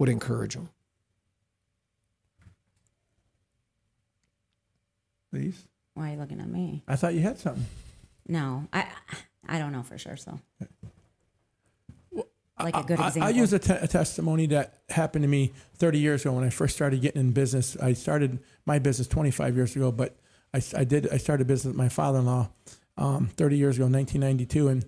would 0.00 0.08
encourage 0.08 0.54
them? 0.54 0.70
Please. 5.32 5.64
Why 5.94 6.10
are 6.10 6.12
you 6.12 6.18
looking 6.20 6.40
at 6.40 6.48
me? 6.48 6.82
I 6.86 6.96
thought 6.96 7.14
you 7.14 7.20
had 7.20 7.38
something. 7.38 7.64
No, 8.28 8.68
I 8.72 8.86
I 9.48 9.58
don't 9.58 9.72
know 9.72 9.82
for 9.82 9.96
sure. 9.96 10.16
So, 10.16 10.38
like 12.60 12.76
a 12.76 12.82
good 12.82 13.00
I, 13.00 13.08
example. 13.08 13.22
I 13.22 13.30
use 13.30 13.52
a, 13.52 13.58
te- 13.58 13.72
a 13.72 13.88
testimony 13.88 14.46
that 14.48 14.82
happened 14.90 15.22
to 15.22 15.28
me 15.28 15.52
30 15.76 15.98
years 15.98 16.22
ago 16.22 16.32
when 16.32 16.44
I 16.44 16.50
first 16.50 16.76
started 16.76 17.00
getting 17.00 17.20
in 17.20 17.32
business. 17.32 17.76
I 17.78 17.94
started 17.94 18.40
my 18.66 18.78
business 18.78 19.08
25 19.08 19.56
years 19.56 19.74
ago, 19.74 19.90
but 19.90 20.16
I, 20.54 20.62
I 20.76 20.84
did 20.84 21.08
I 21.10 21.16
started 21.16 21.46
business 21.46 21.72
with 21.72 21.76
my 21.76 21.88
father-in-law 21.88 22.50
um, 22.98 23.28
30 23.28 23.56
years 23.56 23.76
ago, 23.76 23.86
1992, 23.86 24.68
and 24.68 24.84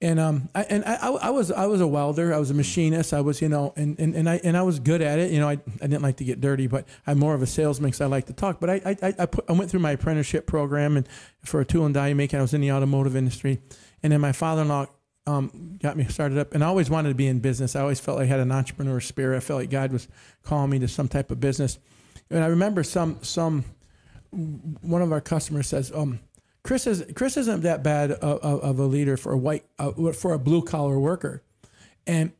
and 0.00 0.20
um 0.20 0.48
I, 0.54 0.62
and 0.64 0.84
I, 0.84 0.96
I 0.96 1.30
was 1.30 1.50
I 1.50 1.66
was 1.66 1.80
a 1.80 1.86
welder. 1.86 2.32
I 2.32 2.38
was 2.38 2.50
a 2.50 2.54
machinist. 2.54 3.12
I 3.12 3.20
was 3.20 3.42
you 3.42 3.48
know 3.48 3.72
and, 3.76 3.98
and, 3.98 4.14
and 4.14 4.28
I 4.28 4.40
and 4.44 4.56
I 4.56 4.62
was 4.62 4.78
good 4.78 5.02
at 5.02 5.18
it. 5.18 5.32
You 5.32 5.40
know 5.40 5.48
I, 5.48 5.58
I 5.82 5.86
didn't 5.86 6.02
like 6.02 6.16
to 6.18 6.24
get 6.24 6.40
dirty, 6.40 6.66
but 6.66 6.86
I'm 7.06 7.18
more 7.18 7.34
of 7.34 7.42
a 7.42 7.46
salesman 7.46 7.90
because 7.90 8.00
I 8.00 8.06
like 8.06 8.26
to 8.26 8.32
talk. 8.32 8.60
But 8.60 8.70
I 8.70 8.96
I 9.02 9.14
I, 9.18 9.26
put, 9.26 9.44
I 9.48 9.52
went 9.52 9.70
through 9.70 9.80
my 9.80 9.92
apprenticeship 9.92 10.46
program 10.46 10.96
and 10.96 11.08
for 11.44 11.60
a 11.60 11.64
tool 11.64 11.84
and 11.84 11.94
die 11.94 12.14
making. 12.14 12.38
I 12.38 12.42
was 12.42 12.54
in 12.54 12.60
the 12.60 12.72
automotive 12.72 13.16
industry, 13.16 13.60
and 14.02 14.12
then 14.12 14.20
my 14.20 14.32
father-in-law 14.32 14.86
um, 15.28 15.78
got 15.82 15.96
me 15.96 16.04
started 16.04 16.38
up. 16.38 16.54
And 16.54 16.64
I 16.64 16.66
always 16.68 16.88
wanted 16.88 17.10
to 17.10 17.14
be 17.14 17.26
in 17.26 17.40
business. 17.40 17.76
I 17.76 17.80
always 17.80 18.00
felt 18.00 18.18
like 18.18 18.26
I 18.26 18.28
had 18.28 18.40
an 18.40 18.50
entrepreneur 18.50 19.00
spirit. 19.00 19.36
I 19.36 19.40
felt 19.40 19.60
like 19.60 19.70
God 19.70 19.92
was 19.92 20.08
calling 20.42 20.70
me 20.70 20.78
to 20.78 20.88
some 20.88 21.08
type 21.08 21.30
of 21.30 21.38
business. 21.38 21.78
And 22.30 22.42
I 22.42 22.46
remember 22.46 22.82
some 22.82 23.18
some 23.22 23.64
one 24.30 25.02
of 25.02 25.12
our 25.12 25.20
customers 25.20 25.66
says, 25.66 25.90
um, 25.94 26.20
Kris 26.68 26.86
is 26.86 27.02
Kris 27.14 27.38
isn't 27.38 27.62
that 27.62 27.82
bad 27.82 28.10
of, 28.10 28.42
of 28.42 28.78
a 28.78 28.84
leader 28.84 29.16
for 29.16 29.32
a 29.32 29.38
white 29.38 29.64
uh, 29.78 30.12
for 30.12 30.34
a 30.34 30.38
blue 30.38 30.60
collar 30.60 31.00
worker, 31.00 31.42
and 32.06 32.30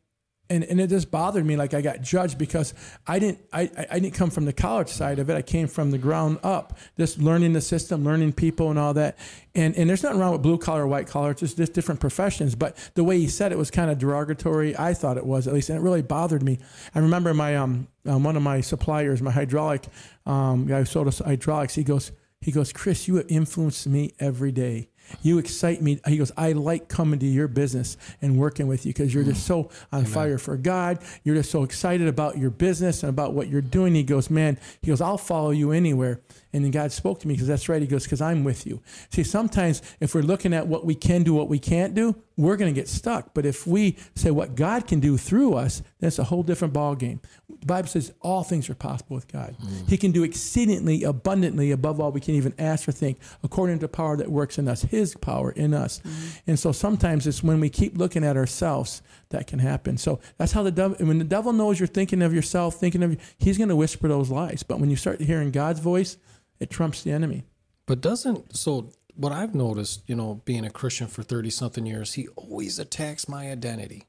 and 0.50 0.64
and 0.64 0.78
it 0.78 0.90
just 0.90 1.10
bothered 1.10 1.46
me 1.46 1.56
like 1.56 1.72
I 1.72 1.80
got 1.80 2.02
judged 2.02 2.36
because 2.36 2.74
I 3.06 3.20
didn't 3.20 3.38
I, 3.54 3.70
I 3.90 3.98
didn't 3.98 4.12
come 4.12 4.28
from 4.28 4.44
the 4.44 4.52
college 4.52 4.90
side 4.90 5.18
of 5.18 5.30
it. 5.30 5.34
I 5.34 5.40
came 5.40 5.66
from 5.66 5.92
the 5.92 5.96
ground 5.96 6.40
up, 6.42 6.76
just 6.98 7.16
learning 7.16 7.54
the 7.54 7.62
system, 7.62 8.04
learning 8.04 8.34
people 8.34 8.68
and 8.68 8.78
all 8.78 8.92
that. 8.92 9.16
And 9.54 9.74
and 9.78 9.88
there's 9.88 10.02
nothing 10.02 10.20
wrong 10.20 10.32
with 10.32 10.42
blue 10.42 10.58
collar, 10.58 10.86
white 10.86 11.06
collar. 11.06 11.30
It's 11.30 11.40
just, 11.40 11.56
just 11.56 11.72
different 11.72 11.98
professions. 11.98 12.54
But 12.54 12.76
the 12.96 13.04
way 13.04 13.16
he 13.16 13.28
said 13.28 13.50
it 13.50 13.56
was 13.56 13.70
kind 13.70 13.90
of 13.90 13.96
derogatory. 13.96 14.76
I 14.76 14.92
thought 14.92 15.16
it 15.16 15.24
was 15.24 15.48
at 15.48 15.54
least, 15.54 15.70
and 15.70 15.78
it 15.78 15.80
really 15.80 16.02
bothered 16.02 16.42
me. 16.42 16.58
I 16.94 16.98
remember 16.98 17.32
my 17.32 17.56
um, 17.56 17.88
um 18.04 18.24
one 18.24 18.36
of 18.36 18.42
my 18.42 18.60
suppliers, 18.60 19.22
my 19.22 19.30
hydraulic 19.30 19.86
um, 20.26 20.66
guy 20.66 20.80
who 20.80 20.84
sold 20.84 21.08
us 21.08 21.20
hydraulics. 21.20 21.74
He 21.74 21.82
goes 21.82 22.12
he 22.40 22.52
goes, 22.52 22.72
Kris, 22.72 23.08
you 23.08 23.16
have 23.16 23.26
influenced 23.28 23.86
me 23.86 24.14
every 24.20 24.52
day. 24.52 24.88
You 25.22 25.38
excite 25.38 25.80
me. 25.82 26.00
He 26.06 26.18
goes, 26.18 26.30
I 26.36 26.52
like 26.52 26.88
coming 26.88 27.18
to 27.20 27.26
your 27.26 27.48
business 27.48 27.96
and 28.20 28.38
working 28.38 28.66
with 28.66 28.84
you 28.84 28.92
because 28.92 29.12
you're 29.12 29.24
just 29.24 29.46
so 29.46 29.70
on 29.90 30.00
Amen. 30.00 30.12
fire 30.12 30.38
for 30.38 30.56
God. 30.56 30.98
You're 31.24 31.36
just 31.36 31.50
so 31.50 31.62
excited 31.62 32.06
about 32.06 32.38
your 32.38 32.50
business 32.50 33.02
and 33.02 33.10
about 33.10 33.32
what 33.32 33.48
you're 33.48 33.62
doing. 33.62 33.94
He 33.94 34.02
goes, 34.02 34.30
man, 34.30 34.58
he 34.82 34.88
goes, 34.88 35.00
I'll 35.00 35.18
follow 35.18 35.50
you 35.50 35.72
anywhere. 35.72 36.20
And 36.52 36.64
then 36.64 36.70
God 36.70 36.92
spoke 36.92 37.20
to 37.20 37.28
me 37.28 37.34
because 37.34 37.46
that's 37.46 37.68
right. 37.68 37.82
He 37.82 37.88
goes, 37.88 38.04
because 38.04 38.20
I'm 38.20 38.42
with 38.42 38.66
you. 38.66 38.80
See, 39.10 39.22
sometimes 39.22 39.82
if 40.00 40.14
we're 40.14 40.22
looking 40.22 40.54
at 40.54 40.66
what 40.66 40.84
we 40.84 40.94
can 40.94 41.22
do, 41.22 41.34
what 41.34 41.48
we 41.48 41.58
can't 41.58 41.94
do, 41.94 42.16
we're 42.38 42.56
going 42.56 42.72
to 42.72 42.80
get 42.80 42.88
stuck. 42.88 43.34
But 43.34 43.44
if 43.44 43.66
we 43.66 43.96
say 44.14 44.30
what 44.30 44.54
God 44.54 44.86
can 44.86 45.00
do 45.00 45.18
through 45.18 45.54
us, 45.54 45.82
that's 46.00 46.18
a 46.18 46.24
whole 46.24 46.42
different 46.42 46.72
ball 46.72 46.94
game. 46.94 47.20
The 47.60 47.66
Bible 47.66 47.88
says 47.88 48.12
all 48.22 48.44
things 48.44 48.70
are 48.70 48.74
possible 48.74 49.16
with 49.16 49.26
God. 49.28 49.56
Mm. 49.60 49.88
He 49.88 49.96
can 49.96 50.12
do 50.12 50.22
exceedingly 50.22 51.02
abundantly 51.02 51.72
above 51.72 52.00
all 52.00 52.12
we 52.12 52.20
can 52.20 52.34
even 52.34 52.54
ask 52.58 52.88
or 52.88 52.92
think, 52.92 53.18
according 53.42 53.78
to 53.78 53.80
the 53.82 53.88
power 53.88 54.16
that 54.16 54.30
works 54.30 54.56
in 54.56 54.68
us, 54.68 54.82
His 54.82 55.16
power 55.16 55.50
in 55.50 55.74
us. 55.74 56.00
Mm. 56.00 56.40
And 56.46 56.58
so 56.58 56.70
sometimes 56.70 57.26
it's 57.26 57.42
when 57.42 57.58
we 57.60 57.68
keep 57.68 57.98
looking 57.98 58.24
at 58.24 58.36
ourselves 58.36 59.02
that 59.30 59.46
can 59.46 59.58
happen. 59.58 59.98
So 59.98 60.20
that's 60.38 60.52
how 60.52 60.62
the 60.62 60.70
devil, 60.70 60.96
when 61.04 61.18
the 61.18 61.24
devil 61.24 61.52
knows 61.52 61.80
you're 61.80 61.88
thinking 61.88 62.22
of 62.22 62.32
yourself, 62.32 62.76
thinking 62.76 63.02
of, 63.02 63.16
he's 63.38 63.58
going 63.58 63.68
to 63.68 63.76
whisper 63.76 64.06
those 64.06 64.30
lies. 64.30 64.62
But 64.62 64.78
when 64.78 64.90
you 64.90 64.96
start 64.96 65.20
hearing 65.20 65.50
God's 65.50 65.80
voice, 65.80 66.16
it 66.60 66.70
trumps 66.70 67.02
the 67.02 67.12
enemy. 67.12 67.44
But 67.86 68.00
doesn't 68.00 68.56
so 68.56 68.90
what 69.14 69.32
I've 69.32 69.54
noticed, 69.54 70.02
you 70.06 70.14
know, 70.14 70.42
being 70.44 70.64
a 70.64 70.70
Christian 70.70 71.08
for 71.08 71.22
30 71.22 71.50
something 71.50 71.86
years, 71.86 72.14
he 72.14 72.28
always 72.36 72.78
attacks 72.78 73.28
my 73.28 73.50
identity. 73.50 74.04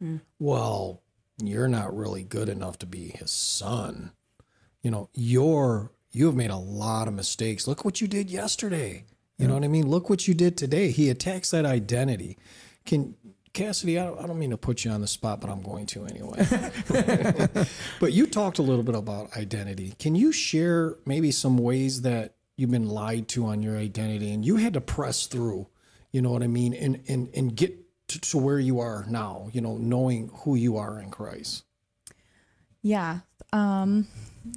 Hmm. 0.00 0.18
Well, 0.38 1.02
you're 1.42 1.68
not 1.68 1.94
really 1.94 2.22
good 2.22 2.48
enough 2.48 2.78
to 2.78 2.86
be 2.86 3.08
his 3.08 3.30
son. 3.30 4.12
You 4.82 4.90
know, 4.90 5.10
you're 5.12 5.90
you 6.12 6.26
have 6.26 6.34
made 6.34 6.50
a 6.50 6.56
lot 6.56 7.08
of 7.08 7.14
mistakes. 7.14 7.66
Look 7.66 7.84
what 7.84 8.00
you 8.00 8.08
did 8.08 8.30
yesterday. 8.30 9.04
You 9.36 9.44
yeah. 9.44 9.46
know 9.48 9.54
what 9.54 9.64
I 9.64 9.68
mean? 9.68 9.86
Look 9.86 10.08
what 10.08 10.26
you 10.26 10.32
did 10.32 10.56
today. 10.56 10.90
He 10.90 11.10
attacks 11.10 11.50
that 11.50 11.66
identity. 11.66 12.38
Can 12.86 13.16
Cassidy, 13.56 13.98
I 13.98 14.04
don't, 14.04 14.22
I 14.22 14.26
don't 14.26 14.38
mean 14.38 14.50
to 14.50 14.58
put 14.58 14.84
you 14.84 14.90
on 14.90 15.00
the 15.00 15.06
spot, 15.06 15.40
but 15.40 15.48
I'm 15.48 15.62
going 15.62 15.86
to 15.86 16.04
anyway. 16.04 16.46
but 18.00 18.12
you 18.12 18.26
talked 18.26 18.58
a 18.58 18.62
little 18.62 18.82
bit 18.82 18.94
about 18.94 19.34
identity. 19.34 19.94
Can 19.98 20.14
you 20.14 20.30
share 20.30 20.96
maybe 21.06 21.30
some 21.30 21.56
ways 21.56 22.02
that 22.02 22.34
you've 22.58 22.70
been 22.70 22.90
lied 22.90 23.28
to 23.28 23.46
on 23.46 23.62
your 23.62 23.78
identity 23.78 24.30
and 24.30 24.44
you 24.44 24.56
had 24.56 24.74
to 24.74 24.82
press 24.82 25.26
through, 25.26 25.68
you 26.12 26.20
know 26.20 26.30
what 26.30 26.42
I 26.42 26.48
mean, 26.48 26.74
and 26.74 27.02
and 27.08 27.30
and 27.34 27.56
get 27.56 27.74
to, 28.08 28.20
to 28.20 28.36
where 28.36 28.58
you 28.58 28.78
are 28.78 29.06
now, 29.08 29.48
you 29.54 29.62
know, 29.62 29.78
knowing 29.78 30.30
who 30.44 30.54
you 30.54 30.76
are 30.76 31.00
in 31.00 31.10
Christ? 31.10 31.64
Yeah. 32.82 33.20
Um, 33.54 34.06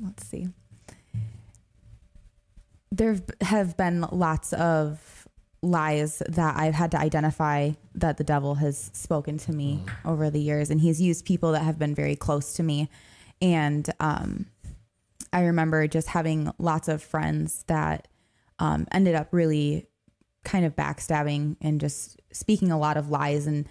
let's 0.03 0.27
see. 0.27 0.49
There 2.91 3.17
have 3.39 3.77
been 3.77 4.01
lots 4.11 4.51
of 4.51 5.18
lies 5.61 6.21
that 6.27 6.55
I've 6.57 6.73
had 6.73 6.91
to 6.91 6.99
identify 6.99 7.71
that 7.95 8.17
the 8.17 8.23
devil 8.23 8.55
has 8.55 8.89
spoken 8.93 9.37
to 9.39 9.51
me 9.51 9.83
mm. 9.83 10.09
over 10.09 10.29
the 10.29 10.39
years. 10.39 10.69
And 10.69 10.79
he's 10.79 11.01
used 11.01 11.25
people 11.25 11.51
that 11.51 11.63
have 11.63 11.77
been 11.77 11.93
very 11.93 12.15
close 12.15 12.53
to 12.53 12.63
me. 12.63 12.89
And 13.41 13.89
um, 13.99 14.47
I 15.33 15.41
remember 15.41 15.87
just 15.87 16.07
having 16.09 16.51
lots 16.57 16.87
of 16.87 17.03
friends 17.03 17.63
that 17.67 18.07
um, 18.59 18.87
ended 18.91 19.15
up 19.15 19.27
really 19.31 19.87
kind 20.43 20.65
of 20.65 20.75
backstabbing 20.75 21.57
and 21.61 21.79
just 21.79 22.21
speaking 22.31 22.71
a 22.71 22.79
lot 22.79 22.97
of 22.97 23.09
lies 23.09 23.47
and 23.47 23.67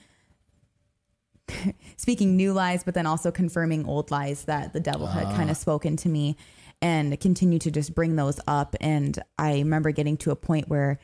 speaking 1.96 2.36
new 2.36 2.52
lies, 2.52 2.84
but 2.84 2.94
then 2.94 3.06
also 3.06 3.30
confirming 3.30 3.86
old 3.86 4.10
lies 4.10 4.44
that 4.44 4.72
the 4.72 4.80
devil 4.80 5.06
had 5.06 5.24
kind 5.34 5.50
of 5.50 5.56
ah. 5.56 5.60
spoken 5.60 5.96
to 5.96 6.08
me 6.08 6.36
and 6.80 7.18
continue 7.20 7.58
to 7.58 7.70
just 7.70 7.94
bring 7.94 8.16
those 8.16 8.40
up. 8.46 8.76
And 8.80 9.18
I 9.38 9.54
remember 9.58 9.90
getting 9.90 10.16
to 10.18 10.30
a 10.30 10.36
point 10.36 10.68
where 10.68 10.98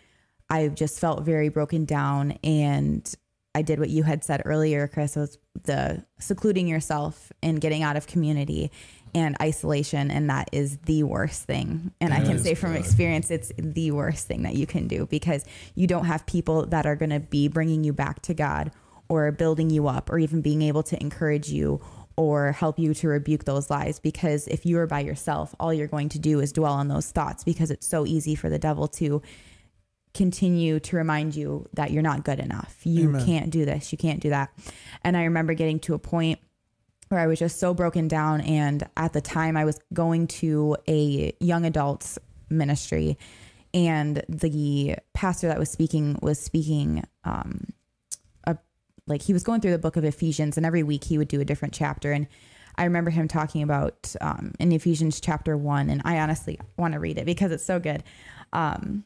I 0.51 0.69
just 0.69 1.01
felt 1.01 1.23
very 1.23 1.49
broken 1.49 1.85
down 1.85 2.39
and 2.45 3.13
I 3.55 3.63
did 3.63 3.79
what 3.79 3.89
you 3.89 4.03
had 4.03 4.25
said 4.25 4.43
earlier, 4.45 4.89
Kris, 4.89 5.15
was 5.15 5.39
the 5.63 6.05
secluding 6.19 6.67
yourself 6.67 7.33
and 7.41 7.61
getting 7.61 7.85
out 7.85 7.97
of 7.97 8.07
community 8.07 8.73
and 9.15 9.37
isolation. 9.41 10.11
And 10.11 10.29
that 10.29 10.49
is 10.51 10.79
the 10.79 11.05
worst 11.05 11.45
thing. 11.45 11.93
And 12.01 12.13
that 12.13 12.23
I 12.23 12.25
can 12.25 12.41
say 12.41 12.55
from 12.55 12.73
good. 12.73 12.81
experience, 12.81 13.31
it's 13.31 13.53
the 13.57 13.93
worst 13.93 14.27
thing 14.27 14.43
that 14.43 14.55
you 14.55 14.67
can 14.67 14.89
do 14.89 15.07
because 15.07 15.45
you 15.77 15.87
don't 15.87 16.07
have 16.07 16.27
people 16.27 16.67
that 16.67 16.85
are 16.85 16.97
going 16.97 17.11
to 17.11 17.21
be 17.21 17.47
bringing 17.47 17.85
you 17.85 17.93
back 17.93 18.23
to 18.23 18.35
God 18.35 18.73
or 19.09 19.31
building 19.31 19.71
you 19.71 19.87
up 19.87 20.11
or 20.11 20.19
even 20.19 20.41
being 20.41 20.63
able 20.63 20.83
to 20.83 21.01
encourage 21.01 21.49
you 21.49 21.81
or 22.17 22.53
help 22.53 22.79
you 22.79 22.93
to 22.95 23.09
rebuke 23.09 23.45
those 23.45 23.71
lies. 23.71 24.01
Because 24.01 24.49
if 24.49 24.67
you 24.67 24.79
are 24.79 24.87
by 24.89 25.01
yourself, 25.01 25.55
all 25.61 25.73
you're 25.73 25.87
going 25.87 26.09
to 26.09 26.19
do 26.19 26.41
is 26.41 26.53
dwell 26.53 26.73
on 26.73 26.89
those 26.89 27.11
thoughts 27.11 27.45
because 27.45 27.71
it's 27.71 27.87
so 27.87 28.05
easy 28.05 28.35
for 28.35 28.51
the 28.51 28.59
devil 28.59 28.89
to 28.89 29.23
continue 30.15 30.79
to 30.81 30.97
remind 30.97 31.35
you 31.35 31.67
that 31.75 31.91
you're 31.91 32.03
not 32.03 32.25
good 32.25 32.39
enough. 32.39 32.77
You 32.85 33.09
Amen. 33.09 33.27
can't 33.27 33.51
do 33.51 33.65
this. 33.65 33.93
You 33.93 33.99
can't 33.99 34.21
do 34.21 34.31
that. 34.31 34.51
And 35.03 35.17
I 35.17 35.25
remember 35.25 35.55
getting 35.55 35.81
to 35.81 35.95
a 35.95 35.99
point 35.99 36.39
where 37.09 37.21
I 37.21 37.27
was 37.27 37.39
just 37.39 37.59
so 37.59 37.75
broken 37.75 38.09
down. 38.09 38.41
And 38.41 38.89
at 38.97 39.13
the 39.13 39.21
time, 39.21 39.57
I 39.57 39.65
was 39.65 39.79
going 39.93 40.29
to 40.29 40.77
a 40.89 41.35
young 41.41 41.67
adults 41.67 42.19
ministry, 42.49 43.19
and 43.73 44.23
the 44.29 44.97
pastor 45.15 45.49
that 45.49 45.59
was 45.59 45.71
speaking 45.71 46.19
was 46.23 46.39
speaking. 46.39 47.05
Um, 47.25 47.67
a, 48.47 48.57
like 49.07 49.23
he 49.23 49.33
was 49.33 49.43
going 49.43 49.61
through 49.61 49.73
the 49.73 49.79
book 49.79 49.97
of 49.97 50.05
Ephesians, 50.05 50.57
and 50.57 50.65
every 50.65 50.83
week 50.83 51.05
he 51.05 51.19
would 51.19 51.29
do 51.29 51.41
a 51.41 51.45
different 51.45 51.75
chapter. 51.75 52.13
And 52.13 52.29
I 52.77 52.85
remember 52.85 53.11
him 53.11 53.29
talking 53.29 53.63
about 53.63 54.15
um, 54.21 54.53
in 54.59 54.73
Ephesians 54.73 55.21
chapter 55.21 55.57
one, 55.57 55.91
and 55.91 56.03
I 56.05 56.19
honestly 56.19 56.59
want 56.77 56.95
to 56.95 57.01
read 57.01 57.19
it 57.19 57.27
because 57.27 57.51
it's 57.53 57.65
so 57.65 57.79
good. 57.81 58.03
Um, 58.53 59.05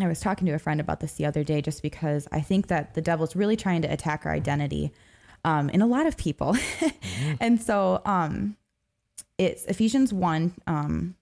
I 0.00 0.08
was 0.08 0.20
talking 0.20 0.46
to 0.46 0.52
a 0.52 0.58
friend 0.58 0.80
about 0.80 1.00
this 1.00 1.14
the 1.14 1.26
other 1.26 1.44
day 1.44 1.60
just 1.60 1.82
because 1.82 2.26
I 2.32 2.40
think 2.40 2.68
that 2.68 2.94
the 2.94 3.02
devil's 3.02 3.36
really 3.36 3.56
trying 3.56 3.82
to 3.82 3.92
attack 3.92 4.24
our 4.24 4.32
identity 4.32 4.92
um, 5.44 5.68
in 5.68 5.82
a 5.82 5.86
lot 5.86 6.06
of 6.06 6.16
people. 6.16 6.54
mm-hmm. 6.54 7.34
And 7.40 7.60
so 7.60 8.00
um, 8.06 8.56
it's 9.36 9.64
Ephesians 9.66 10.12
1, 10.12 10.54
um, 10.66 11.14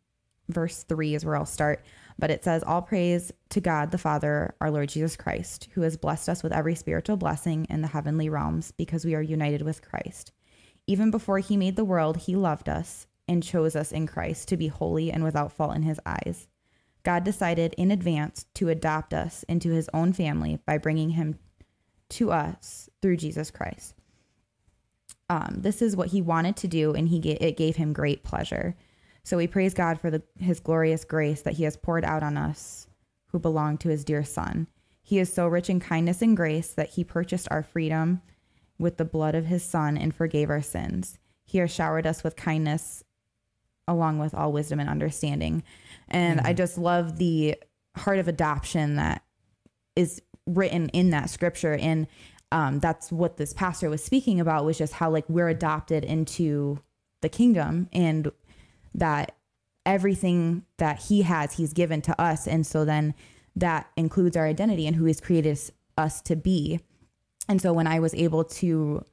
verse 0.48 0.84
3 0.84 1.14
is 1.14 1.24
where 1.24 1.36
I'll 1.36 1.46
start. 1.46 1.84
But 2.18 2.30
it 2.30 2.44
says, 2.44 2.62
All 2.62 2.82
praise 2.82 3.32
to 3.48 3.60
God 3.60 3.90
the 3.90 3.98
Father, 3.98 4.54
our 4.60 4.70
Lord 4.70 4.90
Jesus 4.90 5.16
Christ, 5.16 5.68
who 5.72 5.80
has 5.80 5.96
blessed 5.96 6.28
us 6.28 6.42
with 6.42 6.52
every 6.52 6.74
spiritual 6.74 7.16
blessing 7.16 7.66
in 7.70 7.80
the 7.80 7.88
heavenly 7.88 8.28
realms 8.28 8.72
because 8.72 9.04
we 9.04 9.14
are 9.14 9.22
united 9.22 9.62
with 9.62 9.82
Christ. 9.82 10.30
Even 10.86 11.10
before 11.10 11.38
he 11.38 11.56
made 11.56 11.76
the 11.76 11.84
world, 11.84 12.18
he 12.18 12.36
loved 12.36 12.68
us 12.68 13.06
and 13.26 13.42
chose 13.42 13.74
us 13.74 13.90
in 13.90 14.06
Christ 14.06 14.48
to 14.48 14.56
be 14.56 14.68
holy 14.68 15.10
and 15.10 15.24
without 15.24 15.52
fault 15.52 15.74
in 15.74 15.82
his 15.82 16.00
eyes. 16.04 16.46
God 17.02 17.24
decided 17.24 17.74
in 17.78 17.90
advance 17.90 18.46
to 18.54 18.68
adopt 18.68 19.14
us 19.14 19.44
into 19.44 19.70
his 19.70 19.88
own 19.94 20.12
family 20.12 20.58
by 20.66 20.78
bringing 20.78 21.10
him 21.10 21.38
to 22.10 22.30
us 22.30 22.88
through 23.00 23.16
Jesus 23.16 23.50
Christ. 23.50 23.94
Um, 25.28 25.56
this 25.58 25.80
is 25.80 25.96
what 25.96 26.08
he 26.08 26.20
wanted 26.20 26.56
to 26.56 26.68
do, 26.68 26.92
and 26.92 27.08
he 27.08 27.18
it 27.18 27.56
gave 27.56 27.76
him 27.76 27.92
great 27.92 28.24
pleasure. 28.24 28.76
So 29.22 29.36
we 29.36 29.46
praise 29.46 29.74
God 29.74 30.00
for 30.00 30.10
the, 30.10 30.22
his 30.38 30.60
glorious 30.60 31.04
grace 31.04 31.42
that 31.42 31.54
he 31.54 31.64
has 31.64 31.76
poured 31.76 32.04
out 32.04 32.22
on 32.22 32.36
us 32.36 32.88
who 33.28 33.38
belong 33.38 33.78
to 33.78 33.88
his 33.88 34.04
dear 34.04 34.24
Son. 34.24 34.66
He 35.02 35.18
is 35.18 35.32
so 35.32 35.46
rich 35.46 35.70
in 35.70 35.80
kindness 35.80 36.20
and 36.22 36.36
grace 36.36 36.72
that 36.72 36.90
he 36.90 37.04
purchased 37.04 37.48
our 37.50 37.62
freedom 37.62 38.22
with 38.78 38.96
the 38.96 39.04
blood 39.04 39.34
of 39.34 39.46
his 39.46 39.62
Son 39.62 39.96
and 39.96 40.14
forgave 40.14 40.50
our 40.50 40.62
sins. 40.62 41.18
He 41.44 41.58
has 41.58 41.70
showered 41.70 42.06
us 42.06 42.24
with 42.24 42.36
kindness 42.36 43.04
along 43.90 44.18
with 44.18 44.34
all 44.34 44.52
wisdom 44.52 44.80
and 44.80 44.88
understanding. 44.88 45.62
And 46.08 46.38
mm-hmm. 46.38 46.46
I 46.46 46.52
just 46.52 46.78
love 46.78 47.18
the 47.18 47.56
heart 47.96 48.18
of 48.18 48.28
adoption 48.28 48.96
that 48.96 49.22
is 49.96 50.22
written 50.46 50.88
in 50.90 51.10
that 51.10 51.28
scripture 51.28 51.74
and 51.74 52.06
um, 52.52 52.80
that's 52.80 53.12
what 53.12 53.36
this 53.36 53.52
pastor 53.52 53.88
was 53.88 54.02
speaking 54.02 54.40
about 54.40 54.64
was 54.64 54.78
just 54.78 54.94
how 54.94 55.10
like 55.10 55.28
we're 55.28 55.48
adopted 55.48 56.04
into 56.04 56.80
the 57.20 57.28
kingdom 57.28 57.88
and 57.92 58.32
that 58.94 59.36
everything 59.86 60.64
that 60.78 61.00
he 61.02 61.22
has 61.22 61.54
he's 61.54 61.72
given 61.72 62.00
to 62.02 62.20
us 62.20 62.46
and 62.46 62.66
so 62.66 62.84
then 62.84 63.14
that 63.54 63.88
includes 63.96 64.36
our 64.36 64.46
identity 64.46 64.86
and 64.86 64.96
who 64.96 65.04
he's 65.04 65.20
created 65.20 65.58
us 65.96 66.20
to 66.22 66.34
be 66.34 66.80
and 67.48 67.60
so 67.60 67.72
when 67.72 67.86
i 67.86 67.98
was 68.00 68.14
able 68.14 68.44
to 68.44 69.04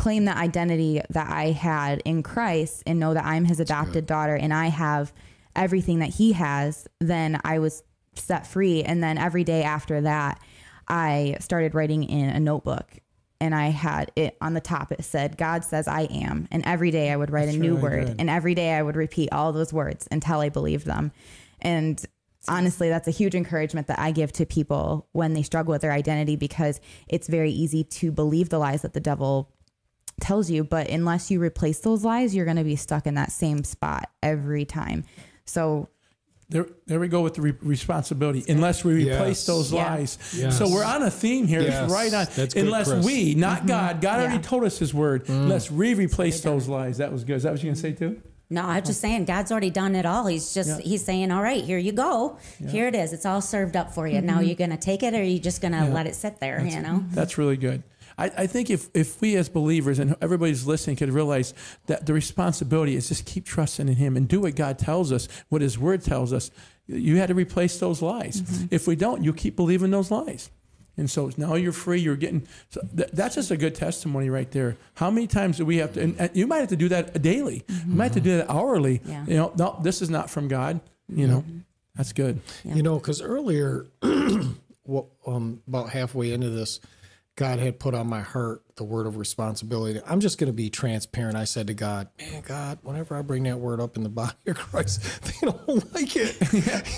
claim 0.00 0.24
that 0.24 0.36
identity 0.36 1.00
that 1.10 1.30
i 1.30 1.50
had 1.50 2.00
in 2.04 2.22
christ 2.22 2.82
and 2.86 2.98
know 2.98 3.12
that 3.12 3.24
i'm 3.24 3.44
his 3.44 3.60
adopted 3.60 4.06
daughter 4.06 4.34
and 4.34 4.54
i 4.54 4.66
have 4.68 5.12
everything 5.54 5.98
that 5.98 6.08
he 6.10 6.32
has 6.32 6.88
then 7.00 7.38
i 7.44 7.58
was 7.58 7.82
set 8.14 8.46
free 8.46 8.82
and 8.82 9.02
then 9.02 9.18
every 9.18 9.44
day 9.44 9.62
after 9.62 10.00
that 10.00 10.40
I 10.90 11.36
started 11.38 11.74
writing 11.74 12.02
in 12.02 12.28
a 12.28 12.40
notebook 12.40 12.98
and 13.40 13.54
I 13.54 13.68
had 13.68 14.10
it 14.16 14.36
on 14.40 14.54
the 14.54 14.60
top. 14.60 14.90
It 14.92 15.04
said, 15.04 15.38
God 15.38 15.64
says 15.64 15.86
I 15.86 16.02
am. 16.02 16.48
And 16.50 16.64
every 16.66 16.90
day 16.90 17.10
I 17.10 17.16
would 17.16 17.30
write 17.30 17.46
That's 17.46 17.56
a 17.56 17.60
new 17.60 17.76
really 17.76 17.82
word. 17.82 18.06
good. 18.08 18.16
And 18.18 18.28
every 18.28 18.54
day 18.54 18.74
I 18.74 18.82
would 18.82 18.96
repeat 18.96 19.30
all 19.32 19.52
those 19.52 19.72
words 19.72 20.08
until 20.10 20.40
I 20.40 20.48
believed 20.48 20.86
them. 20.86 21.12
And 21.60 22.04
honestly, 22.48 22.88
that's 22.88 23.06
a 23.06 23.12
huge 23.12 23.36
encouragement 23.36 23.86
that 23.86 24.00
I 24.00 24.10
give 24.10 24.32
to 24.32 24.46
people 24.46 25.06
when 25.12 25.32
they 25.32 25.42
struggle 25.42 25.70
with 25.70 25.82
their 25.82 25.92
identity 25.92 26.34
because 26.34 26.80
it's 27.08 27.28
very 27.28 27.52
easy 27.52 27.84
to 27.84 28.10
believe 28.10 28.48
the 28.48 28.58
lies 28.58 28.82
that 28.82 28.92
the 28.92 29.00
devil 29.00 29.48
tells 30.20 30.50
you. 30.50 30.64
But 30.64 30.88
unless 30.88 31.30
you 31.30 31.40
replace 31.42 31.80
those 31.80 32.04
lies, 32.04 32.34
you're 32.34 32.44
going 32.44 32.56
to 32.58 32.64
be 32.64 32.76
stuck 32.76 33.06
in 33.06 33.14
that 33.14 33.32
same 33.32 33.64
spot 33.64 34.10
every 34.22 34.64
time. 34.64 35.04
So 35.44 35.88
There, 36.48 36.66
there 36.86 36.98
we 36.98 37.06
go 37.06 37.22
with 37.22 37.34
the 37.34 37.42
re- 37.42 37.54
responsibility. 37.62 38.44
Unless 38.48 38.84
we 38.84 38.92
replace 38.94 39.38
Yes. 39.38 39.46
those 39.46 39.72
Yeah. 39.72 39.84
lies. 39.94 40.18
Yes. 40.36 40.58
So 40.58 40.68
we're 40.68 40.84
on 40.84 41.02
a 41.02 41.10
theme 41.10 41.46
here. 41.46 41.62
Yes. 41.62 41.84
It's 41.84 41.92
right 41.92 42.12
on. 42.12 42.26
That's 42.34 42.54
good, 42.54 42.64
Unless 42.64 42.90
Kris. 42.90 43.04
we, 43.04 43.34
not 43.34 43.58
mm-hmm. 43.58 43.66
God, 43.68 44.00
God 44.00 44.18
already 44.20 44.42
told 44.42 44.64
us 44.64 44.78
His 44.78 44.92
word. 44.92 45.26
Mm. 45.26 45.42
Unless 45.44 45.70
we 45.70 45.94
replace 45.94 46.40
those 46.40 46.66
lies. 46.66 46.98
That 46.98 47.12
was 47.12 47.22
good. 47.22 47.36
Is 47.36 47.44
that 47.44 47.52
what 47.52 47.62
you 47.62 47.68
are 47.68 47.72
gonna 47.72 47.80
say 47.80 47.92
too? 47.92 48.20
No, 48.52 48.62
I'm 48.62 48.82
just 48.84 49.00
saying 49.00 49.26
God's 49.26 49.52
already 49.52 49.70
done 49.70 49.94
it 49.94 50.04
all. 50.04 50.26
He's 50.26 50.52
just 50.52 50.70
Yeah. 50.70 50.78
he's 50.80 51.04
saying, 51.04 51.30
"All 51.30 51.40
right, 51.40 51.62
here 51.62 51.78
you 51.78 51.92
go. 51.92 52.36
Here 52.68 52.88
it 52.88 52.96
is. 52.96 53.12
It's 53.12 53.24
all 53.24 53.40
served 53.40 53.76
up 53.76 53.94
for 53.94 54.08
you. 54.08 54.20
Now 54.20 54.38
mm-hmm. 54.38 54.46
you're 54.46 54.56
going 54.56 54.70
to 54.70 54.76
take 54.76 55.04
it 55.04 55.14
or 55.14 55.18
are 55.18 55.22
you 55.22 55.38
just 55.38 55.60
going 55.60 55.70
to 55.70 55.84
let 55.84 56.08
it 56.08 56.16
sit 56.16 56.40
there, 56.40 56.60
you 56.66 56.80
know?" 56.80 57.04
That's 57.12 57.38
really 57.38 57.56
good. 57.56 57.84
I, 58.20 58.30
I 58.38 58.46
think 58.46 58.68
if, 58.68 58.88
if 58.92 59.20
we 59.20 59.36
as 59.36 59.48
believers 59.48 59.98
and 59.98 60.14
everybody's 60.20 60.66
listening 60.66 60.96
could 60.96 61.10
realize 61.10 61.54
that 61.86 62.04
the 62.04 62.12
responsibility 62.12 62.94
is 62.94 63.08
just 63.08 63.24
keep 63.24 63.46
trusting 63.46 63.88
in 63.88 63.96
Him 63.96 64.16
and 64.16 64.28
do 64.28 64.40
what 64.42 64.54
God 64.54 64.78
tells 64.78 65.10
us, 65.10 65.26
what 65.48 65.62
His 65.62 65.78
Word 65.78 66.02
tells 66.02 66.32
us, 66.32 66.50
you 66.86 67.16
had 67.16 67.28
to 67.28 67.34
replace 67.34 67.78
those 67.78 68.02
lies. 68.02 68.42
If 68.70 68.86
we 68.86 68.94
don't, 68.96 69.24
you 69.24 69.32
keep 69.32 69.56
believing 69.56 69.90
those 69.90 70.10
lies. 70.10 70.50
And 70.96 71.10
so 71.10 71.30
now 71.38 71.54
you're 71.54 71.72
free. 71.72 72.00
You're 72.00 72.16
getting. 72.16 72.46
So 72.68 72.82
th- 72.94 73.10
that's 73.12 73.36
just 73.36 73.50
a 73.50 73.56
good 73.56 73.74
testimony 73.74 74.28
right 74.28 74.50
there. 74.50 74.76
How 74.94 75.10
many 75.10 75.26
times 75.26 75.56
do 75.56 75.64
we 75.64 75.78
have 75.78 75.94
to? 75.94 76.02
And, 76.02 76.20
and 76.20 76.30
you 76.36 76.46
might 76.46 76.58
have 76.58 76.68
to 76.70 76.76
do 76.76 76.88
that 76.90 77.22
daily. 77.22 77.64
You 77.68 77.94
might 77.94 78.04
have 78.06 78.14
to 78.14 78.20
do 78.20 78.36
that 78.36 78.50
hourly. 78.50 79.00
Yeah. 79.04 79.24
You 79.26 79.36
know, 79.36 79.52
no, 79.56 79.80
this 79.82 80.02
is 80.02 80.10
not 80.10 80.28
from 80.28 80.48
God. 80.48 80.80
You 81.08 81.26
know, 81.26 81.44
that's 81.96 82.12
good. 82.12 82.40
You 82.64 82.82
know, 82.82 82.98
because 82.98 83.22
earlier, 83.22 83.86
well, 84.84 85.08
um, 85.26 85.62
about 85.66 85.88
halfway 85.90 86.32
into 86.32 86.50
this, 86.50 86.80
God 87.40 87.58
had 87.58 87.78
put 87.78 87.94
on 87.94 88.06
my 88.06 88.20
heart 88.20 88.62
the 88.76 88.84
word 88.84 89.06
of 89.06 89.16
responsibility. 89.16 89.98
I'm 90.06 90.20
just 90.20 90.36
going 90.36 90.48
to 90.48 90.52
be 90.52 90.68
transparent. 90.68 91.38
I 91.38 91.44
said 91.44 91.68
to 91.68 91.74
God, 91.74 92.08
"Man, 92.18 92.42
God, 92.42 92.80
whenever 92.82 93.16
I 93.16 93.22
bring 93.22 93.44
that 93.44 93.58
word 93.58 93.80
up 93.80 93.96
in 93.96 94.02
the 94.02 94.10
body 94.10 94.34
of 94.46 94.56
Christ, 94.56 95.00
they 95.22 95.46
don't 95.46 95.94
like 95.94 96.16
it. 96.16 96.38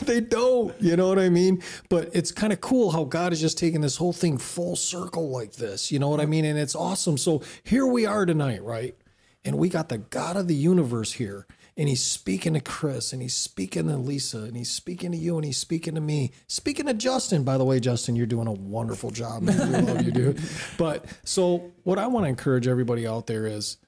they 0.05 0.21
don't. 0.21 0.75
You 0.83 0.97
know 0.97 1.07
what 1.07 1.21
I 1.21 1.29
mean? 1.29 1.63
But 1.89 2.11
it's 2.13 2.33
kind 2.33 2.53
of 2.53 2.61
cool 2.61 2.91
how 2.91 3.05
God 3.05 3.33
is 3.33 3.41
just 3.41 3.57
taking 3.57 3.83
this 3.83 3.97
whole 3.97 4.13
thing 4.13 4.37
full 4.37 4.75
circle 4.75 5.31
like 5.31 5.53
this. 5.53 5.93
You 5.93 6.01
know 6.01 6.09
what 6.09 6.19
I 6.19 6.27
mean? 6.27 6.45
And 6.45 6.59
it's 6.59 6.75
awesome. 6.75 7.19
So 7.19 7.43
here 7.63 7.87
we 7.87 8.05
are 8.05 8.27
tonight, 8.27 8.65
right? 8.65 8.97
And 9.45 9.59
we 9.59 9.69
got 9.69 9.91
the 9.91 9.99
God 9.99 10.37
of 10.37 10.49
the 10.49 10.57
universe 10.57 11.13
here. 11.13 11.47
And 11.77 11.89
he's 11.89 12.03
speaking 12.03 12.55
to 12.55 12.61
Kris 12.61 13.13
and 13.13 13.23
he's 13.23 13.35
speaking 13.35 13.89
to 13.89 13.97
Lisa 13.97 14.43
and 14.43 14.57
he's 14.57 14.71
speaking 14.71 15.11
to 15.13 15.17
you 15.17 15.37
and 15.37 15.45
he's 15.45 15.57
speaking 15.57 15.95
to 15.95 16.01
me. 16.01 16.33
Speaking 16.47 16.87
to 16.87 16.95
Justin. 16.95 17.45
By 17.45 17.57
the 17.57 17.65
way, 17.65 17.81
Justin, 17.81 18.15
you're 18.15 18.27
doing 18.27 18.47
a 18.47 18.53
wonderful 18.53 19.11
job. 19.11 19.43
We 19.43 19.55
love 19.55 20.03
you, 20.03 20.13
dude. 20.13 20.41
But 20.79 21.05
so 21.25 21.73
what 21.85 21.99
I 21.99 22.07
want 22.09 22.25
to 22.25 22.29
encourage 22.29 22.67
everybody 22.67 23.07
out 23.07 23.27
there 23.27 23.47
is 23.47 23.79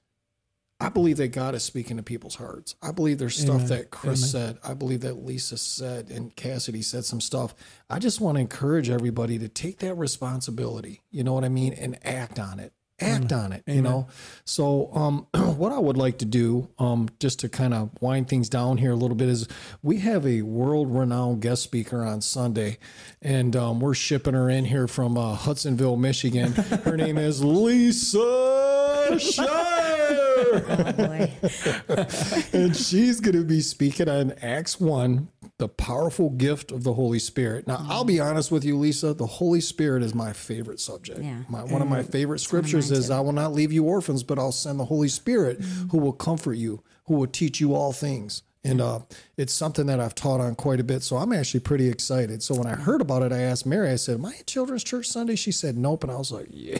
I 0.81 0.89
believe 0.89 1.19
that 1.19 1.29
God 1.29 1.55
is 1.55 1.63
speaking 1.63 1.97
to 1.99 2.03
people's 2.03 2.35
hearts. 2.35 2.75
I 2.83 2.91
believe 2.91 3.19
there's 3.19 3.39
stuff 3.39 3.57
Amen. 3.57 3.69
that 3.69 3.91
Kris 3.91 4.35
Amen. 4.35 4.55
said. 4.55 4.59
I 4.65 4.75
believe 4.75 5.01
that 5.01 5.25
Lisa 5.25 5.57
said 5.57 6.11
and 6.11 6.35
Cassidy 6.35 6.83
said 6.83 7.05
some 7.05 7.21
stuff. 7.21 7.55
I 7.89 7.99
just 7.99 8.21
want 8.21 8.37
to 8.37 8.41
encourage 8.41 8.91
everybody 8.91 9.39
to 9.39 9.49
take 9.49 9.79
that 9.79 9.95
responsibility, 9.95 11.01
you 11.11 11.23
know 11.23 11.33
what 11.33 11.45
I 11.45 11.49
mean, 11.49 11.73
and 11.75 11.99
act 12.05 12.39
on 12.39 12.61
it. 12.61 12.73
Act 13.01 13.33
on 13.33 13.53
it, 13.53 13.65
you 13.67 13.83
know. 13.83 14.07
So, 14.45 14.91
um, 14.95 15.27
what 15.57 15.73
I 15.73 15.79
would 15.79 15.97
like 15.97 16.19
to 16.19 16.25
do, 16.25 16.69
um, 16.79 17.09
just 17.19 17.41
to 17.41 17.49
kind 17.49 17.75
of 17.75 17.91
wind 18.01 18.29
things 18.29 18.49
down 18.49 18.79
here 18.79 18.93
a 18.93 18.97
little 18.97 19.17
bit, 19.17 19.29
is 19.29 19.49
we 19.83 19.99
have 19.99 20.25
a 20.25 20.43
world-renowned 20.43 21.43
guest 21.43 21.65
speaker 21.65 22.05
on 22.05 22.21
Sunday, 22.21 22.79
and 23.21 23.57
um, 23.57 23.81
we're 23.81 23.95
shipping 23.95 24.35
her 24.35 24.49
in 24.49 24.65
here 24.65 24.87
from 24.87 25.19
uh, 25.19 25.35
Hudsonville, 25.35 25.97
Michigan. 25.97 26.53
Her 26.85 26.97
name 26.97 27.19
is 27.19 27.43
Lisa 27.43 29.19
Shire. 29.19 30.15
Oh 30.55 30.93
boy. 30.97 31.33
and 32.53 32.77
she's 32.77 33.21
going 33.21 33.37
to 33.37 33.45
be 33.45 33.61
speaking 33.61 34.09
on 34.09 34.33
Acts 34.41 34.81
1, 34.81 35.29
the 35.59 35.69
powerful 35.69 36.31
gift 36.31 36.73
of 36.73 36.83
the 36.83 36.95
Holy 36.95 37.19
Spirit. 37.21 37.67
Now, 37.69 37.85
I'll 37.89 38.05
be 38.05 38.19
honest 38.19 38.51
with 38.51 38.65
you, 38.65 38.77
Lisa, 38.77 39.15
the 39.15 39.27
Holy 39.27 39.61
Spirit 39.61 40.03
is 40.03 40.13
my 40.15 40.33
favorite 40.33 40.81
subject. 40.81 41.21
Yeah. 41.21 41.43
My, 41.49 41.63
one 41.63 41.81
of 41.81 41.89
my 41.89 42.03
favorite 42.03 42.41
scriptures 42.41 42.91
is. 42.91 43.09
I 43.11 43.21
will 43.21 43.33
not 43.33 43.53
leave 43.53 43.73
you 43.73 43.85
orphans, 43.85 44.23
but 44.25 44.39
I'll 44.39 44.51
send 44.53 44.81
the 44.81 44.85
Holy 44.87 45.09
Spirit 45.09 45.61
Mm-hmm. 45.61 45.89
who 45.91 45.99
will 45.99 46.13
comfort 46.13 46.55
you, 46.55 46.83
who 47.07 47.15
will 47.15 47.27
teach 47.29 47.61
you 47.61 47.75
all 47.75 47.93
things. 47.93 48.43
And 48.67 48.81
uh, 48.81 49.01
it's 49.37 49.53
something 49.53 49.85
that 49.87 50.01
I've 50.01 50.15
taught 50.15 50.41
on 50.41 50.55
quite 50.55 50.81
a 50.81 50.85
bit. 50.85 51.03
So 51.03 51.17
I'm 51.19 51.35
actually 51.35 51.61
pretty 51.61 51.87
excited. 51.89 52.43
So 52.43 52.55
when 52.55 52.67
I 52.67 52.75
heard 52.75 53.03
about 53.03 53.23
it, 53.23 53.31
I 53.31 53.41
asked 53.41 53.67
Mary, 53.67 53.91
I 53.91 53.97
said, 53.97 54.15
Am 54.15 54.25
I 54.25 54.31
at 54.41 54.47
Children's 54.47 54.83
Church 54.83 55.07
Sunday? 55.07 55.37
She 55.37 55.53
said, 55.53 55.77
Nope. 55.77 56.03
And 56.03 56.11
I 56.11 56.17
was 56.17 56.33
like, 56.33 56.47
Yeah. 56.51 56.79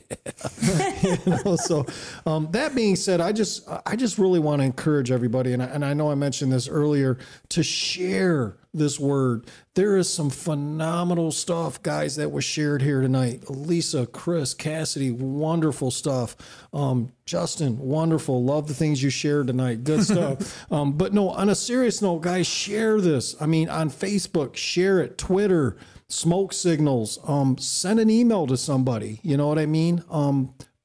you 1.03 1.19
know, 1.45 1.57
so 1.57 1.85
um, 2.27 2.49
that 2.53 2.75
being 2.75 2.97
said, 2.97 3.21
I 3.21 3.33
just 3.33 3.69
I 3.87 3.97
just 3.97 4.17
really 4.19 4.41
want 4.41 4.61
to 4.63 4.67
encourage 4.67 5.11
everybody, 5.11 5.53
and 5.53 5.63
I, 5.63 5.67
and 5.67 5.85
I 5.85 5.93
know 5.95 6.11
I 6.11 6.15
mentioned 6.15 6.53
this 6.53 6.69
earlier, 6.69 7.19
to 7.51 7.63
share 7.63 8.57
this 8.75 8.99
word. 9.01 9.47
There 9.75 9.97
is 9.97 10.13
some 10.13 10.31
phenomenal 10.31 11.33
stuff, 11.33 11.83
guys, 11.83 12.17
that 12.17 12.31
was 12.33 12.45
shared 12.45 12.83
here 12.83 13.01
tonight. 13.01 13.49
Lisa, 13.49 14.07
Kris, 14.07 14.53
Cassidy, 14.53 15.11
wonderful 15.11 15.91
stuff. 15.91 16.37
Um, 16.73 17.13
Justin, 17.25 17.79
wonderful. 17.79 18.45
Love 18.45 18.67
the 18.69 18.75
things 18.75 19.03
you 19.03 19.11
shared 19.11 19.47
tonight. 19.47 19.85
Good 19.85 20.05
stuff. 20.05 20.71
um, 20.71 20.93
but 20.93 21.15
no, 21.15 21.31
on 21.31 21.49
a 21.49 21.55
serious 21.55 22.03
note, 22.03 22.21
guys, 22.21 22.47
share 22.47 23.01
this. 23.01 23.35
I 23.41 23.47
mean, 23.47 23.69
on 23.69 23.91
Facebook, 23.91 24.57
share 24.57 25.01
it. 25.01 25.17
Twitter, 25.17 25.77
smoke 26.09 26.53
signals. 26.53 27.19
Um, 27.25 27.57
send 27.59 28.01
an 28.01 28.11
email 28.11 28.47
to 28.49 28.57
somebody. 28.57 29.21
You 29.23 29.37
know 29.37 29.49
what 29.49 29.59
I 29.59 29.67
mean? 29.67 30.03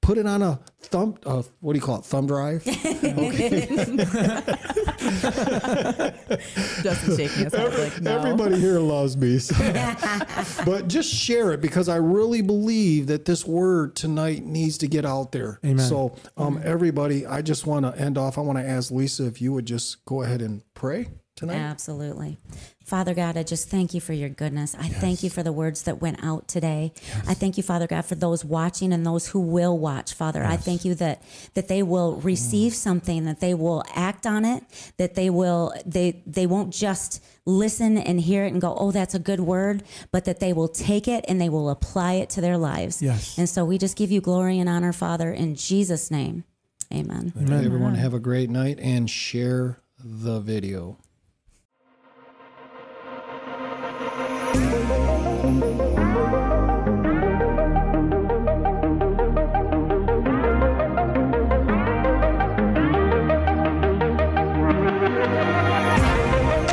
Put 0.09 0.17
it 0.17 0.25
on 0.25 0.41
a 0.41 0.59
thumb. 0.81 1.19
Uh, 1.23 1.43
what 1.59 1.73
do 1.73 1.77
you 1.77 1.85
call 1.85 1.99
it? 1.99 2.03
Thumb 2.05 2.25
drive. 2.25 2.63
Justin 6.81 7.15
shaking 7.15 7.43
his 7.43 7.53
head 7.53 7.77
like, 7.77 8.01
no. 8.01 8.17
Everybody 8.17 8.59
here 8.59 8.79
loves 8.79 9.15
me. 9.15 9.37
so- 9.37 9.53
but 10.65 10.87
just 10.87 11.13
share 11.13 11.51
it 11.51 11.61
because 11.61 11.87
I 11.89 11.97
really 11.97 12.41
believe 12.41 13.05
that 13.05 13.25
this 13.25 13.45
word 13.45 13.95
tonight 13.95 14.43
needs 14.43 14.79
to 14.79 14.87
get 14.87 15.05
out 15.05 15.31
there. 15.31 15.59
Amen. 15.63 15.87
So, 15.87 16.15
um, 16.37 16.59
everybody, 16.65 17.27
I 17.27 17.43
just 17.43 17.67
want 17.67 17.85
to 17.85 17.95
end 18.01 18.17
off. 18.17 18.39
I 18.39 18.41
want 18.41 18.57
to 18.57 18.65
ask 18.67 18.89
Lisa 18.89 19.27
if 19.27 19.39
you 19.43 19.53
would 19.53 19.67
just 19.67 20.03
go 20.05 20.23
ahead 20.23 20.41
and 20.41 20.63
pray 20.73 21.09
tonight. 21.39 21.55
Absolutely. 21.55 22.37
Father 22.83 23.13
God, 23.13 23.37
I 23.37 23.43
just 23.43 23.69
thank 23.69 23.93
you 23.93 24.01
for 24.01 24.13
your 24.13 24.29
goodness. 24.29 24.75
I 24.75 24.87
thank 24.87 25.23
you 25.23 25.29
for 25.29 25.43
the 25.43 25.51
words 25.51 25.83
that 25.83 26.01
went 26.01 26.23
out 26.23 26.47
today. 26.47 26.91
I 27.27 27.33
thank 27.33 27.55
you, 27.55 27.63
Father 27.63 27.87
God, 27.87 28.03
for 28.03 28.15
those 28.15 28.43
watching 28.43 28.91
and 28.91 29.05
those 29.05 29.29
who 29.29 29.39
will 29.39 29.77
watch, 29.77 30.13
Father. 30.13 30.43
I 30.43 30.57
thank 30.57 30.83
you 30.83 30.95
that 30.95 31.21
that 31.53 31.67
they 31.67 31.83
will 31.83 32.15
receive 32.15 32.73
mm. 32.73 32.75
something, 32.75 33.25
that 33.25 33.39
they 33.39 33.53
will 33.53 33.83
act 33.93 34.25
on 34.25 34.43
it, 34.43 34.63
that 34.97 35.15
they 35.15 35.29
will 35.29 35.73
they 35.85 36.23
they 36.25 36.47
won't 36.47 36.73
just 36.73 37.23
listen 37.45 37.97
and 37.97 38.19
hear 38.19 38.43
it 38.43 38.51
and 38.51 38.59
go, 38.59 38.75
"Oh, 38.75 38.91
that's 38.91 39.13
a 39.13 39.19
good 39.19 39.39
word," 39.39 39.83
but 40.11 40.25
that 40.25 40.39
they 40.39 40.51
will 40.51 40.67
take 40.67 41.07
it 41.07 41.23
and 41.27 41.39
they 41.39 41.49
will 41.49 41.69
apply 41.69 42.13
it 42.13 42.29
to 42.31 42.41
their 42.41 42.57
lives. 42.57 43.01
Yes. 43.01 43.37
And 43.37 43.47
so 43.47 43.63
we 43.65 43.77
just 43.77 43.95
give 43.97 44.11
you 44.11 44.19
glory 44.19 44.59
and 44.59 44.67
honor, 44.67 44.93
Father, 44.93 45.31
in 45.31 45.55
Jesus 45.55 46.09
name. 46.09 46.43
Amen. 46.91 47.33
Everyone, 47.37 47.93
have 47.93 48.15
a 48.15 48.19
great 48.19 48.49
night 48.49 48.79
and 48.79 49.07
share 49.07 49.77
the 50.03 50.39
video. 50.39 50.97
Thank 54.51 54.78